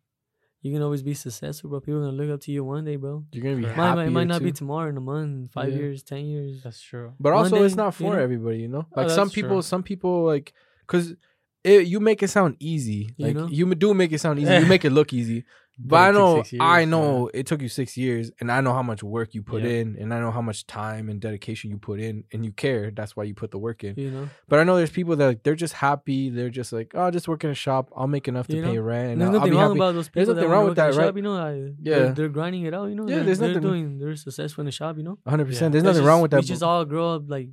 you 0.63 0.73
can 0.73 0.82
always 0.82 1.03
be 1.03 1.13
successful, 1.13 1.69
bro. 1.69 1.80
People 1.82 1.99
are 2.01 2.05
gonna 2.05 2.17
look 2.17 2.32
up 2.34 2.41
to 2.41 2.51
you 2.51 2.63
one 2.63 2.84
day, 2.84 2.95
bro. 2.95 3.25
You're 3.32 3.43
gonna 3.43 3.57
be 3.57 3.61
Correct. 3.63 3.77
Might, 3.77 3.86
happy. 3.89 3.95
might, 4.05 4.09
might 4.09 4.27
not 4.27 4.41
be 4.41 4.51
tomorrow, 4.51 4.89
in 4.89 4.97
a 4.97 5.01
month, 5.01 5.51
five 5.51 5.69
Yeah. 5.69 5.77
years, 5.77 6.01
ten 6.01 6.25
years. 6.25 6.63
That's 6.63 6.82
true. 6.82 7.13
but 7.19 7.34
one 7.34 7.43
also, 7.43 7.63
it's 7.63 7.75
day, 7.75 7.77
not 7.84 7.99
you 7.99 8.07
for 8.07 8.13
know? 8.15 8.19
everybody. 8.23 8.57
You 8.57 8.69
know, 8.69 8.88
Oh, 8.95 9.01
like 9.03 9.11
some 9.11 9.30
people, 9.30 9.57
true. 9.57 9.61
some 9.61 9.84
people 9.84 10.23
like, 10.25 10.51
cause 10.88 11.15
it, 11.64 11.88
you 11.88 11.99
make 11.99 12.24
it 12.24 12.30
sound 12.30 12.55
easy. 12.60 13.14
You 13.18 13.26
Like 13.28 13.36
know? 13.36 13.47
you 13.47 13.74
do 13.76 13.93
make 13.93 14.12
it 14.12 14.20
sound 14.20 14.39
easy. 14.39 14.53
you 14.53 14.66
make 14.76 14.86
it 14.86 14.91
look 14.91 15.14
easy. 15.14 15.45
But 15.82 15.95
I 15.95 16.12
know, 16.12 16.36
years, 16.36 16.53
I 16.60 16.80
yeah. 16.82 16.86
know 16.88 17.30
it 17.34 17.45
took 17.47 17.62
you 17.62 17.70
six 17.70 17.95
years, 17.95 18.32
and 18.41 18.51
I 18.51 18.60
know 18.60 18.74
how 18.74 18.84
much 18.84 19.01
work 19.01 19.34
you 19.34 19.41
put 19.41 19.64
Yeah. 19.64 19.70
in, 19.80 19.95
and 19.97 20.14
I 20.14 20.20
know 20.20 20.30
how 20.30 20.41
much 20.41 20.68
time 20.68 21.07
and 21.07 21.22
dedication 21.22 21.70
you 21.72 21.78
put 21.78 22.01
in, 22.01 22.26
and 22.34 22.43
you 22.43 22.51
care. 22.51 22.91
That's 22.91 23.16
why 23.16 23.24
you 23.24 23.34
put 23.34 23.51
the 23.51 23.57
work 23.60 23.86
in. 23.86 23.95
You 23.95 24.12
know, 24.12 24.30
But 24.49 24.60
I 24.60 24.66
know 24.66 24.76
there's 24.76 24.89
people 24.89 25.16
that 25.16 25.26
like, 25.26 25.43
they're 25.43 25.55
just 25.55 25.74
happy. 25.76 26.30
They're 26.32 26.49
just 26.49 26.74
like, 26.74 26.91
oh, 26.95 27.03
I'll 27.03 27.12
just 27.12 27.30
work 27.30 27.45
in 27.45 27.49
a 27.49 27.53
shop. 27.55 27.93
I'll 27.95 28.07
make 28.07 28.28
enough 28.28 28.47
to 28.47 28.57
You 28.57 28.64
pay 28.64 28.76
know? 28.76 28.82
rent, 28.82 29.12
and 29.14 29.22
there's 29.22 29.30
I'll, 29.30 29.39
nothing 29.39 29.53
wrong 29.53 29.68
happy. 29.70 29.80
about 29.80 29.93
those 29.93 30.10
people. 30.10 30.26
There's 30.26 30.36
nothing 30.36 30.51
wrong 30.51 30.66
with 30.66 30.76
that, 30.76 30.95
right? 30.95 31.05
Shop, 31.05 31.16
you 31.16 31.22
know, 31.22 31.36
I, 31.38 31.53
Yeah. 31.55 31.72
they're, 31.99 32.12
they're 32.14 32.30
grinding 32.30 32.64
it 32.64 32.74
out. 32.74 32.89
You 32.89 32.95
know, 32.95 33.07
Yeah, 33.07 33.16
they're, 33.16 33.24
there's 33.24 33.39
they're 33.39 33.47
nothing- 33.49 33.62
doing, 33.62 33.99
they're 33.99 34.16
successful 34.18 34.64
in 34.64 34.66
the 34.66 34.74
shop. 34.74 34.97
You 34.97 35.03
know, 35.03 35.18
100. 35.24 35.43
Yeah. 35.43 35.47
percent 35.47 35.72
There's 35.72 35.84
nothing 35.86 36.01
just- 36.01 36.07
wrong 36.07 36.22
with 36.22 36.32
that. 36.32 36.41
We 36.41 36.45
just 36.47 36.62
all 36.64 36.84
grow 36.84 37.16
up 37.16 37.24
like 37.30 37.47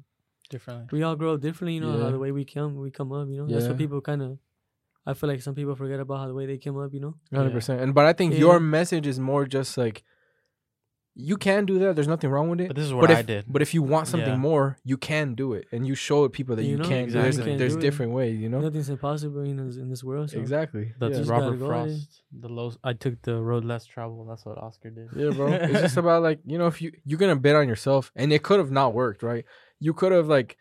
Differently. 0.48 0.86
we 0.92 1.02
all 1.02 1.16
grow 1.16 1.34
up 1.34 1.40
differently. 1.40 1.74
You 1.74 1.80
know 1.80 1.98
how 2.02 2.10
the 2.10 2.18
way 2.18 2.32
we 2.32 2.44
come, 2.44 2.76
we 2.76 2.90
come 2.90 3.12
up. 3.12 3.28
You 3.28 3.38
know, 3.38 3.46
that's 3.46 3.66
what 3.66 3.78
people 3.78 4.00
kind 4.00 4.22
of. 4.22 4.38
I 5.08 5.14
feel 5.14 5.28
like 5.28 5.40
some 5.40 5.54
people 5.54 5.74
forget 5.76 6.00
about 6.00 6.18
how 6.18 6.26
the 6.26 6.34
way 6.34 6.46
they 6.46 6.58
came 6.58 6.76
up. 6.78 6.92
You 6.92 7.00
know. 7.00 7.14
Hundred 7.32 7.48
Yeah. 7.50 7.54
percent. 7.54 7.80
And 7.80 7.94
but 7.94 8.06
I 8.06 8.12
think 8.12 8.32
Yeah. 8.32 8.40
your 8.40 8.60
message 8.60 9.06
is 9.06 9.18
more 9.20 9.46
just 9.46 9.76
like 9.78 10.02
you 11.18 11.38
can 11.38 11.64
do 11.64 11.78
that. 11.78 11.94
There's 11.94 12.08
nothing 12.08 12.28
wrong 12.28 12.50
with 12.50 12.60
it. 12.60 12.66
But 12.66 12.76
this 12.76 12.84
is 12.84 12.90
But 12.90 12.98
what 12.98 13.10
if 13.10 13.18
I 13.18 13.22
did. 13.22 13.44
but 13.48 13.62
if 13.62 13.72
you 13.72 13.82
want 13.82 14.06
something 14.06 14.28
Yeah. 14.28 14.36
more, 14.36 14.76
you 14.84 14.98
can 14.98 15.34
do 15.34 15.54
it, 15.54 15.66
and 15.72 15.86
you 15.86 15.94
show 15.94 16.28
people 16.28 16.56
that 16.56 16.64
you, 16.64 16.72
You 16.72 16.76
know, 16.76 16.84
can. 16.84 16.90
do 16.90 16.96
it. 16.98 17.04
exactly. 17.06 17.22
There's 17.22 17.36
You 17.38 17.42
can 17.44 17.58
there's 17.58 17.72
do 17.72 17.78
it. 17.78 17.80
different 17.80 18.12
ways, 18.12 18.38
you 18.38 18.50
know. 18.50 18.60
Nothing's 18.60 18.90
impossible 18.90 19.40
in 19.40 19.56
this, 19.56 19.76
in 19.78 19.88
this 19.88 20.04
world. 20.04 20.28
So. 20.30 20.38
Exactly. 20.38 20.92
That's 21.00 21.18
yeah. 21.20 21.24
Robert 21.26 21.44
gotta 21.52 21.56
go. 21.56 21.66
Frost. 21.68 22.22
The 22.38 22.48
low. 22.50 22.72
I 22.84 22.92
took 22.92 23.22
the 23.22 23.40
road 23.40 23.64
less 23.64 23.86
traveled. 23.86 24.28
That's 24.28 24.44
what 24.44 24.58
Oscar 24.58 24.90
did. 24.90 25.08
Yeah, 25.16 25.30
bro. 25.30 25.46
it's 25.52 25.80
just 25.80 25.96
about 25.96 26.22
like 26.22 26.40
you 26.44 26.58
know 26.58 26.66
if 26.66 26.82
you 26.82 26.92
you're 27.06 27.18
gonna 27.18 27.36
bet 27.36 27.56
on 27.56 27.66
yourself, 27.66 28.12
and 28.14 28.30
it 28.30 28.42
could 28.42 28.58
have 28.58 28.70
not 28.70 28.92
worked, 28.92 29.22
right? 29.22 29.46
You 29.80 29.92
could 29.94 30.12
have 30.12 30.28
like 30.28 30.56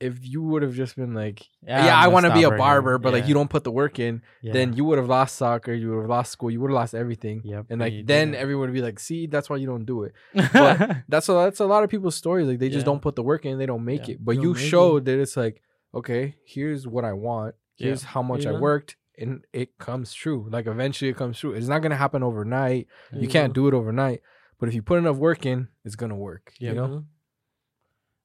if 0.00 0.18
you 0.26 0.42
would 0.42 0.62
have 0.62 0.74
just 0.74 0.96
been 0.96 1.14
like, 1.14 1.46
yeah, 1.66 1.96
I'm 1.96 2.04
I 2.04 2.08
want 2.08 2.26
to 2.26 2.34
be 2.34 2.42
a 2.42 2.50
barber, 2.50 2.98
but 2.98 3.12
like 3.12 3.26
you 3.28 3.32
don't 3.32 3.48
put 3.48 3.64
the 3.64 3.70
work 3.70 3.98
in, 3.98 4.22
Yeah. 4.42 4.52
then 4.52 4.72
you 4.74 4.84
would 4.84 4.98
have 4.98 5.08
lost 5.08 5.36
soccer, 5.36 5.72
you 5.72 5.88
would 5.90 6.00
have 6.00 6.10
lost 6.10 6.32
school, 6.32 6.50
you 6.50 6.60
would 6.60 6.68
have 6.70 6.74
lost 6.74 6.94
everything. 6.94 7.40
Yep. 7.44 7.66
And 7.70 7.80
like 7.80 7.92
then 8.04 8.32
didn't. 8.32 8.34
everyone 8.34 8.68
would 8.68 8.74
be 8.74 8.82
like, 8.82 8.98
see, 8.98 9.26
that's 9.28 9.48
why 9.48 9.56
you 9.56 9.66
don't 9.66 9.84
do 9.86 10.02
it. 10.02 10.12
But 10.52 10.96
that's 11.08 11.28
a 11.28 11.32
that's 11.32 11.60
a 11.60 11.66
lot 11.66 11.84
of 11.84 11.90
people's 11.90 12.16
stories. 12.16 12.46
Like 12.48 12.58
they 12.58 12.68
just 12.70 12.84
don't 12.84 13.00
put 13.00 13.14
the 13.16 13.22
work 13.22 13.46
in, 13.46 13.56
they 13.58 13.66
don't 13.66 13.84
make 13.84 14.08
Yeah. 14.08 14.14
it. 14.14 14.24
But 14.24 14.34
They 14.36 14.42
you 14.42 14.54
don't 14.54 14.62
it. 14.62 14.68
showed 14.68 15.04
that 15.06 15.18
it's 15.20 15.36
like, 15.36 15.62
okay, 15.94 16.34
here's 16.44 16.86
what 16.86 17.04
I 17.04 17.12
want. 17.12 17.54
Yeah. 17.78 17.86
Here's 17.86 18.02
how 18.02 18.22
much 18.22 18.46
I 18.46 18.52
worked, 18.52 18.96
and 19.16 19.44
it 19.52 19.78
comes 19.78 20.12
true. 20.12 20.48
Like 20.50 20.66
eventually 20.66 21.10
it 21.12 21.16
comes 21.16 21.38
true. 21.38 21.52
It's 21.54 21.68
not 21.68 21.78
gonna 21.80 21.96
happen 21.96 22.22
overnight. 22.22 22.88
You 23.12 23.22
You 23.22 23.28
can't 23.28 23.50
know? 23.50 23.54
do 23.62 23.68
it 23.68 23.74
overnight. 23.74 24.20
But 24.58 24.68
if 24.68 24.74
you 24.74 24.82
put 24.82 24.98
enough 24.98 25.16
work 25.16 25.46
in, 25.46 25.68
it's 25.84 25.94
gonna 25.96 26.16
work. 26.16 26.52
Yeah. 26.58 26.70
You 26.70 26.74
know? 26.76 26.86
Mm-hmm. 26.88 26.98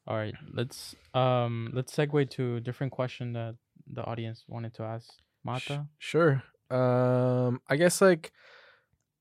All 0.09 0.17
right, 0.17 0.33
let's 0.51 0.95
um 1.13 1.69
let's 1.73 1.95
segue 1.95 2.29
to 2.31 2.55
a 2.55 2.59
different 2.59 2.91
question 2.91 3.33
that 3.33 3.55
the 3.93 4.03
audience 4.03 4.43
wanted 4.47 4.73
to 4.75 4.83
ask. 4.83 5.07
Mata. 5.43 5.85
Sure. 5.99 6.41
Um, 6.71 7.61
I 7.69 7.75
guess 7.75 8.01
like, 8.01 8.31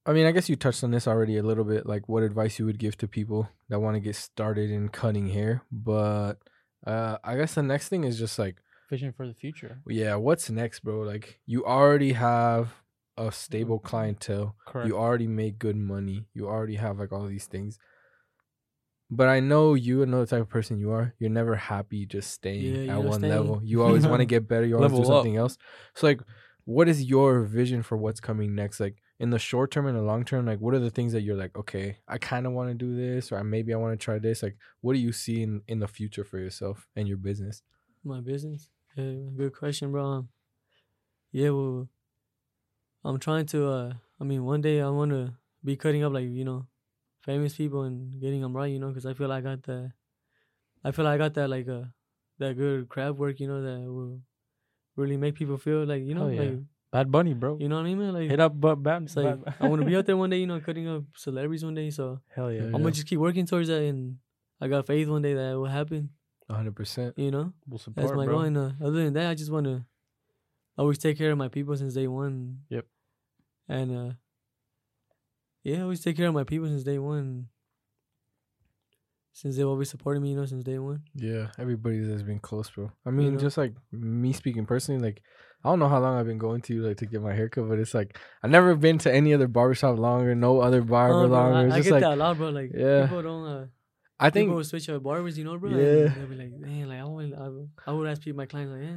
I 0.06 0.12
mean, 0.14 0.26
I 0.26 0.32
guess 0.32 0.48
you 0.48 0.56
touched 0.56 0.82
on 0.82 0.90
this 0.90 1.06
already 1.06 1.36
a 1.36 1.42
little 1.42 1.64
bit, 1.64 1.86
like 1.86 2.08
what 2.08 2.22
advice 2.22 2.58
you 2.58 2.64
would 2.66 2.78
give 2.78 2.96
to 2.98 3.06
people 3.08 3.48
that 3.68 3.80
want 3.80 3.96
to 3.96 4.00
get 4.00 4.16
started 4.16 4.70
in 4.70 4.88
cutting 4.88 5.28
hair. 5.28 5.62
But 5.70 6.38
uh, 6.86 7.18
I 7.22 7.36
guess 7.36 7.54
the 7.54 7.62
next 7.62 7.88
thing 7.88 8.04
is 8.04 8.18
just 8.18 8.38
like, 8.38 8.56
Vision 8.90 9.12
for 9.12 9.26
the 9.28 9.34
future. 9.34 9.82
yeah, 9.86 10.14
what's 10.16 10.48
next, 10.48 10.80
bro? 10.80 11.00
Like, 11.00 11.38
you 11.44 11.64
already 11.66 12.12
have 12.14 12.72
a 13.18 13.30
stable 13.30 13.78
Mhm. 13.78 13.84
clientele. 13.84 14.56
Correct. 14.66 14.88
You 14.88 14.96
already 14.96 15.26
make 15.26 15.58
good 15.58 15.76
money. 15.76 16.26
You 16.32 16.48
already 16.48 16.76
have 16.76 16.98
like 16.98 17.12
all 17.12 17.26
these 17.26 17.46
things. 17.46 17.78
But 19.10 19.28
I 19.28 19.40
know 19.40 19.72
you 19.74 20.04
know 20.04 20.20
the 20.20 20.26
type 20.26 20.42
of 20.42 20.48
person 20.50 20.78
you 20.78 20.90
are. 20.92 21.14
You're 21.18 21.30
never 21.30 21.56
happy 21.56 22.04
just 22.04 22.30
staying 22.30 22.86
Yeah, 22.88 22.96
at 22.96 23.02
one 23.02 23.20
staying. 23.20 23.32
level. 23.32 23.60
You 23.64 23.82
always 23.82 24.06
want 24.06 24.20
to 24.20 24.26
get 24.34 24.46
better. 24.48 24.66
You 24.66 24.76
always 24.76 24.92
do 24.92 24.98
Level 24.98 25.12
up. 25.12 25.22
something 25.24 25.36
else. 25.36 25.56
So 25.94 26.06
like, 26.06 26.20
what 26.64 26.88
is 26.88 27.02
your 27.04 27.44
vision 27.44 27.82
for 27.82 27.96
what's 27.96 28.20
coming 28.20 28.54
next? 28.54 28.80
Like 28.80 28.96
in 29.18 29.30
the 29.30 29.38
short 29.38 29.70
term 29.70 29.86
and 29.86 29.96
the 29.96 30.02
long 30.02 30.24
term, 30.26 30.44
like 30.44 30.60
what 30.60 30.74
are 30.74 30.78
the 30.78 30.90
things 30.90 31.12
that 31.14 31.22
you're 31.22 31.36
like, 31.36 31.56
okay, 31.56 31.96
I 32.06 32.18
kind 32.18 32.46
of 32.46 32.52
want 32.52 32.68
to 32.68 32.74
do 32.74 32.94
this, 32.94 33.32
or 33.32 33.42
maybe 33.42 33.72
I 33.72 33.76
want 33.78 33.98
to 33.98 34.04
try 34.04 34.18
this. 34.18 34.42
Like, 34.42 34.58
what 34.82 34.92
do 34.92 34.98
you 34.98 35.12
see 35.12 35.42
in 35.42 35.62
in 35.66 35.78
the 35.78 35.88
future 35.88 36.22
for 36.24 36.38
yourself 36.38 36.86
and 36.94 37.08
your 37.08 37.16
business? 37.16 37.62
My 38.04 38.20
business. 38.20 38.68
Yeah, 38.94 39.12
good 39.36 39.54
question, 39.56 39.90
bro. 39.90 40.04
Um, 40.04 40.28
yeah, 41.32 41.50
well, 41.50 41.88
I'm 43.04 43.18
trying 43.18 43.46
to. 43.46 43.68
Uh, 43.68 43.92
I 44.20 44.24
mean, 44.24 44.44
one 44.44 44.60
day 44.60 44.80
I 44.82 44.90
want 44.90 45.12
to 45.12 45.32
be 45.64 45.76
cutting 45.76 46.04
up 46.04 46.12
like 46.12 46.28
you 46.28 46.44
know, 46.44 46.66
famous 47.28 47.52
people 47.60 47.82
and 47.88 48.18
getting 48.24 48.40
them 48.40 48.56
right. 48.56 48.72
You 48.72 48.80
know, 48.80 48.88
because 48.88 49.04
I 49.04 49.12
feel 49.12 49.28
like 49.28 49.44
I 49.44 49.48
got 49.52 49.62
that. 49.68 49.92
I 50.82 50.90
feel 50.96 51.06
I 51.06 51.18
got 51.20 51.34
that 51.34 51.48
like 51.52 51.68
uh, 51.68 51.84
that 52.40 52.56
good 52.56 52.88
crab 52.88 53.18
work. 53.18 53.36
You 53.40 53.48
know, 53.52 53.60
that 53.62 53.78
will 53.96 54.20
really 54.96 55.16
make 55.24 55.34
people 55.36 55.58
feel 55.58 55.84
like 55.84 56.02
you 56.08 56.14
know, 56.16 56.28
Hell 56.28 56.34
yeah. 56.34 56.50
like 56.50 56.58
Bad 56.90 57.12
Bunny, 57.12 57.34
bro. 57.34 57.58
you 57.60 57.68
know 57.68 57.76
what 57.76 57.84
I 57.86 57.94
mean. 57.94 58.12
Like 58.18 58.30
Hit 58.30 58.40
up, 58.40 58.52
bad. 58.82 59.02
it's 59.04 59.16
like 59.16 59.44
Bad- 59.44 59.54
I 59.60 59.68
want 59.68 59.82
to 59.82 59.86
be 59.86 59.96
out 59.98 60.06
there 60.06 60.16
one 60.16 60.30
day. 60.30 60.40
You 60.40 60.46
know, 60.48 60.60
cutting 60.60 60.88
up 60.88 61.04
celebrities 61.16 61.64
one 61.64 61.74
day. 61.74 61.90
So 61.90 62.20
Hell 62.34 62.50
yeah. 62.50 62.60
Yeah. 62.60 62.66
I'm 62.72 62.80
gonna 62.82 62.92
just 62.92 63.06
keep 63.06 63.18
working 63.20 63.44
towards 63.46 63.68
that, 63.68 63.82
and 63.82 64.16
I 64.60 64.68
got 64.68 64.86
faith 64.86 65.08
one 65.08 65.22
day 65.22 65.34
that 65.34 65.52
it 65.52 65.56
will 65.56 65.66
happen. 65.80 66.10
100. 66.48 66.74
percent 66.74 67.12
You 67.18 67.30
know. 67.30 67.52
We'll 67.68 67.78
support, 67.78 68.06
That's 68.06 68.16
my 68.16 68.24
bro. 68.24 68.34
goal. 68.36 68.44
And 68.48 68.56
uh, 68.56 68.70
other 68.80 69.04
than 69.04 69.12
that, 69.14 69.28
I 69.28 69.34
just 69.34 69.52
want 69.52 69.66
to 69.66 69.84
always 70.78 70.96
take 70.96 71.18
care 71.18 71.30
of 71.30 71.36
my 71.36 71.48
people 71.48 71.76
since 71.76 71.92
day 71.92 72.06
one. 72.08 72.60
Yep. 72.70 72.86
And 73.68 73.88
uh, 73.92 74.12
yeah, 75.68 75.78
I 75.78 75.82
always 75.82 76.00
take 76.00 76.16
care 76.16 76.28
of 76.28 76.34
my 76.34 76.44
people 76.44 76.68
since 76.68 76.82
day 76.82 76.98
one. 76.98 77.48
Since 79.32 79.56
they've 79.56 79.66
always 79.66 79.88
supported 79.88 80.20
me, 80.20 80.30
you 80.30 80.36
know, 80.36 80.46
since 80.46 80.64
day 80.64 80.78
one. 80.78 81.02
Yeah, 81.14 81.48
everybody 81.58 81.98
has 82.10 82.24
been 82.24 82.40
close, 82.40 82.68
bro. 82.70 82.90
I 83.06 83.10
mean, 83.10 83.34
know? 83.34 83.40
just 83.40 83.56
like 83.56 83.72
me 83.92 84.32
speaking 84.32 84.66
personally, 84.66 85.00
like 85.00 85.22
I 85.64 85.68
don't 85.68 85.78
know 85.78 85.88
how 85.88 86.00
long 86.00 86.18
I've 86.18 86.26
been 86.26 86.38
going 86.38 86.60
to 86.62 86.74
you 86.74 86.82
like 86.82 86.96
to 86.98 87.06
get 87.06 87.22
my 87.22 87.34
haircut, 87.34 87.68
but 87.68 87.78
it's 87.78 87.94
like 87.94 88.18
I've 88.42 88.50
never 88.50 88.74
been 88.74 88.98
to 88.98 89.12
any 89.12 89.34
other 89.34 89.46
barbershop 89.46 89.98
longer, 89.98 90.34
no 90.34 90.60
other 90.60 90.82
barber 90.82 91.24
Oh, 91.24 91.28
bro, 91.28 91.36
longer. 91.38 91.58
I, 91.58 91.64
It's 91.66 91.74
I 91.74 91.80
get 91.82 91.92
like 91.92 92.00
that 92.02 92.14
a 92.14 92.16
lot, 92.16 92.36
bro. 92.36 92.48
Like 92.48 92.70
Yeah. 92.74 93.02
people 93.02 93.22
don't. 93.22 93.46
Uh, 93.46 93.66
I 94.18 94.30
people 94.30 94.40
think 94.40 94.56
will 94.56 94.64
switch 94.64 94.88
up 94.88 95.02
barbers, 95.04 95.38
you 95.38 95.44
know, 95.44 95.56
bro. 95.56 95.70
Yeah. 95.70 96.08
They'll 96.08 96.26
be 96.26 96.34
like, 96.34 96.52
man, 96.52 96.88
like 96.88 96.98
I 96.98 97.04
want, 97.04 97.34
I, 97.34 97.90
I 97.90 97.92
would 97.94 98.08
ask 98.08 98.20
people, 98.22 98.38
my 98.38 98.46
clients, 98.46 98.72
like, 98.72 98.82
yeah, 98.82 98.96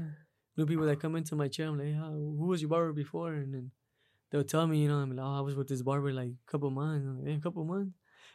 new 0.58 0.66
people 0.66 0.86
that 0.88 1.00
come 1.00 1.16
into 1.16 1.36
my 1.36 1.48
chair, 1.48 1.68
I'm 1.68 1.78
like, 1.78 1.94
how, 1.94 2.10
who 2.10 2.48
was 2.48 2.62
your 2.62 2.70
barber 2.70 2.94
before? 2.94 3.34
And 3.34 3.54
then 3.54 3.72
they'll 4.32 4.44
tell 4.44 4.66
me, 4.66 4.80
you 4.82 4.88
know, 4.88 4.98
I'm 4.98 5.16
like, 5.16 5.24
oh, 5.26 5.38
I 5.38 5.42
was 5.42 5.56
with 5.56 5.68
this 5.68 5.82
barber 5.82 6.12
like 6.14 6.30
a 6.30 6.52
couple 6.52 6.70
months, 6.72 7.06
I'm 7.06 7.18
like, 7.20 7.28
yeah, 7.28 7.36
a 7.38 7.40
couple 7.42 7.64
months. 7.66 7.92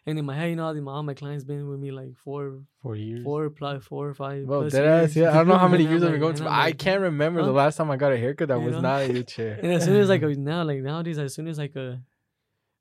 And 0.09 0.17
in 0.21 0.25
my 0.25 0.37
head, 0.37 0.51
you 0.51 0.57
know, 0.57 0.67
all, 0.67 0.73
the, 0.75 0.85
all 0.87 1.03
my 1.03 1.15
clients 1.15 1.43
been 1.43 1.67
with 1.69 1.81
me 1.81 1.91
like 1.91 2.15
four, 2.23 2.61
Four 2.81 2.95
years. 2.95 3.25
four, 3.25 3.51
plus 3.51 3.83
four 3.83 4.09
or 4.09 4.15
five. 4.15 4.47
well, 4.47 4.61
plus 4.61 4.73
dead 4.73 4.87
ass. 4.87 5.17
years. 5.17 5.17
Yeah, 5.17 5.31
I 5.33 5.39
don't 5.39 5.49
know 5.49 5.59
how 5.59 5.67
many 5.67 5.83
years 5.85 6.01
I've 6.05 6.13
been 6.13 6.21
like- 6.21 6.21
going 6.21 6.35
to. 6.37 6.43
and 6.43 6.49
but 6.51 6.53
I'm 6.55 6.67
I 6.69 6.73
can't 6.73 7.01
remember 7.01 7.43
the 7.43 7.51
last 7.51 7.75
time 7.77 7.91
I 7.91 7.97
got 7.97 8.13
a 8.13 8.17
haircut 8.17 8.47
that 8.49 8.59
You 8.61 8.67
was 8.67 8.75
know? 8.77 8.83
not 8.83 9.03
in 9.03 9.15
your 9.17 9.25
chair. 9.25 9.59
And 9.63 9.73
as 9.73 9.85
soon 9.85 9.97
as 9.97 10.09
like 10.09 10.23
now, 10.53 10.63
like 10.63 10.79
nowadays, 10.79 11.19
as 11.19 11.35
soon 11.35 11.49
as 11.49 11.59
like 11.59 11.77
uh, 11.77 11.97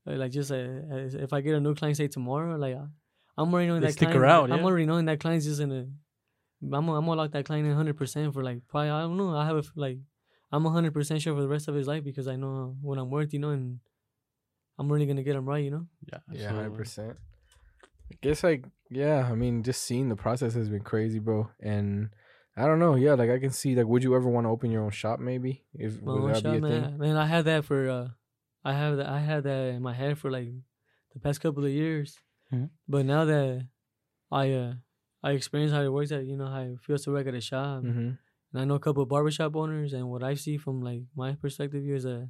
like 0.06 0.32
just 0.32 0.52
uh, 0.52 0.56
as- 0.56 1.16
if 1.16 1.34
I 1.34 1.42
get 1.42 1.56
a 1.56 1.60
new 1.60 1.74
client 1.74 1.98
say 1.98 2.08
tomorrow, 2.08 2.58
like 2.58 2.76
I'm 3.38 3.52
already 3.54 3.68
knowing 3.70 3.82
They 3.82 3.88
that 3.88 3.94
stick 3.94 4.10
client. 4.10 4.22
around, 4.24 4.54
I'm 4.54 4.64
already 4.64 4.86
knowing 4.86 5.06
that 5.06 5.20
client's 5.20 5.46
just 5.48 5.62
in 5.62 5.72
a. 5.72 5.86
I'm 6.64 6.70
gonna, 6.70 6.94
I'm 6.94 7.06
gonna 7.06 7.16
lock 7.22 7.32
that 7.32 7.46
client 7.46 7.66
in 7.66 7.72
100 7.72 7.98
percent 7.98 8.34
for 8.34 8.44
like 8.44 8.60
probably 8.68 8.90
I 8.92 9.02
don't 9.02 9.18
know 9.18 9.36
I 9.36 9.46
have 9.46 9.56
a 9.56 9.60
f- 9.60 9.72
like 9.76 9.98
I'm 10.56 10.64
100 10.64 10.94
percent 10.94 11.22
sure 11.22 11.36
for 11.36 11.42
the 11.42 11.48
rest 11.56 11.68
of 11.68 11.76
his 11.76 11.88
life 11.88 12.04
because 12.04 12.28
I 12.28 12.36
know 12.38 12.76
what 12.82 12.98
I'm 12.98 13.10
worth, 13.10 13.34
you 13.34 13.40
know, 13.40 13.50
and 13.50 13.80
I'm 14.78 14.92
really 14.92 15.06
gonna 15.06 15.24
get 15.24 15.36
him 15.36 15.48
right, 15.48 15.64
you 15.64 15.72
know. 15.72 15.86
Yeah. 16.12 16.20
Yeah, 16.32 16.48
hundred 16.48 16.62
absolutely. 16.64 16.78
percent. 16.78 17.18
I 18.12 18.16
guess 18.22 18.44
like 18.44 18.66
yeah, 18.90 19.28
I 19.32 19.36
mean, 19.36 19.64
just 19.64 19.84
seeing 19.84 20.10
the 20.10 20.16
process 20.16 20.54
has 20.54 20.70
been 20.70 20.84
crazy, 20.84 21.20
bro. 21.20 21.50
And 21.60 22.10
I 22.56 22.68
don't 22.68 22.80
know, 22.80 22.96
yeah, 22.96 23.14
like 23.16 23.30
I 23.30 23.40
can 23.40 23.52
see 23.52 23.76
like, 23.76 23.88
would 23.88 24.04
you 24.04 24.16
ever 24.16 24.30
want 24.30 24.46
to 24.46 24.50
open 24.52 24.72
your 24.72 24.84
own 24.84 24.92
shop? 24.92 25.20
Maybe 25.20 25.66
if 25.74 26.02
My 26.02 26.14
would 26.14 26.22
own 26.24 26.34
that 26.34 26.42
shop, 26.44 26.52
be 26.54 26.58
a 26.58 26.62
man. 26.62 26.90
thing? 26.90 26.98
Man, 27.00 27.18
I 27.18 27.26
had 27.26 27.46
that 27.46 27.66
for 27.66 27.90
uh, 27.90 28.08
I 28.64 28.74
have 28.74 28.98
that 28.98 29.08
I 29.08 29.20
had 29.20 29.44
that 29.44 29.74
in 29.76 29.82
my 29.82 29.94
head 29.94 30.18
for 30.18 30.30
like 30.32 30.50
the 31.14 31.20
past 31.20 31.42
couple 31.42 31.66
of 31.66 31.72
years, 31.72 32.20
Mhm. 32.54 32.70
but 32.88 33.06
now 33.06 33.26
that 33.26 33.68
I 34.32 34.52
uh 34.54 34.74
I 35.24 35.32
experienced 35.32 35.74
how 35.74 35.82
it 35.82 35.92
works, 35.92 36.12
at 36.12 36.26
you 36.26 36.38
know 36.38 36.48
how 36.48 36.62
it 36.62 36.80
feels 36.82 37.04
to 37.06 37.12
work 37.12 37.28
at 37.28 37.34
a 37.34 37.42
shop, 37.42 37.84
Mm-hmm. 37.84 38.12
And 38.56 38.62
I 38.62 38.66
know 38.66 38.76
a 38.76 38.80
couple 38.80 39.04
of 39.04 39.10
barbershop 39.10 39.54
owners, 39.54 39.92
and 39.92 40.10
what 40.10 40.24
I 40.24 40.36
see 40.36 40.56
from 40.56 40.82
like 40.82 41.02
my 41.14 41.34
perspective 41.34 41.84
here 41.84 41.96
is 41.96 42.04
that 42.04 42.30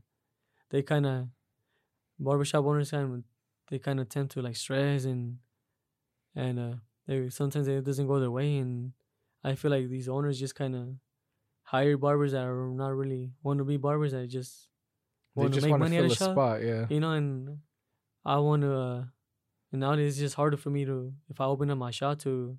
they 0.71 0.81
kind 0.81 1.05
of 1.05 1.27
barbershop 2.17 2.65
owners 2.65 2.89
kind 2.89 3.13
of 3.13 3.23
they 3.69 3.77
kind 3.77 3.99
of 3.99 4.09
tend 4.09 4.31
to 4.31 4.41
like 4.41 4.55
stress 4.55 5.05
and 5.05 5.37
and 6.35 6.59
uh 6.59 6.73
they 7.05 7.29
sometimes 7.29 7.67
it 7.67 7.83
doesn't 7.83 8.07
go 8.07 8.19
their 8.19 8.31
way, 8.31 8.57
and 8.57 8.93
I 9.43 9.53
feel 9.53 9.69
like 9.69 9.87
these 9.87 10.09
owners 10.09 10.39
just 10.39 10.55
kind 10.55 10.75
of 10.75 10.87
hire 11.61 11.95
barbers 11.95 12.31
that 12.31 12.43
are 12.43 12.69
not 12.69 12.95
really 12.95 13.33
want 13.43 13.59
to 13.59 13.63
be 13.63 13.77
barbers 13.77 14.13
that 14.13 14.27
just 14.27 14.69
They 15.35 15.41
want 15.41 15.53
to 15.53 15.59
just 15.59 15.67
make 15.67 15.77
money 15.77 15.97
at 15.97 16.05
a 16.05 16.09
shop, 16.09 16.31
spot, 16.31 16.63
yeah. 16.63 16.87
you 16.89 16.99
know, 16.99 17.11
and 17.11 17.59
I 18.25 18.37
want 18.37 18.63
to. 18.63 18.73
Uh, 18.73 19.03
and 19.71 19.81
nowadays 19.81 20.13
it's 20.13 20.19
just 20.19 20.35
harder 20.35 20.57
for 20.57 20.71
me 20.71 20.85
to 20.85 21.13
if 21.29 21.39
I 21.39 21.45
open 21.45 21.69
up 21.69 21.77
my 21.77 21.91
shop 21.91 22.17
to 22.19 22.57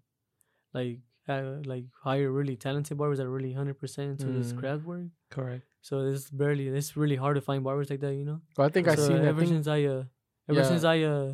like 0.72 1.00
uh, 1.28 1.56
like 1.64 1.84
hire 2.02 2.30
really 2.30 2.56
talented 2.56 2.96
barbers 2.98 3.18
that 3.18 3.26
are 3.26 3.30
really 3.30 3.52
hundred 3.52 3.78
percent 3.78 4.10
into 4.20 4.30
this 4.32 4.52
Mm. 4.52 4.56
craft 4.58 4.84
work. 4.84 5.06
Correct. 5.30 5.64
So 5.80 6.00
it's 6.00 6.30
barely 6.30 6.68
it's 6.68 6.96
really 6.96 7.16
hard 7.16 7.36
to 7.36 7.40
find 7.42 7.62
barbers 7.64 7.90
like 7.90 8.00
that, 8.00 8.14
you 8.14 8.24
know. 8.24 8.40
Well, 8.56 8.66
I 8.66 8.70
think 8.70 8.88
I 8.88 8.94
so 8.94 9.06
seen 9.08 9.24
ever 9.24 9.44
since 9.46 9.66
I 9.66 9.84
uh 9.84 10.04
ever 10.48 10.60
Yeah. 10.60 10.68
since 10.68 10.84
I 10.84 11.02
uh 11.02 11.32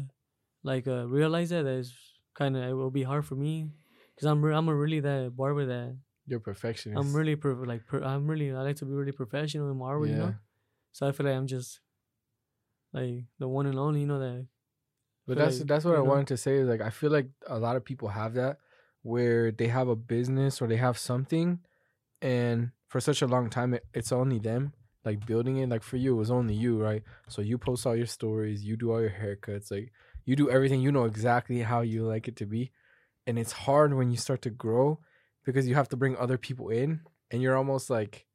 like 0.62 0.86
uh 0.86 1.06
realized 1.08 1.52
that 1.52 1.64
that 1.64 1.78
it's 1.78 1.92
kind 2.34 2.56
of 2.56 2.62
it 2.64 2.72
will 2.72 2.90
be 2.90 3.02
hard 3.02 3.24
for 3.26 3.34
me 3.34 3.70
because 4.14 4.26
I'm 4.26 4.42
re- 4.44 4.54
I'm 4.54 4.68
a 4.68 4.74
really 4.74 5.00
that 5.00 5.36
barber 5.36 5.66
that 5.66 5.96
You're 6.26 6.40
perfectionist. 6.40 6.98
I'm 6.98 7.14
really 7.14 7.36
pro- 7.36 7.62
like 7.72 7.86
pro- 7.86 8.02
I'm 8.04 8.26
really 8.26 8.52
I 8.52 8.62
like 8.62 8.76
to 8.76 8.84
be 8.86 8.92
really 8.92 9.12
professional 9.12 9.70
in 9.70 9.76
my 9.76 9.86
art, 9.86 10.08
you 10.08 10.16
know. 10.16 10.26
Yeah. 10.26 10.32
So 10.92 11.08
I 11.08 11.12
feel 11.12 11.26
like 11.26 11.36
I'm 11.36 11.46
just 11.46 11.80
like 12.92 13.24
the 13.38 13.48
one 13.48 13.66
and 13.66 13.78
only, 13.78 14.00
you 14.00 14.06
know 14.06 14.18
that. 14.18 14.46
But 15.26 15.38
that's 15.38 15.58
like, 15.60 15.68
that's 15.68 15.84
what 15.84 15.94
I 15.94 15.98
know? 15.98 16.04
wanted 16.04 16.26
to 16.28 16.36
say. 16.36 16.56
Is 16.56 16.68
like 16.68 16.80
I 16.80 16.90
feel 16.90 17.10
like 17.10 17.28
a 17.46 17.58
lot 17.58 17.76
of 17.76 17.84
people 17.84 18.08
have 18.08 18.34
that 18.34 18.58
where 19.02 19.50
they 19.50 19.68
have 19.68 19.88
a 19.88 19.96
business 19.96 20.62
or 20.62 20.66
they 20.66 20.76
have 20.76 20.98
something, 20.98 21.60
and 22.20 22.70
for 22.88 23.00
such 23.00 23.22
a 23.22 23.26
long 23.26 23.50
time 23.50 23.74
it, 23.74 23.84
it's 23.94 24.12
only 24.12 24.38
them 24.38 24.72
like 25.04 25.26
building 25.26 25.58
it. 25.58 25.68
Like 25.68 25.82
for 25.82 25.96
you, 25.96 26.14
it 26.14 26.18
was 26.18 26.30
only 26.30 26.54
you, 26.54 26.80
right? 26.80 27.02
So 27.28 27.42
you 27.42 27.58
post 27.58 27.86
all 27.86 27.96
your 27.96 28.06
stories, 28.06 28.64
you 28.64 28.76
do 28.76 28.92
all 28.92 29.00
your 29.00 29.10
haircuts, 29.10 29.70
like 29.70 29.92
you 30.24 30.36
do 30.36 30.50
everything. 30.50 30.80
You 30.80 30.92
know 30.92 31.04
exactly 31.04 31.60
how 31.62 31.80
you 31.80 32.04
like 32.04 32.28
it 32.28 32.36
to 32.36 32.46
be, 32.46 32.70
and 33.26 33.38
it's 33.38 33.52
hard 33.52 33.94
when 33.94 34.10
you 34.10 34.16
start 34.16 34.42
to 34.42 34.50
grow 34.50 35.00
because 35.44 35.66
you 35.66 35.74
have 35.74 35.88
to 35.88 35.96
bring 35.96 36.16
other 36.16 36.38
people 36.38 36.68
in, 36.68 37.00
and 37.30 37.42
you're 37.42 37.56
almost 37.56 37.90
like 37.90 38.26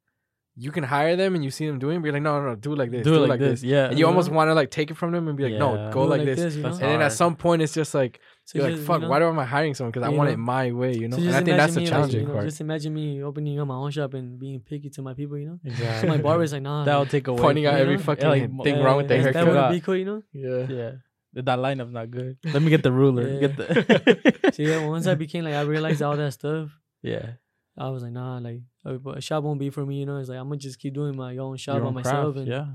you 0.60 0.72
can 0.72 0.82
hire 0.82 1.14
them 1.14 1.36
and 1.36 1.44
you 1.44 1.50
see 1.50 1.66
them 1.68 1.78
doing, 1.78 1.98
it, 1.98 2.02
be 2.02 2.10
like, 2.10 2.20
no, 2.20 2.40
no, 2.40 2.48
no, 2.48 2.54
do 2.56 2.72
it 2.72 2.78
like 2.78 2.90
this, 2.90 3.04
do 3.04 3.22
it 3.22 3.28
like 3.28 3.38
this. 3.38 3.62
Yeah. 3.62 3.86
and 3.86 3.92
you 3.92 4.00
you 4.00 4.06
almost 4.08 4.28
want 4.28 4.48
to 4.48 4.54
like 4.54 4.70
take 4.70 4.90
it 4.90 4.96
from 4.96 5.12
them 5.12 5.28
and 5.28 5.36
be 5.36 5.44
like, 5.44 5.54
no, 5.54 5.90
go 5.92 6.06
Do 6.06 6.12
it 6.12 6.16
like, 6.16 6.36
this. 6.36 6.56
you 6.56 6.62
know? 6.62 6.70
And 6.70 6.80
then 6.80 7.00
at 7.00 7.12
some 7.12 7.36
point, 7.36 7.62
it's 7.62 7.72
just 7.72 7.94
like 7.94 8.20
So 8.44 8.58
you're 8.58 8.70
like, 8.70 8.80
fuck, 8.80 8.96
you 8.96 9.02
know, 9.02 9.08
why 9.08 9.22
am 9.22 9.38
I 9.38 9.44
hiring 9.44 9.74
someone? 9.74 9.92
Because 9.92 10.06
I 10.06 10.08
want 10.10 10.30
know? 10.30 10.34
it 10.34 10.38
my 10.38 10.72
way, 10.72 10.94
you 10.94 11.06
know. 11.08 11.16
so 11.16 11.22
and 11.22 11.30
just 11.30 11.36
I 11.36 11.44
think 11.44 11.56
that's 11.56 11.72
imagine 11.72 11.74
the 11.74 11.80
me, 11.80 11.84
like, 11.84 11.90
challenging 11.92 12.20
you 12.20 12.26
know, 12.26 12.32
part. 12.32 12.44
Just 12.46 12.60
imagine 12.60 12.94
me 12.94 13.22
opening 13.22 13.60
up 13.60 13.68
my 13.68 13.74
own 13.74 13.90
shop 13.92 14.14
and 14.14 14.38
being 14.38 14.60
picky 14.60 14.90
to 14.90 15.02
my 15.02 15.14
people, 15.14 15.38
you 15.38 15.46
know. 15.46 15.58
So 15.62 15.70
Exactly. 15.70 16.08
my 16.08 16.16
barber's 16.18 16.52
like, 16.52 16.62
nah. 16.62 16.84
That'll 16.84 17.02
like, 17.02 17.10
take 17.10 17.28
away. 17.28 17.40
Pointing 17.40 17.66
out 17.66 17.74
every 17.74 17.96
know? 17.96 18.02
fucking 18.02 18.28
like, 18.28 18.62
thing 18.64 18.82
wrong 18.82 18.96
with 18.96 19.08
the 19.08 19.14
that 19.14 19.22
haircut. 19.22 19.46
wouldn't 19.46 19.70
be 19.70 19.80
cool, 19.80 19.96
you 19.96 20.04
know. 20.04 20.22
yeah. 20.32 20.66
Yeah. 20.68 20.90
That 21.34 21.44
that 21.44 21.58
lineup's 21.58 21.92
not 21.92 22.10
good. 22.10 22.38
Let 22.44 22.62
me 22.62 22.70
get 22.70 22.82
the 22.82 22.90
ruler. 22.90 23.28
Yeah. 23.28 23.40
Get 23.40 23.56
the. 23.56 24.50
See, 24.54 24.64
yeah, 24.64 24.86
once 24.86 25.06
I 25.06 25.14
became 25.14 25.44
like, 25.44 25.54
I 25.54 25.60
realized 25.60 26.02
all 26.02 26.16
that 26.16 26.32
stuff. 26.32 26.70
yeah. 27.02 27.32
I 27.80 27.90
was 27.90 28.02
like, 28.02 28.10
nah, 28.10 28.38
like 28.38 28.62
a, 28.96 29.08
a 29.10 29.20
shop 29.20 29.44
won't 29.44 29.60
be 29.60 29.70
for 29.70 29.84
me, 29.84 30.00
you 30.00 30.06
know. 30.06 30.16
It's 30.18 30.28
like 30.28 30.38
I'm 30.38 30.48
gonna 30.48 30.58
just 30.58 30.78
keep 30.78 30.94
doing 30.94 31.16
my 31.16 31.36
own 31.36 31.56
shop 31.56 31.74
Your 31.74 31.82
by 31.82 31.88
own 31.88 31.94
myself 31.94 32.34
craft, 32.34 32.36
and 32.38 32.46
Yeah. 32.48 32.66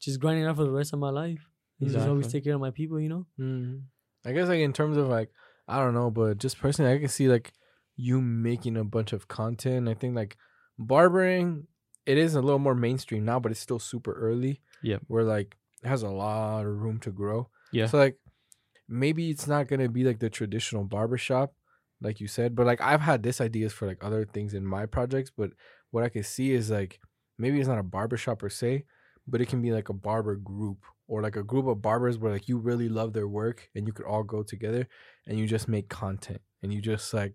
just 0.00 0.20
grinding 0.20 0.44
out 0.46 0.56
for 0.56 0.64
the 0.64 0.70
rest 0.70 0.92
of 0.92 0.98
my 0.98 1.10
life. 1.10 1.48
And 1.80 1.90
Just 1.90 2.06
always 2.06 2.28
take 2.30 2.44
care 2.44 2.54
of 2.54 2.60
my 2.60 2.70
people, 2.70 3.00
you 3.00 3.08
know. 3.08 3.26
Mm. 3.40 3.82
I 4.24 4.32
guess 4.32 4.48
like 4.48 4.60
in 4.60 4.72
terms 4.72 4.96
of 4.96 5.08
like 5.08 5.30
I 5.66 5.78
don't 5.78 5.94
know, 5.94 6.10
but 6.10 6.38
just 6.38 6.58
personally, 6.58 6.92
I 6.92 6.98
can 6.98 7.08
see 7.08 7.28
like 7.28 7.52
you 7.96 8.20
making 8.20 8.76
a 8.76 8.84
bunch 8.84 9.12
of 9.12 9.28
content. 9.28 9.88
I 9.88 9.94
think 9.94 10.14
like 10.14 10.36
barbering, 10.78 11.66
it 12.06 12.18
is 12.18 12.34
a 12.34 12.40
little 12.42 12.58
more 12.58 12.74
mainstream 12.74 13.24
now, 13.24 13.38
but 13.40 13.52
it's 13.52 13.60
still 13.60 13.78
super 13.78 14.12
early. 14.12 14.60
Yep. 14.82 15.02
Where 15.08 15.24
like 15.24 15.56
it 15.82 15.88
has 15.88 16.02
a 16.02 16.08
lot 16.08 16.66
of 16.66 16.80
room 16.80 16.98
to 17.00 17.10
grow. 17.10 17.48
Yeah. 17.72 17.86
So 17.86 17.98
like 17.98 18.18
maybe 18.88 19.30
it's 19.30 19.46
not 19.46 19.68
gonna 19.68 19.88
be 19.88 20.04
like 20.04 20.18
the 20.20 20.30
traditional 20.30 20.84
barbershop, 20.84 21.54
like 22.02 22.20
you 22.20 22.28
said, 22.28 22.54
but 22.54 22.66
like 22.66 22.80
I've 22.80 23.00
had 23.00 23.22
this 23.22 23.40
ideas 23.40 23.72
for 23.72 23.86
like 23.86 24.02
other 24.02 24.24
things 24.24 24.54
in 24.54 24.66
my 24.66 24.86
projects, 24.86 25.30
but 25.36 25.50
what 25.90 26.04
I 26.04 26.08
can 26.08 26.22
see 26.22 26.52
is 26.52 26.70
like 26.70 27.00
maybe 27.38 27.58
it's 27.58 27.68
not 27.68 27.78
a 27.78 27.84
barbershop 27.84 28.40
per 28.40 28.48
se, 28.48 28.84
but 29.26 29.40
it 29.40 29.48
can 29.48 29.62
be 29.62 29.72
like 29.72 29.88
a 29.88 29.94
barber 29.94 30.36
group 30.36 30.78
or 31.08 31.22
like 31.22 31.36
a 31.36 31.42
group 31.42 31.66
of 31.66 31.82
barbers 31.82 32.18
where 32.18 32.32
like 32.32 32.48
you 32.48 32.58
really 32.58 32.88
love 32.88 33.12
their 33.12 33.28
work 33.28 33.68
and 33.74 33.86
you 33.86 33.92
could 33.92 34.06
all 34.06 34.22
go 34.22 34.42
together 34.42 34.86
and 35.26 35.38
you 35.38 35.46
just 35.46 35.68
make 35.68 35.88
content 35.88 36.40
and 36.62 36.72
you 36.72 36.80
just 36.80 37.12
like 37.12 37.34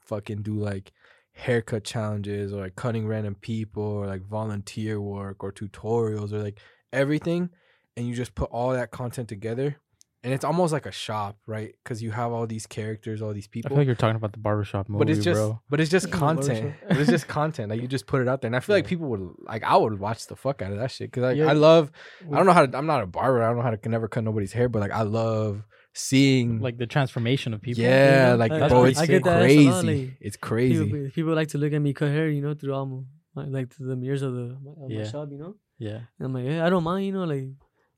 fucking 0.00 0.42
do 0.42 0.58
like 0.58 0.92
haircut 1.32 1.84
challenges 1.84 2.52
or 2.52 2.60
like 2.60 2.76
cutting 2.76 3.06
random 3.06 3.34
people 3.34 3.82
or 3.82 4.06
like 4.06 4.22
volunteer 4.22 5.00
work 5.00 5.42
or 5.42 5.52
tutorials 5.52 6.32
or 6.32 6.38
like 6.38 6.60
everything 6.92 7.50
and 7.96 8.06
you 8.06 8.14
just 8.14 8.34
put 8.34 8.50
all 8.50 8.72
that 8.72 8.90
content 8.90 9.28
together 9.28 9.76
and 10.24 10.32
it's 10.32 10.44
almost 10.44 10.72
like 10.72 10.86
a 10.86 10.90
shop 10.90 11.36
right 11.46 11.74
because 11.84 12.02
you 12.02 12.10
have 12.10 12.32
all 12.32 12.46
these 12.46 12.66
characters 12.66 13.22
all 13.22 13.32
these 13.34 13.46
people. 13.46 13.68
I 13.68 13.70
feel 13.70 13.78
like 13.78 13.86
you're 13.86 13.94
talking 13.94 14.16
about 14.16 14.32
the 14.32 14.38
barbershop 14.38 14.88
movie, 14.88 15.04
but 15.04 15.10
it's 15.10 15.22
just 15.24 15.38
bro. 15.38 15.60
but 15.70 15.80
it's 15.80 15.90
just 15.90 16.10
content 16.24 16.74
but 16.88 16.96
it's 16.96 17.10
just 17.10 17.28
content 17.28 17.70
like 17.70 17.80
you 17.82 17.86
just 17.86 18.06
put 18.06 18.20
it 18.22 18.28
out 18.28 18.40
there 18.40 18.48
and 18.48 18.56
i 18.56 18.60
feel 18.60 18.74
like 18.74 18.86
people 18.86 19.06
would 19.08 19.28
like 19.46 19.62
i 19.62 19.76
would 19.76 19.98
watch 20.00 20.26
the 20.26 20.34
fuck 20.36 20.62
out 20.62 20.72
of 20.72 20.78
that 20.78 20.90
shit 20.90 21.10
because 21.10 21.22
like, 21.22 21.36
Yeah. 21.36 21.46
i 21.46 21.52
love 21.52 21.92
i 22.32 22.36
don't 22.36 22.46
know 22.46 22.52
how 22.52 22.64
to 22.66 22.76
i'm 22.76 22.86
not 22.86 23.02
a 23.02 23.06
barber 23.06 23.42
i 23.42 23.46
don't 23.48 23.56
know 23.56 23.62
how 23.62 23.70
to 23.70 23.76
can 23.76 23.92
never 23.92 24.08
cut 24.08 24.24
nobody's 24.24 24.52
hair 24.52 24.68
but 24.68 24.80
like 24.80 24.92
i 24.92 25.02
love 25.02 25.62
seeing 25.96 26.60
Like 26.60 26.76
the 26.78 26.86
transformation 26.88 27.54
of 27.54 27.60
people. 27.62 27.82
yeah 27.84 28.30
know? 28.30 28.36
like 28.36 28.50
That's 28.50 28.72
bro 28.72 28.84
it's 28.84 28.98
I 28.98 29.06
get 29.06 29.22
that 29.24 29.40
crazy 29.40 29.68
ass 29.68 29.72
a 29.74 29.76
lot, 29.76 29.84
like, 29.84 30.16
it's 30.20 30.36
crazy 30.36 30.84
People, 30.84 31.10
people 31.14 31.34
like 31.34 31.48
to 31.48 31.58
look 31.58 31.72
at 31.72 31.78
me 31.80 31.92
cut 31.92 32.08
hair, 32.08 32.28
you 32.28 32.42
know, 32.42 32.54
through 32.54 32.74
all 32.74 33.04
my, 33.36 33.44
like 33.44 33.72
through 33.72 33.88
the 33.88 33.96
mirrors 33.96 34.22
of 34.22 34.34
the 34.34 34.56
of 34.82 34.90
Yeah. 34.90 35.04
my 35.04 35.08
shop, 35.08 35.28
you 35.30 35.38
know. 35.38 35.54
Yeah. 35.78 36.00
And 36.18 36.26
I'm 36.26 36.32
like, 36.32 36.46
yeah, 36.46 36.66
I 36.66 36.70
don't 36.70 36.82
mind, 36.82 37.06
you 37.06 37.12
know, 37.12 37.24
like 37.24 37.46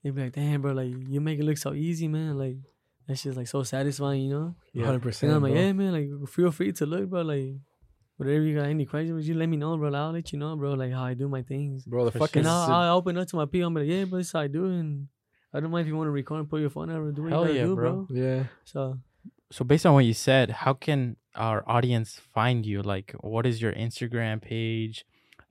they 0.07 0.11
be 0.11 0.23
like, 0.23 0.33
damn, 0.33 0.61
bro, 0.61 0.73
like 0.73 0.89
you 1.07 1.21
make 1.21 1.39
it 1.39 1.43
look 1.43 1.57
so 1.57 1.73
easy, 1.73 2.07
man. 2.07 2.37
Like 2.37 2.57
that 3.07 3.17
shit's 3.17 3.37
like 3.37 3.47
so 3.47 3.63
satisfying, 3.63 4.21
you 4.23 4.31
know. 4.31 4.55
Yeah. 4.73 4.85
100% 4.87 5.23
And 5.23 5.31
I'm 5.33 5.43
like, 5.43 5.53
bro. 5.53 5.61
yeah, 5.61 5.73
man, 5.73 5.91
like 5.93 6.29
feel 6.29 6.51
free 6.51 6.71
to 6.73 6.85
look, 6.85 7.09
bro. 7.09 7.21
Like 7.21 7.55
whatever 8.17 8.41
you 8.41 8.55
got 8.57 8.65
any 8.67 8.85
questions, 8.85 9.27
you 9.27 9.35
let 9.35 9.47
me 9.47 9.57
know, 9.57 9.77
bro. 9.77 9.89
Like, 9.89 9.99
I'll 9.99 10.11
let 10.11 10.31
you 10.33 10.39
know, 10.39 10.55
bro. 10.55 10.73
Like 10.73 10.91
how 10.91 11.03
I 11.05 11.13
do 11.13 11.27
my 11.29 11.41
things. 11.43 11.85
bro 11.85 12.05
the 12.05 12.11
For 12.11 12.19
fucking 12.19 12.39
And 12.41 12.47
I'll, 12.47 12.71
I'll 12.71 12.97
open 12.97 13.17
up 13.17 13.27
to 13.29 13.35
my 13.35 13.45
people. 13.45 13.67
I'm 13.67 13.73
like, 13.73 13.87
yeah, 13.87 14.05
but 14.05 14.17
this 14.17 14.27
is 14.27 14.33
how 14.33 14.41
I 14.41 14.47
do. 14.47 14.65
And 14.65 15.07
I 15.53 15.59
don't 15.59 15.71
mind 15.71 15.81
if 15.85 15.87
you 15.87 15.95
want 15.95 16.07
to 16.07 16.11
record 16.11 16.39
and 16.41 16.49
put 16.49 16.61
your 16.61 16.69
phone 16.69 16.89
out 16.89 16.99
or 16.99 17.11
do 17.11 17.23
what 17.23 17.31
Hell 17.31 17.41
you 17.41 17.47
gotta 17.47 17.59
yeah, 17.59 17.65
do, 17.65 17.75
bro. 17.75 17.91
bro. 18.05 18.07
yeah 18.17 18.43
So 18.65 18.99
So 19.51 19.63
based 19.63 19.85
on 19.85 19.93
what 19.93 20.05
you 20.05 20.13
said, 20.13 20.49
how 20.49 20.73
can 20.73 21.15
our 21.35 21.63
audience 21.67 22.19
find 22.33 22.65
you? 22.65 22.81
Like, 22.81 23.13
what 23.21 23.45
is 23.45 23.61
your 23.61 23.71
Instagram 23.73 24.41
page? 24.41 25.05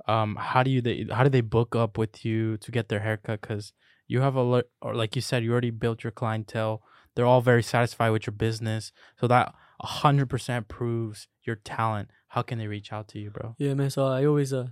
Um, 0.08 0.36
how 0.38 0.62
do 0.62 0.70
you 0.70 0.80
they 0.82 1.06
how 1.10 1.24
do 1.24 1.30
they 1.30 1.40
book 1.40 1.74
up 1.74 1.98
with 1.98 2.24
you 2.24 2.58
to 2.58 2.70
get 2.70 2.88
their 2.88 3.00
haircut? 3.00 3.40
Because 3.40 3.72
you 4.06 4.20
have 4.20 4.36
a 4.36 4.64
or 4.82 4.94
like 4.94 5.16
you 5.16 5.22
said, 5.22 5.42
you 5.42 5.52
already 5.52 5.70
built 5.70 6.04
your 6.04 6.10
clientele. 6.10 6.82
They're 7.14 7.26
all 7.26 7.40
very 7.40 7.62
satisfied 7.62 8.10
with 8.10 8.26
your 8.26 8.34
business, 8.34 8.92
so 9.18 9.26
that 9.26 9.54
hundred 9.80 10.28
percent 10.28 10.68
proves 10.68 11.28
your 11.42 11.56
talent. 11.56 12.10
How 12.28 12.42
can 12.42 12.58
they 12.58 12.66
reach 12.66 12.92
out 12.92 13.08
to 13.08 13.18
you, 13.18 13.30
bro? 13.30 13.54
yeah, 13.58 13.74
man. 13.74 13.90
So 13.90 14.06
I 14.06 14.24
always 14.26 14.52
uh, 14.52 14.68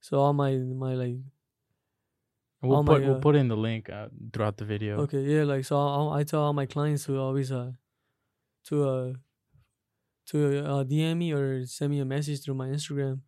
so 0.00 0.18
all 0.18 0.32
my 0.32 0.52
my 0.56 0.94
like 0.94 1.16
we'll 2.62 2.76
All 2.76 2.82
my, 2.82 2.94
put 2.94 3.02
we'll 3.02 3.16
uh, 3.16 3.20
put 3.20 3.36
in 3.36 3.48
the 3.48 3.56
link 3.56 3.90
uh, 3.90 4.08
throughout 4.32 4.56
the 4.56 4.64
video. 4.64 5.00
Okay, 5.02 5.22
yeah, 5.22 5.44
like 5.44 5.64
so 5.64 5.76
I'll, 5.76 6.10
I 6.10 6.22
tell 6.24 6.42
all 6.42 6.52
my 6.52 6.66
clients 6.66 7.04
to 7.06 7.18
always 7.18 7.50
uh 7.52 7.72
to 8.66 8.88
uh 8.88 9.12
to 10.26 10.64
uh 10.64 10.84
DM 10.84 11.16
me 11.16 11.32
or 11.32 11.66
send 11.66 11.90
me 11.90 12.00
a 12.00 12.04
message 12.04 12.44
through 12.44 12.54
my 12.54 12.68
Instagram. 12.68 13.20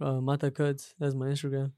Uh, 0.00 0.20
Mata 0.20 0.50
Cuts, 0.50 0.94
that's 0.98 1.14
my 1.14 1.26
Instagram. 1.26 1.72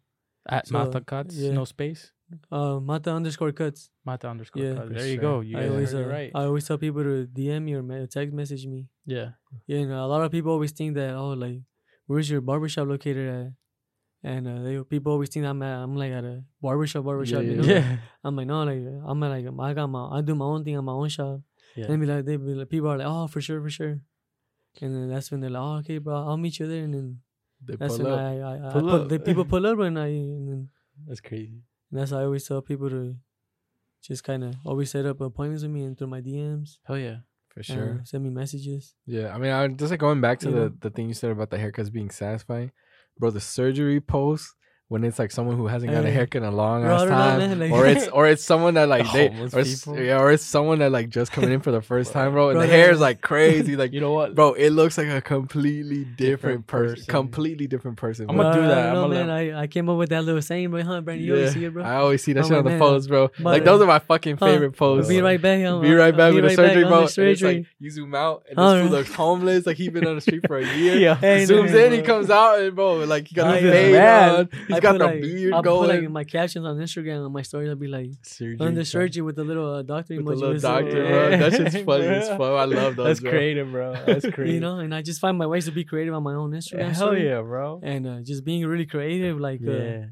At 0.47 0.69
So, 0.69 0.75
Mata 0.75 1.01
Cuts, 1.01 1.35
yeah. 1.35 1.53
no 1.53 1.65
space. 1.65 2.13
Uh, 2.51 2.79
Mata 2.81 3.11
underscore 3.13 3.53
Cuts. 3.53 3.91
Mata 4.05 4.29
underscore 4.29 4.63
Yeah. 4.63 4.75
Cuts. 4.75 4.91
There 4.93 5.07
you 5.07 5.19
go. 5.19 5.41
You 5.41 5.59
I 5.59 5.69
always 5.69 5.93
heard 5.93 6.07
uh, 6.07 6.11
right. 6.11 6.31
I 6.35 6.45
always 6.45 6.67
tell 6.67 6.79
people 6.79 7.03
to 7.03 7.27
DM 7.27 7.63
me 7.65 7.75
or 7.75 7.83
me- 7.83 8.07
text 8.07 8.33
message 8.35 8.67
me. 8.67 8.87
yeah. 9.07 9.31
Yeah, 9.67 9.79
and 9.79 9.93
a 9.93 10.07
lot 10.07 10.23
of 10.23 10.31
people 10.31 10.53
always 10.53 10.73
think 10.73 10.95
that 10.95 11.15
oh 11.15 11.31
like 11.35 11.61
where's 12.07 12.29
your 12.31 12.41
barbershop 12.41 12.87
located 12.89 13.29
at? 13.29 13.53
And 14.23 14.47
uh, 14.47 14.63
they 14.63 14.79
people 14.85 15.13
always 15.13 15.29
think 15.31 15.47
I'm 15.47 15.63
at 15.63 15.79
I'm 15.83 15.97
like 15.97 16.13
at 16.13 16.25
a 16.25 16.45
barbershop 16.61 17.05
barbershop, 17.05 17.43
you 17.43 17.57
know. 17.57 17.65
Yeah. 17.65 17.97
I'm 18.23 18.37
like 18.37 18.47
no 18.47 18.63
like 18.65 18.83
I'm 19.07 19.19
like 19.21 19.47
I 19.71 19.73
got 19.75 19.87
my 19.89 20.19
I 20.19 20.21
do 20.21 20.35
my 20.35 20.45
own 20.45 20.63
thing 20.65 20.77
on 20.77 20.85
my 20.85 20.93
own 20.93 21.09
shop. 21.09 21.41
Yeah. 21.77 21.87
And 21.89 22.01
be 22.01 22.07
like, 22.07 22.25
they 22.25 22.37
be 22.37 22.55
like, 22.55 22.69
people 22.69 22.89
are 22.91 22.99
like, 22.99 23.07
oh, 23.07 23.27
for 23.29 23.41
sure, 23.41 23.61
for 23.63 23.71
sure. 23.71 24.01
And 24.83 24.95
then 24.95 25.09
that's 25.09 25.31
when 25.31 25.41
they're 25.41 25.51
like, 25.51 25.63
oh, 25.63 25.77
okay, 25.79 25.99
bro, 25.99 26.15
I'll 26.17 26.37
meet 26.37 26.59
you 26.59 26.67
there. 26.67 26.83
And 26.83 26.93
then 26.95 27.21
they 27.65 27.77
that's 27.77 27.97
pull 27.97 28.07
when 28.07 28.13
up 28.13 28.19
I, 28.21 28.41
I, 28.41 28.69
I 28.69 28.73
Pull 28.73 28.83
put, 28.91 29.01
up. 29.03 29.09
the 29.09 29.19
people 29.21 29.45
pull 29.55 29.65
up 29.67 29.79
and 29.79 29.97
I, 29.99 30.07
and, 30.09 30.49
then, 30.49 30.69
That's 31.07 31.21
crazy. 31.21 31.63
And 31.91 32.01
that's 32.01 32.11
how 32.11 32.19
I 32.19 32.25
always 32.25 32.47
tell 32.47 32.63
people 32.63 32.91
to 32.91 33.17
just 34.03 34.25
kind 34.25 34.45
of 34.45 34.55
always 34.65 34.91
set 34.91 35.07
up 35.07 35.21
appointments 35.21 35.63
with 35.63 35.73
me 35.73 35.85
and 35.85 35.97
through 35.97 36.07
my 36.09 36.21
DMs. 36.21 36.79
Hell 36.85 36.99
yeah. 36.99 37.19
for 37.51 37.61
uh, 37.61 37.63
sure 37.63 38.01
send 38.05 38.23
me 38.25 38.31
messages. 38.31 38.95
yeah 39.07 39.35
i 39.35 39.39
mean 39.39 39.51
i 39.51 39.67
just 39.67 39.91
like 39.91 39.99
going 40.01 40.21
back 40.21 40.39
to 40.39 40.49
You 40.49 40.55
the 40.55 40.61
know? 40.71 40.75
the 40.81 40.91
thing 40.91 41.09
you 41.09 41.15
said 41.15 41.33
about 41.33 41.51
the 41.51 41.59
haircuts 41.59 41.91
being 41.93 42.11
satisfying 42.11 42.71
bro 43.19 43.31
the 43.31 43.41
surgery 43.41 44.01
post 44.01 44.55
when 44.91 45.05
it's 45.05 45.21
like 45.21 45.31
someone 45.31 45.57
who 45.57 45.69
hasn't 45.69 45.93
got 45.93 46.05
a 46.05 46.11
haircut 46.11 46.43
in 46.43 46.49
a 46.49 46.51
long 46.51 46.85
ass 46.85 47.05
time, 47.05 47.59
like- 47.61 47.71
or 47.71 47.87
it's 47.87 48.09
or 48.19 48.27
it's 48.27 48.43
someone 48.45 48.75
that 48.75 48.89
like 48.89 49.07
The 49.13 49.29
they 49.29 49.29
or 49.53 49.61
it's, 49.61 49.87
yeah, 49.87 50.19
or 50.21 50.33
it's 50.33 50.43
someone 50.43 50.81
that 50.81 50.91
like 50.91 51.11
just 51.11 51.31
coming 51.31 51.53
in 51.53 51.61
for 51.61 51.71
the 51.71 51.81
first 51.81 52.13
time, 52.17 52.33
bro. 52.33 52.49
And 52.51 52.57
Bro, 52.59 52.67
the 52.67 52.73
hair 52.73 52.91
is 52.91 52.99
like 52.99 53.21
crazy, 53.21 53.77
like 53.77 53.93
You 53.95 54.01
know 54.01 54.13
what? 54.13 54.35
bro. 54.35 54.55
It 54.55 54.71
looks 54.71 54.99
like 54.99 55.07
a 55.07 55.21
completely 55.21 56.03
different, 56.05 56.17
Different 56.19 56.67
person, 56.67 56.95
person. 56.97 57.07
completely 57.07 57.67
different 57.69 57.99
person. 57.99 58.27
I'm 58.29 58.37
gonna 58.37 58.53
do 58.53 58.67
that. 58.67 58.91
I 58.91 58.93
know, 58.95 59.07
man. 59.07 59.31
I, 59.31 59.63
I 59.63 59.67
came 59.69 59.89
up 59.89 59.97
with 59.97 60.09
that 60.11 60.25
little 60.25 60.43
saying, 60.43 60.71
bro. 60.71 60.83
Huh, 60.83 61.01
Brandon? 61.03 61.25
You 61.25 61.37
always 61.37 61.53
see 61.53 61.65
it, 61.67 61.73
bro. 61.73 61.85
I 61.85 61.95
always 61.95 62.23
see 62.25 62.33
that 62.33 62.41
I'm 62.41 62.45
shit 62.47 62.51
like, 62.53 62.59
on 62.59 62.65
the 62.65 62.71
man, 62.71 62.79
posts, 62.81 63.07
bro. 63.09 63.31
like 63.39 63.63
uh, 63.63 63.65
those 63.67 63.81
are 63.83 63.87
my 63.87 64.01
fucking 64.01 64.39
huh, 64.39 64.47
favorite 64.47 64.73
posts. 64.73 65.09
Be 65.09 65.21
right 65.23 65.41
back. 65.41 65.65
I'm, 65.65 65.81
Be 65.83 65.93
right 65.95 66.17
back 66.17 66.33
be 66.33 66.41
with 66.41 66.51
the 66.51 66.57
surgery, 66.57 66.83
bro. 66.83 66.91
the 66.91 66.95
And 66.97 67.03
like 67.03 67.11
surgery. 67.11 67.67
you 67.79 67.91
zoom 67.91 68.15
out, 68.17 68.43
and 68.49 68.59
Oh, 68.59 68.75
this 68.77 68.85
yeah. 68.87 68.91
looks 68.91 69.15
homeless. 69.15 69.67
Like 69.67 69.77
he's 69.77 69.91
been 69.91 70.05
on 70.07 70.17
the 70.17 70.21
street 70.21 70.45
for 70.49 70.59
a 70.59 70.67
year. 70.77 70.97
Yeah. 70.97 71.17
Zooms 71.21 71.73
in, 71.75 71.93
he 71.93 72.03
comes 72.03 72.29
out, 72.29 72.59
and 72.61 72.75
bro, 72.75 72.97
like 73.05 73.29
he 73.29 73.37
got 73.37 73.55
the 73.55 73.71
fade 73.71 73.95
on. 73.97 74.49
I 74.81 74.93
got 74.93 74.99
the 74.99 75.05
like, 75.07 75.21
beard 75.23 75.53
I'll 75.55 75.63
going. 75.63 75.89
put 75.91 76.01
like 76.03 76.11
my 76.11 76.25
captions 76.25 76.65
on 76.67 76.77
Instagram 76.79 77.25
on 77.27 77.33
my 77.33 77.43
story. 77.43 77.69
I'll 77.69 77.77
be 77.77 77.87
like, 77.89 78.11
surgery. 78.23 78.57
under 78.61 78.85
surgery 78.85 79.23
with 79.23 79.37
the 79.37 79.45
little 79.45 79.75
uh, 79.75 79.83
doctor 79.83 80.17
with 80.17 80.27
the 80.27 80.33
little 80.35 80.53
with 80.55 80.63
doctor, 80.63 81.07
bro. 81.07 81.31
That 81.39 81.53
shit's 81.53 81.85
funny 81.85 82.07
as 82.07 82.29
fuck. 82.29 82.41
I 82.41 82.65
love 82.65 82.97
those. 82.97 83.07
That's 83.07 83.21
bro. 83.21 83.31
creative, 83.31 83.71
bro. 83.71 83.93
That's 84.07 84.27
creative. 84.35 84.55
You 84.55 84.61
know, 84.61 84.79
and 84.79 84.95
I 84.95 85.03
just 85.03 85.21
find 85.21 85.37
my 85.39 85.47
ways 85.47 85.65
to 85.67 85.73
be 85.73 85.85
creative 85.85 86.15
on 86.15 86.23
my 86.23 86.35
own 86.35 86.51
Instagram. 86.53 86.87
Hell 86.93 86.95
story. 87.09 87.27
yeah, 87.27 87.41
bro. 87.41 87.81
And 87.83 88.07
uh, 88.07 88.21
just 88.23 88.45
being 88.45 88.67
really 88.67 88.87
creative, 88.87 89.39
like 89.39 89.61
uh, 89.67 89.71
Yeah. 89.71 90.05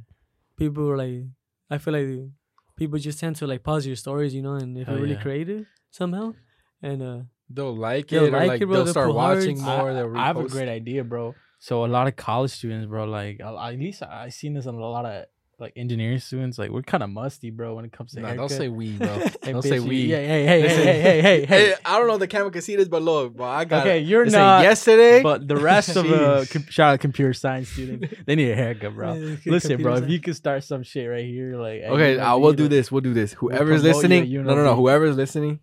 people 0.56 0.88
are 0.90 0.96
like, 0.96 1.24
I 1.70 1.78
feel 1.78 1.92
like 1.94 2.28
people 2.76 2.98
just 2.98 3.18
tend 3.20 3.36
to 3.36 3.46
like 3.46 3.62
pause 3.62 3.86
your 3.86 3.96
stories, 3.96 4.34
you 4.34 4.42
know, 4.42 4.54
and 4.54 4.76
if 4.78 4.86
Hell 4.86 4.94
you're 4.96 5.02
really 5.04 5.14
yeah. 5.16 5.22
creative 5.22 5.66
somehow, 5.90 6.34
and 6.82 7.02
uh, 7.02 7.18
They'll 7.50 7.74
like 7.74 8.06
it, 8.06 8.10
They'll 8.10 8.26
or 8.26 8.30
like 8.30 8.48
like 8.48 8.60
it, 8.62 8.66
bro. 8.66 8.74
they'll 8.76 8.84
They'll 8.84 8.92
start 8.92 9.14
watching 9.14 9.58
hearts. 9.58 9.96
more. 9.96 10.16
I, 10.16 10.22
I 10.22 10.26
have 10.26 10.36
a 10.36 10.44
great 10.48 10.68
idea, 10.68 11.02
bro. 11.02 11.34
So 11.58 11.84
a 11.84 11.86
lot 11.86 12.06
of 12.06 12.16
college 12.16 12.52
students, 12.52 12.86
bro, 12.86 13.04
like 13.04 13.40
at 13.40 13.78
least 13.78 14.02
I 14.02 14.24
I 14.24 14.28
seen 14.28 14.54
this 14.54 14.66
on 14.66 14.74
a 14.74 14.80
lot 14.80 15.04
of 15.04 15.26
like 15.58 15.72
engineering 15.76 16.18
students. 16.20 16.56
Like 16.58 16.70
we're 16.70 16.82
kind 16.82 17.02
of 17.02 17.10
musty, 17.10 17.50
bro, 17.50 17.74
when 17.74 17.84
it 17.84 17.92
comes 17.92 18.12
to 18.12 18.20
Nah, 18.20 18.28
haircut. 18.28 18.48
don't 18.50 18.58
say 18.58 18.68
we, 18.68 18.92
bro. 18.96 19.08
Hey, 19.42 19.52
don't 19.52 19.64
bitch, 19.64 19.68
say 19.68 19.80
we. 19.80 19.96
Yeah, 20.06 20.16
hey, 20.18 20.46
hey, 20.46 20.60
hey, 20.60 20.68
hey, 20.68 21.00
hey, 21.00 21.20
hey, 21.22 21.44
Hey, 21.46 21.74
I 21.84 21.98
don't 21.98 22.06
know 22.06 22.14
if 22.14 22.20
the 22.20 22.28
camera 22.28 22.50
can 22.50 22.62
see 22.62 22.76
this, 22.76 22.86
but 22.86 23.02
look, 23.02 23.34
bro, 23.34 23.46
I 23.46 23.64
got 23.64 23.80
Okay, 23.80 23.98
you're 24.00 24.24
not. 24.26 24.62
yesterday, 24.62 25.22
But 25.22 25.48
the 25.48 25.56
rest 25.56 25.96
of 25.96 26.06
the 26.06 26.46
com- 26.52 26.66
shout 26.68 26.94
out 26.94 27.00
computer 27.00 27.32
science 27.32 27.70
students, 27.70 28.14
they 28.26 28.36
need 28.36 28.50
a 28.52 28.54
haircut, 28.54 28.94
bro. 28.94 29.14
Listen, 29.46 29.82
bro, 29.82 29.94
computer 29.94 30.04
if 30.04 30.10
you 30.10 30.20
could 30.20 30.36
start 30.36 30.62
some 30.64 30.82
shit 30.84 31.08
right 31.10 31.24
here, 31.24 31.56
like 31.56 31.82
Okay, 31.82 32.16
know, 32.16 32.34
uh, 32.34 32.38
we'll 32.38 32.52
do 32.52 32.68
this. 32.68 32.92
We'll 32.92 33.00
do 33.00 33.14
this. 33.14 33.32
Whoever's 33.32 33.82
listening, 33.82 34.30
no, 34.32 34.54
no, 34.54 34.62
no. 34.62 34.76
Whoever's 34.76 35.16
listening, 35.16 35.58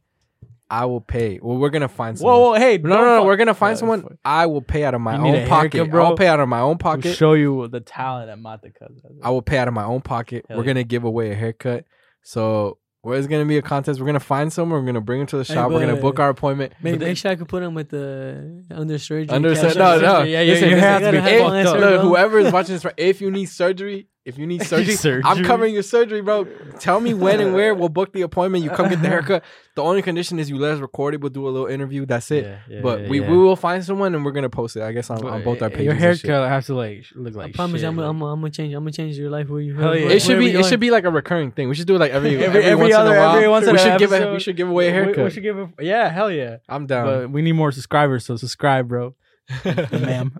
I 0.70 0.86
will 0.86 1.01
pay. 1.01 1.39
Well, 1.41 1.57
we're 1.57 1.70
gonna 1.70 1.88
find 1.88 2.18
Whoa, 2.18 2.34
someone. 2.34 2.41
whoa, 2.41 2.53
hey, 2.59 2.78
No, 2.80 2.89
no, 2.97 3.05
no. 3.18 3.24
We're 3.26 3.36
gonna 3.36 3.53
find 3.53 3.78
someone. 3.78 4.01
fuck. 4.01 4.13
I 4.26 4.47
will 4.47 4.61
pay 4.63 4.84
out 4.84 4.95
of 4.95 5.01
my 5.01 5.16
You 5.16 5.22
need 5.22 5.30
own 5.30 5.43
a 5.43 5.47
pocket. 5.47 5.74
haircut, 5.74 5.91
bro? 5.91 6.05
I'll 6.05 6.16
pay 6.18 6.28
out 6.28 6.39
of 6.39 6.49
my 6.49 6.59
own 6.59 6.78
to 6.80 6.84
pocket. 6.84 7.16
show 7.16 7.34
you 7.34 7.68
the 7.68 7.82
talent 7.82 8.28
that 8.28 8.39
Mata 8.39 8.72
has. 8.82 8.89
I 9.24 9.30
will 9.30 9.41
pay 9.43 9.57
out 9.59 9.68
of 9.68 9.74
my 9.76 9.84
own 9.84 10.01
pocket. 10.01 10.45
Hell 10.47 10.57
we're 10.57 10.63
yeah. 10.63 10.68
gonna 10.74 10.84
give 10.84 11.03
away 11.03 11.32
a 11.32 11.36
haircut. 11.36 11.86
So 12.24 12.80
where's 13.01 13.28
gonna 13.28 13.45
be 13.45 13.57
a 13.57 13.61
contest? 13.61 13.99
We're 13.99 14.07
gonna 14.07 14.20
find 14.20 14.51
someone. 14.51 14.80
We're 14.80 14.86
gonna 14.88 15.01
bring 15.01 15.22
him 15.22 15.28
to 15.28 15.38
the 15.38 15.43
Hey, 15.43 15.53
shop. 15.53 15.70
we're 15.72 15.82
gonna 15.82 15.93
but- 15.93 16.01
book 16.01 16.20
our 16.20 16.30
appointment. 16.30 16.74
Maybe 16.82 16.97
they- 16.97 17.05
make 17.05 17.18
sure 17.18 17.30
I 17.32 17.36
could 17.36 17.47
put 17.47 17.61
him 17.61 17.76
with 17.76 17.89
the 17.89 18.63
under 18.72 18.97
surgery. 18.97 19.30
Under 19.30 19.53
no, 19.53 19.99
no. 19.99 20.24
Yeah, 20.24 20.41
yeah, 20.41 20.53
Listen, 20.53 20.70
your 20.70 20.78
listen, 20.78 20.80
has 20.80 20.99
to 20.99 21.05
gotta 21.05 21.18
If, 21.18 21.24
have 21.24 21.80
look, 21.80 22.01
whoever 22.01 22.39
is 22.39 22.51
watching 22.53 22.74
this, 22.76 22.84
right, 22.86 22.93
if 22.97 23.22
you 23.22 23.30
need 23.30 23.45
surgery, 23.45 24.07
if 24.26 24.38
you 24.39 24.47
need 24.47 24.63
surgery, 24.73 25.21
I'm 25.23 25.43
covering 25.43 25.73
your 25.73 25.84
surgery, 25.84 26.21
bro. 26.21 26.45
Tell 26.80 26.99
me 26.99 27.13
when 27.13 27.39
and 27.39 27.53
where. 27.53 27.76
We'll 27.76 27.89
book 27.89 28.11
the 28.11 28.23
appointment. 28.23 28.63
You 28.63 28.71
come 28.71 28.89
get 28.89 29.01
the 29.01 29.07
haircut. 29.15 29.43
The 29.76 29.84
only 29.84 30.01
condition 30.01 30.39
is 30.39 30.49
you 30.49 30.57
let 30.57 30.73
us 30.73 30.80
record 30.80 31.13
it. 31.13 31.21
We'll 31.21 31.30
do 31.30 31.47
a 31.47 31.49
little 31.49 31.67
interview. 31.67 32.05
That's 32.05 32.32
it. 32.32 32.57
but 32.82 33.07
we, 33.07 33.19
we 33.19 33.38
will 33.38 33.55
find 33.55 33.86
someone 33.86 34.15
and 34.15 34.26
we're 34.26 34.32
gonna 34.32 34.49
post 34.49 34.76
it. 34.78 34.82
I 34.84 34.91
guess 34.93 35.09
on, 35.09 35.23
on 35.26 35.43
both 35.43 35.61
our 35.61 35.69
pages. 35.69 35.86
Your 35.86 35.93
haircut 35.93 36.49
has 36.49 36.65
to 36.67 36.76
like 36.76 37.05
look 37.13 37.36
like. 37.36 37.49
I 37.49 37.51
promise 37.51 37.82
shit, 37.82 37.88
I'm, 37.88 37.97
like- 37.97 38.09
I'm, 38.09 38.21
I'm 38.23 38.39
gonna 38.41 38.49
change. 38.51 38.73
I'm 38.73 38.82
gonna 38.82 38.91
change 38.91 39.17
your 39.17 39.30
life. 39.30 39.47
Where 39.47 39.61
you? 39.61 39.76
Hell 39.76 39.95
yeah. 39.95 40.07
It 40.09 40.21
should 40.21 40.39
be. 40.39 40.51
It 40.51 40.65
should 40.65 40.80
be 40.80 40.89
like 40.91 41.03
a 41.03 41.11
recurring 41.11 41.51
thing. 41.51 41.69
We 41.69 41.76
should 41.76 41.88
do 41.88 41.95
it 41.95 41.99
like 41.99 42.11
every 42.11 42.32
Every- 42.36 42.45
every, 42.45 42.63
every 42.63 42.84
once 42.86 42.95
other- 42.95 43.11
in 43.11 43.17
a 43.17 43.19
while. 43.19 43.36
every 43.36 43.47
once 43.47 43.65
we 43.67 43.73
a 43.73 43.78
should 43.78 43.99
give 43.99 44.11
a, 44.11 44.32
we 44.34 44.39
should 44.39 44.55
give 44.57 44.69
away 44.69 44.88
a 44.89 44.91
haircut. 44.91 45.23
We, 45.26 45.30
should 45.30 45.43
give 45.43 45.57
a 45.57 45.69
yeah, 45.82 46.09
hell 46.09 46.32
yeah. 46.32 46.57
I'm 46.67 46.88
down. 46.88 47.05
But 47.05 47.30
we 47.32 47.41
need 47.43 47.51
more 47.53 47.71
subscribers, 47.71 48.26
so 48.26 48.38
subscribe, 48.38 48.88
bro. 48.88 49.15
Ma'am. 49.91 50.32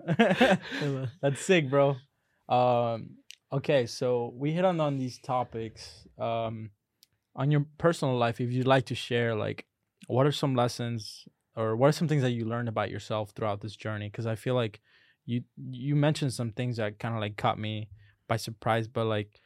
That's 1.22 1.40
sick, 1.40 1.70
bro. 1.70 1.96
Um, 2.48 3.10
okay, 3.52 3.86
so 3.86 4.32
we 4.36 4.52
hit 4.52 4.64
on 4.64 4.80
on 4.80 4.98
these 4.98 5.18
topics. 5.18 6.06
Um, 6.18 6.70
on 7.34 7.50
your 7.50 7.66
personal 7.78 8.16
life, 8.16 8.40
if 8.40 8.50
you'd 8.50 8.66
like 8.66 8.86
to 8.86 8.94
share, 8.94 9.34
like, 9.34 9.66
what 10.06 10.26
are 10.26 10.32
some 10.32 10.54
lessons 10.54 11.26
or 11.54 11.76
what 11.76 11.88
are 11.88 11.92
some 11.92 12.08
things 12.08 12.22
that 12.22 12.32
you 12.32 12.44
learned 12.44 12.68
about 12.68 12.90
yourself 12.90 13.32
throughout 13.34 13.60
this 13.60 13.76
journey? 13.76 14.08
Because 14.08 14.26
I 14.26 14.34
feel 14.34 14.54
like 14.54 14.80
you 15.24 15.42
you 15.56 15.96
mentioned 15.96 16.32
some 16.32 16.52
things 16.52 16.76
that 16.76 16.98
kind 16.98 17.14
of 17.14 17.20
like 17.20 17.36
caught 17.36 17.58
me 17.58 17.88
by 18.28 18.36
surprise, 18.36 18.88
but 18.88 19.04
like 19.04 19.40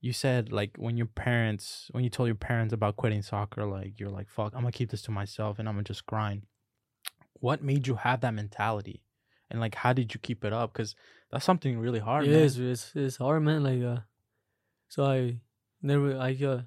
you 0.00 0.12
said, 0.12 0.52
like 0.52 0.76
when 0.76 0.96
your 0.96 1.06
parents, 1.06 1.88
when 1.92 2.04
you 2.04 2.10
told 2.10 2.26
your 2.26 2.34
parents 2.34 2.72
about 2.74 2.96
quitting 2.96 3.22
soccer, 3.22 3.64
like 3.64 3.98
you're 3.98 4.10
like, 4.10 4.28
fuck, 4.28 4.52
I'm 4.54 4.62
gonna 4.62 4.72
keep 4.72 4.90
this 4.90 5.02
to 5.02 5.10
myself 5.10 5.58
and 5.58 5.68
I'm 5.68 5.74
gonna 5.74 5.84
just 5.84 6.06
grind. 6.06 6.42
What 7.34 7.62
made 7.62 7.86
you 7.86 7.96
have 7.96 8.20
that 8.20 8.34
mentality? 8.34 9.04
And 9.50 9.60
like, 9.60 9.74
how 9.74 9.92
did 9.92 10.14
you 10.14 10.20
keep 10.20 10.44
it 10.44 10.52
up? 10.52 10.72
Because 10.72 10.94
that's 11.32 11.44
something 11.44 11.78
really 11.78 11.98
hard. 11.98 12.26
Yeah, 12.26 12.32
man. 12.32 12.42
it's, 12.42 12.58
it's 12.58 12.92
it's 12.94 13.16
hard, 13.16 13.42
man. 13.42 13.62
Like, 13.64 13.82
uh, 13.82 14.00
so 14.88 15.04
I 15.04 15.40
never, 15.80 16.18
I 16.18 16.36
uh, 16.44 16.62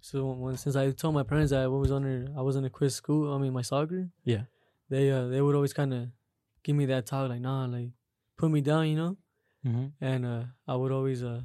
so 0.00 0.30
when 0.30 0.56
since 0.56 0.76
I 0.76 0.92
told 0.92 1.14
my 1.14 1.24
parents 1.24 1.50
that 1.50 1.62
I 1.62 1.66
was 1.66 1.90
under, 1.90 2.26
I 2.36 2.42
was 2.42 2.54
gonna 2.54 2.70
quit 2.70 2.92
school. 2.92 3.34
I 3.34 3.38
mean, 3.38 3.52
my 3.52 3.62
soccer. 3.62 4.08
Yeah. 4.24 4.42
They 4.88 5.10
uh, 5.10 5.26
they 5.26 5.42
would 5.42 5.56
always 5.56 5.72
kind 5.72 5.92
of 5.92 6.08
give 6.62 6.76
me 6.76 6.86
that 6.86 7.06
talk, 7.06 7.28
like, 7.28 7.40
nah, 7.40 7.66
like, 7.66 7.90
put 8.36 8.50
me 8.50 8.60
down, 8.60 8.86
you 8.86 8.96
know. 8.96 9.16
Mm-hmm. 9.66 9.86
And 10.00 10.24
uh, 10.24 10.42
I 10.66 10.76
would 10.76 10.92
always 10.92 11.24
uh, 11.24 11.40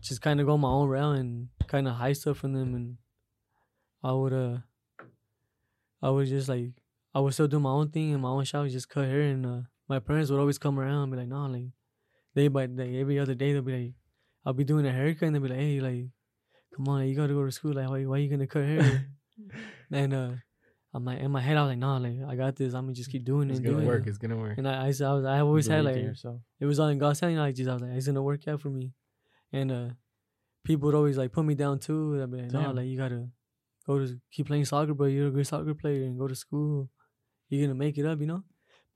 just 0.00 0.22
kind 0.22 0.40
of 0.40 0.46
go 0.46 0.56
my 0.56 0.70
own 0.70 0.88
route 0.88 1.18
and 1.18 1.48
kind 1.68 1.86
of 1.86 1.94
hide 1.94 2.16
stuff 2.16 2.38
from 2.38 2.54
them, 2.54 2.74
and 2.74 2.96
I 4.02 4.12
would 4.12 4.32
uh, 4.32 4.58
I 6.02 6.08
would 6.08 6.28
just 6.28 6.48
like, 6.48 6.72
I 7.14 7.20
would 7.20 7.34
still 7.34 7.46
do 7.46 7.60
my 7.60 7.70
own 7.70 7.90
thing 7.90 8.14
and 8.14 8.22
my 8.22 8.30
own 8.30 8.44
shop, 8.44 8.66
just 8.68 8.88
cut 8.88 9.04
hair, 9.04 9.20
and 9.20 9.44
uh, 9.44 9.60
my 9.86 9.98
parents 9.98 10.30
would 10.30 10.40
always 10.40 10.58
come 10.58 10.80
around 10.80 11.02
and 11.02 11.12
be 11.12 11.18
like, 11.18 11.28
nah, 11.28 11.46
like 11.46 11.66
they 12.34 12.48
by 12.48 12.66
like 12.66 12.90
every 12.90 13.18
other 13.18 13.34
day 13.34 13.52
they'll 13.52 13.62
be 13.62 13.72
like, 13.72 13.92
I'll 14.44 14.52
be 14.52 14.64
doing 14.64 14.86
a 14.86 14.92
haircut 14.92 15.26
and 15.26 15.34
they'll 15.34 15.42
be 15.42 15.48
like, 15.48 15.58
hey, 15.58 15.80
like, 15.80 16.06
come 16.74 16.88
on, 16.88 17.06
you 17.06 17.14
gotta 17.14 17.34
go 17.34 17.44
to 17.44 17.52
school. 17.52 17.74
Like, 17.74 17.88
why, 17.88 18.04
why 18.04 18.18
you 18.18 18.30
gonna 18.30 18.46
cut 18.46 18.64
hair? 18.64 19.06
and 19.92 20.14
uh, 20.14 20.30
I'm 20.92 21.04
like, 21.04 21.20
in 21.20 21.30
my 21.30 21.40
head, 21.40 21.56
I 21.56 21.62
was 21.62 21.70
like, 21.70 21.78
nah, 21.78 21.98
like, 21.98 22.16
I 22.28 22.36
got 22.36 22.56
this. 22.56 22.74
I'm 22.74 22.84
gonna 22.84 22.94
just 22.94 23.10
keep 23.10 23.24
doing 23.24 23.48
it. 23.48 23.52
it's 23.52 23.60
gonna 23.60 23.76
doing 23.76 23.86
work. 23.86 24.06
It. 24.06 24.10
It's 24.10 24.18
gonna 24.18 24.36
work. 24.36 24.58
And 24.58 24.66
I 24.66 24.84
I 24.84 24.86
was, 24.88 25.00
I 25.00 25.40
always 25.40 25.66
had 25.66 25.84
like, 25.84 25.96
it 25.96 26.66
was 26.66 26.80
all 26.80 26.88
in 26.88 26.98
God's 26.98 27.20
hand. 27.20 27.32
You 27.32 27.38
know, 27.38 27.44
I 27.44 27.52
just, 27.52 27.68
I 27.68 27.74
was 27.74 27.82
like, 27.82 27.92
it's 27.92 28.06
gonna 28.06 28.22
work 28.22 28.46
out 28.48 28.60
for 28.60 28.70
me. 28.70 28.92
And 29.52 29.72
uh, 29.72 29.88
people 30.64 30.86
would 30.86 30.94
always 30.94 31.18
like 31.18 31.32
put 31.32 31.44
me 31.44 31.54
down 31.54 31.78
too. 31.78 32.20
I'd 32.22 32.30
be 32.30 32.38
like, 32.38 32.52
no, 32.52 32.62
Damn. 32.62 32.76
like, 32.76 32.86
you 32.86 32.96
gotta 32.96 33.28
go 33.86 33.98
to 33.98 34.20
keep 34.32 34.46
playing 34.46 34.64
soccer, 34.64 34.94
bro. 34.94 35.06
You're 35.06 35.28
a 35.28 35.30
good 35.30 35.46
soccer 35.46 35.74
player 35.74 36.04
and 36.04 36.18
go 36.18 36.26
to 36.28 36.34
school. 36.34 36.88
You're 37.48 37.66
gonna 37.66 37.78
make 37.78 37.98
it 37.98 38.06
up, 38.06 38.20
you 38.20 38.26
know. 38.26 38.42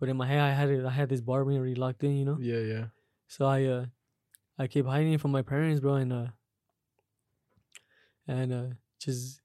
But 0.01 0.09
in 0.09 0.17
my 0.17 0.27
head, 0.27 0.41
I 0.41 0.51
had 0.51 0.71
it. 0.71 0.85
I 0.85 0.91
had 0.91 1.09
this 1.09 1.21
bar 1.21 1.43
already 1.43 1.75
locked 1.75 2.03
in, 2.03 2.17
you 2.17 2.25
know. 2.25 2.39
Yeah, 2.41 2.59
yeah. 2.59 2.85
So 3.29 3.47
I 3.47 3.65
uh 3.65 3.87
I 4.59 4.67
kept 4.67 4.87
hiding 4.87 5.19
from 5.19 5.33
my 5.33 5.43
parents, 5.43 5.81
bro, 5.81 5.95
and 5.95 6.13
uh 6.13 6.27
and 8.27 8.53
uh 8.53 8.67
just 8.99 9.41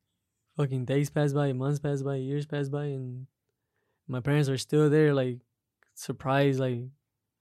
fucking 0.55 0.85
days 0.85 1.09
pass 1.09 1.33
by, 1.33 1.51
months 1.53 1.79
pass 1.79 2.01
by, 2.01 2.15
years 2.15 2.45
pass 2.45 2.69
by, 2.69 2.85
and 2.85 3.27
my 4.07 4.19
parents 4.19 4.49
are 4.49 4.57
still 4.57 4.89
there, 4.89 5.13
like 5.13 5.39
surprised, 5.95 6.59
like 6.59 6.79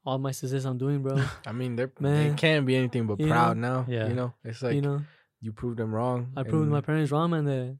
all 0.05 0.18
my 0.18 0.30
success 0.30 0.64
I'm 0.64 0.78
doing, 0.78 1.03
bro. 1.03 1.22
I 1.47 1.53
mean, 1.53 1.76
they're 1.76 1.93
they 2.01 2.28
Man. 2.28 2.36
can't 2.36 2.66
be 2.66 2.76
anything 2.76 3.07
but 3.07 3.20
You 3.20 3.26
know? 3.26 3.32
proud 3.32 3.57
now. 3.57 3.86
Yeah. 3.89 4.09
You 4.09 4.14
know, 4.14 4.34
it's 4.45 4.62
like 4.62 4.74
you 4.74 4.82
know, 4.82 5.03
you, 5.41 5.53
proved 5.53 5.78
them 5.78 5.95
wrong. 5.95 6.32
I 6.36 6.43
proved 6.43 6.70
my 6.70 6.80
parents 6.80 7.11
wrong, 7.11 7.32
and 7.34 7.47
That 7.47 7.78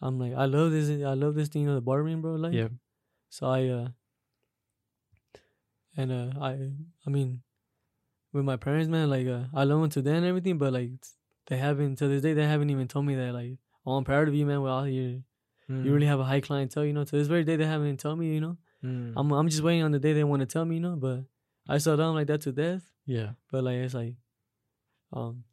I'm 0.00 0.18
like, 0.18 0.34
I 0.34 0.44
love 0.44 0.70
this, 0.70 0.90
I 0.90 1.14
love 1.14 1.34
this 1.34 1.48
thing, 1.48 1.62
you 1.62 1.68
know, 1.68 1.74
the 1.74 1.80
barbering, 1.80 2.20
bro. 2.20 2.34
Like, 2.34 2.52
Yeah. 2.52 2.68
So 3.30 3.46
I 3.48 3.66
uh 3.66 3.88
and 5.96 6.12
uh 6.12 6.30
I 6.40 6.70
I 7.06 7.10
mean 7.10 7.42
with 8.34 8.44
my 8.44 8.56
parents 8.56 8.88
man 8.90 9.08
like 9.08 9.26
uh 9.26 9.44
I 9.54 9.64
love 9.64 9.80
them 9.80 9.90
to 9.90 10.02
them 10.02 10.16
and 10.16 10.26
everything 10.26 10.58
but 10.58 10.72
like 10.74 10.90
they 11.46 11.56
haven't 11.56 11.96
to 12.00 12.08
this 12.08 12.20
day 12.20 12.34
they 12.34 12.44
haven't 12.46 12.68
even 12.70 12.88
told 12.88 13.06
me 13.06 13.14
that 13.14 13.32
like 13.32 13.52
oh 13.86 13.92
I'm 13.96 14.04
proud 14.04 14.28
of 14.28 14.34
you 14.34 14.44
man 14.44 14.60
well 14.62 14.86
you 14.86 15.22
Mm, 15.70 15.82
you 15.82 15.94
really 15.94 16.04
have 16.12 16.20
a 16.20 16.24
high 16.24 16.40
clientele 16.42 16.84
you 16.84 16.92
know 16.92 17.04
to 17.04 17.16
this 17.16 17.26
very 17.26 17.42
day 17.42 17.56
they 17.56 17.64
haven't 17.64 17.98
told 17.98 18.18
me 18.18 18.26
you 18.34 18.40
know 18.42 18.58
mm. 18.84 19.14
I'm 19.16 19.32
I'm 19.32 19.48
just 19.48 19.62
waiting 19.62 19.82
on 19.82 19.92
the 19.92 19.98
day 19.98 20.12
they 20.12 20.22
want 20.22 20.40
to 20.40 20.46
tell 20.54 20.66
me 20.66 20.74
you 20.74 20.82
know 20.82 20.94
but 20.96 21.20
I 21.66 21.78
saw 21.78 21.96
them 21.96 22.12
like 22.14 22.26
that 22.26 22.42
to 22.42 22.52
death 22.52 22.82
Yeah. 23.06 23.30
but 23.50 23.64
like 23.64 23.76
it's 23.76 23.94
like 23.94 24.16
um 25.14 25.44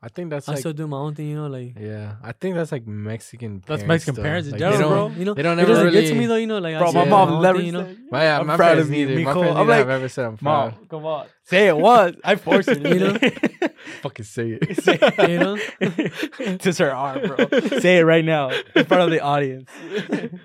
I 0.00 0.08
think 0.08 0.30
that's 0.30 0.48
I 0.48 0.52
like 0.52 0.60
still 0.60 0.72
do 0.72 0.86
my 0.86 0.96
own 0.98 1.16
thing 1.16 1.26
you 1.26 1.34
know 1.34 1.48
like 1.48 1.74
yeah. 1.76 2.14
I 2.22 2.30
think 2.30 2.54
that's 2.54 2.70
like 2.70 2.86
Mexican. 2.86 3.64
That's 3.66 3.82
Mexican 3.82 4.14
though. 4.14 4.22
parents 4.22 4.46
in 4.46 4.52
Like, 4.52 4.60
general, 4.60 5.08
bro. 5.08 5.18
you 5.18 5.24
know 5.24 5.34
They 5.34 5.42
don't 5.42 5.58
it 5.58 5.62
ever 5.62 5.72
doesn't 5.72 5.86
really. 5.86 6.02
get 6.02 6.08
to 6.10 6.14
me 6.14 6.26
though 6.26 6.36
you 6.36 6.46
know 6.46 6.58
like 6.58 6.78
Bro, 6.78 6.90
still 6.90 7.04
my 7.04 7.10
mom 7.10 7.42
never 7.42 7.58
thing, 7.58 7.66
you 7.66 7.72
know 7.72 7.84
said- 7.84 7.98
My, 8.12 8.22
yeah, 8.22 8.38
I'm 8.38 8.46
my 8.46 8.56
proud 8.56 8.66
parents 8.68 8.88
of 8.90 8.94
you, 8.94 9.06
neither. 9.06 9.20
My 9.22 9.32
parents 9.32 9.50
I'm 9.50 9.66
neither 9.66 9.70
like, 9.70 9.78
have 9.80 9.90
ever 9.90 10.08
said 10.08 10.24
I'm 10.26 10.36
proud. 10.36 10.72
Mom, 10.76 10.86
come 10.86 11.04
on. 11.06 11.26
Say 11.42 11.66
it 11.66 11.76
once. 11.76 12.16
I 12.22 12.36
forced 12.36 12.68
it. 12.72 12.86
You 12.86 13.00
know? 13.00 13.18
Fucking 14.02 14.24
say 14.24 14.50
it. 14.60 14.76
Say 14.84 14.98
it. 15.02 15.28
You 15.30 15.38
know? 15.40 16.56
Just 16.58 16.78
her 16.78 16.94
arm, 16.94 17.26
bro. 17.26 17.60
Say 17.80 17.98
it 17.98 18.02
right 18.04 18.24
now 18.24 18.50
in 18.50 18.84
front 18.84 19.02
of 19.02 19.10
the 19.10 19.20
audience. 19.20 19.68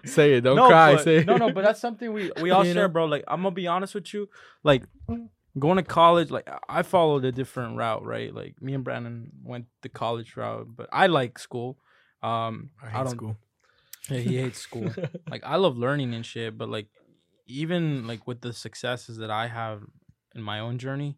say 0.05 0.33
it. 0.33 0.41
Don't 0.41 0.55
no, 0.55 0.67
cry. 0.67 0.95
but- 0.95 1.03
say 1.03 1.17
it. 1.17 1.27
No, 1.27 1.37
no, 1.37 1.51
but 1.51 1.63
that's 1.63 1.79
something 1.79 2.11
we 2.11 2.31
we 2.41 2.49
all 2.49 2.63
share, 2.63 2.87
bro. 2.89 3.05
Like 3.05 3.23
I'm 3.27 3.43
gonna 3.43 3.51
be 3.53 3.67
honest 3.67 3.93
with 3.93 4.11
you, 4.15 4.29
like 4.63 4.83
going 5.57 5.77
to 5.77 5.83
college, 5.83 6.31
like 6.31 6.49
I 6.67 6.81
followed 6.81 7.25
a 7.25 7.31
different 7.31 7.77
route, 7.77 8.03
right? 8.03 8.33
Like 8.33 8.61
me 8.61 8.73
and 8.73 8.83
Brandon 8.83 9.31
went 9.43 9.65
the 9.81 9.89
college 9.89 10.35
route, 10.35 10.67
but 10.75 10.89
I 10.91 11.07
like 11.07 11.37
school. 11.37 11.77
Um, 12.21 12.71
I 12.81 12.87
I, 12.87 12.89
hate 12.89 13.03
don't. 13.03 13.09
school. 13.09 13.37
Yeah, 14.09 14.17
he 14.19 14.37
hates 14.37 14.59
school. 14.59 14.91
like 15.29 15.43
I 15.45 15.57
love 15.57 15.77
learning 15.77 16.13
and 16.13 16.25
shit, 16.25 16.57
but 16.57 16.69
like 16.69 16.87
even 17.45 18.07
like 18.07 18.25
with 18.27 18.41
the 18.41 18.53
successes 18.53 19.17
that 19.17 19.29
I 19.29 19.47
have 19.47 19.81
in 20.35 20.41
my 20.41 20.59
own 20.59 20.77
journey, 20.77 21.17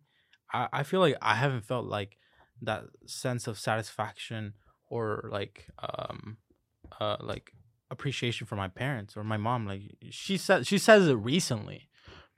I, 0.54 0.68
I 0.72 0.84
feel 0.84 1.00
like 1.00 1.16
I 1.22 1.36
haven't 1.36 1.66
felt 1.66 1.86
like 1.86 2.18
that 2.62 2.86
sense 3.06 3.48
of 3.48 3.60
satisfaction 3.60 4.54
or 4.88 5.30
like 5.32 5.68
um 5.80 6.38
uh 7.00 7.18
like 7.20 7.52
appreciation 7.92 8.48
for 8.48 8.56
my 8.56 8.68
parents 8.68 9.16
or 9.16 9.24
my 9.24 9.38
mom. 9.38 9.66
Like 9.66 9.82
she 10.10 10.38
said 10.38 10.68
she 10.68 10.78
says 10.78 11.08
it 11.08 11.16
recently. 11.16 11.90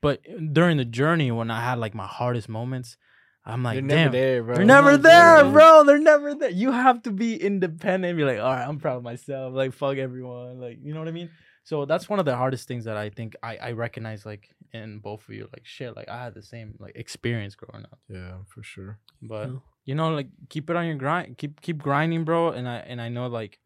But 0.02 0.22
during 0.54 0.78
the 0.78 0.86
journey 0.86 1.32
when 1.32 1.50
I 1.52 1.62
had 1.62 1.80
like 1.80 1.94
my 1.96 2.08
hardest 2.08 2.48
moments, 2.50 2.98
I'm 3.46 3.64
like, 3.64 3.76
They're 3.76 3.82
damn, 3.82 3.98
never 3.98 4.12
there, 4.12 4.44
bro. 4.44 4.56
they're 4.56 4.66
never 4.66 4.92
not 4.92 5.02
there, 5.04 5.44
there. 5.44 5.52
bro. 5.52 5.84
They're 5.86 5.98
never 6.00 6.36
there. 6.36 6.50
You 6.50 6.72
have 6.72 7.02
to 7.04 7.12
be 7.12 7.36
independent. 7.42 8.06
and 8.12 8.18
Be 8.18 8.24
like, 8.26 8.40
all 8.40 8.52
right, 8.54 8.68
I'm 8.68 8.78
proud 8.78 8.98
of 8.98 9.04
myself. 9.04 9.54
Like, 9.54 9.74
fuck 9.74 9.98
everyone. 9.98 10.60
Like, 10.60 10.80
you 10.84 10.94
know 10.94 11.00
what 11.00 11.08
I 11.08 11.12
mean? 11.14 11.30
So 11.64 11.86
that's 11.86 12.08
one 12.08 12.20
of 12.20 12.26
the 12.26 12.36
hardest 12.36 12.68
things 12.68 12.86
that 12.86 12.96
I 12.98 13.10
think 13.10 13.36
I, 13.44 13.58
I 13.58 13.72
recognize 13.72 14.26
like 14.26 14.50
in 14.74 15.00
both 15.00 15.28
of 15.28 15.34
you. 15.36 15.50
Like, 15.54 15.66
shit, 15.66 15.96
like 15.96 16.08
I 16.10 16.24
had 16.24 16.34
the 16.34 16.42
same 16.44 16.76
like 16.80 16.94
experience 16.96 17.56
growing 17.56 17.86
up. 17.86 18.00
Yeah, 18.10 18.34
for 18.48 18.64
sure. 18.64 19.00
But 19.22 19.50
Yeah. 19.50 19.56
you 19.86 19.96
know, 19.96 20.10
like 20.12 20.28
keep 20.50 20.70
it 20.70 20.76
on 20.76 20.86
your 20.86 20.96
grind. 20.96 21.38
Keep 21.38 21.60
keep 21.62 21.78
grinding, 21.80 22.24
bro. 22.24 22.52
And 22.52 22.70
I 22.70 22.78
and 22.78 23.02
I 23.02 23.10
know 23.10 23.28
like 23.28 23.60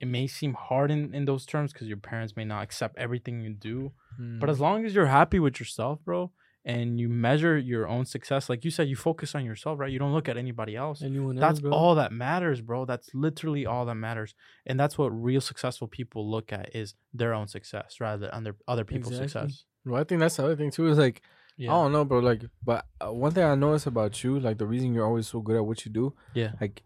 it 0.00 0.08
may 0.08 0.26
seem 0.26 0.54
hard 0.54 0.90
in, 0.90 1.14
in 1.14 1.24
those 1.26 1.44
terms 1.46 1.72
because 1.72 1.86
your 1.88 1.96
parents 1.98 2.34
may 2.36 2.44
not 2.44 2.62
accept 2.62 2.96
everything 2.98 3.40
you 3.40 3.50
do. 3.50 3.92
Mm. 4.20 4.40
But 4.40 4.48
as 4.50 4.58
long 4.60 4.84
as 4.86 4.94
you're 4.94 5.06
happy 5.06 5.38
with 5.38 5.60
yourself, 5.60 6.00
bro, 6.04 6.30
and 6.64 6.98
you 7.00 7.08
measure 7.08 7.56
your 7.58 7.86
own 7.88 8.04
success, 8.06 8.48
like 8.48 8.64
you 8.64 8.70
said, 8.70 8.88
you 8.88 8.96
focus 8.96 9.34
on 9.34 9.44
yourself, 9.44 9.78
right? 9.78 9.90
You 9.90 9.98
don't 9.98 10.12
look 10.12 10.28
at 10.28 10.36
anybody 10.36 10.76
else. 10.76 11.02
anyone 11.02 11.36
else 11.38 11.40
That's 11.40 11.60
bro 11.60 11.70
all 11.72 11.94
that 11.96 12.12
matters, 12.12 12.60
bro. 12.60 12.84
That's 12.84 13.08
literally 13.14 13.64
all 13.66 13.84
that 13.86 13.94
matters. 13.94 14.34
And 14.66 14.78
that's 14.80 14.96
what 14.98 15.08
real 15.08 15.40
successful 15.40 15.86
people 15.88 16.30
look 16.30 16.52
at 16.52 16.74
is 16.74 16.94
their 17.14 17.32
own 17.34 17.48
success 17.48 17.96
rather 18.00 18.18
than 18.26 18.30
other 18.32 18.56
other 18.68 18.84
people's 18.84 19.18
Exactly. 19.18 19.50
success. 19.52 19.64
well, 19.86 20.00
I 20.00 20.04
think 20.04 20.20
that's 20.20 20.36
the 20.36 20.44
other 20.44 20.56
thing 20.56 20.70
too. 20.70 20.86
Is 20.88 20.98
like 20.98 21.22
I 21.58 21.64
don't 21.64 21.92
know, 21.92 22.06
bro. 22.06 22.20
Like, 22.20 22.42
but 22.64 22.86
uh, 23.02 23.12
one 23.12 23.32
thing 23.32 23.44
I 23.44 23.54
notice 23.54 23.86
about 23.86 24.24
you, 24.24 24.40
like 24.40 24.56
the 24.56 24.66
reason 24.66 24.94
you're 24.94 25.04
always 25.04 25.26
so 25.28 25.40
good 25.40 25.56
at 25.56 25.64
what 25.66 25.84
you 25.84 25.92
do, 25.92 26.14
Yeah. 26.32 26.52
like 26.58 26.82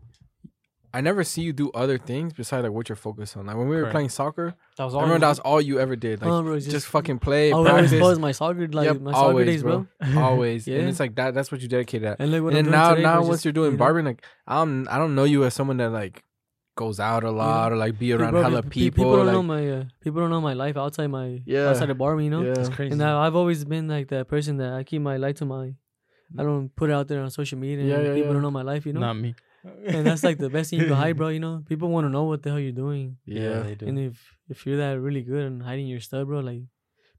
I 0.95 1.01
never 1.01 1.24
see 1.24 1.42
you 1.42 1.53
do 1.53 1.72
other 1.72 1.99
things 1.99 2.32
besides 2.32 2.62
like 2.62 2.70
what 2.70 2.88
you're 2.88 2.95
focused 2.95 3.36
on. 3.36 3.47
Like 3.47 3.57
when 3.57 3.68
we 3.68 3.74
were 3.74 3.82
Correct. 3.82 3.95
playing 3.95 4.09
soccer, 4.11 4.55
That 4.78 4.84
was 4.84 4.95
all 4.95 5.01
I 5.01 5.03
remember 5.03 5.16
you 5.16 5.20
that 5.22 5.28
was 5.28 5.38
all 5.40 5.61
you 5.61 5.80
ever 5.80 5.97
did. 5.97 6.22
Like 6.22 6.30
oh, 6.30 6.42
bro, 6.45 6.61
just, 6.61 6.86
fucking 6.86 7.18
play, 7.18 7.51
I 7.53 7.57
would 7.57 7.68
always 7.68 7.90
practice. 7.90 8.18
my 8.18 8.30
soccer 8.30 8.68
like 8.68 8.86
Yep, 8.86 9.01
my 9.01 9.11
soccer 9.11 9.24
always, 9.24 9.47
days, 9.47 9.62
bro. 9.64 9.86
always. 10.16 10.68
And 10.68 10.88
it's 10.88 11.01
like 11.01 11.16
that. 11.16 11.34
That's 11.34 11.51
what 11.51 11.61
you 11.62 11.66
dedicated 11.66 12.07
at. 12.07 12.20
And 12.20 12.30
look 12.30 12.45
what 12.45 12.55
and 12.55 12.66
then 12.66 12.70
now, 12.70 12.90
today, 12.90 13.03
now 13.03 13.22
once 13.22 13.28
just, 13.28 13.45
you're 13.45 13.53
doing 13.53 13.72
you 13.72 13.76
know, 13.76 13.78
barbering, 13.78 14.07
like 14.07 14.24
I'm, 14.47 14.86
I 14.88 14.99
don't 14.99 15.16
know 15.16 15.24
you 15.24 15.45
as 15.45 15.53
someone 15.53 15.78
that 15.78 15.90
like 15.90 16.22
goes 16.76 17.01
out 17.01 17.24
a 17.24 17.30
lot 17.32 17.72
or 17.72 17.76
like 17.76 17.99
be 17.99 18.12
around 18.12 18.30
bro, 18.30 18.42
hella 18.42 18.62
people. 18.62 19.05
People 19.05 19.16
don't 19.16 19.26
like, 19.26 19.34
know 19.34 19.42
my 19.42 19.68
uh, 19.68 19.84
people 20.01 20.20
don't 20.20 20.30
know 20.30 20.40
my 20.40 20.55
life 20.55 20.76
outside 20.76 21.09
my 21.09 21.42
Yeah. 21.45 21.70
outside 21.70 21.88
the 21.88 21.97
bar, 21.97 22.20
you 22.20 22.30
know. 22.30 22.42
yeah. 22.42 22.55
That's 22.55 22.68
crazy. 22.68 22.92
And 22.92 23.03
I, 23.03 23.26
I've 23.26 23.34
always 23.34 23.64
been 23.64 23.88
like 23.88 24.09
that 24.09 24.28
person 24.28 24.59
that 24.59 24.72
I 24.72 24.84
keep 24.84 25.03
my 25.03 25.16
life 25.16 25.36
to 25.36 25.45
my. 25.45 25.74
I 26.38 26.42
don't 26.45 26.68
put 26.76 26.90
it 26.90 26.92
out 26.92 27.09
there 27.09 27.20
on 27.20 27.30
social 27.30 27.59
media. 27.59 27.84
Yeah, 27.84 27.95
and 27.97 28.07
yeah, 28.07 28.14
people 28.14 28.28
yeah. 28.28 28.32
don't 28.34 28.42
know 28.42 28.51
my 28.53 28.62
life, 28.62 28.86
you 28.86 28.92
know. 28.92 29.01
Not 29.01 29.14
me. 29.14 29.34
And 29.87 30.07
that's 30.07 30.23
like 30.25 30.39
the 30.39 30.51
best 30.51 30.71
thing 30.71 30.81
you 30.81 30.87
can 30.87 30.95
hide, 30.97 31.17
bro. 31.17 31.29
You 31.29 31.41
know, 31.41 31.62
people 31.69 31.89
want 31.89 32.05
to 32.07 32.11
know 32.11 32.25
what 32.25 32.43
the 32.43 32.51
hell 32.51 32.61
you're 32.61 32.73
doing. 32.73 33.17
yeah. 33.25 33.61
they 33.62 33.75
do. 33.75 33.87
And 33.87 33.99
if 33.99 34.17
if 34.49 34.67
you're 34.67 34.77
that 34.79 35.01
really 35.01 35.23
good 35.23 35.43
and 35.45 35.62
hiding 35.62 35.87
your 35.87 36.01
stuff, 36.01 36.27
bro, 36.27 36.41
like 36.41 36.62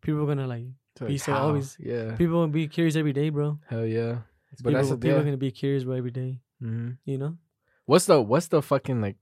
people 0.02 0.22
are 0.24 0.28
gonna 0.28 0.48
like 0.48 0.66
So, 0.98 1.08
be 1.08 1.18
so 1.18 1.32
how? 1.34 1.48
always- 1.48 1.78
Yeah. 1.80 2.16
people 2.16 2.36
will 2.40 2.48
be 2.48 2.68
curious 2.68 2.96
every 2.96 3.14
day, 3.14 3.30
bro. 3.30 3.60
Hell 3.68 3.86
yeah. 3.86 4.22
But 4.64 4.72
people, 4.72 4.72
that's 4.74 4.90
the 4.90 4.98
people 4.98 5.20
are 5.20 5.24
gonna 5.24 5.38
be 5.38 5.52
curious, 5.52 5.84
bro, 5.84 5.96
every 5.96 6.12
day. 6.12 6.40
hmm 6.62 6.92
You 7.06 7.18
know. 7.18 7.38
What's 7.86 8.06
the 8.06 8.22
what's 8.22 8.48
the 8.48 8.62
fucking 8.62 9.02
like 9.02 9.18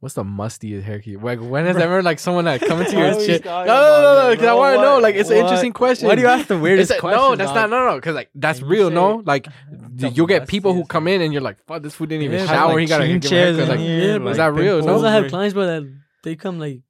what's 0.00 0.14
the 0.14 0.24
mustiest 0.24 0.82
haircut? 0.82 1.22
Like 1.22 1.40
when 1.40 1.66
has 1.66 1.76
ever 1.76 2.02
like 2.02 2.18
someone 2.18 2.44
like 2.46 2.60
come 2.62 2.80
into 2.80 2.92
your 2.98 3.02
Why 3.12 3.16
are 3.16 3.20
shit? 3.20 3.44
No, 3.44 3.64
no, 3.64 3.66
no, 3.66 4.22
no, 4.24 4.30
because 4.32 4.46
I 4.46 4.54
want 4.54 4.76
to 4.76 4.82
know. 4.82 4.98
Like 4.98 5.14
it's 5.14 5.30
an 5.30 5.36
interesting 5.36 5.72
question. 5.72 6.08
Why 6.08 6.14
do 6.16 6.22
you 6.22 6.26
ask 6.28 6.46
the 6.48 6.58
weirdest 6.58 6.90
a- 6.90 6.98
question? 6.98 7.20
No, 7.20 7.36
that's 7.36 7.50
dog? 7.52 7.70
not. 7.70 7.70
No, 7.70 7.90
no, 7.90 7.96
because 7.96 8.14
like 8.14 8.30
that's 8.34 8.60
you 8.60 8.66
real. 8.66 8.90
No, 8.90 9.22
like 9.24 9.46
you'll 9.96 10.26
get 10.26 10.48
people 10.48 10.74
who 10.74 10.84
come 10.84 11.06
in 11.08 11.20
and 11.22 11.32
you're 11.32 11.42
like, 11.42 11.64
"Fuck, 11.66 11.82
this 11.82 11.94
food 11.94 12.08
didn't 12.08 12.24
even 12.24 12.40
Yeah, 12.40 12.46
shower. 12.46 12.70
Have, 12.70 12.78
he 12.80 12.86
got 12.86 12.98
to 12.98 13.06
give 13.06 13.10
him 13.10 13.18
a 13.18 13.20
chinches 13.20 13.56
haircut." 13.56 13.68
Like, 13.68 13.80
yeah, 13.80 14.18
bro. 14.18 14.28
Is 14.28 14.36
that 14.38 14.54
real? 14.54 14.82
No. 14.82 15.04
I 15.04 15.12
have 15.12 15.28
clients, 15.28 15.54
bro, 15.54 15.66
that 15.66 16.00
they 16.24 16.36
come 16.36 16.58
like 16.58 16.80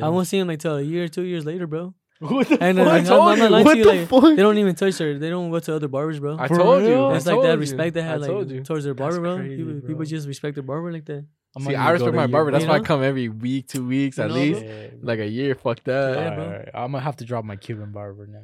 I 0.00 0.08
won't 0.08 0.26
see 0.26 0.38
them 0.38 0.48
like 0.48 0.58
till 0.58 0.76
a 0.76 0.82
year, 0.82 1.08
two 1.08 1.22
years 1.22 1.44
later, 1.46 1.66
bro. 1.66 1.94
What 2.18 2.48
the 2.48 2.62
And 2.62 2.78
fuck? 2.78 2.88
I'm, 2.88 3.10
I'm 3.10 3.38
not 3.50 3.64
What 3.64 3.76
you, 3.76 3.84
the 3.84 3.90
like 3.92 4.08
fuck? 4.08 4.22
they 4.22 4.36
don't 4.36 4.56
even 4.56 4.74
touch 4.74 4.96
her. 4.98 5.18
they 5.18 5.28
don't 5.28 5.50
go 5.50 5.58
to 5.60 5.74
other 5.76 5.88
barbers, 5.88 6.18
bro. 6.18 6.38
I 6.40 6.48
told 6.48 6.82
you. 6.84 7.10
It's 7.10 7.26
like 7.26 7.42
that 7.42 7.58
respect 7.58 7.92
they 7.92 8.00
I 8.00 8.04
had 8.04 8.20
like 8.22 8.64
towards 8.64 8.84
their 8.84 8.94
barber, 8.94 9.20
bro. 9.20 9.36
crazy, 9.36 9.56
people, 9.56 9.72
bro. 9.80 9.88
people 9.88 10.04
just 10.06 10.26
respect 10.26 10.54
their 10.54 10.62
barber 10.62 10.90
like 10.92 11.04
that. 11.06 11.26
I'm 11.56 11.62
See, 11.62 11.74
I 11.74 11.90
respect 11.90 12.14
my 12.14 12.26
barber. 12.26 12.50
That's 12.50 12.64
You 12.64 12.68
why 12.70 12.76
I 12.76 12.80
come 12.80 13.02
every 13.02 13.28
week, 13.30 13.66
two 13.68 13.86
weeks 13.86 14.18
at 14.18 14.28
know, 14.28 14.34
least. 14.34 14.62
Yeah, 14.64 14.88
Like 15.00 15.20
a 15.20 15.26
year. 15.26 15.54
Fuck 15.54 15.82
that. 15.84 16.16
Yeah, 16.18 16.34
bro. 16.34 16.44
Alright, 16.44 16.68
I'm 16.74 16.92
gonna 16.92 17.00
have 17.02 17.16
to 17.16 17.24
drop 17.24 17.44
my 17.46 17.56
Cuban 17.56 17.92
barber 17.92 18.26
now. 18.26 18.42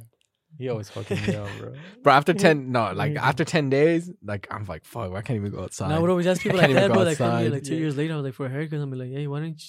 He 0.59 0.69
always 0.69 0.89
fucking 0.91 1.19
me 1.27 1.35
up, 1.35 1.49
bro. 1.59 1.73
Bro, 2.03 2.13
after 2.13 2.33
ten, 2.35 2.73
no, 2.73 2.93
like 2.97 3.17
after 3.17 3.45
ten 3.45 3.69
days, 3.71 4.11
like 4.25 4.47
I'm 4.51 4.65
like, 4.65 4.85
fuck, 4.85 5.13
I 5.13 5.21
can't 5.23 5.37
even 5.39 5.53
go 5.53 5.63
outside. 5.63 5.87
And 5.87 5.95
I 5.97 5.99
would 5.99 6.11
always 6.11 6.27
ask 6.27 6.43
people 6.43 6.59
like 6.59 6.73
that, 6.73 6.89
go 6.89 6.95
bro. 6.95 7.05
That 7.05 7.19
come 7.19 7.51
like 7.51 7.63
two 7.65 7.75
Yeah. 7.75 7.81
years 7.81 7.97
later, 7.97 8.15
I 8.15 8.17
was 8.17 8.25
like 8.25 8.35
for 8.35 8.47
a 8.47 8.51
haircut. 8.51 8.81
I'm 8.81 8.91
like, 8.91 9.11
hey, 9.11 9.27
why 9.27 9.41
don't 9.41 9.49
you? 9.51 9.69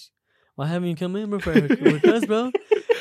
Why 0.55 0.67
haven't 0.67 0.87
you 0.89 0.95
come 0.95 1.15
in, 1.15 1.29
bro, 1.29 1.39
for 1.39 1.51
a 1.51 1.59
haircut 1.59 1.81
with 1.81 2.05
us, 2.05 2.25
bro? 2.25 2.51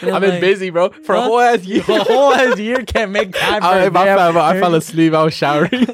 I'm 0.02 0.14
I've 0.14 0.20
been 0.20 0.30
like, 0.30 0.40
busy, 0.40 0.70
bro, 0.70 0.88
for 0.90 1.14
a 1.14 1.22
whole 1.22 1.38
ass 1.38 1.64
year. 1.64 1.82
a 1.88 2.02
whole 2.02 2.32
ass 2.34 2.58
year 2.58 2.82
can't 2.84 3.12
make 3.12 3.32
time 3.34 3.60
for 3.62 3.68
I, 3.68 3.78
a 3.78 3.86
if 3.86 3.94
I, 3.94 4.04
damn 4.06 4.18
fell, 4.18 4.38
I 4.42 4.58
fell 4.58 4.74
asleep. 4.74 5.12
I 5.14 5.22
was 5.22 5.34
showering. 5.34 5.86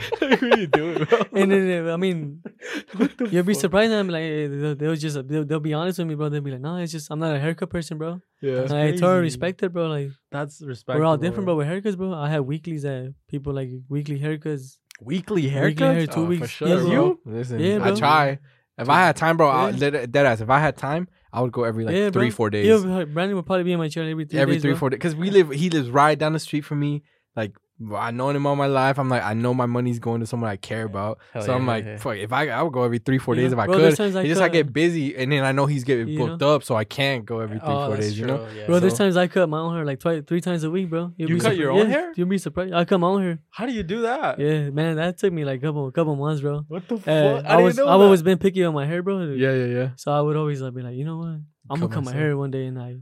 what 0.18 0.42
are 0.42 0.58
you 0.58 0.66
doing, 0.66 1.04
bro? 1.04 1.18
And 1.34 1.50
then 1.50 1.86
uh, 1.88 1.92
I 1.92 1.96
mean, 1.96 2.42
you'll 3.30 3.44
be 3.44 3.54
surprised. 3.54 3.92
I'm 3.92 4.08
like, 4.08 4.22
eh, 4.22 4.48
they'll, 4.48 4.74
they'll 4.74 4.96
just 4.96 5.26
they'll, 5.28 5.44
they'll 5.44 5.60
be 5.60 5.74
honest 5.74 5.98
with 5.98 6.08
me, 6.08 6.14
bro. 6.14 6.28
They'll 6.28 6.40
be 6.40 6.50
like, 6.52 6.60
no, 6.60 6.76
it's 6.76 6.92
just 6.92 7.10
I'm 7.10 7.18
not 7.18 7.34
a 7.34 7.38
haircut 7.38 7.70
person, 7.70 7.98
bro. 7.98 8.20
Yeah. 8.40 8.62
And 8.62 8.72
I 8.72 8.90
totally 8.92 9.20
respect 9.20 9.62
it, 9.62 9.72
bro. 9.72 9.86
Like 9.88 10.10
That's 10.30 10.62
respect. 10.62 10.98
we're 10.98 11.04
all 11.04 11.16
different, 11.16 11.44
bro. 11.46 11.56
With 11.56 11.66
haircuts, 11.68 11.96
bro. 11.96 12.12
I 12.14 12.28
have 12.30 12.44
weeklies 12.44 12.82
that 12.82 13.14
people 13.28 13.52
like 13.52 13.70
weekly 13.88 14.18
haircuts. 14.18 14.78
Weekly 15.02 15.42
Weekly 15.42 15.50
haircuts. 15.50 15.78
hair, 15.94 16.06
two 16.06 16.12
Oh, 16.20 16.24
for 16.24 16.28
weeks. 16.28 16.48
sure, 16.50 16.68
Yeah, 16.68 16.74
bro. 16.76 16.88
bro. 16.88 17.18
Listen, 17.38 17.58
Yeah, 17.60 17.78
I 17.82 17.90
try. 17.94 18.38
If 18.78 18.88
I 18.88 19.00
had 19.06 19.16
time, 19.16 19.36
bro, 19.36 19.48
Yeah. 19.68 19.72
dead, 19.90 20.12
dead 20.12 20.26
ass. 20.26 20.40
If 20.40 20.50
I 20.50 20.58
had 20.58 20.76
time, 20.76 21.08
I 21.32 21.40
would 21.42 21.52
go 21.52 21.64
every 21.64 21.84
like 21.84 21.94
yeah, 21.94 22.10
three, 22.10 22.28
bro. 22.28 22.34
four 22.36 22.50
days. 22.50 22.66
Yeah, 22.66 23.04
Brandon 23.04 23.34
will 23.36 23.42
probably 23.42 23.64
be 23.64 23.72
in 23.72 23.78
my 23.78 23.88
chair 23.88 24.04
every 24.08 24.24
three 24.24 24.38
every 24.38 24.54
days, 24.56 24.62
three, 24.62 24.72
bro. 24.72 24.78
four 24.78 24.90
days. 24.90 24.96
Because 24.98 25.14
we 25.14 25.30
live, 25.30 25.50
he 25.50 25.70
lives 25.70 25.90
right 25.90 26.18
down 26.18 26.32
the 26.32 26.38
street 26.38 26.62
from 26.64 26.80
me. 26.80 27.02
Like 27.36 27.56
I 27.96 28.10
know 28.10 28.28
him 28.28 28.46
all 28.46 28.56
my 28.56 28.66
life. 28.66 28.98
I'm 28.98 29.08
like, 29.08 29.22
I 29.22 29.32
know 29.32 29.54
my 29.54 29.64
money's 29.64 29.98
going 29.98 30.20
to 30.20 30.26
someone 30.26 30.50
I 30.50 30.56
care 30.56 30.84
about. 30.84 31.18
Hell 31.32 31.42
so 31.42 31.54
I'm 31.54 31.66
like, 31.66 31.84
yeah. 31.86 31.96
fuck. 31.96 32.16
If 32.16 32.30
I, 32.30 32.48
I 32.48 32.62
would 32.62 32.74
go 32.74 32.82
every 32.82 32.98
three, 32.98 33.16
four 33.16 33.34
You 33.34 33.40
days 33.42 33.52
know, 33.52 33.58
if 33.58 33.62
I 33.62 33.66
bro, 33.66 33.78
there's 33.78 33.94
could. 33.96 34.02
times 34.02 34.16
I 34.16 34.20
It's 34.20 34.28
just 34.28 34.42
I 34.42 34.48
get 34.48 34.70
busy, 34.72 35.16
and 35.16 35.32
then 35.32 35.44
I 35.44 35.52
know 35.52 35.64
he's 35.64 35.82
getting 35.84 36.08
You 36.08 36.18
booked 36.18 36.42
up, 36.42 36.62
so 36.62 36.76
I 36.76 36.84
can't 36.84 37.24
go 37.24 37.40
every 37.40 37.58
three, 37.58 37.68
Oh, 37.68 37.86
four 37.86 37.96
that's 37.96 38.08
days. 38.08 38.18
You 38.18 38.26
know. 38.26 38.36
true, 38.46 38.46
yeah. 38.58 38.66
Bro, 38.66 38.80
there's 38.80 38.98
times 38.98 39.16
I 39.16 39.28
cut 39.28 39.48
my 39.48 39.58
own 39.60 39.74
hair 39.74 39.84
like 39.86 39.98
twice, 39.98 40.22
three 40.26 40.42
times 40.42 40.62
a 40.64 40.70
week, 40.70 40.90
bro. 40.90 41.12
You'll 41.16 41.30
You 41.30 41.36
be 41.36 41.40
cut 41.40 41.54
surpri- 41.54 41.58
your 41.58 41.70
own 41.70 41.78
yeah, 41.78 41.84
hair? 41.96 42.12
You'll 42.16 42.28
be 42.28 42.36
surprised. 42.38 42.74
I 42.74 42.84
cut 42.84 42.98
my 43.00 43.06
own 43.06 43.22
hair. 43.22 43.38
How 43.48 43.64
do 43.64 43.72
you 43.72 43.82
do 43.82 44.02
that? 44.02 44.38
Yeah, 44.38 44.68
man, 44.70 44.96
that 44.96 45.16
took 45.16 45.32
me 45.32 45.44
like 45.46 45.62
a 45.62 45.66
couple, 45.66 45.90
couple 45.90 46.16
months, 46.16 46.42
bro. 46.42 46.64
What 46.68 46.86
the 46.86 46.96
Uh, 46.96 46.98
fuck? 46.98 47.46
I 47.46 47.56
was, 47.62 47.78
I've 47.78 47.86
always 47.88 48.22
been 48.22 48.36
picky 48.36 48.62
on 48.64 48.74
my 48.74 48.84
hair, 48.84 49.02
bro. 49.02 49.20
Yeah, 49.32 49.52
yeah, 49.54 49.64
yeah. 49.64 49.88
So 49.96 50.12
I 50.12 50.20
would 50.20 50.36
always 50.36 50.60
like, 50.60 50.74
be 50.74 50.82
like, 50.82 50.96
you 50.96 51.04
know 51.06 51.16
what? 51.16 51.26
I'm 51.28 51.80
gonna 51.80 51.88
Cut 51.88 51.92
cut 51.94 52.04
my 52.04 52.12
hair 52.12 52.36
one 52.36 52.50
day, 52.50 52.66
and 52.66 52.78
I, 52.78 52.96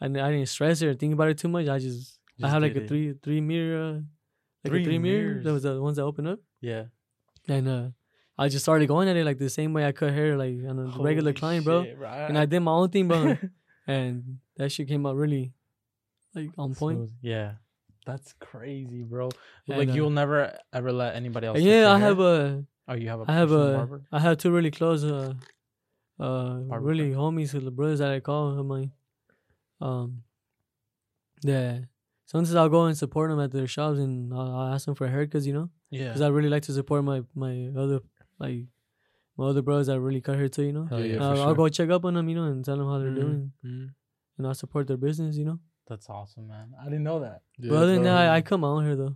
I, 0.00 0.06
I 0.06 0.08
didn't 0.08 0.46
stress 0.48 0.80
it 0.80 0.86
or 0.86 0.94
think 0.94 1.12
about 1.12 1.28
it 1.28 1.36
too 1.38 1.48
much. 1.48 1.68
I 1.68 1.78
just, 1.78 2.15
I 2.42 2.48
have 2.48 2.62
like 2.62 2.74
a 2.76 2.82
it. 2.82 2.88
three, 2.88 3.14
three 3.22 3.40
mirror, 3.40 3.80
uh, 3.82 3.92
like 4.64 4.70
Three 4.70 4.82
a 4.82 4.84
three 4.84 4.98
mirror. 4.98 5.22
mirrors. 5.28 5.44
That 5.44 5.52
was 5.52 5.62
the 5.62 5.80
ones 5.80 5.96
that 5.96 6.02
open 6.04 6.26
up, 6.26 6.40
Yeah. 6.60 6.84
and 7.48 7.68
uh, 7.68 7.88
I 8.38 8.48
just 8.48 8.64
started 8.64 8.86
going 8.88 9.08
at 9.08 9.16
it 9.16 9.24
like 9.24 9.38
the 9.38 9.48
same 9.48 9.72
way 9.72 9.86
I 9.86 9.92
cut 9.92 10.12
hair, 10.12 10.36
like 10.36 10.56
on 10.68 10.78
a 10.78 10.84
regular 11.02 11.30
Holy 11.30 11.32
client, 11.34 11.64
bro. 11.64 11.84
shit, 11.84 11.98
And 12.02 12.36
I 12.38 12.44
did 12.46 12.60
my 12.60 12.72
own 12.72 12.90
thing, 12.90 13.08
bro, 13.08 13.36
and 13.86 14.38
that 14.56 14.70
shit 14.70 14.88
came 14.88 15.06
out 15.06 15.16
really, 15.16 15.54
like 16.34 16.50
on 16.58 16.74
point. 16.74 16.98
Smooth. 16.98 17.12
Yeah. 17.22 17.52
That's 18.04 18.34
crazy, 18.38 19.02
bro. 19.02 19.30
And, 19.68 19.78
like 19.78 19.88
uh, 19.88 19.92
you'll 19.92 20.10
never 20.10 20.56
ever 20.72 20.92
let 20.92 21.16
anybody 21.16 21.46
else. 21.48 21.56
And 21.56 21.64
touch 21.64 21.72
your 21.72 21.82
yeah, 21.82 21.90
I 21.92 21.98
hair? 21.98 22.08
have 22.08 22.20
a, 22.20 22.64
Oh, 22.88 22.94
you 22.94 23.08
have 23.08 23.20
a. 23.20 23.24
I 23.26 23.34
have 23.34 23.50
a, 23.50 23.72
barber? 23.74 24.02
I 24.12 24.20
have 24.20 24.38
two 24.38 24.52
really 24.52 24.70
close, 24.70 25.02
uh, 25.04 25.34
uh, 26.20 26.54
Barber 26.70 26.86
really 26.86 27.10
homies, 27.10 27.50
the 27.50 27.70
brothers 27.72 27.98
that 27.98 28.12
I 28.12 28.20
call 28.20 28.58
of 28.60 28.64
mine. 28.66 28.92
Um, 29.80 30.22
yeah. 31.42 31.80
Sometimes 32.26 32.54
I'll 32.56 32.68
go 32.68 32.84
and 32.86 32.96
support 32.98 33.30
them 33.30 33.40
at 33.40 33.52
their 33.52 33.66
shops, 33.68 33.98
and 33.98 34.34
I'll, 34.34 34.40
I'll 34.56 34.74
ask 34.74 34.84
them 34.86 34.94
for 34.96 35.08
haircuts, 35.08 35.46
you 35.46 35.52
know, 35.52 35.70
Yeah. 35.90 36.08
because 36.08 36.20
I 36.22 36.28
really 36.28 36.48
like 36.48 36.64
to 36.64 36.72
support 36.72 37.04
my 37.04 37.22
my 37.34 37.68
other 37.76 38.00
like 38.38 38.66
my 39.38 39.46
other 39.46 39.62
brothers 39.62 39.86
that 39.86 40.00
really 40.00 40.20
cut 40.20 40.36
hair 40.36 40.48
too, 40.48 40.64
you 40.64 40.72
know. 40.72 40.86
Hell 40.86 41.04
yeah. 41.04 41.18
for 41.18 41.22
I'll, 41.24 41.42
I'll 41.48 41.54
go 41.54 41.68
check 41.68 41.88
up 41.90 42.04
on 42.04 42.14
them, 42.14 42.28
you 42.28 42.34
know, 42.34 42.44
and 42.44 42.64
tell 42.64 42.76
them 42.76 42.86
how 42.86 42.98
they're 42.98 43.10
Mhm, 43.10 43.14
doing, 43.22 43.52
mhm. 43.64 43.88
and 44.38 44.46
I'll 44.46 44.54
support 44.54 44.86
their 44.88 44.96
business, 44.96 45.36
you 45.36 45.44
know. 45.44 45.58
That's 45.88 46.08
awesome, 46.10 46.48
man. 46.48 46.74
I 46.80 46.84
didn't 46.86 47.04
know 47.04 47.20
that. 47.20 47.42
Yeah, 47.58 47.70
but 47.70 47.76
other 47.76 47.94
than 47.94 48.02
that, 48.04 48.16
I, 48.28 48.36
I 48.36 48.40
come 48.42 48.64
out 48.64 48.80
here 48.80 48.96
though. 48.96 49.14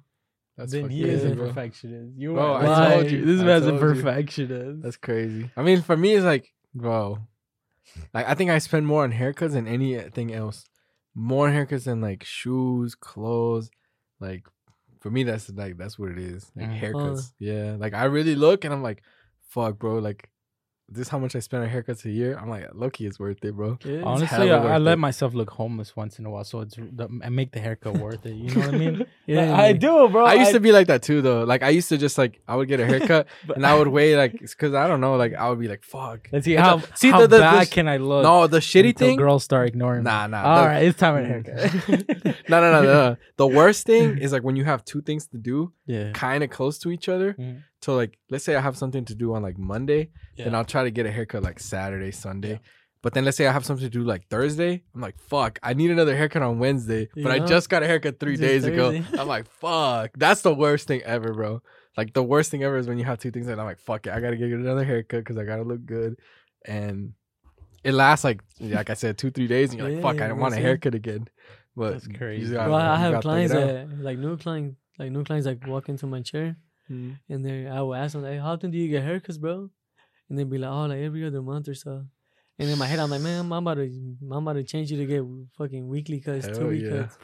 That's 0.56 0.72
then 0.72 0.82
fucking 0.82 0.96
he 0.96 1.04
is 1.08 1.24
a 1.24 1.34
perfectionist. 1.34 2.12
You 2.16 2.34
Bro, 2.34 2.42
are. 2.42 2.64
I 2.66 2.94
told 2.94 3.10
you. 3.10 3.24
This 3.24 3.40
I 3.40 3.44
man's 3.44 3.66
a 3.66 3.70
told 3.70 3.80
you. 3.82 3.88
perfectionist. 4.02 4.82
That's 4.82 4.96
crazy. 4.98 5.50
I 5.56 5.62
mean, 5.62 5.80
for 5.82 5.96
me, 5.96 6.12
it's 6.14 6.24
like, 6.24 6.52
bro, 6.74 7.18
like 8.14 8.28
I 8.28 8.34
think 8.34 8.50
I 8.50 8.58
spend 8.58 8.86
more 8.86 9.02
on 9.02 9.12
haircuts 9.12 9.52
than 9.52 9.66
anything 9.66 10.32
else. 10.34 10.64
More 11.14 11.48
haircuts 11.48 11.84
than 11.84 12.00
like 12.00 12.24
shoes, 12.24 12.94
clothes. 12.94 13.70
Like 14.20 14.46
for 15.00 15.10
me, 15.10 15.22
that's 15.22 15.50
like 15.50 15.76
that's 15.76 15.98
what 15.98 16.10
it 16.10 16.18
is. 16.18 16.50
Like 16.56 16.68
Mm. 16.70 16.80
haircuts. 16.80 17.32
yeah. 17.38 17.76
Like 17.78 17.94
I 17.94 18.04
really 18.04 18.34
look 18.34 18.64
and 18.64 18.72
I'm 18.72 18.82
like, 18.82 19.02
fuck, 19.48 19.78
bro. 19.78 19.98
Like 19.98 20.30
this, 20.90 21.06
is 21.06 21.08
how 21.08 21.18
much 21.18 21.36
I 21.36 21.38
spend 21.40 21.62
on 21.64 21.70
haircuts 21.70 22.04
a 22.04 22.10
year. 22.10 22.36
I'm 22.40 22.48
like, 22.50 22.68
lucky 22.74 23.06
it's 23.06 23.18
worth 23.18 23.44
it, 23.44 23.54
bro. 23.54 23.78
Honestly, 24.04 24.50
I, 24.50 24.56
I 24.74 24.78
let 24.78 24.94
it. 24.94 24.96
myself 24.96 25.34
look 25.34 25.50
homeless 25.50 25.94
once 25.96 26.18
in 26.18 26.26
a 26.26 26.30
while, 26.30 26.44
so 26.44 26.60
it's 26.60 26.76
the, 26.76 27.08
I 27.24 27.28
make 27.28 27.52
the 27.52 27.60
haircut 27.60 27.98
worth 27.98 28.24
it. 28.26 28.34
You 28.34 28.54
know 28.54 28.60
what 28.66 28.74
I 28.74 28.78
mean? 28.78 29.06
yeah, 29.26 29.52
I 29.54 29.68
like- 29.68 29.80
do, 29.80 30.08
bro. 30.08 30.24
I 30.24 30.34
used 30.34 30.52
to 30.52 30.60
be 30.60 30.72
like 30.72 30.86
that 30.88 31.02
too, 31.02 31.22
though. 31.22 31.44
Like 31.44 31.62
I 31.62 31.68
used 31.70 31.88
to 31.90 31.96
just 31.98 32.18
like 32.18 32.40
I 32.48 32.56
would 32.56 32.68
get 32.68 32.80
a 32.80 32.86
haircut 32.92 33.26
and 33.54 33.64
I 33.66 33.76
would 33.78 33.88
wait 33.88 34.16
like 34.16 34.32
because 34.40 34.74
I 34.74 34.86
don't 34.88 35.00
know, 35.00 35.16
like 35.16 35.34
I 35.34 35.48
would 35.48 35.58
be 35.60 35.68
like, 35.68 35.82
fuck. 35.84 36.28
Let's 36.32 36.44
see 36.44 36.54
how, 36.54 36.80
see, 36.94 37.10
how 37.10 37.20
the- 37.20 37.26
the- 37.28 37.36
the 37.36 37.42
bad 37.42 37.66
sh- 37.68 37.70
can 37.70 37.88
I 37.88 37.96
look? 37.98 38.22
No, 38.22 38.46
the 38.46 38.58
shitty 38.58 38.96
thing. 38.96 39.16
girls 39.16 39.44
start 39.44 39.68
ignoring 39.68 40.00
me. 40.04 40.10
Nah, 40.10 40.26
nah. 40.26 40.42
All 40.42 40.62
the- 40.62 40.68
right, 40.68 40.82
it's 40.84 40.98
time 40.98 41.14
for 41.14 41.20
a 41.20 41.24
Mm. 41.24 42.16
haircut. 42.26 42.48
no, 42.48 42.60
no, 42.60 42.72
no, 42.72 42.82
no. 42.82 43.16
The 43.36 43.46
worst 43.46 43.86
thing 43.86 44.18
is 44.18 44.32
like 44.32 44.42
when 44.42 44.56
you 44.56 44.64
have 44.64 44.84
two 44.84 45.00
things 45.02 45.26
to 45.28 45.38
do 45.38 45.72
yeah. 45.86 46.10
kind 46.12 46.42
of 46.44 46.50
close 46.50 46.78
to 46.80 46.90
each 46.90 47.08
other. 47.08 47.34
Mhm. 47.34 47.62
So 47.82 47.96
like, 47.96 48.18
let's 48.30 48.44
say 48.44 48.56
I 48.56 48.60
have 48.60 48.76
something 48.76 49.04
to 49.06 49.14
do 49.14 49.34
on 49.34 49.42
like 49.42 49.58
Monday, 49.58 50.10
then 50.36 50.54
I'll 50.54 50.64
try 50.64 50.84
to 50.84 50.90
get 50.90 51.06
a 51.06 51.10
haircut 51.10 51.42
like 51.42 51.58
Saturday, 51.60 52.10
Sunday. 52.10 52.50
Yeah. 52.52 52.58
But 53.02 53.14
then 53.14 53.24
let's 53.24 53.38
say 53.38 53.46
I 53.46 53.52
have 53.52 53.64
something 53.64 53.86
to 53.86 53.90
do 53.90 54.02
like 54.04 54.28
Thursday. 54.28 54.82
I'm 54.94 55.00
like, 55.00 55.18
fuck, 55.18 55.58
I 55.62 55.72
need 55.72 55.90
another 55.90 56.14
haircut 56.14 56.42
on 56.42 56.58
Wednesday. 56.58 57.08
But 57.14 57.32
I 57.32 57.38
just 57.38 57.70
got 57.70 57.82
a 57.82 57.86
haircut 57.86 58.20
three 58.20 58.36
days 58.36 58.64
ago. 58.64 59.02
I'm 59.18 59.26
like, 59.26 59.46
fuck. 59.60 60.10
That's 60.18 60.42
the 60.42 60.54
worst 60.54 60.86
thing 60.88 61.00
ever, 61.02 61.32
bro. 61.32 61.62
Like 61.96 62.12
the 62.12 62.22
worst 62.22 62.50
thing 62.50 62.62
ever 62.62 62.76
is 62.76 62.86
when 62.86 62.98
you 62.98 63.04
have 63.04 63.18
two 63.18 63.30
things 63.30 63.46
and 63.48 63.58
I'm 63.58 63.66
like, 63.66 63.80
fuck 63.80 64.06
it, 64.06 64.12
I 64.12 64.20
gotta 64.20 64.36
get 64.36 64.50
another 64.50 64.84
haircut 64.84 65.20
because 65.20 65.38
I 65.38 65.44
gotta 65.44 65.62
look 65.62 65.84
good. 65.86 66.16
And 66.66 67.14
it 67.82 67.94
lasts 67.94 68.24
like 68.24 68.42
like 68.60 68.90
I 68.90 68.94
said, 68.94 69.16
two, 69.16 69.30
three 69.30 69.46
days, 69.46 69.70
and 69.70 69.78
you're 69.78 69.88
like, 69.88 69.96
Yeah, 69.96 70.02
fuck, 70.02 70.20
I 70.20 70.28
don't 70.28 70.38
want 70.38 70.52
a 70.54 70.58
haircut 70.58 70.94
again. 70.94 71.26
But 71.74 71.92
That's 71.92 72.08
crazy. 72.08 72.52
gotta- 72.52 72.72
I 72.74 72.96
have 72.98 73.22
clients 73.22 73.54
that 73.54 73.98
like 74.02 74.18
new 74.18 74.36
clients, 74.36 74.76
like 74.98 75.10
new 75.10 75.24
clients 75.24 75.46
that 75.46 75.66
walk 75.66 75.88
into 75.88 76.06
my 76.06 76.20
chair, 76.20 76.56
Mhm. 76.90 77.18
and 77.28 77.44
then 77.44 77.68
I 77.70 77.80
will 77.82 77.94
ask 77.94 78.12
them 78.14 78.22
like, 78.22 78.40
"How 78.40 78.52
often 78.54 78.70
do 78.70 78.78
you 78.78 78.88
get 78.88 79.04
haircuts, 79.04 79.38
bro?" 79.40 79.70
And 80.28 80.38
they'd 80.38 80.48
be 80.50 80.58
like, 80.58 80.70
"Oh, 80.70 80.86
like 80.86 80.98
every 80.98 81.24
other 81.24 81.42
month 81.42 81.68
or 81.68 81.74
so." 81.74 82.04
And 82.58 82.68
in 82.68 82.78
my 82.78 82.86
head, 82.86 82.98
I'm 82.98 83.10
like, 83.10 83.22
"Man, 83.22 83.40
I'm 83.40 83.52
about 83.52 83.74
to, 83.80 83.84
I'm 84.30 84.42
about 84.46 84.54
to 84.54 84.64
change 84.64 84.90
you 84.90 84.98
to 84.98 85.06
get 85.06 85.22
fucking 85.56 85.86
weekly 85.88 86.20
cuts, 86.20 86.46
Hell 86.46 86.56
two 86.56 86.68
week 86.68 86.84
yeah. 86.84 86.90
cuts." 87.06 87.16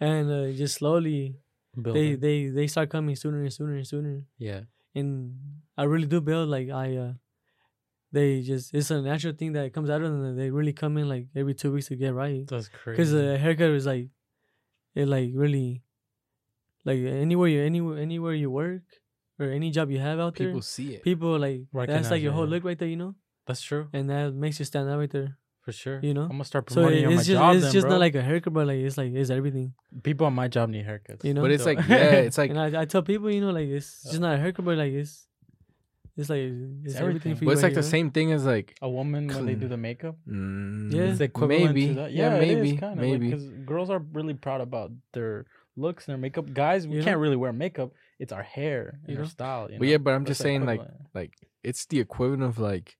And 0.00 0.30
uh, 0.30 0.52
just 0.52 0.76
slowly, 0.76 1.36
they 1.76 1.82
building. 1.82 2.20
they 2.20 2.36
they 2.48 2.66
start 2.68 2.88
coming 2.90 3.16
sooner 3.16 3.42
and 3.42 3.52
sooner 3.52 3.74
and 3.76 3.86
sooner. 3.86 4.24
yeah. 4.38 4.62
And 4.94 5.34
I 5.76 5.84
really 5.84 6.06
do 6.06 6.20
build 6.20 6.48
like 6.48 6.70
I, 6.70 6.96
uh 6.96 7.12
they 8.10 8.40
just 8.40 8.72
it's 8.74 8.90
a 8.90 9.02
natural 9.02 9.34
thing 9.34 9.52
that 9.52 9.72
comes 9.74 9.90
out 9.90 10.00
of 10.02 10.10
them. 10.10 10.36
They 10.36 10.50
really 10.50 10.72
come 10.72 10.96
in 10.96 11.08
like 11.08 11.26
every 11.36 11.54
two 11.54 11.70
weeks 11.72 11.88
to 11.88 11.96
get 11.96 12.14
right. 12.14 12.46
That's 12.48 12.68
crazy. 12.68 12.96
Because 12.96 13.12
a 13.12 13.36
haircut 13.36 13.70
is 13.70 13.84
like, 13.84 14.08
it 14.94 15.06
like 15.06 15.30
really, 15.34 15.82
like 16.84 16.98
anywhere 17.00 17.48
you 17.48 17.60
anywhere 17.62 17.98
anywhere 17.98 18.32
you 18.34 18.50
work 18.50 18.82
or 19.38 19.46
any 19.50 19.70
job 19.70 19.90
you 19.90 19.98
have 19.98 20.18
out 20.18 20.34
there, 20.36 20.48
People 20.48 20.62
see 20.62 20.94
it. 20.94 21.02
people 21.02 21.38
like 21.38 21.62
that's 21.72 22.10
like 22.10 22.22
your 22.22 22.32
it, 22.32 22.34
whole 22.34 22.44
yeah. 22.46 22.50
look 22.50 22.64
right 22.64 22.78
there, 22.78 22.88
you 22.88 22.96
know, 22.96 23.14
That's 23.46 23.62
true. 23.62 23.88
and 23.92 24.08
that 24.10 24.34
makes 24.34 24.58
you 24.58 24.64
stand 24.64 24.88
out 24.90 24.98
right 24.98 25.10
there. 25.10 25.36
For 25.62 25.72
sure. 25.72 26.00
You 26.02 26.14
know? 26.14 26.22
I'm 26.22 26.28
gonna 26.30 26.44
start 26.44 26.70
So 26.70 26.76
promoting 26.76 26.98
it- 26.98 27.00
you 27.02 27.06
on 27.08 27.14
my 27.14 27.18
it's 27.20 27.26
just 27.28 27.38
job 27.38 27.54
it's 27.56 27.64
then, 27.64 27.72
just 27.72 27.84
bro. 27.84 27.90
not 27.94 28.00
like 28.00 28.14
a 28.14 28.22
haircut, 28.22 28.52
but 28.54 28.66
like 28.66 28.78
it's 28.78 28.96
like 28.96 29.12
it's 29.12 29.28
everything, 29.30 29.74
people 30.02 30.26
on 30.26 30.32
my 30.34 30.48
job 30.48 30.70
need 30.70 30.86
haircuts. 30.86 31.24
you 31.24 31.34
know. 31.34 31.42
But 31.42 31.50
it's 31.52 31.64
So- 31.64 31.72
like 31.72 31.88
yeah, 31.88 32.24
it's 32.28 32.38
like 32.38 32.50
and 32.50 32.58
I, 32.58 32.82
I 32.82 32.84
tell 32.86 33.02
people, 33.02 33.30
you 33.30 33.40
know, 33.42 33.50
like 33.50 33.68
it's 33.68 34.02
just 34.02 34.18
not 34.20 34.34
a 34.34 34.38
haircut, 34.38 34.64
but 34.64 34.78
like 34.78 34.92
it's 34.92 35.26
it's 36.16 36.30
like 36.30 36.40
it's, 36.40 36.96
everything. 36.96 37.06
everything 37.06 37.36
for 37.36 37.44
you. 37.44 37.46
but 37.48 37.52
it's 37.52 37.62
right 37.62 37.68
like 37.68 37.74
the 37.74 37.82
here, 37.82 37.90
same 37.90 38.10
thing 38.10 38.32
as 38.32 38.44
like 38.44 38.74
a 38.82 38.88
woman 38.88 39.28
when 39.28 39.46
they 39.46 39.54
do 39.54 39.68
the 39.68 39.76
makeup. 39.76 40.16
mm, 40.28 40.92
Yeah. 40.92 41.02
It's 41.12 41.20
equivalent 41.20 41.66
maybe 41.66 41.88
to 41.88 41.94
that. 41.94 42.12
yeah, 42.12 42.34
Yeah, 42.34 42.40
maybe 42.40 42.76
kind 42.76 42.92
of 42.94 42.98
maybe 42.98 43.26
because 43.30 43.44
girls 43.66 43.88
are 43.90 44.00
really 44.12 44.34
proud 44.34 44.60
about 44.60 44.90
their 45.12 45.46
looks 45.76 46.08
and 46.08 46.12
their 46.14 46.18
makeup. 46.18 46.52
Guys, 46.52 46.88
we 46.88 46.96
You 46.96 47.02
can't 47.04 47.18
really 47.20 47.36
wear 47.36 47.52
makeup. 47.52 47.92
It's 48.18 48.32
our 48.32 48.42
hair 48.42 48.98
and 49.06 49.14
You 49.16 49.22
our 49.22 49.28
style. 49.28 49.70
You 49.70 49.78
But 49.78 49.84
know? 49.84 49.90
yeah, 49.92 49.98
but 49.98 50.14
I'm 50.14 50.24
That's 50.24 50.30
just 50.38 50.42
saying, 50.42 50.66
like- 50.66 50.80
equivalent. 50.80 51.06
like 51.14 51.32
it's 51.62 51.86
the 51.86 52.00
equivalent 52.00 52.42
of 52.42 52.58
like 52.58 52.96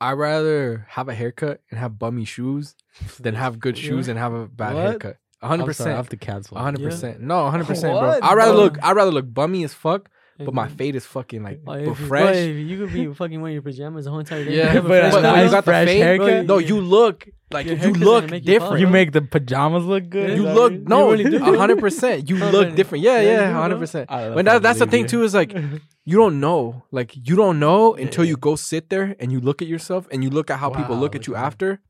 I'd 0.00 0.12
rather 0.12 0.86
have 0.90 1.08
a 1.08 1.14
haircut 1.14 1.60
and 1.70 1.78
have 1.78 1.98
bummy 1.98 2.24
shoes 2.24 2.74
than 3.20 3.34
have 3.42 3.58
good 3.58 3.78
Yeah. 3.78 3.88
shoes 3.90 4.08
and 4.08 4.18
have 4.18 4.32
a 4.32 4.46
bad 4.46 4.74
What? 4.74 4.82
haircut. 4.86 5.16
A 5.42 5.48
hundred 5.48 5.64
I'm 5.64 5.72
sorry, 5.74 5.92
I 5.92 5.96
have 5.96 6.06
percent. 6.06 6.20
to 6.20 6.26
cancel. 6.26 6.56
A 6.56 6.60
hundred 6.60 6.80
Yeah. 6.82 6.88
percent. 6.88 7.20
No, 7.20 7.50
hundred 7.50 7.66
percent, 7.72 7.92
bro. 7.98 8.18
I'd 8.22 8.34
rather 8.36 8.52
bro? 8.52 8.62
look 8.62 8.78
I'd 8.82 8.96
rather 8.96 9.12
look 9.12 9.32
bummy 9.32 9.64
as 9.64 9.74
fuck, 9.74 10.10
but 10.38 10.52
my 10.52 10.68
fade 10.68 10.96
is 10.96 11.06
fucking 11.06 11.42
like 11.42 11.60
Oh, 11.60 11.64
but 11.66 11.80
if 11.80 11.86
you, 12.00 12.06
bro, 12.06 12.20
fresh. 12.26 12.36
you 12.46 12.78
could 12.78 12.92
be 12.92 13.06
fucking 13.20 13.40
wearing 13.40 13.54
your 13.54 13.62
pajamas 13.62 14.04
the 14.04 14.10
whole 14.10 14.20
entire 14.20 14.44
day. 14.44 14.56
Yeah, 14.56 14.74
you 14.74 14.80
but- 14.82 14.88
fresh 14.88 15.12
but 15.12 15.22
But 15.22 15.22
look, 15.22 15.34
when 15.36 15.44
you 15.44 15.50
got 15.50 15.64
the 15.64 15.70
fresh 15.70 15.86
fade, 15.86 16.02
haircut? 16.02 16.46
no, 16.46 16.58
you 16.58 16.80
look 16.80 17.28
like 17.52 17.66
you 17.66 17.74
look 17.92 18.24
gonna 18.24 18.36
you 18.38 18.42
pop, 18.42 18.44
different. 18.46 18.80
you 18.80 18.86
make 18.88 19.12
the 19.12 19.22
pajamas 19.22 19.84
look 19.84 20.08
good. 20.08 20.30
Yeah. 20.30 20.34
You 20.36 20.42
that 20.44 20.54
look 20.54 20.72
what 20.72 20.88
no, 20.88 21.12
a 21.12 21.58
hundred 21.58 21.78
percent. 21.78 22.28
You 22.28 22.36
oh, 22.44 22.50
look 22.50 22.74
different. 22.74 23.04
Yeah, 23.04 23.16
yeah, 23.16 23.20
you 23.20 23.28
yeah, 23.28 23.46
do, 23.46 23.52
bro. 23.52 23.60
hundred 23.62 23.78
percent. 23.78 24.10
I 24.10 24.20
don't 24.22 24.30
know 24.30 24.36
When 24.36 24.46
if 24.46 24.50
I 24.50 24.54
that, 24.54 24.62
that's 24.62 24.78
the 24.80 24.86
thing 24.86 25.06
too 25.06 25.22
is 25.22 25.34
like 25.34 25.52
you 26.04 26.16
don't 26.16 26.40
know, 26.40 26.82
like 26.90 27.12
you 27.14 27.36
don't 27.36 27.60
know 27.60 27.94
until 27.94 28.24
Yeah. 28.24 28.30
you 28.30 28.36
go 28.36 28.56
sit 28.56 28.90
there 28.90 29.14
and 29.20 29.30
you 29.30 29.40
look 29.40 29.62
at 29.62 29.68
yourself 29.68 30.08
and 30.10 30.24
you 30.24 30.30
look 30.30 30.50
at 30.50 30.58
how 30.58 30.70
people 30.70 30.96
look 30.96 31.14
at 31.14 31.26
you 31.28 31.36
after. 31.36 31.80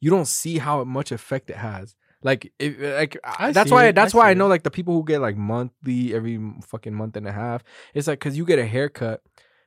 You 0.00 0.10
don't 0.10 0.26
see 0.28 0.58
how 0.58 0.82
much 0.84 1.10
effect 1.12 1.50
it 1.50 1.56
has. 1.56 1.94
Like, 2.22 2.52
if, 2.58 2.80
uh, 2.82 2.94
like 2.96 3.16
uh, 3.22 3.34
I 3.38 3.52
that's 3.52 3.70
why 3.70 3.86
it, 3.86 3.94
that's 3.94 4.14
I 4.14 4.18
why 4.18 4.30
I 4.30 4.34
know 4.34 4.46
it. 4.46 4.50
like 4.50 4.62
the 4.64 4.70
people 4.70 4.94
who 4.94 5.04
get 5.04 5.20
like 5.20 5.36
monthly 5.36 6.14
every 6.14 6.40
fucking 6.66 6.94
month 6.94 7.16
and 7.16 7.26
a 7.28 7.32
half. 7.32 7.62
It's 7.94 8.06
like 8.08 8.18
because 8.18 8.36
you 8.36 8.44
get 8.44 8.58
a 8.58 8.66
haircut, 8.66 9.22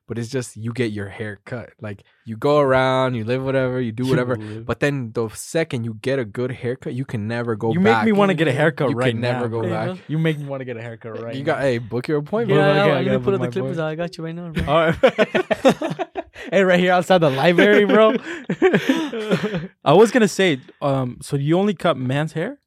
but 0.07 0.17
it's 0.17 0.27
just 0.29 0.57
you 0.57 0.73
get 0.73 0.91
your 0.91 1.07
hair 1.07 1.39
cut. 1.45 1.69
Like 1.79 2.03
you 2.25 2.35
go 2.35 2.59
around, 2.59 3.13
you 3.13 3.23
live 3.23 3.43
whatever, 3.45 3.79
you 3.79 3.91
do 3.91 4.07
whatever. 4.09 4.35
But 4.35 4.79
then 4.81 5.11
the 5.13 5.29
second 5.29 5.83
you 5.85 5.93
get 6.01 6.17
a 6.19 6.25
good 6.25 6.51
haircut, 6.51 6.93
you 6.95 7.05
can 7.05 7.27
never 7.27 7.55
go 7.55 7.69
back. 7.69 7.75
you 7.75 7.79
back. 7.81 7.97
make 8.05 8.13
me 8.13 8.17
want 8.17 8.29
to 8.29 8.33
get 8.41 8.47
a 8.47 8.51
haircut 8.51 8.89
You 8.89 8.95
right 8.95 9.11
can 9.11 9.21
never 9.21 9.47
go. 9.47 9.63
Yeah. 9.63 9.93
back. 9.93 9.99
You 10.07 10.17
make 10.17 10.39
me 10.39 10.45
want 10.45 10.61
to 10.61 10.65
get 10.65 10.75
a 10.75 10.81
haircut 10.81 11.21
right. 11.21 11.35
you 11.35 11.41
now. 11.43 11.53
got 11.53 11.61
hey, 11.61 11.77
book 11.77 12.07
your 12.07 12.17
appointment. 12.17 12.59
Yeah, 12.59 12.67
okay, 12.67 12.79
I, 12.79 12.83
I 12.83 12.87
let 12.87 12.99
me 12.99 13.05
gotta 13.05 13.19
put 13.19 13.31
the 13.41 13.51
clippers. 13.51 13.77
boy. 13.77 13.83
out. 13.83 13.87
I 13.89 13.95
got 13.95 14.17
you 14.17 14.25
right 14.25 14.35
now, 14.35 14.49
bro. 14.49 14.65
All 14.65 14.91
right. 14.91 16.07
hey, 16.51 16.63
right 16.63 16.79
here 16.79 16.93
outside 16.93 17.19
the 17.19 17.29
library, 17.29 17.85
bro. 17.85 18.13
I 19.85 19.93
was 19.93 20.11
gonna 20.11 20.27
say, 20.27 20.59
um, 20.81 21.17
so 21.21 21.35
you 21.35 21.57
only 21.57 21.73
cut 21.73 21.97
man's 21.97 22.33
hair? 22.33 22.59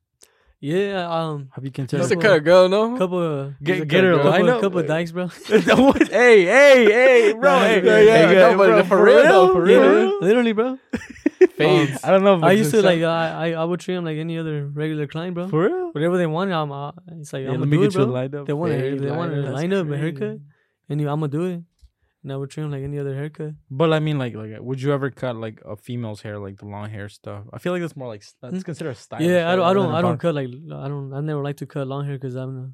Yeah, 0.61 1.09
um, 1.11 1.49
Have 1.55 1.65
you 1.65 1.71
Just 1.71 1.91
considered? 1.91 2.09
to 2.09 2.17
cut 2.17 2.37
a 2.37 2.41
girl, 2.41 2.69
no? 2.69 2.97
couple 2.97 3.19
of 3.21 3.55
Get, 3.65 3.79
Just 3.79 3.89
get 3.89 4.05
her 4.05 4.13
a 4.13 4.23
cut 4.23 4.41
a 4.41 4.43
girl. 4.45 4.47
couple, 4.47 4.47
lineup. 4.47 4.61
couple 4.61 4.83
dykes, 4.85 5.11
bro. 5.11 5.27
hey, 6.07 6.45
hey, 6.45 6.85
hey, 6.85 7.33
bro. 7.33 7.51
Yeah, 7.51 7.67
hey, 7.69 7.75
yeah, 7.85 7.93
hey, 7.93 8.07
yeah, 8.07 8.27
hey, 8.29 8.35
no, 8.53 8.57
but 8.57 8.67
bro, 8.69 8.85
for 8.85 9.03
real 9.03 9.23
though, 9.25 9.53
for 9.55 9.69
Yeah, 9.69 9.79
real. 9.79 10.21
literally, 10.21 10.21
literally, 10.21 10.53
bro. 10.53 10.79
Fades. 11.57 11.99
I 12.05 12.11
don't 12.13 12.23
know. 12.23 12.37
If 12.37 12.45
I 12.45 12.53
it's 12.53 12.59
used 12.59 12.71
to 12.71 12.79
accept- 12.79 12.85
like 13.01 13.03
I, 13.03 13.49
I 13.49 13.61
I 13.61 13.65
would 13.65 13.81
treat 13.81 13.97
them 13.97 14.05
like 14.05 14.19
any 14.19 14.39
other 14.39 14.65
regular 14.69 15.09
client, 15.09 15.35
bro. 15.35 15.49
for 15.49 15.65
real. 15.65 15.91
Whatever 15.91 16.17
they 16.17 16.29
wanted, 16.29 16.55
I'm 16.55 16.71
uh, 16.71 16.93
it's 17.09 17.33
like 17.33 17.43
Yeah, 17.43 17.49
I'm 17.51 17.55
let 17.55 17.59
gonna 17.59 17.67
me 17.67 17.77
do 17.79 17.83
get 17.83 17.87
it, 17.89 17.99
you 17.99 18.03
a 18.03 18.07
bro. 18.07 18.15
lined 18.15 18.35
up. 18.37 18.47
They 18.47 18.53
want 18.53 18.73
a 18.73 18.79
Fade, 18.79 19.01
they 19.01 19.11
want 19.11 19.33
a 19.33 19.37
lineup, 19.39 19.53
line 19.53 19.73
up, 19.73 19.91
a 19.91 19.97
haircut, 19.99 20.19
crazy. 20.21 20.41
and 20.91 21.01
I'm 21.01 21.07
gonna 21.19 21.27
do 21.29 21.45
it. 21.47 21.63
And 22.23 22.33
I 22.33 22.37
would 22.37 22.51
treat 22.51 22.63
them 22.63 22.71
like 22.71 22.85
any 22.85 22.99
other 23.01 23.15
haircut. 23.17 23.55
But 23.69 23.93
I 23.93 23.99
mean, 23.99 24.17
like, 24.19 24.35
like, 24.35 24.53
would 24.61 24.81
you 24.81 24.93
ever 24.93 25.11
cut 25.11 25.35
like 25.37 25.61
a 25.65 25.77
female's 25.77 26.21
hair, 26.23 26.39
like 26.39 26.59
the 26.59 26.67
long 26.67 26.89
hair 26.89 27.09
stuff? 27.09 27.43
I 27.53 27.59
feel 27.59 27.73
like 27.73 27.83
that's 27.83 27.97
more 27.97 28.07
like 28.09 28.23
that's 28.41 28.55
Hmm? 28.55 28.61
considered 28.61 28.91
a 28.91 28.95
style. 28.95 29.23
yeah, 29.23 29.51
I 29.51 29.57
don't, 29.57 29.67
I 29.67 29.73
don't, 29.73 29.93
I 29.95 30.03
don't 30.03 30.19
cut 30.19 30.35
like 30.35 30.47
I 30.49 30.87
don't, 30.89 31.13
I 31.13 31.21
never 31.21 31.43
like 31.43 31.57
to 31.57 31.67
cut 31.67 31.89
long 31.89 32.05
hair 32.07 32.15
because 32.15 32.37
I'm, 32.37 32.53
uh, 32.65 32.69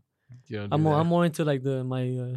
You 0.48 0.68
I'm, 0.70 0.82
more, 0.82 0.94
that. 0.94 1.00
I'm 1.00 1.06
more 1.06 1.24
into 1.24 1.44
like 1.44 1.62
the 1.62 1.82
my, 1.82 2.04
uh, 2.24 2.36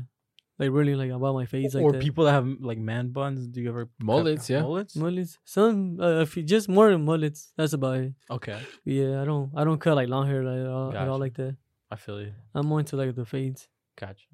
like 0.59 0.69
really 0.71 0.95
like 0.95 1.11
about 1.11 1.33
my 1.33 1.45
face 1.45 1.73
like 1.73 1.83
or 1.83 1.91
that. 1.93 2.01
people 2.01 2.23
that 2.25 2.31
have 2.31 2.47
like 2.61 2.77
man 2.77 3.09
buns. 3.09 3.45
Do 3.47 3.61
you 3.61 3.69
ever 3.69 3.85
cut 3.87 4.05
Mullets, 4.05 4.49
yeah. 4.49 4.61
Mullets. 4.61 4.95
mullets, 4.95 5.37
some, 5.43 5.99
uh, 5.99 6.21
if 6.21 6.37
you, 6.37 6.43
just 6.43 6.69
more 6.69 6.89
than 6.91 7.03
mullets. 7.03 7.51
That's 7.57 7.73
about 7.73 7.97
it. 7.97 8.13
Okay, 8.29 8.57
Yeah, 8.85 9.21
I 9.21 9.25
don't, 9.25 9.51
I 9.55 9.65
don't 9.65 9.81
cut 9.81 9.95
like 9.95 10.07
long 10.07 10.27
hair 10.27 10.43
like 10.45 10.59
at 10.61 10.67
all, 10.67 10.95
at 10.95 11.07
all 11.09 11.19
like 11.19 11.33
that. 11.35 11.57
I 11.91 11.97
feel 11.97 12.21
you. 12.21 12.31
I'm 12.55 12.67
more 12.67 12.79
into 12.79 12.95
like 12.95 13.13
the 13.15 13.25
fades. 13.25 13.67
Gotcha. 13.99 14.27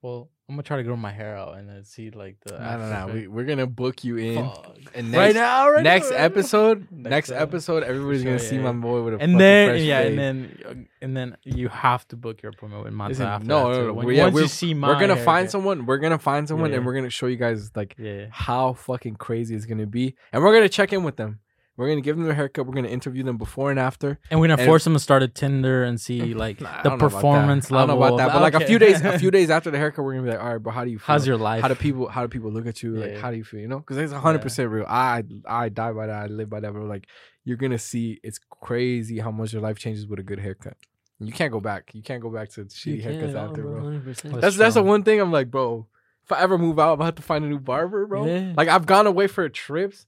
Well, 0.00 0.30
I'm 0.48 0.54
gonna 0.54 0.62
try 0.62 0.76
to 0.76 0.82
grow 0.84 0.96
my 0.96 1.10
hair 1.12 1.36
out 1.36 1.58
and 1.58 1.68
then 1.68 1.82
see 1.84 2.10
like 2.10 2.36
the. 2.46 2.52
No, 2.58 2.78
no, 2.78 3.06
no. 3.08 3.12
We, 3.12 3.26
we're 3.26 3.44
gonna 3.44 3.66
book 3.66 4.04
you 4.04 4.16
in. 4.16 4.36
Fuck. 4.48 4.76
And 4.94 5.12
right 5.12 5.34
now, 5.34 5.68
right 5.70 5.82
next 5.82 6.04
now, 6.10 6.10
right 6.12 6.18
now. 6.20 6.24
episode, 6.24 6.86
Next 6.92 7.10
next, 7.10 7.30
episode. 7.32 7.82
everybody's 7.82 8.20
sure, 8.22 8.30
gonna 8.32 8.42
yeah, 8.42 8.48
see 8.48 8.56
yeah. 8.56 8.62
my 8.62 8.72
boy 8.72 9.02
with 9.02 9.14
a 9.14 9.18
and 9.18 9.38
then 9.38 9.84
yeah, 9.84 10.02
fade. 10.02 10.10
and 10.10 10.18
then 10.18 10.58
uh, 10.66 10.74
and 11.04 11.16
then 11.16 11.36
you 11.42 11.68
have 11.68 12.06
to 12.08 12.16
book 12.16 12.40
your 12.42 12.50
appointment 12.52 12.84
with 12.84 12.94
Listen, 12.94 13.26
after 13.26 13.46
no, 13.46 13.72
that, 13.72 13.78
no, 13.80 13.86
no, 13.88 13.92
When- 13.94 14.14
yeah, 14.14 14.22
once 14.22 14.32
you 14.34 14.36
we're- 14.36 14.48
see 14.48 14.72
my 14.72 14.86
we're 14.88 14.94
gonna 14.94 15.06
haircut. 15.16 15.24
find 15.24 15.50
someone. 15.50 15.84
We're 15.84 15.98
gonna 15.98 16.18
find 16.18 16.46
someone, 16.48 16.72
and 16.72 16.86
we're 16.86 16.94
gonna 16.94 17.10
show 17.10 17.26
you 17.26 17.36
guys 17.36 17.72
like 17.74 17.96
Yeah. 17.98 18.26
how 18.30 18.74
fucking 18.74 19.16
crazy 19.16 19.56
it's 19.56 19.66
gonna 19.66 19.86
be, 19.86 20.14
and 20.32 20.42
we're 20.42 20.54
gonna 20.54 20.68
check 20.68 20.92
in 20.92 21.02
with 21.02 21.16
them. 21.16 21.40
We're 21.78 21.88
gonna 21.88 22.00
give 22.00 22.16
them 22.18 22.28
a 22.28 22.34
haircut. 22.34 22.66
We're 22.66 22.74
gonna 22.74 22.88
interview 22.88 23.22
them 23.22 23.38
before 23.38 23.70
and 23.70 23.78
after. 23.78 24.18
And 24.30 24.40
we're 24.40 24.48
gonna 24.48 24.60
And- 24.60 24.68
force 24.68 24.82
them 24.84 24.94
to 24.94 24.98
start 24.98 25.22
a 25.22 25.28
Tinder 25.28 25.84
and 25.84 26.00
see 26.00 26.34
like 26.44 26.60
Nah, 26.60 26.82
the 26.82 26.88
don't 26.90 26.98
know 26.98 27.06
about 27.06 27.10
that. 27.10 27.14
performance 27.16 27.70
I 27.72 27.78
don't 27.78 27.88
know 27.88 28.02
about 28.02 28.16
that, 28.18 28.32
but 28.32 28.42
like 28.42 28.54
a 28.54 28.66
few 28.66 28.78
days, 28.80 29.00
a 29.00 29.16
few 29.24 29.30
days 29.30 29.48
after 29.48 29.70
the 29.70 29.78
haircut, 29.78 30.04
we're 30.04 30.14
gonna 30.14 30.24
be 30.24 30.30
like, 30.32 30.40
all 30.42 30.52
right, 30.54 30.58
bro, 30.58 30.72
how 30.72 30.84
do 30.84 30.90
you 30.90 30.98
feel? 30.98 31.06
How's 31.06 31.26
your 31.26 31.36
life? 31.36 31.62
how 31.62 31.68
do 31.68 31.76
people 31.76 32.08
how 32.08 32.22
do 32.22 32.28
people 32.28 32.50
look 32.50 32.66
at 32.66 32.82
you? 32.82 32.96
Like, 32.96 33.12
Yeah. 33.12 33.20
how 33.20 33.30
do 33.30 33.36
you 33.36 33.44
feel? 33.44 33.60
You 33.60 33.68
know, 33.68 33.78
because 33.78 33.96
it's 33.96 34.12
hundred 34.12 34.42
percent 34.42 34.68
real. 34.70 34.86
I 34.88 35.22
I 35.46 35.68
die 35.68 35.92
by 35.92 36.08
that. 36.08 36.22
I 36.24 36.26
live 36.26 36.50
by 36.50 36.60
that, 36.60 36.72
But 36.74 36.82
Like, 36.82 37.06
you're 37.44 37.56
gonna 37.56 37.78
see, 37.78 38.18
it's 38.24 38.40
crazy 38.50 39.20
how 39.20 39.30
much 39.30 39.52
your 39.52 39.62
life 39.62 39.78
changes 39.78 40.06
with 40.06 40.18
a 40.18 40.24
good 40.24 40.40
haircut. 40.40 40.76
You 41.20 41.32
can't 41.32 41.52
go 41.52 41.60
back. 41.60 41.90
You 41.94 42.02
can't 42.02 42.20
go 42.22 42.30
back 42.30 42.48
to 42.50 42.64
shitty 42.64 43.04
haircuts 43.04 43.34
all, 43.36 43.48
after, 43.50 43.66
oh, 43.68 43.80
bro. 43.80 43.82
100%. 44.00 44.04
That's 44.04 44.40
That's 44.40 44.56
that's 44.56 44.74
the 44.74 44.82
one 44.82 45.04
thing 45.04 45.20
I'm 45.20 45.30
like, 45.32 45.50
bro. 45.50 45.86
If 46.24 46.32
I 46.32 46.40
ever 46.40 46.58
move 46.58 46.78
out, 46.78 46.92
I'm 46.92 46.96
gonna 46.98 47.06
have 47.06 47.14
to 47.14 47.22
find 47.22 47.44
a 47.44 47.48
new 47.48 47.58
barber, 47.60 48.06
bro. 48.06 48.26
Yeah. 48.26 48.52
Like 48.56 48.68
I've 48.68 48.84
gone 48.86 49.06
away 49.06 49.28
for 49.28 49.48
trips 49.48 50.06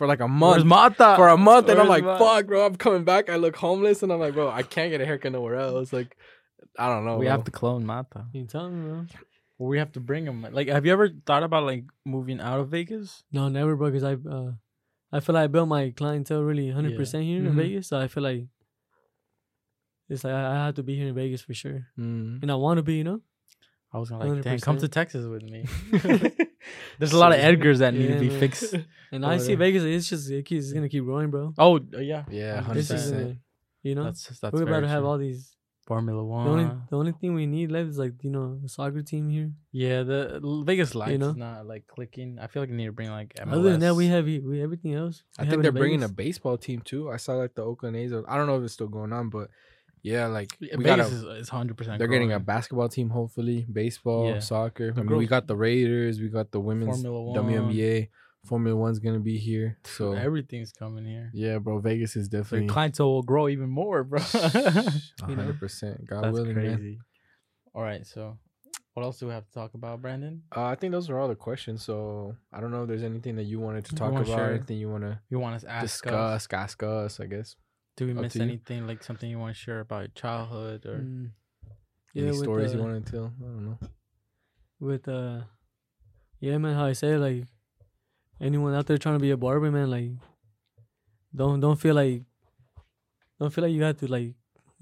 for 0.00 0.06
like 0.06 0.20
a 0.20 0.26
Where's 0.26 0.64
month. 0.64 0.96
Mata? 0.98 1.14
For 1.16 1.28
a 1.28 1.36
month, 1.36 1.68
and 1.68 1.78
I'm 1.78 1.86
like, 1.86 2.02
Mata? 2.04 2.18
fuck, 2.24 2.46
bro. 2.46 2.64
I'm 2.64 2.76
coming 2.76 3.04
back. 3.04 3.28
I 3.28 3.36
look 3.36 3.54
homeless, 3.54 4.02
and 4.02 4.10
I'm 4.10 4.18
like, 4.18 4.32
bro, 4.32 4.48
I 4.50 4.62
can't 4.62 4.90
get 4.90 5.02
a 5.02 5.04
haircut 5.04 5.32
nowhere 5.32 5.56
else. 5.56 5.92
Like, 5.92 6.16
I 6.78 6.88
don't 6.88 7.04
know. 7.04 7.18
we 7.18 7.26
bro. 7.26 7.32
have 7.32 7.44
to 7.44 7.50
clone 7.50 7.84
Mata. 7.84 8.24
You 8.32 8.46
tell 8.46 8.70
me, 8.70 8.88
bro. 8.88 9.04
Or 9.58 9.68
we 9.68 9.76
have 9.76 9.92
to 9.92 10.00
bring 10.00 10.24
him. 10.24 10.40
Like, 10.52 10.68
have 10.68 10.86
you 10.86 10.92
ever 10.92 11.10
thought 11.26 11.42
about 11.42 11.64
like 11.64 11.84
moving 12.06 12.40
out 12.40 12.60
of 12.60 12.68
Vegas? 12.70 13.22
No, 13.30 13.48
never, 13.48 13.76
bro. 13.76 13.90
Because 13.90 14.04
I, 14.04 14.14
uh, 14.14 14.52
I 15.12 15.20
feel 15.20 15.34
like 15.34 15.44
I 15.44 15.48
built 15.48 15.68
my 15.68 15.90
clientele 15.94 16.40
really 16.42 16.68
100 16.68 16.96
percent 16.96 17.24
here 17.24 17.42
Mhm. 17.42 17.46
in 17.48 17.56
Vegas. 17.56 17.88
So 17.88 18.00
I 18.00 18.08
feel 18.08 18.22
like 18.22 18.46
it's 20.08 20.24
like 20.24 20.32
I, 20.32 20.50
I 20.50 20.54
have 20.66 20.76
to 20.76 20.82
be 20.82 20.96
here 20.96 21.08
in 21.08 21.14
Vegas 21.14 21.42
for 21.42 21.52
sure, 21.52 21.86
Mm. 21.98 22.40
and 22.42 22.50
I 22.50 22.54
want 22.54 22.78
to 22.78 22.82
be, 22.82 22.94
you 22.94 23.04
know. 23.04 23.20
I 23.92 23.98
was 23.98 24.08
gonna 24.10 24.24
like, 24.24 24.42
dang, 24.42 24.58
come 24.60 24.78
to 24.78 24.88
Texas 24.88 25.26
with 25.26 25.42
me. 25.42 25.66
There's 26.98 27.12
a 27.12 27.18
lot 27.18 27.32
of 27.32 27.40
Edgars 27.40 27.78
that 27.78 27.94
need 27.94 28.08
to 28.08 28.20
be 28.20 28.28
man. 28.28 28.40
fixed. 28.40 28.74
And 29.12 29.26
I 29.26 29.38
see. 29.38 29.56
Vegas. 29.56 29.82
It's 29.82 30.08
just 30.08 30.30
it 30.30 30.44
keeps 30.46 30.66
it's 30.66 30.72
gonna 30.72 30.88
keep 30.88 31.02
growing, 31.04 31.30
bro. 31.32 31.52
Oh 31.58 31.78
uh, 31.78 31.98
yeah, 31.98 32.22
Yeah, 32.30 32.60
Hundred 32.60 32.78
This 32.78 32.90
is 32.92 33.10
percent. 33.10 33.38
you 33.82 33.96
know, 33.96 34.04
That's 34.04 34.38
that's 34.38 34.52
we're 34.52 34.62
about 34.62 34.70
very 34.70 34.82
to 34.82 34.88
have 34.88 35.00
true. 35.02 35.08
all 35.08 35.18
these. 35.18 35.56
Formula 35.86 36.20
The 36.20 36.24
One. 36.24 36.46
only 36.46 36.70
the 36.90 36.96
only 36.96 37.12
thing 37.20 37.34
we 37.34 37.46
need 37.46 37.72
left 37.72 37.88
is 37.88 37.98
like 37.98 38.12
you 38.22 38.30
know 38.30 38.60
a 38.64 38.68
soccer 38.68 39.02
team 39.02 39.28
here. 39.28 39.50
yeah, 39.72 40.04
the 40.04 40.38
L- 40.44 40.62
Vegas 40.62 40.94
lights 40.94 41.18
know? 41.18 41.30
is 41.30 41.36
not 41.36 41.66
like 41.66 41.88
clicking. 41.88 42.38
I 42.40 42.46
feel 42.46 42.62
like 42.62 42.70
we 42.70 42.76
need 42.76 42.86
to 42.86 42.92
bring 42.92 43.10
like 43.10 43.34
MLS. 43.34 43.52
Other 43.54 43.70
than 43.72 43.80
that, 43.80 43.96
we 43.96 44.06
have 44.06 44.24
we 44.26 44.62
everything 44.62 44.94
else. 44.94 45.24
I 45.36 45.46
think 45.46 45.62
they're 45.62 45.70
in 45.72 45.76
bringing 45.76 46.04
a 46.04 46.08
baseball 46.08 46.56
team 46.58 46.80
too. 46.82 47.10
I 47.10 47.16
saw 47.16 47.32
like 47.32 47.56
the 47.56 47.62
Oakland 47.64 47.96
A's. 47.96 48.12
I 48.12 48.36
don't 48.36 48.46
know 48.46 48.56
if 48.58 48.62
it's 48.62 48.74
still 48.74 48.86
going 48.86 49.12
on, 49.12 49.30
but 49.30 49.48
yeah, 50.02 50.26
like 50.26 50.50
Yeah, 50.60 50.76
we 50.76 50.84
Vegas 50.84 51.10
got 51.22 51.36
is 51.36 51.48
hundred 51.48 51.76
percent. 51.76 51.98
they're 51.98 52.08
getting 52.08 52.32
a 52.32 52.40
basketball 52.40 52.88
team, 52.88 53.10
hopefully 53.10 53.66
baseball, 53.72 54.26
Yeah. 54.28 54.38
soccer. 54.40 54.92
I 54.96 55.02
mean, 55.02 55.16
we 55.16 55.26
got 55.26 55.46
the 55.46 55.56
Raiders, 55.56 56.20
we 56.20 56.28
got 56.28 56.50
the 56.52 56.60
women's 56.60 57.02
Formula 57.02 57.22
One. 57.22 57.36
WNBA. 57.36 58.08
Formula 58.46 58.74
One's 58.74 58.98
gonna 59.00 59.20
be 59.20 59.36
here, 59.36 59.76
so 59.84 60.12
everything's 60.14 60.72
coming 60.72 61.04
here. 61.04 61.30
yeah, 61.34 61.58
bro. 61.58 61.78
Vegas 61.78 62.16
is 62.16 62.26
definitely 62.28 62.68
clientele 62.68 63.12
will 63.12 63.22
grow 63.22 63.48
even 63.48 63.68
more, 63.68 64.02
bro. 64.02 64.18
Hundred 65.20 65.58
percent. 65.58 66.06
God 66.06 66.24
That's 66.24 66.32
willing, 66.32 66.54
man. 66.54 66.76
crazy. 66.76 66.98
All 67.74 67.82
right, 67.82 68.06
so 68.06 68.38
what 68.94 69.02
else 69.02 69.18
do 69.18 69.26
we 69.26 69.32
have 69.32 69.44
to 69.46 69.52
talk 69.52 69.74
about, 69.74 70.00
Brandon? 70.00 70.42
Uh, 70.56 70.64
I 70.64 70.74
think 70.74 70.92
those 70.92 71.10
are 71.10 71.18
all 71.18 71.28
the 71.28 71.34
questions. 71.36 71.84
So 71.84 72.34
I 72.52 72.60
don't 72.62 72.70
know 72.70 72.82
if 72.84 72.88
there's 72.88 73.02
anything 73.04 73.36
that 73.36 73.44
you 73.44 73.60
wanted 73.60 73.84
to 73.86 73.94
talk 73.94 74.10
about, 74.12 74.26
share? 74.26 74.54
anything 74.54 74.78
you 74.78 74.88
want 74.88 75.04
to 75.04 75.20
You 75.28 75.38
want 75.38 75.60
to 75.60 75.68
ask 75.70 75.84
us? 75.84 75.90
discuss, 75.92 76.48
ask 76.50 76.82
us. 76.82 77.20
I 77.20 77.26
guess 77.26 77.56
Do 78.00 78.06
we 78.06 78.12
Up 78.12 78.22
miss 78.22 78.32
to 78.32 78.38
you. 78.38 78.44
anything 78.44 78.86
like 78.86 79.02
something 79.04 79.28
you 79.28 79.38
want 79.38 79.54
to 79.54 79.60
share 79.60 79.80
about 79.80 80.00
your 80.00 80.08
childhood 80.14 80.86
or? 80.86 81.00
Mm. 81.04 81.32
any 82.16 82.26
with, 82.28 82.38
stories 82.38 82.72
you 82.72 82.80
uh, 82.80 82.82
want 82.82 83.04
to 83.04 83.12
tell. 83.12 83.26
I 83.38 83.44
don't 83.44 83.64
know. 83.66 83.78
with 84.80 85.06
uh 85.06 85.40
yeah 86.40 86.56
man 86.56 86.74
how 86.74 86.86
i 86.86 86.94
say 86.94 87.12
it, 87.12 87.18
like 87.18 87.44
anyone 88.40 88.74
out 88.74 88.86
there 88.86 88.96
trying 88.96 89.16
to 89.16 89.20
be 89.20 89.32
a 89.32 89.36
barber, 89.36 89.70
man, 89.70 89.90
like 89.90 90.12
don't 91.36 91.60
don't 91.60 91.76
feel 91.76 91.94
like 91.94 92.22
don't 93.38 93.52
feel 93.52 93.64
like 93.64 93.74
you 93.74 93.82
have 93.82 93.98
to 93.98 94.06
like 94.06 94.32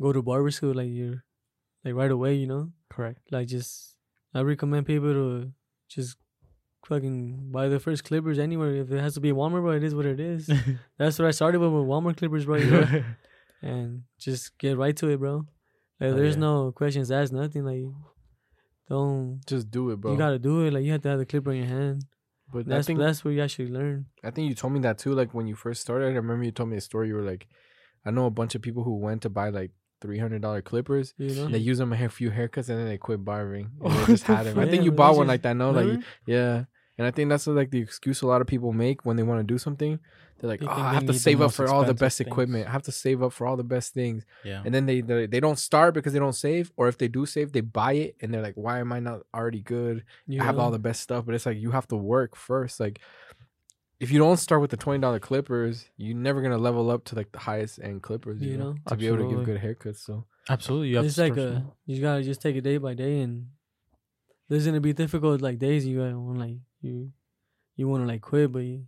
go 0.01 0.13
to 0.13 0.23
barber 0.23 0.53
school 0.53 0.75
like 0.75 0.89
you're 0.89 1.25
like 1.85 1.95
right 1.95 2.13
away, 2.13 2.35
you 2.35 2.47
know? 2.47 2.71
Correct. 2.89 3.19
Like 3.33 3.49
just 3.49 3.97
I 4.33 4.43
recommend 4.43 4.87
people 4.87 5.13
to 5.13 5.53
just 5.89 6.17
fucking 6.89 7.51
buy 7.53 7.69
the 7.69 7.79
first 7.81 8.05
clippers 8.05 8.39
anywhere. 8.39 8.75
If 8.77 8.91
it 8.91 9.01
has 9.01 9.15
to 9.15 9.21
be 9.21 9.31
Walmart, 9.33 9.63
bro, 9.63 9.71
it 9.73 9.85
is 9.85 9.95
what 9.95 10.07
it 10.07 10.19
is. 10.21 10.51
That's 10.99 11.19
what 11.19 11.29
I 11.29 11.31
started 11.33 11.61
with 11.61 11.71
with 11.73 11.85
Walmart 11.85 12.17
clippers, 12.17 12.45
bro. 12.47 12.57
you 12.57 12.71
know? 12.71 13.05
and 13.63 14.03
just 14.19 14.57
get 14.59 14.77
right 14.77 14.97
to 14.97 15.09
it, 15.11 15.19
bro. 15.19 15.45
Like 16.01 16.11
Oh, 16.11 16.15
there's 16.15 16.35
yeah. 16.37 16.41
no 16.41 16.73
questions 16.73 17.11
asked, 17.11 17.33
nothing. 17.33 17.65
Like 17.65 17.83
don't 18.89 19.41
Just 19.47 19.71
do 19.71 19.91
it, 19.91 20.01
bro. 20.01 20.13
you 20.13 20.19
gotta 20.19 20.39
do 20.39 20.63
it. 20.67 20.73
Like 20.73 20.85
you 20.85 20.93
have 20.93 21.03
to 21.03 21.09
have 21.11 21.19
the 21.19 21.27
clipper 21.27 21.53
in 21.53 21.59
your 21.59 21.67
hand. 21.67 22.05
but 22.53 22.67
That's 22.67 22.87
think 22.87 22.99
that's 22.99 23.25
where 23.25 23.35
you 23.35 23.43
actually 23.43 23.69
learn. 23.69 24.07
I 24.25 24.31
think 24.31 24.49
you 24.49 24.55
told 24.55 24.73
me 24.73 24.81
that 24.81 24.99
too. 24.99 25.13
Like 25.13 25.35
when 25.35 25.47
you 25.47 25.55
first 25.55 25.81
started, 25.83 26.07
I 26.07 26.13
remember 26.13 26.45
you 26.45 26.53
told 26.53 26.71
me 26.71 26.77
a 26.77 26.81
story. 26.81 27.09
You 27.09 27.15
were 27.17 27.23
like, 27.23 27.47
I 28.07 28.11
know 28.11 28.27
a 28.27 28.31
bunch 28.31 28.55
of 28.55 28.63
people 28.63 28.85
who 28.85 28.97
went 28.97 29.23
to 29.23 29.29
buy 29.29 29.51
like 29.51 29.73
three 30.01 30.19
hundred 30.19 30.41
dollar 30.43 30.63
clippers. 30.63 31.13
You 31.19 31.35
know. 31.35 31.49
They 31.49 31.59
use 31.59 31.79
them 31.79 31.93
a 31.93 32.09
few 32.09 32.31
haircuts 32.31 32.69
and 32.71 32.79
then 32.79 32.87
they 32.89 32.97
quit 32.97 33.25
barbering. 33.25 33.73
And 33.85 33.93
they 33.93 34.07
just 34.15 34.25
had 34.25 34.47
them. 34.47 34.59
I 34.59 34.67
think 34.67 34.85
you 34.85 34.93
bought 34.93 35.17
one 35.17 35.27
just- 35.27 35.29
like 35.29 35.43
that. 35.43 35.55
No, 35.57 35.71
like 35.73 36.01
yeah. 36.27 36.65
And 36.99 37.07
I 37.07 37.11
think 37.13 37.29
that's 37.31 37.47
like 37.47 37.71
the 37.71 37.79
excuse 37.81 38.23
a 38.23 38.27
lot 38.27 38.41
of 38.41 38.47
people 38.49 38.73
make 38.73 39.05
when 39.07 39.17
they 39.17 39.23
want 39.23 39.39
to 39.41 39.45
do 39.55 39.57
something. 39.57 40.01
They're 40.39 40.51
like, 40.51 40.61
They 40.61 40.67
oh, 40.67 40.71
I 40.71 40.95
have 40.95 41.07
to 41.07 41.15
save 41.15 41.41
up 41.41 41.53
for 41.53 41.69
all 41.69 41.85
the 41.85 41.95
best 41.95 42.19
things. 42.19 42.29
equipment. 42.29 42.69
I 42.69 42.71
have 42.71 42.83
to 42.83 42.93
save 42.93 43.23
up 43.23 43.33
for 43.33 43.47
all 43.47 43.57
the 43.57 43.65
best 43.65 43.93
things. 43.95 44.25
Yeah. 44.45 44.63
And 44.65 44.75
then 44.75 44.87
they, 44.87 45.01
they 45.01 45.27
they 45.27 45.41
don't 45.41 45.59
start 45.59 45.95
because 45.95 46.13
they 46.13 46.19
don't 46.19 46.35
save, 46.35 46.71
or 46.77 46.87
if 46.89 46.99
they 46.99 47.09
do 47.09 47.25
save, 47.27 47.53
they 47.53 47.61
buy 47.61 47.93
it 47.95 48.17
and 48.21 48.33
they're 48.35 48.43
like, 48.43 48.55
why 48.55 48.79
am 48.81 48.93
I 48.93 49.01
not 49.01 49.21
already 49.35 49.63
good? 49.63 50.05
you 50.27 50.41
I 50.41 50.45
have 50.45 50.59
all 50.59 50.71
the 50.71 50.79
best 50.79 51.01
stuff, 51.03 51.25
but 51.27 51.35
it's 51.35 51.47
like 51.47 51.59
you 51.59 51.71
have 51.73 51.89
to 51.89 51.97
work 51.97 52.37
first. 52.37 52.79
Like 52.79 53.01
if 54.01 54.13
you 54.13 54.19
don't 54.21 54.37
start 54.37 54.61
with 54.61 54.71
the 54.71 54.77
twenty 54.77 55.01
dollar 55.01 55.19
clippers, 55.19 55.87
you're 55.97 56.17
never 56.17 56.41
gonna 56.41 56.59
level 56.59 56.89
up 56.91 57.05
to 57.07 57.17
like 57.17 57.33
the 57.33 57.41
highest 57.41 57.81
end 57.83 58.03
clippers. 58.03 58.41
You, 58.41 58.53
You 58.53 58.59
know, 58.59 58.73
know? 58.73 58.77
to 58.89 58.97
be 58.97 59.07
able 59.09 59.19
to 59.19 59.29
give 59.37 59.45
good 59.45 59.61
haircuts. 59.61 59.99
So 60.05 60.25
Absolutely. 60.49 60.89
You 60.91 60.97
have 60.97 61.05
it's 61.07 61.17
to 61.17 61.23
like 61.23 61.37
a 61.37 61.51
small. 61.61 61.77
you 61.87 62.01
gotta 62.01 62.23
just 62.23 62.41
take 62.41 62.55
it 62.55 62.61
day 62.63 62.79
by 62.79 62.95
day 62.95 63.21
and 63.21 63.49
there's 64.49 64.67
gonna 64.67 64.81
be 64.81 64.93
difficult 64.93 65.41
like 65.43 65.59
days 65.59 65.85
you 65.85 65.99
gotta 65.99 66.17
like 66.17 66.59
you 66.81 67.13
you 67.77 67.89
wanna 67.89 68.07
like 68.07 68.21
quit 68.21 68.53
but 68.53 68.61
you, 68.61 68.87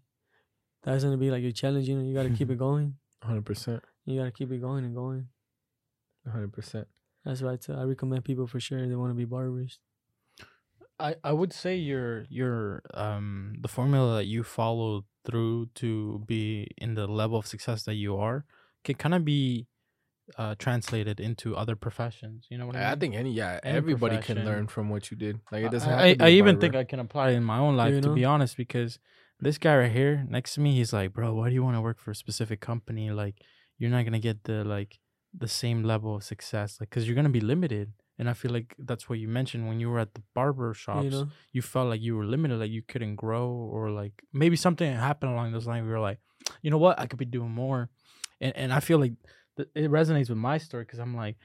that's 0.82 1.04
gonna 1.04 1.16
be 1.16 1.30
like 1.30 1.42
your 1.42 1.52
challenge 1.52 1.88
you 1.88 1.96
know 1.96 2.04
you 2.04 2.14
gotta 2.14 2.30
keep 2.30 2.50
it 2.50 2.58
going. 2.66 2.96
Hundred 3.22 3.44
percent, 3.44 3.82
you 4.06 4.18
gotta 4.18 4.30
keep 4.30 4.50
it 4.50 4.60
going 4.60 4.84
and 4.84 4.94
going. 4.94 5.28
Hundred 6.30 6.52
percent. 6.52 6.86
that's 7.24 7.42
right 7.42 7.62
So 7.62 7.74
I 7.74 7.84
recommend 7.84 8.24
people 8.24 8.46
for 8.46 8.60
sure 8.60 8.86
they 8.86 8.94
want 8.94 9.10
to 9.10 9.14
be 9.14 9.24
barbers. 9.24 9.78
I, 10.98 11.16
I 11.24 11.32
would 11.32 11.52
say 11.52 11.76
your 11.76 12.26
your 12.28 12.82
um 12.94 13.54
the 13.60 13.68
formula 13.68 14.16
that 14.16 14.26
you 14.26 14.42
follow 14.42 15.04
through 15.24 15.70
to 15.76 16.22
be 16.26 16.68
in 16.76 16.94
the 16.94 17.06
level 17.06 17.38
of 17.38 17.46
success 17.46 17.82
that 17.84 17.94
you 17.94 18.16
are 18.18 18.44
can 18.84 18.94
kind 18.96 19.14
of 19.14 19.24
be 19.24 19.66
uh 20.36 20.54
translated 20.58 21.20
into 21.20 21.56
other 21.56 21.76
professions. 21.76 22.46
You 22.50 22.58
know 22.58 22.66
what 22.66 22.76
I 22.76 22.80
mean? 22.80 22.88
I 22.88 22.96
think 22.96 23.14
any 23.14 23.32
yeah, 23.32 23.60
Any 23.62 23.76
everybody 23.76 24.18
can 24.18 24.44
learn 24.44 24.66
from 24.66 24.88
what 24.88 25.10
you 25.10 25.16
did. 25.16 25.40
Like 25.52 25.64
it 25.64 25.72
doesn't. 25.72 25.88
I, 25.88 26.08
have 26.08 26.22
I, 26.22 26.26
I 26.26 26.30
even 26.30 26.60
think 26.60 26.74
I 26.74 26.84
can 26.84 27.00
apply 27.00 27.30
it 27.30 27.34
in 27.34 27.44
my 27.44 27.58
own 27.58 27.76
life 27.76 27.94
You 27.94 28.00
to 28.02 28.14
be 28.14 28.24
honest 28.24 28.56
because 28.56 28.98
this 29.40 29.58
guy 29.58 29.76
right 29.76 29.92
here 29.92 30.26
next 30.28 30.54
to 30.54 30.60
me 30.60 30.74
he's 30.74 30.92
like 30.92 31.14
bro 31.14 31.32
why 31.32 31.48
do 31.48 31.54
you 31.54 31.62
want 31.62 31.74
to 31.76 31.80
work 31.80 31.98
for 31.98 32.10
a 32.10 32.14
specific 32.14 32.60
company 32.60 33.10
like 33.10 33.36
you're 33.78 33.90
not 33.90 34.04
gonna 34.04 34.18
get 34.18 34.44
the 34.44 34.62
like 34.64 34.98
the 35.32 35.48
same 35.48 35.82
level 35.82 36.16
of 36.16 36.22
success 36.22 36.76
like 36.78 36.90
because 36.90 37.06
you're 37.06 37.16
gonna 37.16 37.30
be 37.30 37.40
limited 37.40 37.92
and 38.18 38.28
i 38.28 38.34
feel 38.34 38.50
like 38.50 38.74
that's 38.80 39.08
what 39.08 39.18
you 39.18 39.28
mentioned 39.28 39.66
when 39.66 39.80
you 39.80 39.88
were 39.88 39.98
at 39.98 40.12
the 40.12 40.22
barber 40.34 40.74
shops 40.74 41.04
you 41.04 41.10
know 41.10 41.26
you 41.52 41.62
felt 41.62 41.88
like 41.88 42.00
you 42.00 42.16
were 42.16 42.24
limited, 42.24 42.58
like 42.58 42.70
you 42.70 42.82
couldn't 42.82 43.16
grow, 43.16 43.48
or 43.48 43.90
like 43.90 44.12
maybe 44.32 44.56
something 44.56 44.92
happened 44.92 45.32
along 45.32 45.52
those 45.52 45.66
lines. 45.66 45.84
We 45.84 45.90
were 45.90 46.00
like, 46.00 46.18
you 46.62 46.70
know 46.70 46.78
what, 46.78 46.98
I 47.00 47.06
could 47.06 47.18
be 47.18 47.24
doing 47.24 47.50
more, 47.50 47.88
and 48.40 48.56
and 48.56 48.72
I 48.72 48.80
feel 48.80 48.98
like 48.98 49.14
it 49.74 49.90
resonates 49.90 50.28
with 50.28 50.38
my 50.38 50.58
story 50.58 50.84
because 50.84 50.98
I'm 50.98 51.16
like, 51.16 51.36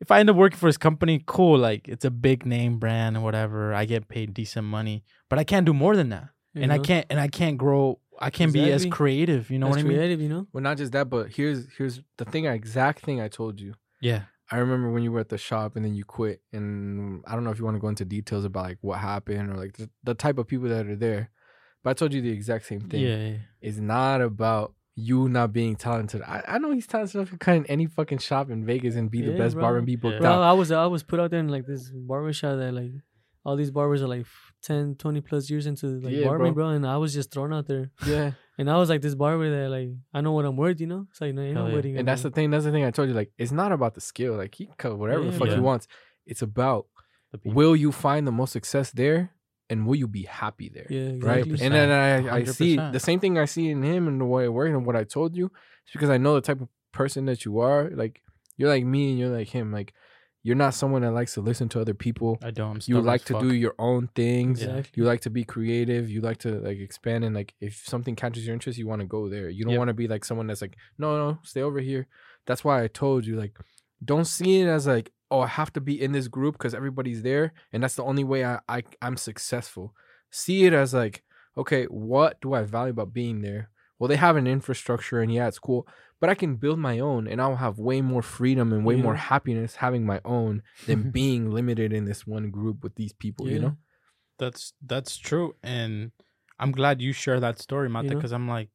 if 0.00 0.10
I 0.10 0.20
end 0.20 0.30
up 0.30 0.36
working 0.36 0.58
for 0.58 0.66
this 0.66 0.78
company, 0.78 1.22
cool, 1.26 1.58
like 1.58 1.86
it's 1.86 2.04
a 2.04 2.10
big 2.10 2.46
name 2.46 2.78
brand 2.78 3.16
and 3.16 3.24
whatever, 3.24 3.74
I 3.74 3.84
get 3.84 4.08
paid 4.08 4.32
decent 4.34 4.66
money, 4.66 5.04
but 5.28 5.38
I 5.38 5.44
can't 5.44 5.66
do 5.66 5.74
more 5.74 5.94
than 5.94 6.08
that, 6.08 6.28
you 6.54 6.62
and 6.62 6.72
I 6.72 6.78
can't 6.78 7.06
and 7.10 7.20
I 7.20 7.28
can't 7.28 7.58
grow. 7.58 8.00
I 8.18 8.30
can't 8.30 8.52
be 8.52 8.70
as 8.70 8.84
creative. 8.86 9.50
You 9.50 9.58
know 9.58 9.66
That's 9.66 9.78
what 9.78 9.84
I 9.84 9.88
mean? 9.88 9.96
creative 9.96 10.20
you 10.20 10.28
know 10.28 10.46
Well, 10.52 10.62
not 10.62 10.76
just 10.76 10.92
that, 10.92 11.08
but 11.08 11.30
here's 11.30 11.66
here's 11.76 12.00
the 12.18 12.24
thing. 12.24 12.46
Exact 12.46 13.00
thing 13.00 13.20
I 13.20 13.28
told 13.28 13.60
you. 13.60 13.74
Yeah, 14.00 14.22
I 14.50 14.56
remember 14.58 14.90
when 14.90 15.02
you 15.02 15.12
were 15.12 15.20
at 15.20 15.28
the 15.28 15.38
shop 15.38 15.76
and 15.76 15.84
then 15.84 15.94
you 15.94 16.04
quit, 16.04 16.42
and 16.52 17.22
I 17.26 17.34
don't 17.34 17.44
know 17.44 17.50
if 17.50 17.58
you 17.58 17.64
want 17.64 17.76
to 17.76 17.80
go 17.80 17.88
into 17.88 18.04
details 18.04 18.44
about 18.44 18.64
like 18.64 18.78
what 18.80 18.98
happened 18.98 19.50
or 19.50 19.56
like 19.56 19.74
the, 19.76 19.88
the 20.02 20.14
type 20.14 20.38
of 20.38 20.48
people 20.48 20.68
that 20.68 20.86
are 20.86 20.96
there, 20.96 21.30
but 21.84 21.90
I 21.90 21.92
told 21.92 22.12
you 22.12 22.20
the 22.20 22.30
exact 22.30 22.66
same 22.66 22.80
thing. 22.80 23.02
yeah, 23.02 23.16
yeah. 23.16 23.36
It's 23.60 23.78
not 23.78 24.20
about 24.20 24.74
you 25.00 25.28
not 25.28 25.52
being 25.52 25.76
talented. 25.76 26.22
I, 26.22 26.42
I 26.46 26.58
know 26.58 26.70
he's 26.72 26.86
talented 26.86 27.16
enough 27.16 27.30
to 27.30 27.38
cut 27.38 27.56
in 27.56 27.66
any 27.66 27.86
fucking 27.86 28.18
shop 28.18 28.50
in 28.50 28.64
Vegas 28.64 28.94
and 28.94 29.10
be 29.10 29.22
the 29.22 29.32
best 29.36 29.54
bro. 29.54 29.62
barber 29.62 29.78
and 29.78 29.86
be 29.86 29.96
booked 29.96 30.14
Yeah. 30.14 30.20
bro. 30.20 30.42
I 30.42 30.52
was 30.52 30.70
I 30.70 30.86
was 30.86 31.02
put 31.02 31.20
out 31.20 31.30
there 31.30 31.40
in 31.40 31.48
like 31.48 31.66
this 31.66 31.90
barber 31.94 32.32
shop 32.32 32.58
that 32.58 32.72
like 32.72 32.92
all 33.44 33.56
these 33.56 33.70
barbers 33.70 34.02
are 34.02 34.08
like 34.08 34.26
10 34.62 34.96
20 34.96 35.20
plus 35.22 35.48
years 35.50 35.66
into 35.66 35.86
like 36.00 36.12
Yeah, 36.12 36.26
barbering 36.26 36.52
bro. 36.54 36.66
bro 36.66 36.74
and 36.74 36.86
I 36.86 36.98
was 36.98 37.14
just 37.14 37.32
thrown 37.32 37.52
out 37.52 37.66
there 37.66 37.90
Yeah, 38.06 38.32
and 38.58 38.70
I 38.70 38.76
was 38.76 38.88
like 38.90 39.00
this 39.00 39.14
barber 39.14 39.48
that 39.50 39.68
like 39.70 39.88
I 40.12 40.20
know 40.20 40.32
what 40.32 40.44
I'm 40.44 40.56
worth 40.56 40.80
you 40.80 40.86
know 40.86 41.06
it's 41.10 41.20
like 41.20 41.32
no, 41.34 41.42
ain't 41.42 41.56
Hell 41.56 41.64
yeah. 41.64 41.70
nobody 41.70 41.96
and 41.96 42.06
that's 42.06 42.22
the 42.22 42.30
thing. 42.30 42.50
That's 42.50 42.64
the 42.64 42.70
thing 42.72 42.84
I 42.84 42.90
told 42.90 43.08
you. 43.08 43.14
Like, 43.14 43.32
it's 43.38 43.52
not 43.52 43.72
about 43.72 43.94
the 43.94 44.00
skill. 44.02 44.34
Like 44.36 44.54
he 44.54 44.66
can 44.66 44.74
cut 44.76 44.98
whatever 44.98 45.24
the 45.24 45.32
Yeah, 45.32 45.38
fuck 45.38 45.48
he 45.48 45.58
wants. 45.60 45.86
It's 46.26 46.42
about 46.42 46.86
will 47.44 47.74
you 47.76 47.92
find 47.92 48.26
the 48.26 48.32
most 48.32 48.52
success 48.52 48.90
there, 48.90 49.30
and 49.70 49.86
will 49.86 49.96
you 49.96 50.08
be 50.08 50.24
happy 50.24 50.68
there? 50.68 50.86
yeah 50.90 51.12
right? 51.26 51.46
And 51.46 51.72
then 51.74 51.90
I, 51.90 52.38
I 52.40 52.44
see 52.44 52.76
100%. 52.76 52.92
the 52.92 53.00
same 53.00 53.20
thing 53.20 53.38
I 53.38 53.46
see 53.46 53.70
in 53.70 53.82
him 53.82 54.08
and 54.08 54.20
the 54.20 54.24
way 54.26 54.44
it 54.44 54.52
works 54.52 54.70
and 54.70 54.84
what 54.84 54.96
I 54.96 55.04
told 55.04 55.36
you. 55.36 55.46
It's 55.84 55.92
because 55.92 56.10
I 56.10 56.18
know 56.18 56.34
the 56.34 56.40
type 56.42 56.60
of 56.60 56.68
person 56.92 57.24
that 57.26 57.44
you 57.44 57.60
are. 57.60 57.88
Like 57.90 58.20
you're 58.56 58.68
like 58.68 58.84
me 58.84 59.10
and 59.10 59.18
you're 59.18 59.30
like 59.40 59.48
him. 59.48 59.72
Like 59.72 59.94
you're 60.42 60.56
not 60.56 60.72
someone 60.74 61.02
that 61.02 61.12
likes 61.12 61.34
to 61.34 61.40
listen 61.42 61.68
to 61.70 61.80
other 61.80 61.92
people. 61.94 62.38
I 62.42 62.50
don't. 62.50 62.86
You 62.88 63.00
like 63.00 63.24
to 63.26 63.34
fuck. 63.34 63.42
do 63.42 63.52
your 63.54 63.74
own 63.78 64.08
things. 64.14 64.62
exactly 64.62 64.92
You 64.96 65.04
like 65.04 65.20
to 65.22 65.30
be 65.30 65.44
creative. 65.44 66.08
You 66.10 66.20
like 66.22 66.38
to 66.38 66.60
like 66.60 66.78
expand 66.78 67.24
and 67.24 67.34
like 67.34 67.54
if 67.60 67.82
something 67.86 68.16
catches 68.16 68.46
your 68.46 68.54
interest, 68.54 68.78
you 68.78 68.86
want 68.86 69.00
to 69.02 69.06
go 69.06 69.28
there. 69.28 69.48
You 69.50 69.64
don't 69.64 69.72
Yep. 69.72 69.78
want 69.78 69.88
to 69.88 69.94
be 69.94 70.08
like 70.08 70.24
someone 70.24 70.46
that's 70.46 70.62
like, 70.62 70.76
no, 70.98 71.16
no, 71.18 71.38
stay 71.42 71.62
over 71.62 71.78
here. 71.80 72.06
That's 72.46 72.64
why 72.64 72.82
I 72.82 72.88
told 72.88 73.26
you 73.26 73.36
like, 73.36 73.56
don't 74.04 74.24
see 74.26 74.60
it 74.62 74.66
as 74.66 74.86
like, 74.86 75.12
oh, 75.30 75.40
I 75.40 75.46
have 75.46 75.72
to 75.74 75.80
be 75.80 76.00
in 76.00 76.12
this 76.12 76.28
group 76.28 76.54
because 76.58 76.74
everybody's 76.74 77.22
there, 77.22 77.52
and 77.72 77.82
that's 77.82 77.94
the 77.94 78.04
only 78.04 78.24
way 78.24 78.44
I, 78.44 78.60
I 78.68 78.82
I'm 79.02 79.16
successful. 79.16 79.94
See 80.30 80.64
it 80.64 80.72
as 80.72 80.92
like, 80.94 81.22
okay, 81.56 81.84
what 81.86 82.40
do 82.40 82.52
I 82.54 82.62
value 82.64 82.90
about 82.92 83.12
being 83.12 83.42
there? 83.42 83.70
Well, 83.98 84.08
they 84.08 84.16
have 84.16 84.36
an 84.36 84.46
infrastructure, 84.46 85.20
and 85.20 85.32
yeah, 85.32 85.46
it's 85.48 85.58
cool, 85.58 85.86
but 86.20 86.30
I 86.30 86.34
can 86.34 86.56
build 86.56 86.78
my 86.78 86.98
own, 87.00 87.28
and 87.28 87.40
I'll 87.40 87.56
have 87.56 87.78
way 87.78 88.00
more 88.00 88.22
freedom 88.22 88.72
and 88.72 88.84
way 88.84 88.94
Yeah. 88.96 89.02
more 89.02 89.14
happiness 89.16 89.76
having 89.76 90.06
my 90.06 90.20
own 90.24 90.62
than 90.86 91.10
being 91.20 91.50
limited 91.50 91.92
in 91.92 92.04
this 92.06 92.26
one 92.26 92.50
group 92.50 92.82
with 92.82 92.94
these 92.94 93.12
people. 93.12 93.48
You 93.48 93.58
know. 93.60 93.76
That's 94.38 94.72
that's 94.84 95.16
true, 95.18 95.54
and 95.62 96.12
I'm 96.58 96.72
glad 96.72 97.02
you 97.02 97.12
share 97.12 97.40
that 97.40 97.58
story, 97.58 97.88
Mata, 97.90 98.08
know? 98.08 98.14
because 98.14 98.32
I'm 98.32 98.48
like, 98.48 98.70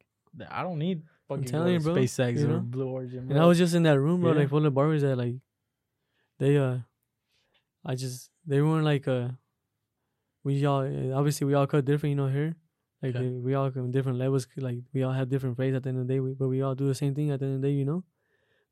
I 0.50 0.62
don't 0.62 0.78
need 0.78 1.02
fucking 1.28 1.46
telling 1.46 1.74
you, 1.74 1.80
go 1.80 1.86
to 1.90 1.94
bro, 1.96 2.04
SpaceX 2.04 2.38
you 2.38 2.46
or 2.46 2.48
know? 2.50 2.60
Blue 2.60 2.88
Origin. 2.88 3.28
and. 3.30 3.40
I 3.40 3.46
was 3.46 3.58
just 3.58 3.74
in 3.74 3.84
that 3.84 4.00
room 4.00 4.22
bro 4.22 4.32
Yeah. 4.34 4.40
like 4.42 4.50
full 4.50 4.66
of 4.66 4.74
barbers 4.76 5.02
that 5.02 5.16
like 5.16 5.36
they 6.40 6.58
uh 6.58 6.80
I 7.86 7.96
just 7.96 8.32
they 8.46 8.62
weren't 8.62 8.86
like 8.86 9.08
uh 9.08 9.30
we 10.44 10.66
all 10.66 10.84
obviously 11.14 11.46
we 11.46 11.54
all 11.54 11.68
cut 11.68 11.86
different 11.86 12.12
you 12.12 12.16
know 12.16 12.28
here 12.28 12.56
like 13.02 13.16
Okay. 13.16 13.30
we 13.30 13.54
all 13.54 13.70
come 13.72 13.92
different 13.92 14.18
levels 14.18 14.48
like 14.58 14.80
we 14.94 15.04
all 15.04 15.12
have 15.14 15.30
different 15.30 15.56
phrases 15.56 15.76
at 15.78 15.84
the 15.84 15.90
end 15.90 16.00
of 16.00 16.08
the 16.08 16.14
day 16.14 16.20
we, 16.20 16.34
but 16.34 16.48
we 16.48 16.62
all 16.62 16.76
do 16.76 16.88
the 16.88 16.96
same 16.96 17.14
thing 17.14 17.32
at 17.32 17.40
the 17.40 17.46
end 17.46 17.56
of 17.56 17.62
the 17.62 17.68
day 17.68 17.74
you 17.74 17.86
know? 17.86 18.04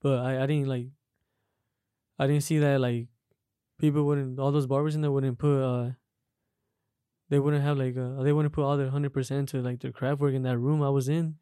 But 0.02 0.20
I 0.20 0.44
I 0.44 0.46
didn't 0.48 0.68
like 0.68 0.88
I 2.18 2.28
didn't 2.28 2.44
see 2.44 2.60
that 2.60 2.80
like 2.80 3.08
people 3.80 4.04
wouldn't 4.04 4.40
all 4.40 4.52
those 4.52 4.68
barbers 4.68 4.96
in 4.96 5.02
there 5.02 5.12
wouldn't 5.12 5.38
put 5.40 5.62
uh 5.62 5.92
they 7.30 7.40
wouldn't 7.40 7.64
have 7.64 7.78
like 7.78 7.98
uh, 7.98 8.22
they 8.24 8.32
wouldn't 8.34 8.54
put 8.54 8.64
all 8.64 8.78
their 8.78 8.90
hundred 8.90 9.14
percent 9.14 9.50
to 9.50 9.62
like 9.62 9.80
their 9.82 9.92
craft 9.92 10.22
work 10.22 10.34
in 10.34 10.44
that 10.44 10.58
room 10.58 10.82
I 10.84 10.90
was 10.90 11.10
in, 11.10 11.36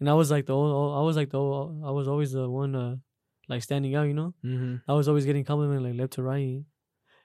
and 0.00 0.08
I 0.08 0.14
was 0.14 0.30
like 0.30 0.46
the 0.46 0.54
old, 0.54 0.96
I 0.96 1.02
was 1.02 1.16
like 1.16 1.30
the 1.30 1.38
old, 1.38 1.84
I 1.84 1.90
was 1.90 2.08
always 2.08 2.32
the 2.32 2.48
one 2.48 2.74
uh 2.74 2.96
like 3.48 3.62
standing 3.62 3.94
out, 3.94 4.04
you 4.08 4.14
know. 4.14 4.34
Mm-hmm. 4.44 4.76
I 4.90 4.94
was 4.94 5.08
always 5.08 5.24
getting 5.26 5.44
complimented 5.44 5.82
like 5.90 5.98
left 6.00 6.12
to 6.14 6.22
right, 6.22 6.62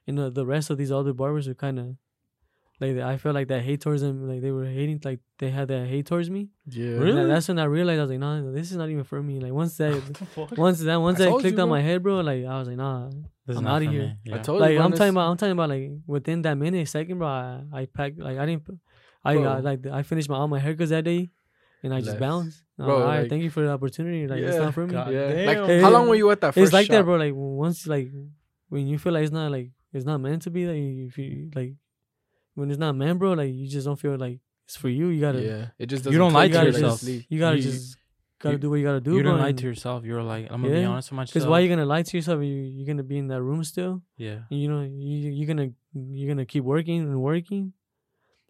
and 0.06 0.18
the 0.18 0.30
the 0.30 0.46
rest 0.46 0.70
of 0.70 0.78
these 0.78 0.92
other 0.92 1.12
barbers 1.12 1.48
were 1.48 1.54
kind 1.54 1.78
of 1.78 1.96
like 2.80 2.96
I 2.96 3.18
felt 3.18 3.34
like 3.34 3.48
that 3.48 3.60
hate 3.62 3.82
towards 3.82 4.00
them, 4.00 4.26
like 4.26 4.40
they 4.40 4.50
were 4.50 4.64
hating, 4.64 5.00
like 5.04 5.20
they 5.38 5.50
had 5.50 5.68
that 5.68 5.86
hate 5.86 6.06
towards 6.06 6.30
me. 6.30 6.48
Yeah. 6.66 6.92
And 6.92 7.00
Really? 7.02 7.26
that's 7.26 7.46
when 7.48 7.58
I 7.58 7.64
realized 7.64 7.98
I 7.98 8.02
was 8.04 8.10
like, 8.10 8.20
nah, 8.20 8.40
this 8.52 8.70
is 8.70 8.76
not 8.78 8.88
even 8.88 9.04
for 9.04 9.22
me. 9.22 9.38
Like 9.38 9.52
once 9.52 9.76
that, 9.76 9.92
What 9.94 10.14
the 10.14 10.24
fuck? 10.26 10.58
once 10.58 10.80
that, 10.80 10.96
once 10.96 11.20
I 11.20 11.26
that 11.26 11.38
clicked 11.40 11.58
you, 11.58 11.62
on 11.62 11.68
my 11.68 11.82
head, 11.82 12.02
bro, 12.02 12.20
like 12.20 12.44
I 12.46 12.58
was 12.58 12.68
like, 12.68 12.78
nah, 12.78 13.10
This 13.46 13.58
I'm 13.58 13.66
out 13.66 13.82
of 13.82 13.90
here. 13.90 14.16
me. 14.24 14.32
I 14.32 14.36
Yeah. 14.36 14.42
told 14.42 14.60
like 14.62 14.72
you. 14.72 14.80
I'm 14.80 14.92
talking 14.92 15.10
about, 15.10 15.30
I'm 15.30 15.36
talking 15.36 15.52
about 15.52 15.68
like 15.68 15.90
within 16.06 16.40
that 16.42 16.54
minute, 16.56 16.88
second, 16.88 17.18
bro. 17.18 17.28
I, 17.28 17.62
I 17.70 17.84
packed 17.86 18.18
like 18.18 18.38
I 18.38 18.46
didn't, 18.46 18.66
I 19.22 19.34
Bro. 19.34 19.44
uh, 19.44 19.60
like 19.60 19.86
I 19.86 20.02
finished 20.02 20.30
my 20.30 20.36
all 20.36 20.48
my 20.48 20.58
haircuts 20.60 20.88
that 20.88 21.04
day, 21.04 21.28
and 21.82 21.94
I 21.94 21.98
just 21.98 22.10
Left. 22.10 22.20
bounced. 22.20 22.62
I'm 22.78 22.86
Bro, 22.86 22.94
all 22.96 23.04
right, 23.04 23.20
like- 23.20 23.30
thank 23.30 23.42
you 23.42 23.50
for 23.50 23.62
the 23.62 23.70
opportunity. 23.70 24.26
Like 24.26 24.40
it's 24.40 24.56
not 24.56 24.74
for 24.74 24.86
me. 24.86 24.92
God 24.92 25.12
Yeah. 25.12 25.28
damn. 25.32 25.46
Like, 25.46 25.66
Hey, 25.68 25.80
how 25.80 25.90
long 25.90 26.08
were 26.08 26.14
you 26.14 26.30
at 26.30 26.40
that 26.40 26.54
first 26.54 26.64
It's 26.64 26.72
like 26.72 26.88
that, 26.88 27.04
bro. 27.04 27.16
Like 27.16 27.34
once, 27.34 27.86
like 27.86 28.10
when 28.68 28.86
you 28.86 28.98
feel 28.98 29.12
like 29.12 29.22
it's 29.24 29.32
not 29.32 29.50
like 29.50 29.70
it's 29.92 30.04
not 30.04 30.18
meant 30.18 30.42
to 30.42 30.50
be. 30.50 30.66
Like 30.66 31.08
if 31.08 31.18
you 31.18 31.50
like 31.54 31.74
when 32.54 32.70
it's 32.70 32.78
not 32.78 32.94
meant, 32.96 33.18
bro. 33.18 33.32
Like 33.34 33.52
you 33.52 33.68
just 33.68 33.86
don't 33.86 33.96
feel 33.98 34.16
like 34.16 34.40
it's 34.66 34.76
for 34.76 34.88
you. 34.88 35.08
You 35.08 35.20
gotta 35.20 35.42
yeah, 35.42 35.66
it 35.78 35.86
just 35.86 36.04
You 36.04 36.12
doesn't 36.12 36.18
don't 36.20 36.32
lie 36.32 36.48
to 36.48 36.58
you 36.58 36.64
yourself. 36.66 37.00
sleep. 37.00 37.26
you 37.28 37.38
gotta 37.38 37.56
You- 37.56 37.62
just 37.62 37.96
gotta 38.38 38.54
you- 38.54 38.58
do 38.58 38.70
what 38.70 38.76
you 38.76 38.84
gotta 38.84 39.00
do. 39.00 39.14
you 39.16 39.22
bro, 39.22 39.32
didn't 39.32 39.42
lie 39.44 39.52
to 39.52 39.64
yourself. 39.64 40.04
You're 40.04 40.22
like, 40.22 40.46
I'm 40.50 40.62
gonna 40.62 40.74
be 40.74 40.84
honest 40.84 41.10
with 41.10 41.16
myself. 41.16 41.34
Cause 41.34 41.46
why 41.46 41.60
you 41.60 41.68
gonna 41.68 41.84
lie 41.86 42.02
to 42.02 42.16
yourself? 42.16 42.40
You 42.42 42.54
you're 42.54 42.86
gonna 42.86 43.02
be 43.02 43.18
in 43.18 43.26
that 43.28 43.42
room 43.42 43.62
still. 43.64 44.02
Yeah. 44.16 44.40
You 44.50 44.68
know 44.68 44.82
you 44.82 45.30
you're 45.30 45.46
gonna 45.48 45.70
you're 45.94 46.28
gonna 46.28 46.46
keep 46.46 46.64
working 46.64 47.00
and 47.02 47.20
working, 47.20 47.72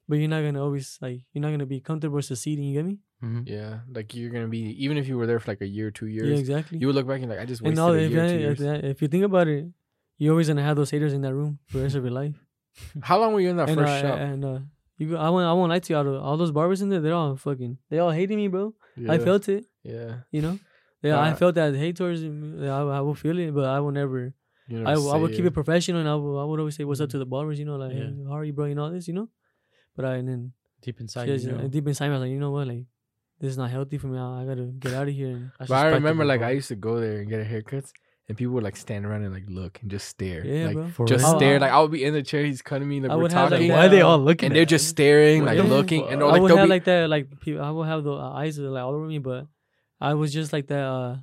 but 0.08 0.18
you're 0.18 0.28
not 0.28 0.42
gonna 0.42 0.62
always 0.62 0.98
like 1.00 1.20
you're 1.32 1.42
not 1.42 1.50
gonna 1.50 1.66
be 1.66 1.80
comfortable 1.80 2.20
succeeding. 2.22 2.64
You 2.64 2.74
get 2.74 2.86
me? 2.86 2.98
Mm-hmm. 3.22 3.42
Yeah, 3.46 3.80
like 3.92 4.14
you're 4.14 4.30
gonna 4.30 4.48
be 4.48 4.60
even 4.84 4.96
if 4.96 5.06
you 5.08 5.16
were 5.18 5.26
there 5.26 5.38
for 5.40 5.50
like 5.50 5.60
a 5.60 5.66
year, 5.66 5.90
two 5.90 6.06
years, 6.06 6.28
Yeah, 6.28 6.36
exactly. 6.36 6.78
you 6.78 6.86
would 6.86 6.96
look 6.96 7.06
back 7.06 7.20
and 7.20 7.28
like 7.30 7.38
I 7.40 7.44
just 7.44 7.60
wasted 7.60 7.78
and 7.78 7.80
all 7.80 7.92
a 7.92 7.98
if, 7.98 8.10
year, 8.10 8.26
two 8.26 8.32
you- 8.34 8.38
years. 8.40 8.60
if, 8.60 9.02
you 9.02 9.08
think 9.08 9.24
about 9.24 9.46
it, 9.48 9.66
you're 10.18 10.32
always 10.32 10.48
gonna 10.48 10.62
have 10.62 10.76
those 10.76 10.90
haters 10.90 11.12
in 11.12 11.20
that 11.22 11.34
room 11.34 11.58
for 11.66 11.78
the 11.78 11.84
rest 11.84 11.96
of 11.96 12.04
your 12.04 12.12
life. 12.12 12.34
How 13.02 13.18
long 13.20 13.32
were 13.34 13.40
you 13.40 13.50
in 13.50 13.56
that 13.58 13.68
and 13.68 13.78
first 13.78 13.92
uh, 13.92 14.00
shop? 14.02 14.18
and 14.18 14.44
uh, 14.44 14.58
you 14.96 15.16
I 15.16 15.28
won't 15.28 15.44
I 15.44 15.52
won't 15.52 15.70
lie 15.70 15.80
to 15.80 15.92
you. 15.92 15.98
Of 15.98 16.22
all 16.22 16.36
those 16.36 16.50
barbers 16.52 16.80
in 16.82 16.88
there, 16.88 17.00
they're 17.00 17.14
all 17.14 17.36
fucking 17.36 17.76
they 17.90 17.98
all 17.98 18.10
hating 18.10 18.36
me, 18.38 18.48
bro. 18.48 18.74
I 19.08 19.18
felt 19.18 19.48
it. 19.48 19.64
Yeah, 19.82 20.20
You 20.30 20.42
know. 20.42 20.58
Yeah, 21.02 21.18
I 21.18 21.30
Uh, 21.30 21.34
felt 21.34 21.54
that 21.54 21.74
hate 21.74 21.96
towards 21.96 22.22
me. 22.22 22.68
I, 22.68 22.80
I 22.98 23.00
will 23.00 23.14
feel 23.14 23.38
it, 23.38 23.54
but 23.54 23.64
I 23.64 23.80
will 23.80 23.90
never. 23.92 24.34
I, 24.70 24.94
will- 24.96 25.10
I 25.12 25.16
would 25.16 25.32
keep 25.34 25.44
it 25.46 25.50
professional, 25.52 25.98
and 26.00 26.08
I 26.08 26.14
would, 26.14 26.38
I 26.40 26.44
would 26.44 26.60
always 26.60 26.76
say 26.76 26.84
what's 26.84 27.00
up 27.00 27.08
to 27.10 27.18
the 27.18 27.24
barbers, 27.26 27.58
you 27.58 27.64
know, 27.64 27.76
like 27.76 27.92
Yeah. 27.92 28.04
hey, 28.12 28.24
how 28.28 28.36
are 28.36 28.44
you, 28.44 28.52
bro, 28.52 28.66
you 28.66 28.74
know 28.76 28.84
all 28.84 28.90
this, 28.92 29.08
you 29.08 29.14
know. 29.14 29.28
But 29.96 30.04
I 30.04 30.16
and 30.16 30.28
then 30.28 30.52
Deep 30.82 31.00
inside, 31.00 31.26
just, 31.26 31.44
you 31.46 31.52
know. 31.52 31.66
deep 31.68 31.88
inside, 31.88 32.06
I 32.06 32.10
was 32.10 32.20
like, 32.20 32.30
you 32.30 32.38
know 32.38 32.50
what, 32.52 32.66
like 32.68 32.84
this 33.40 33.50
is 33.50 33.58
not 33.58 33.70
healthy 33.70 33.98
for 33.98 34.06
me. 34.06 34.18
I, 34.18 34.42
I 34.42 34.44
gotta 34.44 34.66
get 34.66 34.92
out 34.94 35.08
of 35.08 35.14
here. 35.14 35.28
And 35.28 35.50
That's 35.58 35.68
But 35.68 35.86
I 35.86 35.88
remember 35.90 36.24
like. 36.24 36.42
I 36.42 36.50
used 36.52 36.68
to 36.68 36.76
go 36.76 37.00
there 37.00 37.18
and 37.20 37.28
get 37.28 37.40
a 37.40 37.44
haircuts, 37.44 37.90
and 38.28 38.36
people 38.38 38.54
would 38.54 38.62
like 38.62 38.76
stand 38.76 39.04
around 39.06 39.24
and 39.24 39.32
like 39.34 39.44
look 39.48 39.80
and 39.82 39.90
just 39.90 40.06
stare. 40.08 40.44
yeah, 40.46 40.66
like, 40.66 40.74
bro. 40.76 40.88
For 40.90 41.06
Just 41.06 41.24
real? 41.24 41.36
stare. 41.38 41.54
I- 41.56 41.58
Like 41.58 41.72
I 41.72 41.80
would 41.80 41.90
be 41.90 42.04
in 42.04 42.12
the 42.12 42.22
chair, 42.22 42.44
he's 42.44 42.62
cutting 42.62 42.88
me, 42.88 43.00
like 43.00 43.10
I 43.10 43.16
we're 43.16 43.22
would 43.22 43.32
have, 43.32 43.50
like, 43.50 43.58
talking, 43.58 43.68
that- 43.68 43.76
Why 43.78 43.86
are 43.86 43.88
they 43.88 44.02
all 44.02 44.18
looking? 44.18 44.46
and 44.46 44.52
at 44.52 44.54
they're 44.54 44.64
that? 44.64 44.70
just 44.78 44.88
staring, 44.88 45.44
like 45.44 45.58
looking, 45.58 46.06
and 46.06 46.22
I 46.22 46.26
or, 46.26 46.32
I 46.34 46.38
would 46.38 46.48
they'll 46.50 46.58
have 46.58 46.66
be 46.66 46.70
like 46.70 46.84
that, 46.84 47.08
like 47.10 47.40
people. 47.40 47.62
I 47.62 47.70
would 47.70 47.86
have 47.88 48.04
the 48.04 48.12
uh, 48.12 48.32
eyes 48.32 48.58
like 48.58 48.82
all 48.84 48.94
over 48.94 49.06
me, 49.06 49.18
but 49.18 49.46
I 50.00 50.14
was 50.14 50.32
just 50.32 50.52
like 50.52 50.66
that. 50.68 50.84
Uh, 50.84 51.16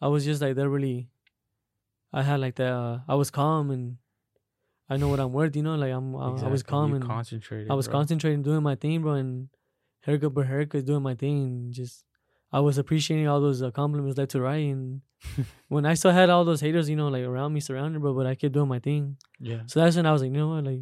I 0.00 0.08
was 0.08 0.24
just 0.24 0.40
like 0.42 0.56
that. 0.56 0.68
Really, 0.68 1.08
I 2.12 2.22
had 2.22 2.40
like 2.40 2.54
that. 2.56 2.72
Uh, 2.72 2.98
I 3.08 3.14
was 3.14 3.30
calm 3.30 3.70
and 3.70 3.96
I 4.88 4.96
know 4.96 5.08
what 5.08 5.20
I'm 5.20 5.32
worth. 5.32 5.54
You 5.56 5.62
know, 5.62 5.74
like 5.76 5.92
I'm. 5.92 6.14
I, 6.16 6.18
I 6.18 6.30
was 6.32 6.42
Exactly, 6.42 6.62
calm 6.70 6.90
you 6.90 6.96
and 6.96 7.04
concentrated. 7.04 7.70
I 7.70 7.74
was 7.74 7.88
bro. 7.88 7.98
concentrating, 7.98 8.42
doing 8.42 8.62
my 8.62 8.74
thing, 8.74 9.02
bro, 9.02 9.12
and 9.14 9.48
haircut 10.06 10.34
per 10.34 10.44
haircut, 10.44 10.84
doing 10.86 11.02
my 11.02 11.14
thing, 11.14 11.68
just 11.72 12.04
I 12.52 12.60
was 12.60 12.78
appreciating 12.78 13.26
all 13.28 13.40
those 13.40 13.60
uh, 13.62 13.70
compliments 13.70 14.16
left 14.18 14.30
to 14.32 14.40
right. 14.40 14.64
And 14.72 15.02
when 15.68 15.84
I 15.84 15.94
still 15.94 16.12
had 16.12 16.30
all 16.30 16.44
those 16.44 16.60
haters, 16.60 16.88
you 16.88 16.96
know, 16.96 17.08
like 17.08 17.24
around 17.24 17.52
me, 17.52 17.60
surrounded, 17.60 18.00
bro, 18.00 18.14
but 18.14 18.26
I 18.26 18.34
kept 18.34 18.54
doing 18.54 18.68
my 18.68 18.78
thing. 18.78 19.16
Yeah. 19.40 19.62
So 19.66 19.80
that's 19.80 19.96
when 19.96 20.06
I 20.06 20.12
was 20.12 20.22
like, 20.22 20.30
you 20.30 20.38
know 20.38 20.48
what, 20.50 20.64
like, 20.64 20.80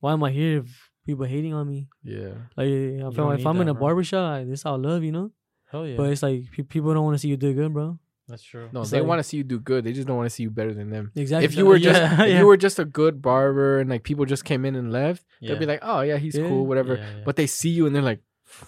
why 0.00 0.12
am 0.12 0.24
I 0.24 0.30
here 0.30 0.58
if 0.60 0.90
people 1.06 1.24
hating 1.26 1.54
on 1.54 1.68
me? 1.68 1.88
yeah. 2.02 2.34
Like, 2.56 2.68
if, 2.68 3.14
don't 3.14 3.32
I'm, 3.32 3.38
if 3.38 3.46
I'm 3.46 3.60
in 3.60 3.68
a 3.68 3.74
bro. 3.74 3.80
barbershop, 3.88 4.24
I, 4.40 4.44
this 4.44 4.64
all 4.66 4.78
love, 4.78 5.02
you 5.04 5.12
know. 5.12 5.30
Hell 5.70 5.86
yeah. 5.86 5.96
But 5.96 6.10
it's 6.10 6.22
like 6.22 6.44
pe- 6.52 6.62
people 6.62 6.94
don't 6.94 7.04
want 7.04 7.14
to 7.14 7.18
see 7.18 7.28
you 7.28 7.36
do 7.36 7.52
good, 7.52 7.72
bro. 7.72 7.98
That's 8.26 8.42
true. 8.42 8.70
No, 8.72 8.80
It's 8.80 8.90
they 8.90 9.00
like- 9.00 9.08
want 9.08 9.18
to 9.18 9.22
see 9.24 9.36
you 9.36 9.44
do 9.44 9.58
good. 9.60 9.84
They 9.84 9.92
just 9.92 10.06
don't 10.08 10.16
want 10.16 10.26
to 10.30 10.34
see 10.34 10.44
you 10.44 10.50
better 10.50 10.72
than 10.72 10.88
them. 10.88 11.12
Exactly. 11.14 11.44
If 11.44 11.56
you 11.56 11.66
were 11.66 11.78
just 11.88 12.00
Yeah, 12.00 12.22
if 12.22 12.28
yeah. 12.30 12.38
you 12.40 12.46
were 12.46 12.56
just 12.56 12.78
a 12.78 12.84
good 12.86 13.20
barber 13.20 13.80
and 13.80 13.90
like 13.90 14.02
people 14.02 14.24
just 14.24 14.44
came 14.46 14.64
in 14.64 14.74
and 14.76 14.90
left, 14.90 15.22
Yeah. 15.40 15.50
they'd 15.52 15.58
be 15.60 15.66
like, 15.66 15.80
oh 15.82 16.00
yeah, 16.00 16.16
he's 16.16 16.34
Yeah. 16.34 16.48
cool, 16.48 16.64
whatever. 16.66 16.96
Yeah, 16.96 17.16
yeah. 17.18 17.22
But 17.26 17.36
they 17.36 17.46
see 17.46 17.68
you 17.70 17.84
and 17.86 17.94
they're 17.94 18.00
like, 18.02 18.20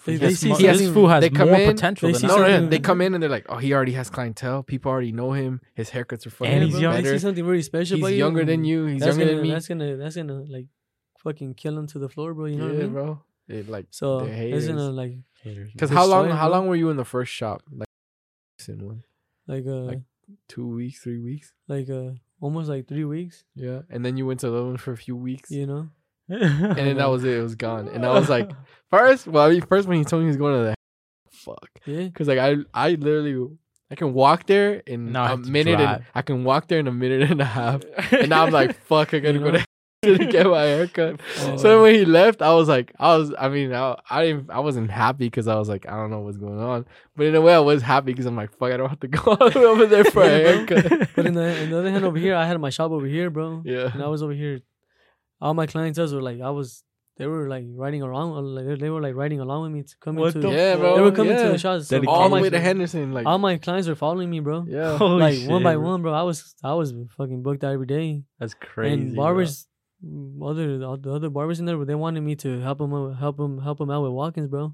They- 0.05 0.13
he 0.13 0.17
they 0.17 0.25
has 0.27 0.39
see 0.39 0.49
mo- 0.49 0.55
He 0.55 0.65
has 0.65 0.77
something- 0.77 0.93
fool 0.93 1.07
has 1.09 1.21
they 1.21 1.29
come 1.29 1.49
more 1.49 1.57
in, 1.59 1.71
potential 1.73 2.07
they 2.07 2.11
than 2.13 2.21
see 2.21 2.27
us. 2.27 2.31
no, 2.31 2.37
no, 2.37 2.47
no, 2.47 2.53
something- 2.53 2.69
they 2.69 2.79
come 2.79 3.01
in 3.01 3.13
and 3.13 3.21
they're 3.23 3.29
like, 3.29 3.45
oh, 3.49 3.57
he 3.57 3.73
already 3.73 3.93
has 3.93 4.09
clientele. 4.09 4.63
People 4.63 4.91
already 4.91 5.11
know 5.11 5.31
him. 5.33 5.61
His 5.75 5.89
haircuts 5.91 6.25
are 6.25 6.29
fucking 6.29 6.53
And 6.53 6.63
he's 6.63 6.73
bro, 6.73 6.81
young. 6.81 6.93
They 6.95 7.01
better. 7.03 7.17
see 7.19 7.21
something 7.23 7.45
really 7.45 7.61
special 7.61 7.97
about 7.97 8.07
He's 8.07 8.17
you. 8.17 8.23
younger 8.25 8.45
than 8.45 8.63
you. 8.65 8.85
He's 8.85 8.99
that's 9.01 9.17
younger 9.17 9.25
gonna, 9.25 9.35
than 9.37 9.43
me. 9.47 9.51
That's 9.51 9.67
gonna 9.67 9.97
that's 9.97 10.15
gonna 10.15 10.43
like 10.49 10.67
fucking 11.19 11.53
kill 11.55 11.77
him 11.77 11.87
to 11.87 11.99
the 11.99 12.09
floor, 12.09 12.33
bro. 12.33 12.45
You 12.45 12.55
know 12.57 12.65
yeah, 12.67 12.71
what 12.73 12.79
I 12.79 12.83
mean? 12.83 12.93
bro. 12.93 13.21
It, 13.47 13.69
like 13.69 13.87
So 13.91 14.25
they're 14.25 14.51
that's 14.51 14.67
gonna 14.67 14.89
like 14.91 15.13
Haters. 15.41 15.71
Because 15.71 15.89
how 15.89 16.05
long? 16.05 16.25
him, 16.25 16.31
How 16.35 16.47
bro. 16.49 16.57
long 16.57 16.67
were 16.67 16.75
you 16.75 16.89
in 16.89 16.97
the 16.97 17.05
first 17.05 17.31
shop? 17.31 17.61
Like, 17.71 17.87
in 18.67 18.85
one, 18.85 19.03
like 19.47 19.65
uh 19.65 19.71
Like- 19.83 19.95
like, 20.29 20.37
two 20.49 20.67
weeks, 20.67 20.99
three 20.99 21.19
weeks. 21.19 21.53
uh 21.69 22.11
almost 22.41 22.67
like 22.69 22.87
three 22.87 23.05
weeks. 23.05 23.45
Yeah, 23.55 23.81
and 23.89 24.05
then 24.05 24.17
you 24.17 24.25
went 24.25 24.41
to 24.41 24.49
the 24.49 24.53
other 24.57 24.65
one 24.65 24.77
for 24.77 24.91
a 24.91 24.97
few 24.97 25.15
weeks, 25.15 25.49
You 25.49 25.65
know. 25.65 25.89
And 26.29 26.75
then 26.77 26.97
that 26.97 27.09
was 27.09 27.23
it. 27.23 27.37
It 27.37 27.41
was 27.41 27.55
gone. 27.55 27.87
And 27.89 28.05
I 28.05 28.09
was 28.13 28.29
like, 28.29 28.49
first, 28.91 29.27
well, 29.27 29.47
I 29.47 29.49
mean, 29.51 29.61
first 29.61 29.87
when 29.87 29.97
he 29.97 30.03
told 30.05 30.21
me 30.21 30.25
he 30.25 30.29
was 30.29 30.37
going 30.37 30.55
to 30.59 30.63
the, 30.69 30.75
fuck, 31.31 31.69
Yeah. 31.85 32.03
because 32.03 32.27
like 32.27 32.39
I, 32.39 32.55
I 32.73 32.89
literally, 32.91 33.47
I 33.91 33.95
can 33.95 34.13
walk 34.13 34.47
there 34.47 34.75
in 34.85 35.11
Now 35.13 35.23
I 35.23 35.33
a 35.33 35.37
minute, 35.37 35.79
and. 35.79 36.03
I 36.13 36.21
can 36.21 36.43
walk 36.43 36.67
there 36.67 36.79
in 36.79 36.87
a 36.87 36.91
minute 36.91 37.31
and 37.31 37.39
a 37.41 37.45
half, 37.45 37.81
and 38.11 38.29
now 38.29 38.45
I'm 38.45 38.51
like, 38.51 38.77
fuck, 38.85 39.13
I 39.13 39.19
gotta 39.19 39.33
You 39.37 39.39
go 39.43 39.51
to 39.51 39.65
to 40.03 40.25
get 40.27 40.45
my 40.45 40.61
haircut. 40.61 41.19
Uh, 41.39 41.57
So 41.57 41.69
then 41.69 41.81
when 41.81 41.95
he 41.95 42.05
left, 42.05 42.41
I 42.43 42.53
was 42.53 42.69
like, 42.69 42.93
I 42.99 43.17
was, 43.17 43.33
I 43.37 43.49
mean, 43.49 43.73
I, 43.73 43.97
I 44.09 44.25
didn't, 44.25 44.49
I 44.51 44.59
wasn't 44.59 44.91
happy 44.91 45.25
because 45.25 45.47
I 45.47 45.55
was 45.55 45.67
like, 45.67 45.87
I 45.89 45.95
don't 45.95 46.11
know 46.11 46.19
what's 46.19 46.37
going 46.37 46.59
on. 46.59 46.85
But 47.15 47.25
in 47.25 47.35
a 47.35 47.41
way, 47.41 47.53
I 47.55 47.59
was 47.59 47.81
happy 47.81 48.11
because 48.13 48.25
I'm 48.27 48.35
like, 48.35 48.51
fuck, 48.57 48.71
I 48.71 48.77
don't 48.77 48.89
have 48.89 48.99
to 48.99 49.07
go 49.07 49.21
all 49.31 49.49
the 49.49 49.59
way 49.59 49.65
over 49.65 49.85
there 49.87 50.03
for 50.05 50.21
a 50.21 50.29
haircut. 50.29 51.09
But 51.15 51.25
in 51.25 51.33
the, 51.33 51.61
in 51.63 51.71
the 51.71 51.79
other 51.79 51.89
hand, 51.89 52.05
over 52.05 52.17
here, 52.19 52.35
I 52.35 52.45
had 52.45 52.59
my 52.61 52.69
shop 52.69 52.91
over 52.91 53.07
here, 53.07 53.29
bro. 53.31 53.63
yeah, 53.65 53.89
And 53.91 54.03
I 54.03 54.07
was 54.07 54.21
over 54.21 54.33
here. 54.33 54.59
All 55.39 55.53
my 55.53 55.67
clients 55.67 55.99
were 55.99 56.21
like, 56.21 56.41
I 56.41 56.49
was, 56.49 56.83
they 57.17 57.27
were 57.27 57.47
like 57.49 57.65
riding 57.69 58.01
around, 58.03 58.31
like 58.55 58.79
they 58.79 58.89
were 58.89 59.01
like 59.01 59.15
riding 59.15 59.39
along 59.39 59.63
with 59.63 59.71
me 59.71 59.83
to 59.83 59.95
come 59.99 60.15
What 60.15 60.35
into. 60.35 60.47
the 60.47 60.53
yeah, 60.53 60.75
bro. 60.75 60.95
they 60.95 61.01
were 61.01 61.11
coming 61.11 61.33
yeah. 61.33 61.43
to 61.43 61.49
the 61.49 61.57
shots. 61.57 61.87
So 61.87 62.03
all 62.07 62.23
the 62.23 62.29
my, 62.29 62.41
way 62.41 62.49
to 62.49 62.59
Henderson, 62.59 63.11
like, 63.13 63.25
all 63.25 63.37
my 63.37 63.57
clients 63.57 63.87
were 63.87 63.95
following 63.95 64.29
me, 64.29 64.39
bro. 64.39 64.65
yeah. 64.67 64.97
Holy 65.03 65.19
like 65.19 65.35
shit, 65.35 65.49
one 65.49 65.63
by 65.63 65.75
bro. 65.75 65.85
one, 65.85 66.01
bro. 66.01 66.13
I 66.13 66.23
was, 66.23 66.55
I 66.63 66.73
was 66.73 66.93
fucking 67.17 67.41
booked 67.43 67.63
out 67.63 67.73
every 67.73 67.87
day. 67.87 68.23
That's 68.39 68.53
crazy. 68.53 68.93
and 68.93 69.15
barbers, 69.15 69.67
mm, 70.05 70.37
other 70.47 70.77
the 70.77 71.11
other 71.11 71.29
barbers 71.29 71.59
in 71.59 71.65
there, 71.65 71.77
but 71.77 71.87
they 71.87 71.95
wanted 71.95 72.21
me 72.21 72.35
to 72.37 72.59
help 72.59 72.77
them, 72.79 72.93
out- 72.93 73.17
help 73.17 73.37
them, 73.37 73.59
help 73.61 73.79
them 73.79 73.89
out 73.89 74.03
with 74.03 74.11
walk-ins, 74.11 74.47
bro. 74.47 74.73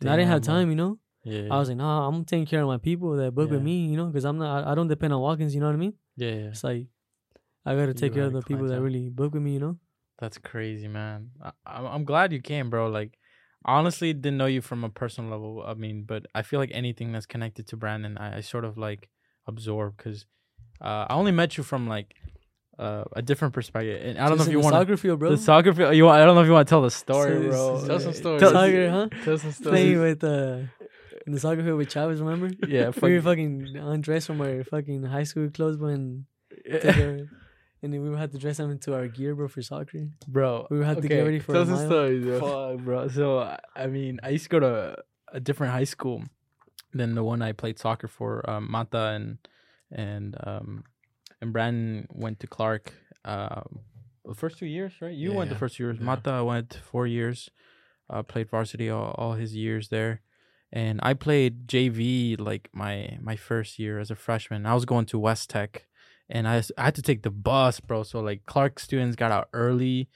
And 0.00 0.10
I 0.10 0.16
didn't 0.16 0.28
have 0.28 0.42
Damn, 0.42 0.54
bro. 0.54 0.60
time, 0.60 0.70
you 0.70 0.76
know. 0.76 0.98
Yeah. 1.24 1.48
I 1.50 1.58
was 1.58 1.68
like, 1.68 1.76
nah, 1.76 2.08
I'm 2.08 2.24
taking 2.24 2.46
care 2.46 2.62
of 2.62 2.66
my 2.68 2.78
people 2.78 3.14
that 3.16 3.34
book 3.34 3.50
with 3.50 3.62
me, 3.62 3.86
you 3.86 3.96
know, 3.96 4.06
because 4.06 4.24
I'm 4.24 4.38
not, 4.38 4.66
I, 4.66 4.72
I 4.72 4.74
don't 4.74 4.88
depend 4.88 5.12
on 5.12 5.20
walk-ins, 5.20 5.54
you 5.54 5.60
know 5.60 5.66
what 5.66 5.74
I 5.74 5.78
mean? 5.78 5.94
yeah, 6.16 6.28
yeah. 6.30 6.48
It's 6.48 6.64
like 6.64 6.86
I 7.66 7.74
gotta 7.74 7.94
take 7.94 8.12
You 8.12 8.16
care 8.20 8.24
of 8.26 8.32
the 8.32 8.42
people 8.42 8.64
that 8.68 8.78
clientele. 8.78 8.82
really 8.84 9.08
book 9.10 9.34
with 9.34 9.42
me, 9.42 9.52
you 9.54 9.60
know. 9.60 9.76
That's 10.18 10.38
crazy, 10.38 10.88
man. 10.88 11.30
I, 11.42 11.52
I'm 11.66 11.86
I'm 11.86 12.04
glad 12.04 12.32
you 12.32 12.40
came, 12.40 12.70
bro. 12.70 12.88
Like, 12.88 13.18
honestly, 13.64 14.12
didn't 14.12 14.38
know 14.38 14.46
you 14.46 14.60
from 14.60 14.84
a 14.84 14.88
personal 14.90 15.30
level. 15.30 15.62
I 15.66 15.74
mean, 15.74 16.04
but 16.04 16.26
I 16.34 16.42
feel 16.42 16.60
like 16.60 16.70
anything 16.72 17.12
that's 17.12 17.26
connected 17.26 17.66
to 17.68 17.76
Brandon, 17.76 18.16
I, 18.18 18.38
I 18.38 18.40
sort 18.40 18.64
of 18.64 18.76
like 18.78 19.08
absorb 19.46 19.96
because 19.96 20.26
uh, 20.80 21.06
I 21.08 21.14
only 21.14 21.32
met 21.32 21.56
you 21.56 21.62
from 21.64 21.86
like 21.88 22.14
uh, 22.78 23.04
a 23.14 23.22
different 23.22 23.54
perspective. 23.54 24.00
And 24.04 24.18
I 24.18 24.28
don't 24.28 24.38
know 24.38 24.42
if 24.42 24.48
in 24.48 24.52
you 24.52 24.58
the 24.58 24.64
want 24.64 24.74
soccer 24.74 24.96
field, 24.96 25.18
bro. 25.20 25.30
the 25.30 25.36
soccer 25.38 25.72
field. 25.74 25.94
You 25.94 26.04
want, 26.06 26.20
I 26.20 26.24
don't 26.24 26.34
know 26.34 26.40
if 26.42 26.46
you 26.46 26.52
want 26.52 26.66
to 26.68 26.70
tell 26.70 26.82
the 26.82 26.90
story, 26.90 27.30
So- 27.44 27.48
bro. 27.50 27.78
so- 27.80 27.86
Tell 27.88 28.00
some 28.00 28.12
stories. 28.14 28.40
Tell- 28.40 28.52
soccer, 28.52 28.90
huh? 28.90 29.08
Tell 29.24 29.38
some 29.38 29.52
Playing 29.52 30.00
with 30.00 30.24
uh 30.24 30.58
in 31.26 31.32
the 31.34 31.40
soccer 31.40 31.62
field 31.62 31.76
with 31.78 31.90
Chavez, 31.90 32.20
remember? 32.20 32.50
Yeah, 32.66 32.90
we 33.02 33.14
were 33.14 33.20
fucking 33.22 33.76
undressed 33.76 34.26
from 34.28 34.40
our 34.40 34.64
fucking 34.64 35.02
high 35.04 35.24
school 35.24 35.50
clothes, 35.50 35.76
bro, 35.76 35.88
and 35.88 36.24
took 36.70 36.84
our- 36.96 37.28
and 37.82 37.92
then 37.92 38.02
we 38.02 38.10
would 38.10 38.18
have 38.18 38.32
to 38.32 38.38
dress 38.38 38.58
them 38.58 38.70
into 38.70 38.94
our 38.94 39.06
gear, 39.08 39.34
bro, 39.34 39.48
for 39.48 39.62
soccer. 39.62 40.08
bro. 40.28 40.66
We 40.70 40.78
would 40.78 40.86
have 40.86 41.00
to 41.00 41.08
get 41.08 41.22
ready 41.24 41.38
for 41.38 41.52
Tell 41.52 41.62
a 41.62 41.66
some 41.66 41.74
mile. 41.76 41.86
stories, 41.86 42.24
bro. 42.24 42.40
Fuck, 42.76 42.84
bro. 42.84 43.08
So 43.08 43.38
I- 43.40 43.58
I 43.76 43.86
mean, 43.86 44.20
I 44.22 44.28
used 44.30 44.44
to 44.44 44.50
go 44.50 44.60
to 44.60 44.96
a 45.32 45.40
different 45.40 45.72
high 45.72 45.84
school 45.84 46.24
than 46.92 47.14
the 47.14 47.22
one 47.24 47.40
I 47.42 47.52
played 47.52 47.78
soccer 47.78 48.08
for. 48.08 48.48
Um, 48.50 48.70
Mata 48.70 49.04
and 49.16 49.38
and 49.92 50.36
um 50.46 50.84
and 51.40 51.52
Brandon 51.52 52.06
went 52.12 52.40
to 52.40 52.46
Clark. 52.46 52.92
Um, 53.24 53.80
the 54.24 54.34
first 54.34 54.58
two 54.58 54.66
years, 54.66 54.92
right? 55.00 55.14
You 55.14 55.32
went 55.32 55.50
the 55.50 55.56
first 55.56 55.76
two 55.76 55.84
years. 55.84 55.96
yeah. 55.98 56.04
Mata 56.04 56.44
went 56.44 56.74
four 56.90 57.06
years. 57.06 57.48
Uh, 58.08 58.22
played 58.24 58.50
varsity 58.50 58.90
all, 58.90 59.14
all 59.16 59.34
his 59.34 59.54
years 59.54 59.88
there, 59.88 60.20
and 60.72 60.98
I 61.02 61.14
played 61.14 61.68
JV 61.68 62.36
like 62.40 62.68
my 62.72 63.16
my 63.22 63.36
first 63.36 63.78
year 63.78 64.00
as 64.00 64.10
a 64.10 64.16
freshman. 64.16 64.66
I 64.66 64.74
was 64.74 64.84
going 64.84 65.06
to 65.06 65.18
West 65.18 65.48
Tech, 65.50 65.86
and 66.30 66.48
I, 66.48 66.62
I 66.78 66.84
had 66.84 66.94
to 66.94 67.02
take 67.02 67.22
the 67.22 67.30
bus, 67.30 67.80
bro. 67.80 68.02
So 68.04 68.20
like 68.20 68.46
Clark 68.46 68.78
students 68.78 69.16
got 69.16 69.32
out 69.32 69.48
early, 69.52 70.08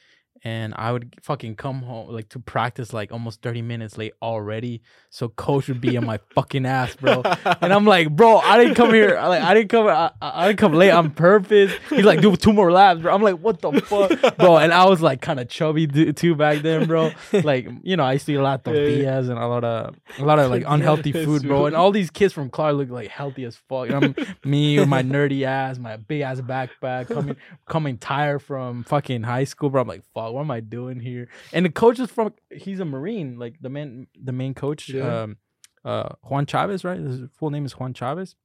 and 0.44 0.74
I 0.76 0.92
would 0.92 1.16
fucking 1.22 1.56
come 1.56 1.80
home 1.80 2.10
like 2.10 2.28
to 2.30 2.38
practice 2.38 2.92
like 2.92 3.10
almost 3.10 3.40
30 3.40 3.62
minutes 3.62 3.96
late 3.96 4.12
already. 4.20 4.82
So 5.08 5.30
coach 5.30 5.68
would 5.68 5.80
be 5.80 5.96
on 5.96 6.04
my 6.04 6.18
fucking 6.34 6.66
ass, 6.66 6.94
bro. 6.96 7.22
And 7.62 7.72
I'm 7.72 7.86
like, 7.86 8.10
bro, 8.10 8.38
I 8.38 8.58
didn't 8.58 8.74
come 8.74 8.92
here. 8.92 9.14
Like, 9.14 9.40
I 9.42 9.54
didn't 9.54 9.70
come. 9.70 9.86
I, 9.86 10.10
I 10.20 10.48
didn't 10.48 10.58
come 10.58 10.74
late 10.74 10.90
on 10.90 11.12
purpose. 11.12 11.72
He's 11.88 12.04
like, 12.04 12.20
do 12.20 12.36
two 12.36 12.52
more 12.52 12.70
laps, 12.70 13.00
bro. 13.00 13.14
I'm 13.14 13.22
like, 13.22 13.38
what 13.38 13.62
the 13.62 13.72
fuck, 13.80 14.36
bro? 14.36 14.58
And 14.58 14.72
I 14.72 14.84
was 14.84 15.00
like, 15.00 15.22
kind 15.22 15.40
of 15.40 15.48
chubby 15.48 15.86
too 15.86 16.34
back 16.34 16.58
then, 16.62 16.86
bro. 16.86 17.12
Like, 17.32 17.68
you 17.82 17.96
know, 17.96 18.04
I 18.04 18.14
used 18.14 18.26
to 18.26 18.32
eat 18.32 18.36
a 18.36 18.42
lot 18.42 18.58
of 18.58 18.64
tortillas 18.64 19.30
and 19.30 19.38
a 19.38 19.46
lot 19.46 19.64
of 19.64 19.94
a 20.18 20.24
lot 20.24 20.38
of 20.38 20.50
like 20.50 20.64
unhealthy 20.66 21.12
food, 21.12 21.44
bro. 21.44 21.66
And 21.66 21.74
all 21.74 21.90
these 21.90 22.10
kids 22.10 22.34
from 22.34 22.50
Clark 22.50 22.76
look 22.76 22.90
like 22.90 23.08
healthy 23.08 23.44
as 23.44 23.56
fuck. 23.56 23.88
And 23.88 24.04
I'm 24.04 24.36
me 24.44 24.78
with 24.78 24.88
my 24.88 25.02
nerdy 25.02 25.44
ass, 25.44 25.78
my 25.78 25.96
big 25.96 26.20
ass 26.20 26.42
backpack, 26.42 27.08
coming 27.08 27.36
coming 27.66 27.96
tired 27.96 28.42
from 28.42 28.84
fucking 28.84 29.22
high 29.22 29.44
school, 29.44 29.70
bro. 29.70 29.80
I'm 29.80 29.88
like, 29.88 30.04
fuck, 30.12 30.33
what 30.34 30.42
am 30.42 30.50
I 30.50 30.60
doing 30.60 31.00
here? 31.00 31.28
And 31.52 31.64
the 31.64 31.70
coach 31.70 31.98
is 32.00 32.10
from 32.10 32.32
he's 32.50 32.80
a 32.80 32.84
Marine, 32.84 33.38
like 33.38 33.56
the 33.60 33.68
man 33.70 34.06
the 34.22 34.32
main 34.32 34.54
coach, 34.54 34.88
Yeah. 34.88 35.22
um 35.22 35.36
uh 35.84 36.10
Juan 36.24 36.46
Chavez, 36.46 36.84
right? 36.84 36.98
His 36.98 37.22
full 37.38 37.50
name 37.50 37.64
is 37.64 37.72
Juan 37.78 37.94
Chavez. 37.94 38.36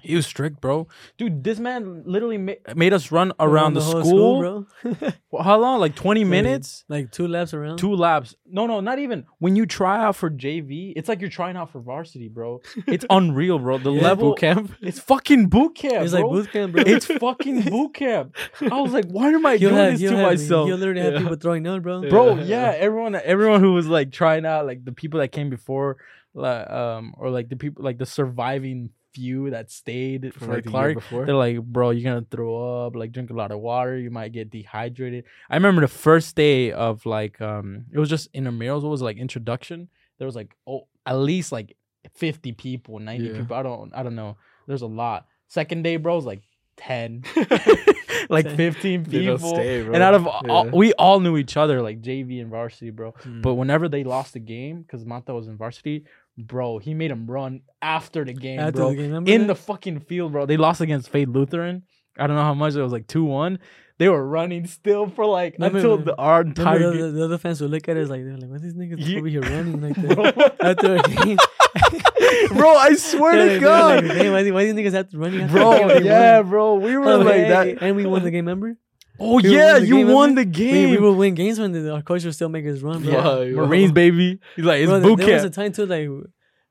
He 0.00 0.14
was 0.14 0.24
strict, 0.26 0.60
bro. 0.60 0.86
Dude, 1.18 1.42
this 1.42 1.58
man 1.58 2.02
literally 2.06 2.38
ma- 2.38 2.52
made 2.76 2.92
us 2.92 3.10
run 3.10 3.32
around 3.40 3.74
the, 3.74 3.80
whole 3.80 4.04
school. 4.04 4.40
bro. 4.40 4.66
Well, 5.32 5.42
How 5.42 5.58
long? 5.58 5.80
Like 5.80 5.94
20 5.96 6.20
Like, 6.24 6.30
minutes? 6.30 6.84
like 6.88 7.10
two 7.10 7.26
laps 7.28 7.52
around. 7.52 7.78
Two 7.78 7.94
laps. 7.94 8.34
No, 8.46 8.66
no, 8.66 8.80
not 8.80 8.98
even. 9.00 9.26
When 9.38 9.56
you 9.56 9.66
try 9.66 10.02
out 10.02 10.16
for 10.16 10.30
JV, 10.30 10.92
it's 10.96 11.08
like 11.08 11.20
you're 11.20 11.28
trying 11.28 11.56
out 11.56 11.70
for 11.72 11.80
varsity, 11.80 12.28
bro. 12.28 12.60
It's 12.86 13.04
unreal, 13.10 13.58
bro. 13.58 13.78
The 13.78 13.90
Yeah, 13.92 14.02
level 14.02 14.30
Boot 14.30 14.38
camp. 14.38 14.72
It's 14.80 15.00
fucking 15.00 15.48
boot 15.48 15.74
camp. 15.82 16.04
It's 16.04 16.12
like 16.12 16.22
bro. 16.22 16.30
boot 16.30 16.52
camp, 16.52 16.72
bro. 16.72 16.84
It's 16.86 17.06
fucking 17.06 17.62
boot 17.62 17.94
camp. 17.94 18.36
I 18.62 18.80
was 18.80 18.92
like, 18.92 19.06
why 19.06 19.28
am 19.30 19.44
I 19.44 19.56
He'll 19.56 19.70
doing 19.70 19.82
have, 19.82 19.92
this 19.92 20.00
he'll 20.00 20.10
to 20.12 20.16
have, 20.18 20.26
myself? 20.30 20.68
He'll 20.68 20.76
literally 20.76 21.00
have 21.02 21.14
Yeah. 21.14 21.18
people 21.20 21.36
throwing 21.36 21.66
out, 21.66 21.82
bro. 21.82 22.02
Yeah. 22.02 22.08
bro 22.08 22.34
yeah 22.36 22.74
everyone 22.76 23.14
everyone 23.16 23.60
who 23.60 23.72
was 23.72 23.86
like 23.88 24.12
trying 24.12 24.46
out 24.46 24.66
like 24.66 24.84
the 24.84 24.92
people 24.92 25.20
that 25.20 25.32
came 25.32 25.50
before 25.50 25.96
like 26.34 26.68
um 26.70 27.14
or 27.18 27.30
like 27.30 27.48
the 27.48 27.56
people 27.56 27.82
like 27.84 27.98
the 27.98 28.06
surviving 28.06 28.90
few 29.16 29.50
that 29.50 29.70
stayed 29.70 30.22
From, 30.34 30.46
for 30.48 30.54
like, 30.54 30.66
clark 30.66 30.94
before? 30.94 31.24
they're 31.26 31.34
like 31.46 31.58
bro 31.62 31.90
you're 31.90 32.04
gonna 32.10 32.26
throw 32.30 32.52
up 32.86 32.94
like 32.94 33.10
drink 33.12 33.30
a 33.30 33.38
lot 33.42 33.50
of 33.50 33.58
water 33.60 33.96
you 33.98 34.10
might 34.10 34.32
get 34.32 34.50
dehydrated 34.50 35.24
i 35.50 35.54
remember 35.56 35.80
the 35.80 35.88
first 36.06 36.36
day 36.36 36.70
of 36.72 37.04
like 37.06 37.40
um 37.40 37.86
it 37.94 37.98
was 37.98 38.10
just 38.10 38.32
intramurals 38.32 38.84
it 38.84 38.88
was 38.88 39.00
like 39.02 39.16
introduction 39.16 39.88
there 40.18 40.26
was 40.26 40.36
like 40.36 40.54
oh 40.66 40.86
at 41.06 41.16
least 41.16 41.50
like 41.52 41.76
50 42.14 42.52
people 42.52 42.98
90 42.98 43.24
Yeah. 43.24 43.38
people 43.38 43.56
i 43.56 43.62
don't 43.62 43.92
i 43.94 44.02
don't 44.02 44.14
know 44.22 44.36
there's 44.66 44.82
a 44.82 44.86
lot 45.04 45.26
second 45.48 45.82
day 45.82 45.96
bro 45.96 46.14
was 46.16 46.26
like 46.26 46.42
10 46.76 47.24
like 48.28 48.48
15 48.50 49.04
people 49.06 49.38
stay, 49.38 49.80
and 49.80 50.02
out 50.02 50.14
of 50.14 50.26
all, 50.26 50.42
Yeah. 50.46 50.70
we 50.74 50.92
all 50.94 51.20
knew 51.20 51.36
each 51.36 51.56
other, 51.56 51.80
like 51.80 52.02
JV 52.02 52.40
and 52.40 52.50
varsity, 52.50 52.90
bro. 52.90 53.12
Mm. 53.24 53.42
But 53.42 53.54
whenever 53.54 53.88
they 53.88 54.04
lost 54.04 54.32
the 54.34 54.40
game, 54.40 54.82
because 54.82 55.04
Mata 55.04 55.32
was 55.32 55.46
in 55.48 55.56
varsity, 55.56 56.04
bro, 56.38 56.78
he 56.78 56.94
made 56.94 57.10
him 57.10 57.26
run 57.30 57.62
after 57.82 58.24
the 58.24 58.32
game, 58.34 58.60
After 58.60 58.72
bro. 58.72 58.88
the 58.90 58.96
game, 58.96 59.14
in 59.26 59.40
that? 59.42 59.46
the 59.48 59.54
fucking 59.54 60.00
field, 60.00 60.32
bro. 60.32 60.46
They 60.46 60.56
lost 60.56 60.80
against 60.80 61.08
Faith 61.10 61.28
Lutheran. 61.28 61.82
I 62.18 62.26
don't 62.26 62.36
know 62.36 62.42
how 62.42 62.54
much 62.54 62.74
it 62.74 62.82
was, 62.82 62.92
like 62.92 63.06
two 63.06 63.24
one. 63.24 63.58
They 63.98 64.08
were 64.10 64.26
running 64.26 64.66
still 64.66 65.08
for 65.08 65.24
like 65.24 65.54
Remember- 65.54 65.78
until 65.78 65.96
the 65.98 66.14
our 66.16 66.42
entire 66.42 66.78
the, 66.78 66.92
game. 66.98 67.14
the 67.14 67.24
other 67.24 67.38
fans 67.38 67.60
would 67.62 67.70
look 67.70 67.88
at 67.88 67.96
us 67.96 68.08
like 68.10 68.22
they're 68.24 68.36
like, 68.36 68.50
"What 68.50 68.60
these 68.62 68.74
niggas 68.74 68.98
Ye- 69.06 69.18
over 69.18 69.26
here 69.28 69.40
running 69.40 69.80
like 69.80 69.94
that 69.96 70.56
after 70.60 70.96
a 70.96 71.02
game?" 71.24 71.38
bro, 72.56 72.74
I 72.74 72.94
swear 72.94 73.36
They're 73.36 73.58
to 73.58 73.64
God, 73.64 74.04
like, 74.04 74.16
"Damn, 74.16 74.32
why, 74.32 74.42
these- 74.42 74.52
why 74.52 74.64
these 74.64 74.74
niggas 74.74 74.92
have 74.92 75.08
to 75.10 75.18
running 75.18 75.40
after 75.42 75.52
bro, 75.56 75.98
yeah, 75.98 76.40
won." 76.40 76.50
bro, 76.50 76.74
we 76.74 76.96
were 76.96 77.04
Oh, 77.10 77.18
like 77.18 77.34
hey, 77.34 77.48
that. 77.48 77.82
and 77.82 77.96
we 77.96 78.04
won 78.06 78.22
the 78.22 78.30
game. 78.30 78.44
Remember? 78.46 78.76
Oh 79.18 79.36
we 79.36 79.48
yeah, 79.54 79.76
you 79.78 79.96
game, 80.04 80.08
won 80.08 80.34
the 80.34 80.44
game. 80.44 80.90
we 80.90 80.98
would 80.98 81.16
win 81.16 81.34
games 81.34 81.58
when 81.58 81.72
the, 81.72 81.92
our 81.94 82.02
coach 82.02 82.24
would 82.24 82.34
still 82.34 82.48
make 82.48 82.66
us 82.66 82.80
run, 82.80 83.02
bro. 83.02 83.12
Yeah, 83.12 83.50
yo. 83.50 83.66
Marines, 83.66 83.92
baby. 83.92 84.38
He's 84.56 84.64
like, 84.64 84.80
it's 84.80 84.90
Bro, 84.90 85.00
boot 85.02 85.18
there 85.24 85.34
was 85.34 85.44
a 85.44 85.50
time 85.50 85.72
too, 85.72 85.86
like 85.86 86.08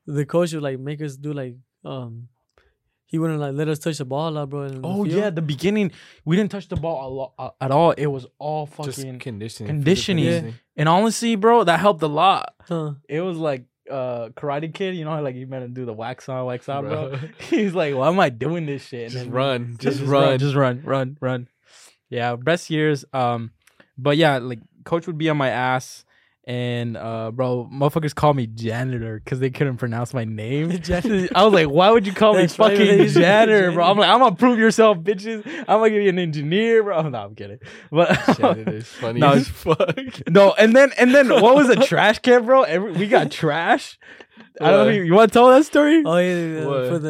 the 0.06 0.24
coach 0.26 0.52
would 0.52 0.62
like 0.62 0.78
make 0.78 1.00
us 1.02 1.16
do 1.16 1.32
like 1.32 1.56
um, 1.84 2.28
he 3.06 3.18
wouldn't 3.18 3.38
like 3.40 3.54
let 3.54 3.68
us 3.68 3.78
touch 3.78 3.98
the 3.98 4.04
ball 4.04 4.28
a 4.28 4.30
lot, 4.30 4.48
bro. 4.50 4.62
in 4.64 4.80
the 4.82 4.86
Oh 4.88 5.04
yeah, 5.04 5.30
the 5.30 5.42
beginning 5.42 5.92
we 6.24 6.36
didn't 6.36 6.50
touch 6.50 6.68
the 6.68 6.76
ball 6.76 7.08
a 7.08 7.10
lot 7.12 7.32
uh, 7.38 7.50
at 7.60 7.70
all. 7.70 7.92
It 7.92 8.06
was 8.06 8.26
all 8.38 8.66
Just 8.82 8.98
fucking. 8.98 9.18
conditioning. 9.20 9.68
conditioning. 9.68 10.24
Yeah. 10.24 10.50
and 10.76 10.88
honestly, 10.88 11.36
bro, 11.36 11.64
that 11.64 11.80
helped 11.80 12.02
a 12.02 12.08
lot. 12.08 12.54
Huh. 12.68 12.92
It 13.08 13.20
was 13.20 13.36
like 13.38 13.64
uh 13.90 14.30
Karate 14.30 14.74
Kid, 14.74 14.96
you 14.96 15.04
know, 15.04 15.12
how, 15.12 15.22
like 15.22 15.36
you 15.36 15.46
meant 15.46 15.64
to 15.64 15.68
do 15.68 15.84
the 15.86 15.92
wax 15.92 16.28
on, 16.28 16.44
wax 16.46 16.68
out, 16.68 16.82
bro. 16.84 17.10
Bro. 17.10 17.18
He's 17.38 17.72
like, 17.74 17.94
why 17.94 18.08
am 18.08 18.18
I 18.18 18.28
doing 18.30 18.66
this 18.66 18.82
shit? 18.84 19.02
And 19.04 19.12
Just 19.12 19.24
then- 19.26 19.32
run. 19.32 19.76
just, 19.78 19.98
Just, 19.98 20.10
run, 20.10 20.22
run. 20.30 20.38
just 20.40 20.54
run, 20.56 20.82
run, 20.84 21.18
run. 21.20 21.48
Yeah, 22.10 22.36
best 22.36 22.70
years. 22.70 23.04
Um, 23.12 23.50
but 23.98 24.16
yeah, 24.16 24.38
like 24.38 24.60
coach 24.84 25.06
would 25.06 25.18
be 25.18 25.28
on 25.28 25.36
my 25.36 25.50
ass. 25.50 26.04
And 26.48 26.96
uh, 26.96 27.32
bro, 27.32 27.68
motherfuckers 27.72 28.14
call 28.14 28.32
me 28.32 28.46
janitor 28.46 29.20
because 29.22 29.40
they 29.40 29.50
couldn't 29.50 29.78
pronounce 29.78 30.14
my 30.14 30.24
name. 30.24 30.70
I 31.34 31.44
was 31.44 31.52
like, 31.52 31.66
why 31.66 31.90
would 31.90 32.06
you 32.06 32.12
call 32.12 32.34
me 32.36 32.46
fucking 32.46 32.78
they 32.78 32.98
used 32.98 33.14
to 33.16 33.20
say 33.20 33.26
janitor, 33.26 33.72
bro? 33.72 33.84
I'm 33.84 33.98
like, 33.98 34.08
I'm 34.08 34.20
gonna 34.20 34.36
prove 34.36 34.56
yourself, 34.56 34.98
bitches. 34.98 35.44
I'm 35.44 35.80
gonna 35.80 35.90
give 35.90 36.02
you 36.02 36.08
an 36.10 36.20
engineer, 36.20 36.84
bro. 36.84 37.02
No, 37.10 37.18
I'm 37.18 37.34
kidding. 37.34 37.58
But 37.90 38.16
Janitor's 38.36 38.86
funny 38.86 39.18
No, 39.18 39.32
as 39.32 39.48
fuck. 39.48 39.96
no, 40.28 40.52
and 40.52 40.76
then 40.76 40.92
and 40.96 41.12
then 41.12 41.30
what 41.30 41.56
was 41.56 41.68
a 41.68 41.76
trash 41.76 42.20
can, 42.20 42.44
bro? 42.46 42.62
Every, 42.62 42.92
we 42.92 43.08
got 43.08 43.32
trash. 43.32 43.98
I 44.60 44.70
don't 44.70 44.86
know. 44.86 44.92
You, 44.92 45.02
you 45.02 45.14
want 45.14 45.32
to 45.32 45.36
tell 45.36 45.48
that 45.48 45.64
story? 45.66 46.04
Oh 46.06 46.16
yeah, 46.16 46.38
yeah, 46.38 46.60
yeah, 46.60 46.66
What? 46.66 47.02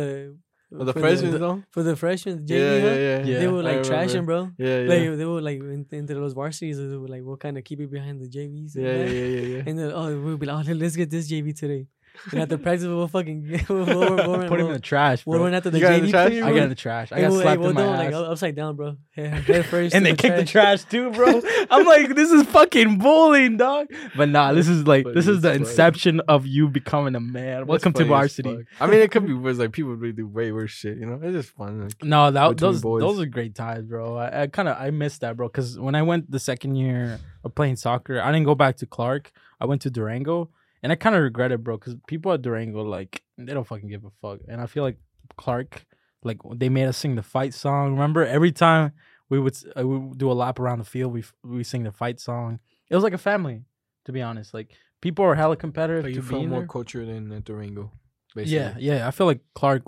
For 0.69 0.75
the 0.77 0.81
Oh, 0.83 0.85
the 0.85 0.93
for 0.93 1.01
freshmen 1.01 1.41
though. 1.41 1.63
for 1.71 1.83
the 1.83 1.97
freshmen, 1.97 2.45
JV, 2.47 2.59
Yeah, 2.59 2.77
yeah, 2.77 2.95
yeah, 2.95 3.25
Yeah. 3.25 3.39
They 3.41 3.49
were 3.49 3.63
like 3.63 3.81
trashing, 3.83 4.25
bro. 4.25 4.51
Yeah, 4.59 4.81
yeah. 4.81 4.89
Like 4.89 5.19
they 5.19 5.25
were 5.25 5.41
like 5.41 5.59
in, 5.61 5.87
into 5.93 6.15
those 6.15 6.33
varsities. 6.33 6.77
They 6.79 6.97
were 6.97 7.09
like, 7.09 7.23
"We'll 7.25 7.37
kind 7.37 7.57
of 7.59 7.65
keep 7.65 7.81
it 7.81 7.91
behind 7.91 8.21
the 8.21 8.29
JVs." 8.29 8.75
yeah, 8.75 8.83
yeah, 8.83 9.05
yeah, 9.07 9.47
yeah. 9.57 9.63
And 9.67 9.79
then 9.79 9.93
oh, 9.95 10.19
we'll 10.21 10.37
be 10.37 10.47
like, 10.47 10.69
"Oh, 10.69 10.73
let's 10.73 10.97
get 10.97 11.11
this 11.11 11.31
JV 11.31 11.55
today." 11.57 11.87
And 12.33 12.41
after 12.43 12.59
practice, 12.59 12.87
we'll 12.87 13.09
fucking 13.09 13.63
we'll, 13.69 13.85
we'll, 13.85 13.99
we'll, 14.39 14.49
Put 14.49 14.61
him 14.61 14.67
in 14.67 14.73
the 14.73 14.79
trash, 14.81 15.25
we'll 15.27 15.39
bro. 15.39 15.45
run 15.47 15.55
after 15.55 15.71
the 15.71 15.79
You 15.79 15.85
got 15.85 15.93
in 15.95 16.01
the 16.03 16.07
JV 16.09 16.11
trash? 16.11 16.29
player. 16.31 16.43
I 16.45 16.47
bro. 16.49 16.55
got 16.57 16.63
in 16.65 16.69
the 16.69 16.75
trash. 16.75 17.13
I 17.13 17.15
Hey, 17.17 17.21
got 17.23 17.33
hey, 17.33 17.41
slapped 17.43 17.61
we'll 17.61 17.69
in 17.71 17.75
my 17.77 17.83
do 17.83 17.89
ass. 17.89 18.13
like 18.13 18.15
upside 18.31 18.55
down, 18.57 18.77
bro. 18.77 18.97
Head, 19.11 19.33
head 19.45 19.65
first. 19.67 19.95
and 19.95 20.05
to 20.05 20.11
they 20.13 20.17
kicked 20.17 20.37
the 20.37 20.45
trash 20.45 20.85
too, 20.85 21.11
bro. 21.13 21.41
I'm 21.71 21.87
like, 21.87 22.15
this 22.15 22.31
is 22.31 22.43
fucking 22.49 22.99
bullying, 22.99 23.57
dog. 23.57 23.87
But 24.17 24.29
nah, 24.29 24.53
this 24.53 24.69
is 24.69 24.87
like 24.87 25.07
this 25.15 25.27
is 25.29 25.41
the 25.43 25.51
as 25.51 25.59
fuck. 25.59 25.69
inception 25.69 26.21
of 26.29 26.47
you 26.47 26.69
becoming 26.69 27.15
a 27.15 27.21
man. 27.21 27.59
That's 27.61 27.69
Welcome 27.69 27.93
to 27.95 28.05
varsity. 28.05 28.65
I 28.81 28.87
mean, 28.87 29.01
it 29.01 29.11
could 29.11 29.27
be 29.27 29.35
worse. 29.35 29.59
Like 29.59 29.73
people 29.73 29.95
really 29.95 30.13
do 30.13 30.27
way 30.27 30.53
worse 30.53 30.71
shit. 30.71 30.99
You 30.99 31.07
know, 31.07 31.21
it's 31.23 31.33
just 31.35 31.51
fun. 31.57 31.83
Like, 31.85 32.03
No, 32.03 32.31
that 32.31 32.57
those 32.59 32.81
boys. 32.83 33.01
those 33.01 33.21
are 33.21 33.27
great 33.27 33.55
times, 33.55 33.87
bro. 33.89 34.17
I, 34.17 34.43
I 34.43 34.47
kind 34.47 34.69
of 34.69 34.77
I 34.81 34.91
missed 34.91 35.21
that, 35.23 35.37
bro. 35.37 35.49
Because 35.49 35.79
when 35.79 35.95
I 35.95 36.03
went 36.03 36.31
the 36.31 36.41
second 36.41 36.77
year 36.77 37.21
of 37.45 37.55
playing 37.55 37.77
soccer, 37.77 38.21
I 38.21 38.33
didn't 38.33 38.47
go 38.47 38.55
back 38.55 38.77
to 38.79 38.87
Clark. 38.87 39.33
I 39.61 39.65
went 39.65 39.83
to 39.83 39.91
Durango, 39.91 40.51
and 40.83 40.93
I 40.93 40.95
kind 40.95 41.17
of 41.17 41.23
regret 41.23 41.53
it, 41.53 41.63
bro. 41.63 41.79
Because 41.79 41.97
people 42.07 42.33
at 42.33 42.43
Durango 42.43 42.83
like 42.83 43.23
they 43.39 43.55
don't 43.55 43.67
fucking 43.67 43.89
give 43.89 44.05
a 44.05 44.11
fuck, 44.23 44.41
and 44.49 44.61
I 44.61 44.67
feel 44.67 44.83
like 44.83 44.99
Clark, 45.37 45.85
like 46.23 46.39
they 46.55 46.69
made 46.69 46.87
us 46.87 46.97
sing 46.97 47.15
the 47.17 47.23
fight 47.23 47.55
song. 47.55 47.93
Remember, 47.93 48.25
every 48.25 48.53
time 48.53 48.93
we 49.29 49.39
would, 49.39 49.57
uh, 49.77 49.87
we 49.87 49.99
would 49.99 50.19
do 50.19 50.31
a 50.31 50.35
lap 50.35 50.59
around 50.59 50.79
the 50.79 50.85
field, 50.85 51.13
we 51.13 51.25
we 51.45 51.65
sing 51.65 51.83
the 51.83 51.93
fight 51.93 52.21
song. 52.21 52.61
It 52.89 52.95
was 52.95 53.05
like 53.05 53.13
a 53.13 53.19
family, 53.19 53.63
to 54.05 54.13
be 54.13 54.23
honest. 54.23 54.55
Like 54.55 54.73
people 55.01 55.25
are 55.25 55.35
hella 55.35 55.57
competitive. 55.57 56.05
to 56.05 56.11
you 56.11 56.23
feel 56.23 56.47
more 56.47 56.61
there. 56.61 56.69
cultured 56.69 57.09
in 57.09 57.33
uh, 57.33 57.41
Durango. 57.45 57.93
Basically. 58.35 58.57
Yeah, 58.57 58.75
yeah. 58.79 59.09
I 59.09 59.11
feel 59.13 59.27
like 59.27 59.41
Clark, 59.55 59.83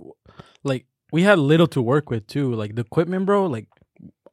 like 0.65 0.87
we 1.13 1.23
had 1.23 1.39
little 1.39 1.67
to 1.69 1.83
work 1.83 2.11
with 2.11 2.27
too. 2.27 2.55
Like 2.55 2.75
the 2.75 2.83
equipment, 2.83 3.27
bro. 3.27 3.47
Like 3.47 3.69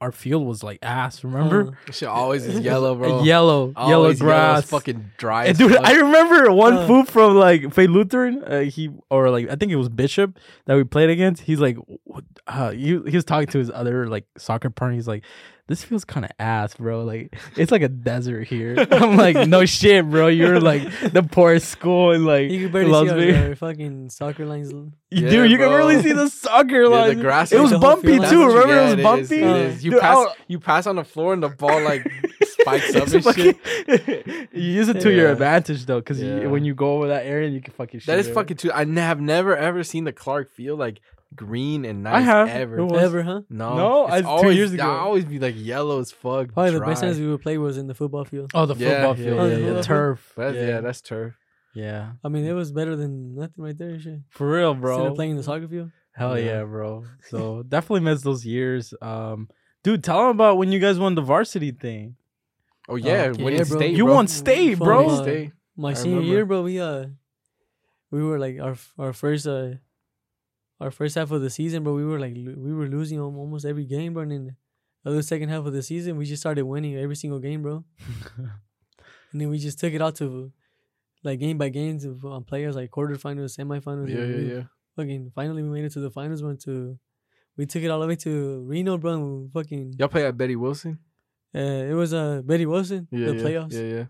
our 0.01 0.11
field 0.11 0.45
was 0.45 0.63
like 0.63 0.80
ass. 0.81 1.23
Remember? 1.23 1.77
Uh, 1.88 1.91
Shit 1.91 2.07
always 2.07 2.45
is 2.45 2.59
yellow, 2.59 2.95
bro. 2.99 3.23
Yellow, 3.23 3.73
Always 3.76 3.89
yellow 3.89 4.09
as 4.09 4.19
grass. 4.19 4.69
fucking 4.69 5.11
dry. 5.17 5.45
And 5.45 5.57
dude, 5.57 5.72
fuck. 5.73 5.85
I 5.85 5.93
remember 5.93 6.51
one 6.51 6.73
Uh. 6.76 6.88
fool 6.88 7.05
from 7.05 7.35
like 7.35 7.73
Faith 7.73 7.89
Lutheran. 7.89 8.43
Uh, 8.43 8.59
he 8.61 8.89
or 9.09 9.30
like 9.30 9.49
I 9.49 9.55
think 9.55 9.72
it 9.72 9.76
was 9.77 9.89
Bishop 9.89 10.38
that 10.65 10.76
we 10.76 10.84
played 10.84 11.09
against. 11.09 11.43
He's 11.43 11.59
like, 11.59 11.77
what- 12.03 12.23
uh, 12.47 12.72
he 12.72 12.88
he 13.07 13.15
was 13.15 13.26
talking 13.26 13.47
to 13.47 13.57
his 13.57 13.72
other 13.72 14.07
like 14.07 14.26
soccer 14.38 14.69
partner. 14.69 14.95
He's 14.95 15.07
like, 15.07 15.23
this 15.67 15.83
feels 15.83 16.05
kind 16.05 16.25
of 16.25 16.31
ass, 16.37 16.75
bro. 16.75 17.03
Like 17.03 17.35
it's 17.57 17.71
like 17.71 17.81
a 17.81 17.87
desert 17.89 18.43
here. 18.47 18.75
I'm 18.91 19.17
like, 19.17 19.47
no 19.47 19.65
shit, 19.65 20.07
bro. 20.09 20.27
You're 20.27 20.59
like 20.59 20.83
the 21.11 21.23
poorest 21.23 21.69
school 21.69 22.11
in 22.11 22.23
like 22.25 22.51
you 22.51 22.63
could 22.63 22.71
barely 22.71 22.91
Las 22.91 23.09
see 23.09 23.15
Vegas. 23.15 23.37
our, 23.37 23.47
our 23.49 23.55
fucking 23.55 24.09
soccer 24.09 24.45
lines. 24.45 24.71
Yeah, 25.09 25.29
Dude, 25.29 25.51
you 25.51 25.57
can 25.57 25.69
barely 25.69 26.01
see 26.01 26.11
the 26.13 26.29
soccer 26.29 26.83
Yeah, 26.83 27.07
the 27.07 27.15
grass. 27.15 27.51
It 27.51 27.59
was 27.59 27.71
bumpy 27.73 28.19
too. 28.19 28.45
Remember 28.47 28.67
Yeah, 28.75 28.89
it 28.91 28.95
was 28.97 29.03
bumpy. 29.03 29.23
Is, 29.23 29.31
it 29.31 29.43
is. 29.43 29.85
You 29.85 29.91
Dude, 29.91 30.01
pass, 30.01 30.17
I- 30.17 30.33
you 30.47 30.59
pass 30.59 30.87
on 30.87 30.95
the 30.97 31.03
floor 31.03 31.33
and 31.33 31.41
the 31.41 31.49
ball 31.49 31.81
like 31.81 32.03
spikes 32.43 32.95
up 32.95 33.07
It's 33.07 33.25
and 33.25 33.35
shit. 33.35 34.47
you 34.53 34.61
use 34.61 34.89
it 34.89 34.99
to 35.01 35.11
your 35.11 35.31
advantage 35.31 35.85
though, 35.85 35.99
because 35.99 36.21
Yeah. 36.21 36.47
when 36.47 36.63
you 36.65 36.75
go 36.75 36.97
over 36.97 37.07
that 37.07 37.25
area, 37.25 37.49
you 37.49 37.61
can 37.61 37.73
fucking. 37.73 38.01
That 38.05 38.19
is 38.19 38.27
it. 38.27 38.33
fucking 38.33 38.57
too. 38.57 38.71
I 38.71 38.85
have 38.85 39.21
never 39.21 39.55
ever 39.55 39.83
seen 39.83 40.03
the 40.03 40.13
Clark 40.13 40.51
field 40.51 40.79
like 40.79 40.99
green 41.34 41.85
and 41.85 42.03
nice. 42.03 42.15
I 42.15 42.19
have. 42.22 42.47
ever. 42.49 42.77
It 42.80 42.84
was- 42.85 43.03
Ever, 43.03 43.23
huh? 43.23 43.41
No, 43.49 43.76
No, 43.77 44.03
it's 44.06 44.14
I- 44.14 44.22
two 44.22 44.27
always, 44.27 44.57
years 44.57 44.73
ago. 44.73 44.84
I 44.84 44.97
always 44.99 45.26
be 45.26 45.39
like 45.39 45.56
yellow 45.57 45.99
as 45.99 46.11
fuck. 46.11 46.53
Probably 46.53 46.72
the 46.72 46.80
dry. 46.80 46.89
best 46.89 47.02
times 47.02 47.19
we 47.19 47.27
would 47.27 47.41
play 47.41 47.57
was 47.57 47.77
in 47.77 47.88
the 47.88 47.93
football 47.93 48.26
field. 48.26 48.52
Oh, 48.53 48.65
the 48.65 48.76
Yeah, 48.76 48.89
football 48.89 49.18
yeah, 49.18 49.23
field, 49.26 49.52
yeah, 49.52 49.57
yeah, 49.57 49.65
yeah. 49.68 49.73
the 49.73 49.84
turf. 49.84 50.34
But 50.35 50.56
yeah. 50.56 50.81
that's 50.81 51.02
turf. 51.02 51.34
yeah, 51.73 52.11
I 52.23 52.30
mean, 52.30 52.45
it 52.45 52.53
was 52.53 52.72
better 52.72 52.95
than 52.95 53.35
nothing 53.35 53.64
right 53.64 53.77
there. 53.77 53.99
Shit. 53.99 54.19
for 54.30 54.49
real, 54.49 54.72
Instead 54.72 54.81
bro. 54.81 55.06
of 55.07 55.15
playing 55.15 55.31
in 55.31 55.38
the 55.38 55.43
soccer 55.43 55.68
field. 55.68 55.91
Hell 56.14 56.38
yeah. 56.39 56.45
Yeah. 56.45 56.64
bro. 56.64 57.03
So 57.30 57.64
definitely 57.68 58.02
miss 58.02 58.22
those 58.22 58.45
years. 58.45 58.93
Um, 59.02 59.49
dude, 59.84 60.03
tell 60.03 60.19
them 60.19 60.27
about 60.30 60.57
when 60.57 60.72
you 60.72 60.80
guys 60.80 60.97
won 60.99 61.15
the 61.15 61.22
varsity 61.22 61.72
thing. 61.72 62.15
Oh 62.88 62.95
yeah, 62.95 63.26
yeah, 63.35 63.43
winning 63.43 63.64
bro. 63.65 63.77
state. 63.80 63.97
You 63.97 64.06
bro. 64.06 64.14
won 64.14 64.27
state, 64.27 64.77
From, 64.77 64.85
bro. 64.85 65.10
uh, 65.10 65.22
State. 65.23 65.52
My 65.76 65.89
I 65.89 65.93
senior 65.95 66.18
remember. 66.19 66.34
year, 66.34 66.45
bro, 66.45 66.61
we 66.61 66.80
uh, 66.80 67.06
we 68.11 68.23
were 68.23 68.39
like 68.39 68.60
our 68.61 68.76
our 68.97 69.11
first 69.11 69.45
uh, 69.47 69.72
our 70.80 70.91
first 70.91 71.15
half 71.15 71.31
of 71.31 71.41
the 71.41 71.49
season, 71.49 71.84
bro. 71.84 71.93
We 71.95 72.06
were 72.06 72.19
like 72.19 72.34
we 72.35 72.73
were 72.73 72.88
losing 72.88 73.19
almost 73.19 73.65
every 73.65 73.85
game, 73.85 74.14
bro. 74.14 74.23
And 74.23 74.31
then 74.31 74.56
the 75.03 75.10
other 75.11 75.22
second 75.22 75.49
half 75.49 75.65
of 75.65 75.73
the 75.73 75.81
season, 75.84 76.18
we 76.18 76.26
just 76.26 76.41
started 76.41 76.64
winning 76.65 76.95
every 76.97 77.15
single 77.15 77.39
game, 77.39 77.61
bro. 77.61 77.84
And 79.31 79.41
then 79.41 79.49
we 79.49 79.60
just 79.60 79.80
took 79.80 79.91
it 79.93 80.02
out 80.02 80.15
to 80.15 80.52
like 81.23 81.39
game 81.39 81.57
by 81.57 81.68
game 81.69 81.99
to 81.99 82.18
on 82.26 82.43
players 82.45 82.76
like 82.76 82.89
quarterfinals, 82.91 83.57
semifinals. 83.57 84.10
Yeah, 84.10 84.19
yeah, 84.23 84.35
we 84.38 84.53
yeah. 84.53 84.64
Fucking 84.95 85.31
finally, 85.35 85.61
we 85.61 85.69
made 85.69 85.84
it 85.84 85.91
to 85.93 85.99
the 85.99 86.10
finals. 86.10 86.41
Went 86.41 86.61
to 86.61 86.97
we 87.57 87.65
took 87.65 87.84
it 87.84 87.89
all 87.89 87.99
the 87.99 88.07
way 88.07 88.15
to 88.18 88.61
Reno, 88.65 88.97
bro. 88.97 89.49
Fucking 89.53 89.95
Y'all 89.99 90.07
play 90.07 90.26
at 90.26 90.38
Betty 90.38 90.56
Wilson. 90.56 90.99
uh, 91.53 91.60
it 91.60 91.93
was 91.93 92.14
uh 92.14 92.41
Betty 92.45 92.65
Wilson 92.65 93.07
Yeah, 93.11 93.27
the 93.27 93.35
yeah, 93.35 93.41
playoffs. 93.43 93.73
Yeah, 93.73 93.81
yeah. 93.81 94.06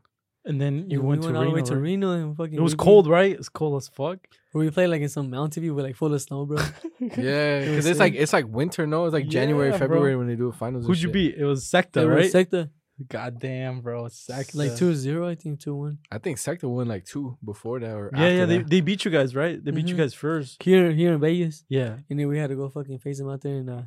And 0.48 0.62
then 0.62 0.90
you 0.92 1.02
we 1.02 1.08
went, 1.08 1.24
to 1.24 1.30
all 1.36 1.44
the 1.44 1.50
way 1.50 1.56
Reno. 1.56 1.66
to 1.66 1.74
right? 1.76 1.82
Reno 1.82 2.12
and 2.12 2.38
fucking. 2.38 2.54
It 2.54 2.62
was 2.62 2.74
we 2.74 2.78
cold, 2.78 3.06
played- 3.06 3.12
right? 3.14 3.32
It's 3.32 3.50
cold 3.50 3.78
as 3.82 3.88
fuck. 3.88 4.20
Where 4.52 4.64
we 4.64 4.70
played 4.72 4.88
like 4.88 5.02
in 5.02 5.10
some 5.10 5.30
mountain 5.32 5.62
view 5.62 5.74
with 5.74 5.86
like 5.86 5.96
full 5.96 6.14
of 6.14 6.22
snow, 6.22 6.46
bro. 6.46 6.58
Yeah, 7.00 7.60
because 7.62 7.86
it's 7.88 8.00
like 8.00 8.14
it's 8.14 8.32
like 8.32 8.48
winter. 8.48 8.86
No, 8.88 9.06
it's 9.06 9.14
like 9.14 9.28
January, 9.28 9.70
Yeah, 9.72 9.78
bro. 9.78 9.88
February 9.88 10.16
when 10.16 10.28
they 10.28 10.36
do 10.36 10.52
finals. 10.52 10.86
Who'd 10.86 10.98
you 10.98 11.08
shit. 11.08 11.14
beat? 11.14 11.36
It 11.36 11.46
was 11.46 11.66
Secta, 11.66 11.94
They 12.02 12.06
were 12.06 12.16
right? 12.16 12.32
Secta, 12.32 12.70
God 13.10 13.40
damn, 13.40 13.82
bro. 13.82 14.08
Secta. 14.08 14.56
like 14.58 14.72
2-0, 14.72 15.28
I 15.28 15.36
think 15.36 15.60
2-1. 15.60 15.98
I 16.12 16.18
think 16.20 16.38
Sector 16.38 16.70
won 16.70 16.88
like 16.88 17.06
two 17.06 17.38
before 17.44 17.80
that 17.80 17.92
or 17.94 18.12
Yeah, 18.14 18.20
after 18.22 18.36
yeah. 18.36 18.46
They, 18.46 18.58
that. 18.60 18.70
they 18.70 18.82
beat 18.82 19.04
you 19.04 19.12
guys, 19.12 19.36
right? 19.36 19.62
They 19.64 19.72
beat 19.72 19.88
you 19.88 19.96
Mhm. 19.96 19.98
guys 19.98 20.14
first. 20.14 20.62
Here, 20.64 20.92
here 20.92 21.14
in 21.14 21.20
Vegas, 21.20 21.66
Yeah. 21.68 21.98
and 22.10 22.18
then 22.20 22.28
we 22.30 22.38
had 22.38 22.50
to 22.52 22.56
go 22.56 22.70
fucking 22.70 23.00
face 23.00 23.18
them 23.18 23.30
out 23.30 23.42
there 23.42 23.56
in 23.58 23.68
uh, 23.68 23.86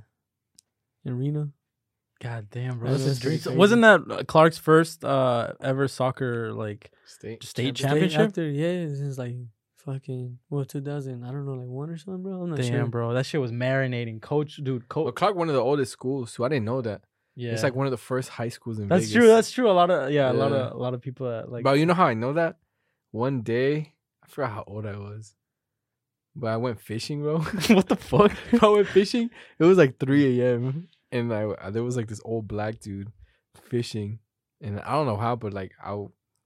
in 1.04 1.16
Reno. 1.16 1.50
God 2.20 2.48
damn, 2.50 2.78
bro. 2.78 2.90
That's 2.90 3.04
That's 3.04 3.20
pretty 3.20 3.38
crazy. 3.38 3.56
Wasn't 3.56 3.82
that 3.82 4.00
uh, 4.10 4.24
Clark's 4.24 4.58
first 4.58 5.04
uh 5.04 5.52
ever 5.60 5.86
soccer 5.88 6.52
like 6.52 6.90
state. 7.06 7.42
state 7.44 7.76
State 7.76 7.76
championship? 7.76 8.20
After, 8.20 8.48
yeah, 8.48 8.86
since 8.88 9.18
like 9.18 9.36
fucking 9.76 10.38
well, 10.50 10.64
2000, 10.64 11.22
I 11.24 11.30
don't 11.30 11.46
know, 11.46 11.52
like 11.54 11.68
one 11.68 11.90
or 11.90 11.96
something, 11.96 12.22
bro. 12.22 12.42
I'm 12.42 12.50
not 12.50 12.58
Damn, 12.58 12.66
sure. 12.66 12.86
bro. 12.86 13.12
That 13.14 13.24
shit 13.24 13.40
was 13.40 13.52
marinating. 13.52 14.20
Coach, 14.20 14.56
dude, 14.56 14.82
Well, 14.94 15.04
coach. 15.06 15.14
Clark, 15.14 15.36
one 15.36 15.48
of 15.48 15.54
the 15.54 15.60
oldest 15.62 15.92
schools, 15.92 16.32
so 16.32 16.44
I 16.44 16.48
didn't 16.48 16.64
know 16.64 16.82
that. 16.82 17.02
Yeah. 17.36 17.52
It's 17.52 17.62
like 17.62 17.76
one 17.76 17.86
of 17.86 17.92
the 17.92 17.96
first 17.96 18.30
high 18.30 18.48
schools 18.48 18.80
in 18.80 18.88
that's 18.88 19.04
Vegas. 19.04 19.14
true. 19.14 19.28
That's 19.28 19.50
true. 19.52 19.70
A 19.70 19.72
lot 19.72 19.90
of 19.90 20.10
yeah, 20.10 20.30
a 20.30 20.34
lot 20.34 20.50
of 20.52 20.72
a 20.72 20.76
lot 20.76 20.92
of 20.94 21.00
people 21.00 21.30
that 21.30 21.52
like 21.52 21.62
Bro, 21.62 21.74
you 21.74 21.86
know 21.86 21.94
how 21.94 22.06
I 22.06 22.14
know 22.14 22.32
that? 22.32 22.56
One 23.12 23.42
day, 23.42 23.92
I 24.24 24.26
forgot 24.26 24.50
how 24.50 24.64
old 24.66 24.86
I 24.86 24.96
was, 24.96 25.36
but 26.34 26.48
I 26.48 26.56
went 26.56 26.80
fishing, 26.80 27.22
bro. 27.22 27.38
what 27.68 27.88
the 27.88 27.94
fuck? 27.96 28.32
I 28.62 28.68
went 28.68 28.88
fishing. 28.88 29.30
It 29.60 29.64
was 29.64 29.78
like 29.78 29.98
3 30.00 30.40
a.m. 30.42 30.88
and 31.12 31.32
I 31.32 31.70
there 31.70 31.82
was 31.82 31.96
like 31.96 32.08
this 32.08 32.20
old 32.24 32.48
black 32.48 32.80
dude 32.80 33.12
fishing, 33.62 34.18
and 34.60 34.80
I 34.80 34.92
don't 34.92 35.06
know 35.06 35.16
how, 35.16 35.36
but 35.36 35.52
like 35.52 35.72
I 35.82 35.92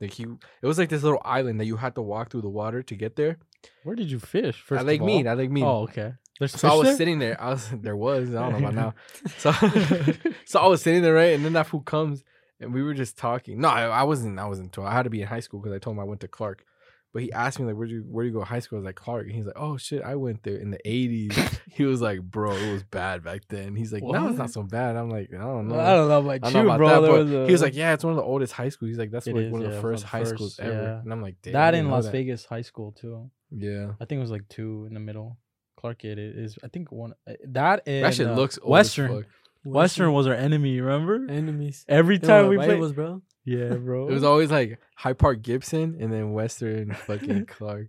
like 0.01 0.13
he 0.13 0.25
it 0.25 0.67
was 0.67 0.79
like 0.79 0.89
this 0.89 1.03
little 1.03 1.23
island 1.25 1.61
that 1.61 1.67
you 1.67 1.77
had 1.77 1.95
to 1.95 2.03
walk 2.03 2.31
through 2.31 2.43
the 2.43 2.49
water 2.49 2.83
to 2.83 2.95
get 2.97 3.17
there. 3.17 3.39
Where 3.85 3.95
did 3.97 4.11
you 4.11 4.19
fish? 4.19 4.61
First 4.61 4.81
I 4.81 4.85
like 4.85 5.01
of 5.01 5.07
mean. 5.07 5.29
I 5.29 5.35
like 5.35 5.51
mean. 5.51 5.65
Oh, 5.65 5.83
okay. 5.85 6.15
There's 6.39 6.53
So 6.59 6.69
I 6.69 6.75
was 6.75 6.89
there? 6.89 6.97
sitting 6.97 7.19
there. 7.21 7.41
I 7.41 7.51
was 7.51 7.69
there 7.71 7.97
was 7.97 8.35
I 8.35 8.51
don't 8.51 8.53
know 8.61 8.69
about 8.69 8.75
now. 8.75 8.95
So 9.39 9.53
so 10.47 10.61
I 10.61 10.67
was 10.67 10.83
sitting 10.83 11.03
there 11.03 11.15
right, 11.15 11.35
and 11.35 11.45
then 11.45 11.53
that 11.53 11.67
fool 11.69 11.81
comes, 11.83 12.25
and 12.61 12.75
we 12.75 12.83
were 12.83 12.95
just 12.95 13.17
talking. 13.17 13.61
No, 13.61 13.69
I, 13.69 13.85
I 13.85 14.03
wasn't. 14.03 14.39
I 14.39 14.47
wasn't. 14.47 14.77
I 14.79 14.93
had 14.93 15.05
to 15.05 15.11
be 15.11 15.23
in 15.23 15.29
high 15.29 15.41
school 15.41 15.61
because 15.61 15.75
I 15.75 15.79
told 15.79 15.97
him 15.97 16.01
I 16.01 16.05
went 16.05 16.21
to 16.23 16.29
Clark. 16.29 16.65
But 17.13 17.23
he 17.23 17.33
asked 17.33 17.61
me 17.61 17.67
like, 17.67 17.75
"Where'd 17.77 17.91
you 17.91 18.05
Where 18.09 18.25
do 18.25 18.29
you 18.29 18.33
go 18.33 18.41
to 18.41 18.47
high 18.47 18.61
school?" 18.61 18.79
I 18.79 18.81
was 18.81 18.87
like, 18.87 18.97
"Clark." 18.97 19.27
And 19.27 19.35
he's 19.35 19.45
like, 19.45 19.59
"Oh 19.59 19.77
shit, 19.77 20.03
I 20.03 20.15
went 20.15 20.43
there 20.45 20.57
in 20.57 20.71
the 20.71 20.79
'80s." 20.87 21.61
he 21.71 21.85
was 21.85 22.01
like, 22.01 22.23
"Bro, 22.23 22.53
it 22.57 22.73
was 22.73 22.85
bad 22.85 23.23
back 23.23 23.43
then." 23.49 23.77
He's 23.77 23.93
like, 23.93 24.03
"No, 24.03 24.29
it's 24.29 24.39
not 24.39 24.51
so 24.51 24.63
bad." 24.63 24.97
I'm 24.97 25.11
like, 25.11 25.29
"I 25.35 25.39
don't 25.39 25.69
know." 25.69 25.79
I 25.79 25.91
don't 25.95 26.09
know 26.09 26.19
about 26.21 26.31
I 26.31 26.35
you, 26.35 26.41
don't 26.41 26.53
know 26.55 26.61
about 26.75 26.79
bro. 26.79 26.89
that, 26.89 27.01
but 27.09 27.19
was 27.25 27.33
a- 27.33 27.47
he 27.47 27.53
was 27.53 27.61
like, 27.63 27.75
"Yeah, 27.75 27.93
it's 27.93 28.03
one 28.03 28.13
of 28.13 28.17
the 28.17 28.23
oldest 28.23 28.55
high 28.55 28.71
schools." 28.71 28.89
He's 28.89 28.99
like, 28.99 29.11
"That's 29.11 29.27
like 29.27 29.37
is, 29.37 29.53
one 29.53 29.61
of 29.63 29.69
yeah, 29.73 29.77
the 29.77 29.83
one 29.83 29.93
of 29.93 30.01
first 30.01 30.05
high 30.05 30.25
schools 30.25 30.59
ever." 30.59 30.73
yeah. 30.73 31.01
And 31.03 31.13
I'm 31.13 31.21
like, 31.21 31.37
Damn, 31.43 31.53
that 31.53 31.75
in 31.75 31.91
Las 31.91 32.07
that." 32.07 32.13
Vegas 32.13 32.47
high 32.47 32.63
school 32.63 32.93
too. 32.93 33.31
Yeah, 33.51 33.93
I 34.01 34.07
think 34.07 34.19
it 34.19 34.23
was 34.23 34.31
like 34.31 34.49
two 34.49 34.87
in 34.89 34.95
the 34.95 35.01
middle. 35.01 35.37
Clark 35.77 36.05
it 36.05 36.19
is. 36.19 36.59
I 36.65 36.69
think 36.69 36.91
one 36.93 37.13
uh, 37.29 37.33
that 37.49 37.85
that 37.85 38.15
shit 38.15 38.29
uh, 38.29 38.35
looks 38.35 38.59
old 38.63 38.71
Western. 38.71 39.11
As 39.11 39.17
fuck. 39.19 39.27
Western 39.65 40.13
was 40.13 40.27
our 40.27 40.35
enemy. 40.35 40.81
Remember? 40.81 41.27
enemies. 41.31 41.85
Every 41.89 42.19
They 42.19 42.27
time 42.27 42.45
were 42.45 42.51
we 42.51 42.57
played. 42.57 42.71
rivals, 42.71 42.93
bro. 42.93 43.23
Yeah, 43.45 43.75
bro. 43.75 44.09
It 44.09 44.13
was 44.15 44.25
always 44.25 44.51
like 44.51 44.79
High 44.97 45.15
Park 45.15 45.43
Gibson 45.43 45.97
and 46.01 46.13
then 46.13 46.33
Western 46.33 46.93
fucking 46.95 47.47
Clark. 47.49 47.89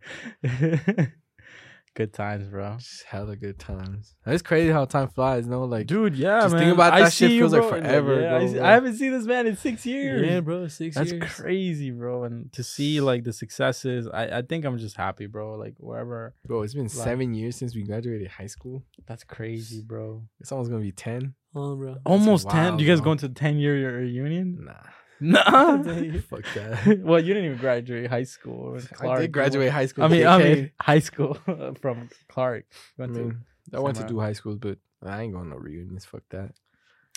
Good 1.96 2.12
times, 2.12 2.48
bro. 2.48 2.78
Just 2.80 3.04
hella 3.04 3.36
good 3.36 3.60
times. 3.60 4.16
It's 4.26 4.42
crazy 4.42 4.72
how 4.72 4.86
time 4.86 5.10
flies, 5.10 5.46
no? 5.46 5.66
Like, 5.66 5.86
Dude, 5.86 6.16
yeah, 6.16 6.42
Just 6.42 6.56
man. 6.56 6.64
think 6.64 6.74
about 6.74 6.92
I 6.94 7.02
that 7.02 7.14
shit 7.14 7.30
see 7.30 7.36
you, 7.36 7.42
feels 7.42 7.54
like 7.54 7.62
bro, 7.62 7.70
forever 7.70 8.20
yeah, 8.20 8.36
I, 8.36 8.48
see- 8.48 8.54
bro. 8.56 8.64
I 8.66 8.72
haven't 8.72 8.96
seen 8.96 9.12
this 9.12 9.26
man 9.28 9.46
in 9.46 9.56
six 9.56 9.86
years. 9.86 10.28
Yeah, 10.28 10.40
bro. 10.40 10.68
Six 10.70 10.96
That's 10.96 11.12
years. 11.12 11.32
crazy, 11.36 11.92
bro. 11.92 12.24
And 12.24 12.52
to 12.54 12.64
see 12.64 13.00
like 13.00 13.26
the 13.26 13.32
successes, 13.32 14.08
I, 14.12 14.40
I 14.40 14.42
think 14.42 14.66
I'm 14.66 14.80
just 14.80 14.98
happy, 14.98 15.28
bro. 15.28 15.54
Like 15.54 15.76
wherever. 15.78 16.34
bro, 16.44 16.64
it's 16.64 16.74
been 16.74 16.90
seven 16.90 17.36
years 17.36 17.58
since 17.58 17.76
we 17.76 17.84
graduated 17.84 18.28
high 18.28 18.48
school. 18.48 18.84
That's 19.06 19.24
crazy, 19.24 19.84
bro. 19.86 20.24
It's 20.40 20.52
almost 20.52 20.72
gonna 20.72 20.82
be 20.82 20.92
ten. 20.94 21.36
Oh, 21.54 21.76
bro. 21.76 21.98
Almost 22.08 22.50
ten. 22.50 22.64
wild, 22.64 22.78
Do 22.80 22.84
you 22.86 22.90
guys 22.90 23.02
bro. 23.02 23.06
going 23.06 23.18
to 23.20 23.28
the 23.28 23.36
ten 23.36 23.60
year 23.60 24.00
reunion? 24.00 24.58
Nah, 24.66 24.74
Nah. 25.20 25.82
fuck 26.30 26.44
that. 26.56 27.00
well, 27.04 27.20
you 27.20 27.34
didn't 27.34 27.46
even 27.46 27.58
graduate 27.58 28.10
high 28.10 28.24
school. 28.24 28.74
with 28.74 28.92
I 29.02 29.20
did 29.22 29.32
graduate 29.32 29.72
high 29.72 29.86
school. 29.86 30.04
I 30.06 30.08
mean, 30.08 30.26
I 30.26 30.38
mean, 30.38 30.72
high 30.82 31.00
school 31.00 31.36
from 31.82 32.10
Clark. 32.28 32.66
I 32.98 33.02
Went 33.04 33.14
to- 33.16 33.20
mean, 33.22 33.38
I 33.74 33.80
went 33.80 33.96
to 33.98 34.04
do 34.08 34.20
high 34.20 34.34
school, 34.34 34.56
but 34.58 34.78
I 35.06 35.22
ain't 35.22 35.34
going 35.34 35.46
to 35.46 35.52
no 35.52 35.58
reunions. 35.58 36.06
Fuck 36.06 36.24
that. 36.32 36.52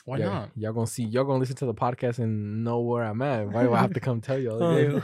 why 0.05 0.19
Yeah, 0.19 0.27
not? 0.29 0.51
Y'all 0.57 0.73
gonna 0.73 0.87
see. 0.87 1.03
Y'all 1.05 1.25
gonna 1.25 1.39
listen 1.41 1.57
to 1.57 1.67
the 1.67 1.75
podcast 1.75 2.19
and 2.21 2.63
know 2.63 2.81
where 2.81 3.03
I'm 3.05 3.21
at. 3.23 3.49
Why 3.49 3.65
do 3.65 3.75
I 3.75 3.81
have 3.81 3.93
to 3.95 4.01
come 4.01 4.21
tell 4.21 4.39
y'all? 4.39 4.63
Oh, 4.63 5.01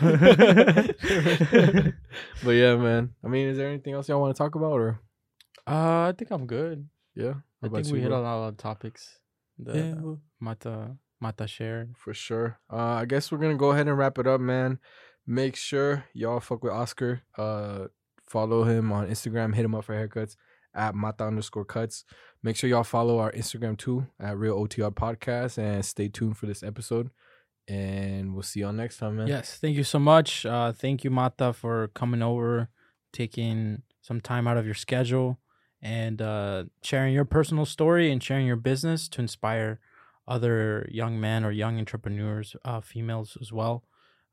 but 2.44 2.52
yeah, 2.52 2.76
man. 2.76 3.10
I 3.24 3.28
mean, 3.28 3.48
is 3.48 3.56
there 3.56 3.68
anything 3.68 3.94
else 3.94 4.08
y'all 4.08 4.20
want 4.20 4.34
to 4.34 4.38
talk 4.38 4.54
about, 4.54 4.72
or 4.72 5.00
Uh, 5.66 6.08
I 6.10 6.14
think 6.16 6.30
I'm 6.30 6.46
good. 6.46 6.88
yeah? 7.14 7.34
I 7.62 7.68
think 7.68 7.86
we 7.86 7.98
you, 7.98 8.02
hit 8.02 8.08
bro? 8.10 8.18
on 8.18 8.24
all 8.24 8.50
the 8.50 8.56
topics. 8.56 9.18
The 9.58 9.72
Yeah, 9.78 10.14
Mata 10.40 10.96
Mata 11.22 11.46
share. 11.46 11.88
For 11.96 12.12
sure. 12.12 12.58
Uh, 12.70 12.76
I 12.76 13.04
guess 13.04 13.30
we're 13.30 13.38
gonna 13.38 13.56
go 13.56 13.70
ahead 13.70 13.86
and 13.86 13.96
wrap 13.96 14.18
it 14.18 14.26
up, 14.26 14.40
man. 14.40 14.78
Make 15.26 15.54
sure 15.54 16.04
y'all 16.12 16.40
fuck 16.40 16.64
with 16.64 16.72
Oscar. 16.72 17.22
Uh, 17.38 17.86
follow 18.26 18.64
him 18.64 18.90
on 18.92 19.06
Instagram. 19.06 19.54
Hit 19.54 19.64
him 19.64 19.74
up 19.74 19.84
for 19.84 19.94
haircuts 19.94 20.36
at 20.74 20.94
mata 20.94 21.24
underscore 21.24 21.64
cuts. 21.64 22.04
Make 22.42 22.56
sure 22.56 22.68
y'all 22.68 22.82
follow 22.82 23.18
our 23.18 23.30
Instagram 23.32 23.78
too 23.78 24.06
at 24.18 24.36
Real 24.36 24.58
OTR 24.58 24.92
Podcast 24.92 25.58
and 25.58 25.84
stay 25.84 26.08
tuned 26.08 26.36
for 26.36 26.46
this 26.46 26.62
episode. 26.62 27.10
And 27.68 28.34
we'll 28.34 28.42
see 28.42 28.60
y'all 28.60 28.72
next 28.72 28.96
time, 28.96 29.16
man. 29.16 29.28
Yes, 29.28 29.58
thank 29.60 29.76
you 29.76 29.84
so 29.84 30.00
much. 30.00 30.44
Uh, 30.44 30.72
thank 30.72 31.04
you, 31.04 31.10
Mata, 31.10 31.52
for 31.52 31.88
coming 31.94 32.20
over, 32.22 32.68
taking 33.12 33.82
some 34.00 34.20
time 34.20 34.48
out 34.48 34.56
of 34.56 34.64
your 34.64 34.74
schedule, 34.74 35.38
and 35.80 36.20
uh, 36.20 36.64
sharing 36.82 37.14
your 37.14 37.24
personal 37.24 37.64
story 37.64 38.10
and 38.10 38.20
sharing 38.20 38.46
your 38.46 38.56
business 38.56 39.08
to 39.10 39.20
inspire 39.20 39.78
other 40.28 40.88
young 40.90 41.20
men 41.20 41.44
or 41.44 41.50
young 41.50 41.78
entrepreneurs, 41.78 42.54
uh, 42.64 42.80
females 42.80 43.36
as 43.40 43.52
well. 43.52 43.84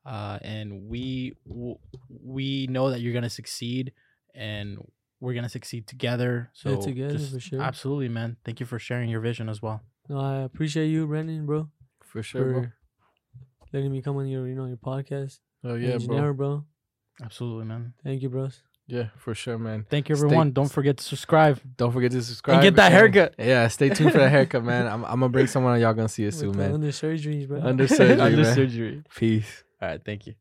Uh, 0.05 0.39
and 0.41 0.87
we 0.87 1.33
w- 1.47 1.77
we 2.09 2.67
know 2.67 2.89
that 2.89 3.01
you're 3.01 3.13
gonna 3.13 3.29
succeed, 3.29 3.91
and 4.33 4.77
we're 5.19 5.33
gonna 5.33 5.49
succeed 5.49 5.87
together. 5.87 6.49
So 6.53 6.69
Yeah, 6.71 6.77
together, 6.79 7.17
just- 7.17 7.33
for 7.33 7.39
sure. 7.39 7.61
absolutely, 7.61 8.09
man. 8.09 8.37
Thank 8.45 8.59
you 8.59 8.65
for 8.65 8.79
sharing 8.79 9.09
your 9.09 9.19
vision 9.21 9.49
as 9.49 9.61
well. 9.61 9.81
no, 10.07 10.19
I 10.19 10.37
appreciate 10.41 10.87
you, 10.87 11.05
Brandon, 11.05 11.45
bro, 11.45 11.69
For 12.01 12.23
sure, 12.23 12.51
bro. 12.53 12.65
letting 13.73 13.91
me 13.91 14.01
come 14.01 14.17
on 14.17 14.27
your, 14.27 14.47
you 14.47 14.55
know, 14.55 14.65
your 14.65 14.77
podcast. 14.77 15.39
Oh 15.63 15.75
yeah, 15.75 15.93
Engineer, 15.93 16.33
bro. 16.33 16.63
bro. 17.19 17.25
Absolutely, 17.25 17.65
man. 17.65 17.93
Thank 18.03 18.21
you, 18.23 18.29
bros. 18.29 18.63
Yeah, 18.89 19.09
for 19.17 19.35
sure, 19.35 19.57
man. 19.59 19.85
Thank 19.89 20.09
you, 20.09 20.15
Stay- 20.15 20.25
everyone. 20.25 20.51
Don't 20.51 20.71
forget 20.71 20.97
to 20.97 21.03
subscribe. 21.03 21.59
Don't 21.77 21.91
forget 21.91 22.11
to 22.11 22.21
subscribe 22.23 22.55
and 22.55 22.63
get 22.63 22.75
that 22.77 22.91
haircut. 22.91 23.35
Yeah, 23.37 23.67
stay 23.67 23.89
tuned 23.89 24.11
for 24.11 24.17
that 24.17 24.29
haircut, 24.37 24.63
man. 24.63 24.87
I'm, 24.87 25.05
I'm 25.05 25.19
gonna 25.19 25.29
bring 25.29 25.47
someone 25.47 25.73
and 25.73 25.81
y'all 25.81 25.93
gonna 25.93 26.09
see 26.09 26.25
it 26.25 26.33
soon, 26.33 26.57
man. 26.57 26.73
Under 26.73 26.87
surgeries, 26.87 27.47
bro. 27.47 27.61
Under 27.61 27.87
surgery, 27.87 28.19
Under 28.27 28.43
surgery. 28.43 29.03
Peace. 29.15 29.63
All 29.81 29.89
right. 29.89 30.01
Thank 30.03 30.27
you. 30.27 30.33